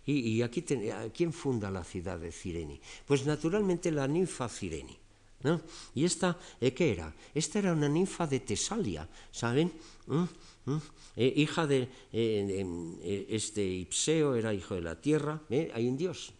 Y, 0.05 0.41
aquí, 0.41 0.63
¿quién 1.13 1.31
funda 1.31 1.71
la 1.71 1.83
ciudad 1.83 2.19
de 2.19 2.31
Cirene? 2.31 2.81
Pues 3.05 3.25
naturalmente 3.25 3.91
la 3.91 4.07
ninfa 4.07 4.49
Cirene. 4.49 4.99
¿no? 5.43 5.61
¿Y 5.93 6.05
esta 6.05 6.39
eh, 6.59 6.73
qué 6.73 6.91
era? 6.91 7.13
Esta 7.33 7.59
era 7.59 7.73
una 7.73 7.89
ninfa 7.89 8.25
de 8.27 8.39
Tesalia, 8.39 9.07
¿saben? 9.31 9.71
¿Mm? 10.07 10.23
Eh, 11.15 11.33
hija 11.35 11.67
de, 11.67 11.89
eh, 12.11 13.25
este 13.29 13.63
Ipseo, 13.63 14.35
era 14.35 14.53
hijo 14.53 14.75
de 14.75 14.81
la 14.81 14.99
tierra, 14.99 15.41
hay 15.49 15.87
un 15.87 15.97
dios. 15.97 16.33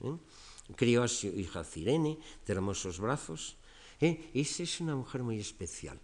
Crió 0.75 1.03
a 1.03 1.07
su 1.07 1.27
hija 1.27 1.63
Cirene, 1.63 2.17
de 2.45 2.53
hermosos 2.53 2.99
brazos. 2.99 3.57
Esa 3.99 4.63
es 4.63 4.81
una 4.81 4.95
mujer 4.95 5.23
muy 5.23 5.39
especial. 5.39 5.99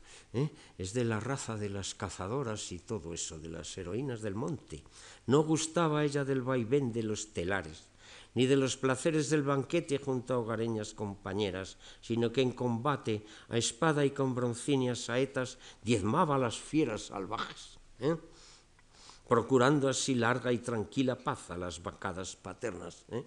Es 0.78 0.94
de 0.94 1.04
la 1.04 1.20
raza 1.20 1.58
de 1.58 1.70
las 1.70 1.96
cazadoras 1.96 2.72
y 2.72 2.80
todo 2.80 3.14
eso, 3.14 3.40
de 3.40 3.50
las 3.50 3.78
heroínas 3.78 4.22
del 4.22 4.36
monte. 4.36 4.84
No 5.28 5.44
gustaba 5.44 6.06
ella 6.06 6.24
del 6.24 6.42
vaivén 6.42 6.94
de 6.94 7.04
los 7.04 7.34
telares, 7.34 7.90
ni 8.36 8.46
de 8.46 8.56
los 8.56 8.78
placeres 8.78 9.30
del 9.30 9.44
banquete 9.44 9.98
junto 9.98 10.34
a 10.34 10.40
hogareñas 10.40 10.94
compañeras, 10.94 11.78
sino 12.00 12.32
que 12.32 12.42
en 12.42 12.52
combate, 12.52 13.26
a 13.50 13.58
espada 13.58 14.06
y 14.06 14.12
con 14.12 14.36
broncíneas 14.36 15.00
saetas, 15.00 15.58
diezmaba 15.84 16.36
a 16.36 16.40
las 16.40 16.58
fieras 16.58 17.08
salvajes, 17.08 17.79
¿eh? 18.00 18.16
procurando 19.28 19.88
así 19.88 20.16
larga 20.16 20.52
y 20.52 20.58
tranquila 20.58 21.16
paz 21.16 21.52
a 21.52 21.58
las 21.58 21.82
vacadas 21.82 22.36
paternas. 22.36 23.06
¿eh? 23.10 23.24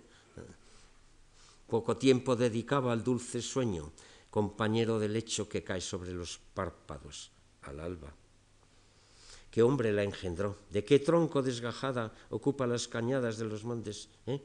Poco 1.69 1.97
tiempo 1.97 2.37
dedicaba 2.37 2.93
al 2.93 3.05
dulce 3.05 3.41
sueño, 3.41 3.93
compañero 4.31 4.99
del 4.99 5.15
lecho 5.15 5.49
que 5.49 5.63
cae 5.63 5.81
sobre 5.81 6.13
los 6.13 6.39
párpados 6.39 7.31
al 7.63 7.81
alba. 7.81 8.13
¿Qué 9.53 9.63
hombre 9.63 9.93
la 9.93 10.03
engendró? 10.03 10.57
¿De 10.71 10.83
qué 10.83 10.99
tronco 10.99 11.43
desgajada 11.43 12.11
ocupa 12.31 12.67
las 12.67 12.89
cañadas 12.89 13.37
de 13.37 13.45
los 13.45 13.65
montes? 13.65 14.09
¿Eh? 14.25 14.41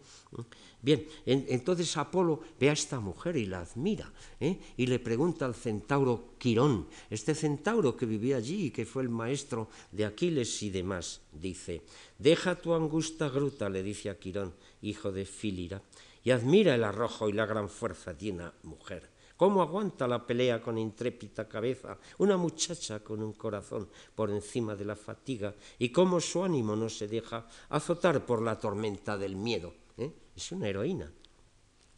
Bien, 0.82 1.08
entonces 1.26 1.96
Apolo 1.96 2.42
ve 2.60 2.70
a 2.70 2.74
esta 2.74 3.00
mujer 3.00 3.38
y 3.38 3.46
la 3.46 3.62
admira 3.62 4.12
¿eh? 4.42 4.60
y 4.76 4.86
le 4.86 5.00
pregunta 5.00 5.46
al 5.46 5.56
centauro 5.56 6.36
Quirón, 6.38 6.90
este 7.10 7.34
centauro 7.36 7.96
que 7.96 8.06
vivía 8.06 8.36
allí 8.36 8.66
y 8.66 8.72
que 8.72 8.86
fue 8.86 9.02
el 9.02 9.08
maestro 9.08 9.70
de 9.94 10.04
Aquiles 10.04 10.62
y 10.62 10.72
demás, 10.72 11.22
dice, 11.32 11.84
deja 12.20 12.60
tu 12.60 12.74
angusta 12.74 13.30
gruta, 13.30 13.70
le 13.70 13.84
dice 13.84 14.10
a 14.10 14.20
Quirón, 14.20 14.56
hijo 14.82 15.14
de 15.14 15.24
Fílira, 15.24 15.82
y 16.22 16.32
admira 16.32 16.76
el 16.76 16.84
arrojo 16.84 17.30
y 17.30 17.32
la 17.32 17.46
gran 17.46 17.70
fuerza 17.70 18.14
de 18.14 18.32
una 18.32 18.54
mujer 18.64 19.17
¿Cómo 19.38 19.62
aguanta 19.62 20.08
la 20.08 20.26
pelea 20.26 20.60
con 20.60 20.80
intrépida 20.80 21.48
cabeza 21.48 21.98
una 22.18 22.38
muchacha 22.38 23.04
con 23.04 23.22
un 23.22 23.34
corazón 23.34 23.88
por 24.16 24.32
encima 24.32 24.76
de 24.76 24.84
la 24.84 24.96
fatiga? 24.96 25.54
¿Y 25.78 25.90
cómo 25.90 26.20
su 26.20 26.44
ánimo 26.44 26.76
no 26.76 26.90
se 26.90 27.08
deja 27.08 27.48
azotar 27.70 28.26
por 28.26 28.42
la 28.42 28.60
tormenta 28.60 29.16
del 29.16 29.36
miedo? 29.36 29.74
¿Eh? 29.98 30.12
Es 30.36 30.52
una 30.52 30.68
heroína. 30.68 31.12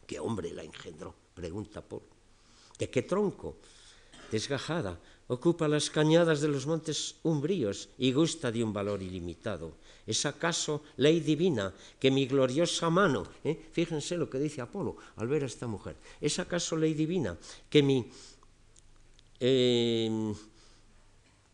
¿Qué 0.06 0.20
hombre 0.20 0.52
la 0.52 0.62
engendró? 0.62 1.14
Pregunta 1.34 1.80
Paul. 1.80 2.02
¿De 2.78 2.90
qué 2.90 3.02
tronco? 3.02 3.56
Desgajada, 4.30 4.98
ocupa 5.30 5.68
las 5.70 5.90
cañadas 5.90 6.40
de 6.42 6.50
los 6.50 6.66
montes 6.66 7.14
umbríos 7.22 7.88
y 7.98 8.10
gusta 8.10 8.50
de 8.50 8.64
un 8.64 8.72
valor 8.72 9.00
ilimitado. 9.00 9.78
¿Es 10.04 10.26
acaso 10.26 10.82
ley 10.98 11.20
divina 11.20 11.72
que 12.00 12.10
mi 12.10 12.26
gloriosa 12.26 12.90
mano, 12.90 13.22
eh, 13.44 13.70
fíjense 13.70 14.18
lo 14.18 14.28
que 14.28 14.42
dice 14.42 14.60
Apolo 14.60 14.96
al 15.16 15.28
ver 15.28 15.44
a 15.44 15.46
esta 15.46 15.68
mujer, 15.68 15.94
¿es 16.20 16.38
acaso 16.40 16.74
ley 16.74 16.94
divina 16.94 17.38
que 17.70 17.80
mi, 17.80 18.10
em, 19.38 20.34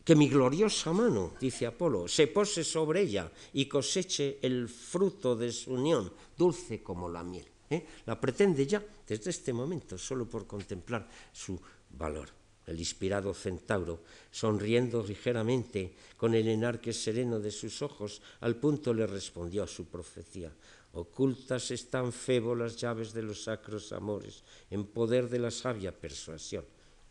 que 0.03 0.15
mi 0.15 0.27
gloriosa 0.27 0.91
mano, 0.91 1.37
dice 1.39 1.67
Apolo, 1.67 2.07
se 2.07 2.25
pose 2.25 2.63
sobre 2.63 3.01
ella 3.01 3.29
y 3.53 3.69
coseche 3.69 4.39
el 4.41 4.67
fruto 4.69 5.35
de 5.35 5.51
su 5.51 5.73
unión, 5.73 6.11
dulce 6.35 6.81
como 6.81 7.07
la 7.07 7.21
miel? 7.21 7.45
Eh? 7.69 7.85
La 8.07 8.19
pretende 8.19 8.65
ya 8.65 8.81
desde 9.05 9.29
este 9.29 9.53
momento, 9.53 9.99
solo 9.99 10.25
por 10.25 10.47
contemplar 10.47 11.07
su 11.31 11.61
valor 11.91 12.36
el 12.67 12.79
inspirado 12.79 13.33
centauro, 13.33 14.03
sonriendo 14.29 15.01
ligeramente 15.01 15.95
con 16.17 16.35
el 16.35 16.47
enarque 16.47 16.93
sereno 16.93 17.39
de 17.39 17.51
sus 17.51 17.81
ojos, 17.81 18.21
al 18.41 18.57
punto 18.57 18.93
le 18.93 19.07
respondió 19.07 19.63
a 19.63 19.67
su 19.67 19.85
profecía. 19.85 20.51
Ocultas 20.93 21.71
están 21.71 22.11
febo 22.11 22.55
las 22.55 22.75
llaves 22.75 23.13
de 23.13 23.23
los 23.23 23.43
sacros 23.43 23.91
amores, 23.93 24.43
en 24.69 24.85
poder 24.85 25.29
de 25.29 25.39
la 25.39 25.51
sabia 25.51 25.91
persuasión. 25.91 26.65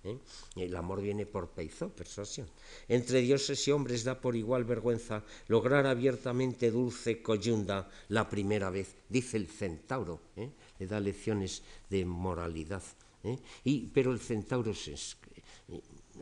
¿eh? 0.04 0.18
El 0.56 0.76
amor 0.76 1.00
viene 1.00 1.24
por 1.24 1.50
peizo, 1.50 1.88
persuasión. 1.88 2.48
Entre 2.88 3.20
dioses 3.20 3.66
y 3.66 3.70
hombres 3.70 4.04
da 4.04 4.20
por 4.20 4.36
igual 4.36 4.64
vergüenza 4.64 5.24
lograr 5.48 5.86
abiertamente 5.86 6.70
dulce 6.70 7.22
coyunda 7.22 7.88
la 8.08 8.28
primera 8.28 8.70
vez, 8.70 8.94
dice 9.08 9.36
el 9.36 9.46
centauro, 9.46 10.20
¿eh? 10.36 10.50
le 10.78 10.86
da 10.86 11.00
lecciones 11.00 11.62
de 11.88 12.04
moralidad. 12.04 12.82
¿eh? 13.24 13.38
Y, 13.64 13.86
pero 13.88 14.12
el 14.12 14.20
centauro 14.20 14.74
se, 14.74 14.94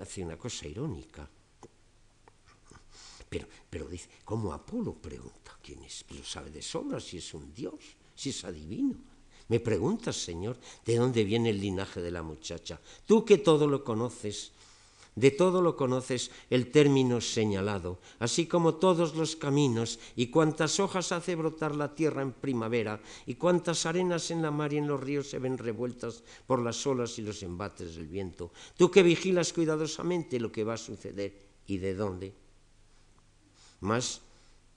hace 0.01 0.23
una 0.23 0.37
cosa 0.37 0.67
irónica. 0.67 1.29
Pero, 3.29 3.49
pero 3.69 3.89
dice, 3.89 4.09
¿cómo 4.25 4.53
Apolo 4.53 4.95
pregunta? 4.95 5.59
¿Quién 5.63 5.83
es? 5.83 6.05
Lo 6.11 6.25
sabe 6.25 6.51
de 6.51 6.63
sobra 6.63 7.01
si 7.01 7.19
es 7.19 7.35
un 7.35 7.53
dios, 7.53 7.75
si 8.15 8.31
es 8.31 8.45
adivino. 8.45 8.97
Me 9.49 9.61
preguntas, 9.61 10.17
Señor, 10.17 10.57
¿de 10.85 10.97
dónde 10.97 11.25
viene 11.25 11.51
el 11.51 11.61
linaje 11.61 12.01
de 12.01 12.11
la 12.11 12.23
muchacha? 12.23 12.81
Tú 13.07 13.25
que 13.25 13.39
todo 13.39 13.67
lo 13.67 13.85
conoces, 13.85 14.53
de 15.17 15.31
todo 15.31 15.63
lo 15.63 15.77
conoces 15.77 16.31
el 16.51 16.71
término 16.71 17.21
señalado, 17.21 17.99
así 18.19 18.47
como 18.47 18.75
todos 18.77 19.15
los 19.15 19.37
caminos 19.37 19.99
y 20.17 20.29
cuántas 20.29 20.81
hojas 20.81 21.13
hace 21.13 21.37
brotar 21.37 21.75
la 21.77 21.95
tierra 21.95 22.23
en 22.23 22.33
primavera 22.33 23.01
y 23.27 23.35
cuántas 23.35 23.87
arenas 23.87 24.31
en 24.31 24.43
la 24.43 24.51
mar 24.51 24.73
y 24.73 24.79
en 24.79 24.89
los 24.89 25.01
ríos 25.01 25.29
se 25.29 25.39
ven 25.39 25.59
revueltas 25.59 26.25
por 26.47 26.61
las 26.61 26.87
olas 26.87 27.19
y 27.19 27.23
los 27.23 27.43
embates 27.43 27.95
del 27.97 28.07
viento. 28.07 28.53
Tú 28.77 28.91
que 28.91 29.03
vigilas 29.03 29.53
cuidadosamente 29.53 30.41
lo 30.41 30.51
que 30.51 30.65
va 30.65 30.75
a 30.75 30.79
suceder 30.79 31.33
y 31.67 31.79
de 31.79 31.95
dónde. 31.95 32.33
Mas, 33.81 34.21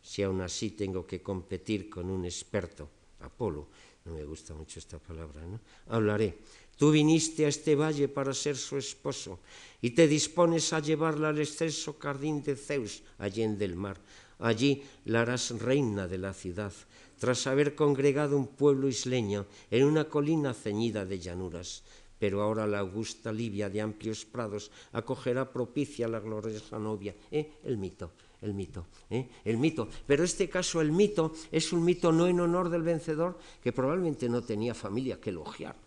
si 0.02 0.24
aún 0.24 0.42
así 0.42 0.72
tengo 0.72 1.06
que 1.06 1.22
competir 1.22 1.90
con 1.90 2.10
un 2.10 2.26
experto, 2.26 2.90
Apolo, 3.22 3.68
no 4.06 4.14
me 4.14 4.24
gusta 4.24 4.54
mucho 4.54 4.80
esta 4.80 5.00
palabra, 5.00 5.46
¿no? 5.46 5.60
Hablaré 5.88 6.38
Tú 6.78 6.92
viniste 6.92 7.46
a 7.46 7.50
este 7.50 7.76
valle 7.76 8.08
para 8.08 8.34
ser 8.34 8.56
su 8.56 8.78
esposo 8.78 9.40
y 9.82 9.92
te 9.92 10.08
dispones 10.08 10.74
a 10.74 10.80
llevarla 10.80 11.30
al 11.30 11.40
exceso 11.40 11.98
jardín 12.00 12.44
de 12.44 12.56
Zeus, 12.56 13.02
allí 13.18 13.42
en 13.42 13.58
del 13.58 13.76
mar. 13.76 13.98
Allí 14.40 14.84
la 15.06 15.22
harás 15.22 15.50
reina 15.58 16.08
de 16.08 16.20
la 16.20 16.34
ciudad, 16.34 16.72
tras 17.20 17.48
haber 17.48 17.74
congregado 17.74 18.38
un 18.38 18.46
pueblo 18.46 18.88
isleño 18.88 19.48
en 19.72 19.86
una 19.86 20.06
colina 20.06 20.54
ceñida 20.54 21.04
de 21.04 21.18
llanuras. 21.18 21.84
Pero 22.20 22.42
ahora 22.42 22.68
la 22.68 22.80
augusta 22.80 23.32
Libia 23.32 23.70
de 23.70 23.82
amplios 23.82 24.26
prados 24.26 24.72
acogerá 24.94 25.52
propicia 25.52 26.08
la 26.08 26.20
gloriosa 26.20 26.78
novia. 26.78 27.16
¿Eh? 27.32 27.58
El 27.64 27.78
mito, 27.78 28.12
el 28.42 28.54
mito, 28.54 28.86
¿eh? 29.10 29.28
el 29.46 29.58
mito. 29.58 29.88
Pero 30.06 30.24
este 30.24 30.50
caso, 30.50 30.82
el 30.82 30.92
mito, 30.92 31.34
es 31.52 31.74
un 31.74 31.84
mito 31.84 32.12
no 32.12 32.28
en 32.28 32.40
honor 32.40 32.70
del 32.70 32.82
vencedor, 32.82 33.38
que 33.62 33.74
probablemente 33.74 34.30
no 34.30 34.44
tenía 34.44 34.74
familia 34.74 35.20
que 35.20 35.30
elogiar. 35.30 35.87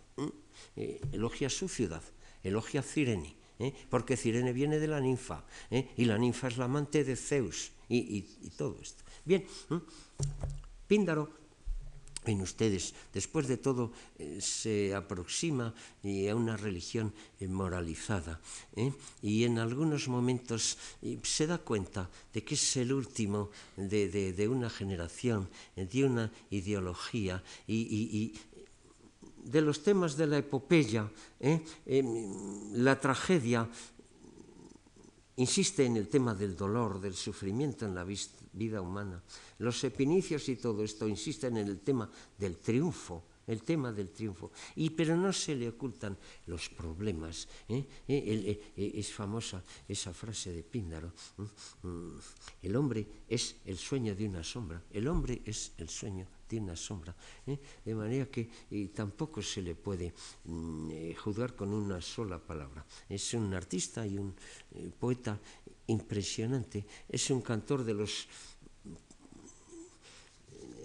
¿Eh? 0.77 1.01
Elogia 1.13 1.51
su 1.51 1.69
ciudad, 1.69 2.03
elogia 2.43 2.83
Cirene, 2.83 3.37
¿eh? 3.59 3.75
porque 3.89 4.17
Cirene 4.17 4.53
viene 4.53 4.79
de 4.79 4.89
la 4.89 5.01
ninfa, 5.01 5.45
¿eh? 5.71 5.91
y 5.97 6.05
la 6.05 6.19
ninfa 6.19 6.49
es 6.49 6.57
la 6.57 6.65
amante 6.65 7.05
de 7.05 7.17
Zeus, 7.17 7.73
y, 7.89 8.23
todo 8.57 8.79
esto. 8.81 9.03
Bien, 9.25 9.45
Píndaro, 10.87 11.41
en 12.27 12.41
ustedes, 12.43 12.95
después 13.13 13.49
de 13.49 13.57
todo, 13.57 13.93
se 14.39 14.95
aproxima 14.95 15.75
a 16.05 16.35
una 16.35 16.57
religión 16.57 17.15
moralizada 17.41 18.41
y 19.23 19.45
en 19.45 19.59
algunos 19.59 20.07
momentos 20.09 20.77
se 21.23 21.47
da 21.47 21.59
cuenta 21.59 22.11
de 22.33 22.45
que 22.45 22.55
es 22.55 22.77
el 22.77 22.93
último 22.93 23.51
de, 23.77 24.49
una 24.49 24.69
generación, 24.69 25.49
de 25.75 26.05
una 26.05 26.31
ideología 26.51 27.43
y, 27.67 28.35
de 29.45 29.61
los 29.61 29.83
temas 29.83 30.17
de 30.17 30.27
la 30.27 30.39
epopeya, 30.39 31.11
¿eh? 31.41 31.63
la 32.75 32.99
tragedia 33.01 33.69
insiste 35.41 35.87
en 35.87 35.97
el 35.97 36.09
tema 36.09 36.35
del 36.35 36.55
dolor, 36.55 37.01
del 37.01 37.15
sufrimiento 37.15 37.87
en 37.87 37.95
la 37.95 38.05
vida 38.05 38.81
humana. 38.81 39.23
Los 39.59 39.83
epinicios 39.85 40.49
y 40.49 40.57
todo 40.57 40.85
esto 40.85 41.09
insisten 41.09 41.57
en 41.57 41.69
el 41.69 41.81
tema 41.81 42.11
del 42.39 42.59
triunfo, 42.59 43.25
el 43.47 43.63
tema 43.63 43.91
del 43.93 44.11
triunfo. 44.11 44.53
Y, 44.77 44.91
pero 44.91 45.17
no 45.17 45.33
se 45.33 45.55
le 45.55 45.69
ocultan 45.69 46.17
los 46.47 46.69
problemas. 46.69 47.49
Eh, 47.69 47.85
eh, 48.07 48.93
es 48.95 49.13
famosa 49.13 49.65
esa 49.89 50.13
frase 50.13 50.53
de 50.53 50.63
Píndaro. 50.63 51.13
Mm, 51.83 52.19
el 52.63 52.77
hombre 52.77 53.07
es 53.27 53.57
el 53.65 53.79
sueño 53.79 54.15
de 54.15 54.29
una 54.29 54.45
sombra. 54.45 54.83
El 54.93 55.09
hombre 55.09 55.41
es 55.45 55.73
el 55.79 55.89
sueño 55.89 56.27
de 56.51 56.61
una 56.61 56.77
sombra. 56.77 57.15
De 57.47 57.95
manera 57.95 58.27
que 58.27 58.51
tampoco 58.93 59.41
se 59.41 59.63
le 59.63 59.75
puede 59.75 60.13
mm, 60.45 61.15
juzgar 61.15 61.55
con 61.55 61.73
una 61.73 62.01
sola 62.03 62.39
palabra. 62.39 62.85
Es 63.09 63.35
un 63.35 63.55
artista 63.55 64.07
y 64.07 64.19
un 64.19 64.35
poeta 64.99 65.39
impresionante. 65.87 66.85
Es 67.09 67.31
un 67.31 67.41
cantor 67.41 67.85
de 67.85 67.95
los 67.95 68.29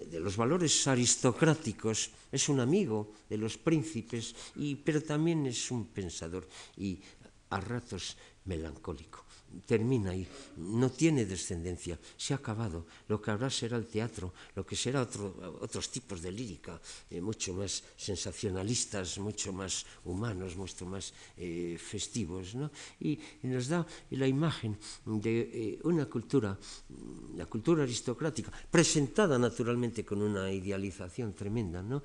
de 0.06 0.20
los 0.20 0.36
valores 0.36 0.86
aristocráticos, 0.86 2.10
es 2.30 2.48
un 2.48 2.60
amigo 2.60 3.10
de 3.28 3.38
los 3.38 3.58
príncipes, 3.58 4.36
y, 4.54 4.76
pero 4.76 5.02
también 5.02 5.44
es 5.46 5.68
un 5.72 5.88
pensador 5.88 6.48
y 6.76 7.00
a 7.50 7.58
ratos 7.58 8.16
melancólico 8.44 9.25
termina 9.64 10.10
ahí, 10.10 10.26
no 10.56 10.90
tiene 10.90 11.24
descendencia, 11.24 11.98
se 12.16 12.34
ha 12.34 12.36
acabado. 12.36 12.86
Lo 13.08 13.20
que 13.20 13.30
habrá 13.30 13.50
será 13.50 13.76
el 13.76 13.86
teatro, 13.86 14.32
lo 14.54 14.66
que 14.66 14.76
será 14.76 15.02
otro, 15.02 15.58
otros 15.60 15.90
tipos 15.90 16.20
de 16.20 16.32
lírica, 16.32 16.80
eh, 17.10 17.20
mucho 17.20 17.54
más 17.54 17.82
sensacionalistas, 17.96 19.18
mucho 19.18 19.52
más 19.52 19.86
humanos, 20.04 20.56
mucho 20.56 20.86
más 20.86 21.12
eh, 21.36 21.78
festivos. 21.78 22.54
¿no? 22.54 22.70
Y, 23.00 23.18
nos 23.42 23.68
da 23.68 23.86
la 24.10 24.26
imagen 24.26 24.76
de 25.06 25.40
eh, 25.40 25.78
una 25.84 26.06
cultura, 26.06 26.58
la 27.36 27.46
cultura 27.46 27.84
aristocrática, 27.84 28.50
presentada 28.70 29.38
naturalmente 29.38 30.04
con 30.04 30.20
una 30.20 30.50
idealización 30.50 31.32
tremenda, 31.32 31.82
¿no? 31.82 32.02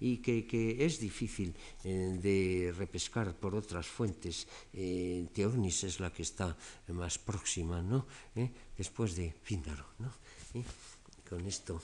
Y 0.00 0.18
que, 0.18 0.46
que, 0.46 0.84
es 0.84 1.00
difícil 1.00 1.54
de 1.82 2.74
repescar 2.76 3.34
por 3.34 3.54
otras 3.54 3.86
fuentes. 3.86 4.46
Teornis 5.32 5.84
es 5.84 6.00
la 6.00 6.12
que 6.12 6.22
está 6.22 6.56
más 6.88 7.18
próxima, 7.18 7.82
¿no? 7.82 8.06
¿Eh? 8.34 8.50
Después 8.76 9.16
de 9.16 9.34
Píndaro, 9.46 9.86
¿no? 9.98 10.12
¿Eh? 10.54 10.64
Con 11.28 11.46
esto 11.46 11.80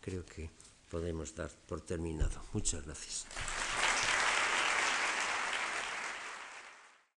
creo 0.00 0.24
que 0.24 0.50
podemos 0.90 1.34
dar 1.34 1.50
por 1.66 1.80
terminado. 1.80 2.42
Muchas 2.52 2.84
gracias. 2.84 3.26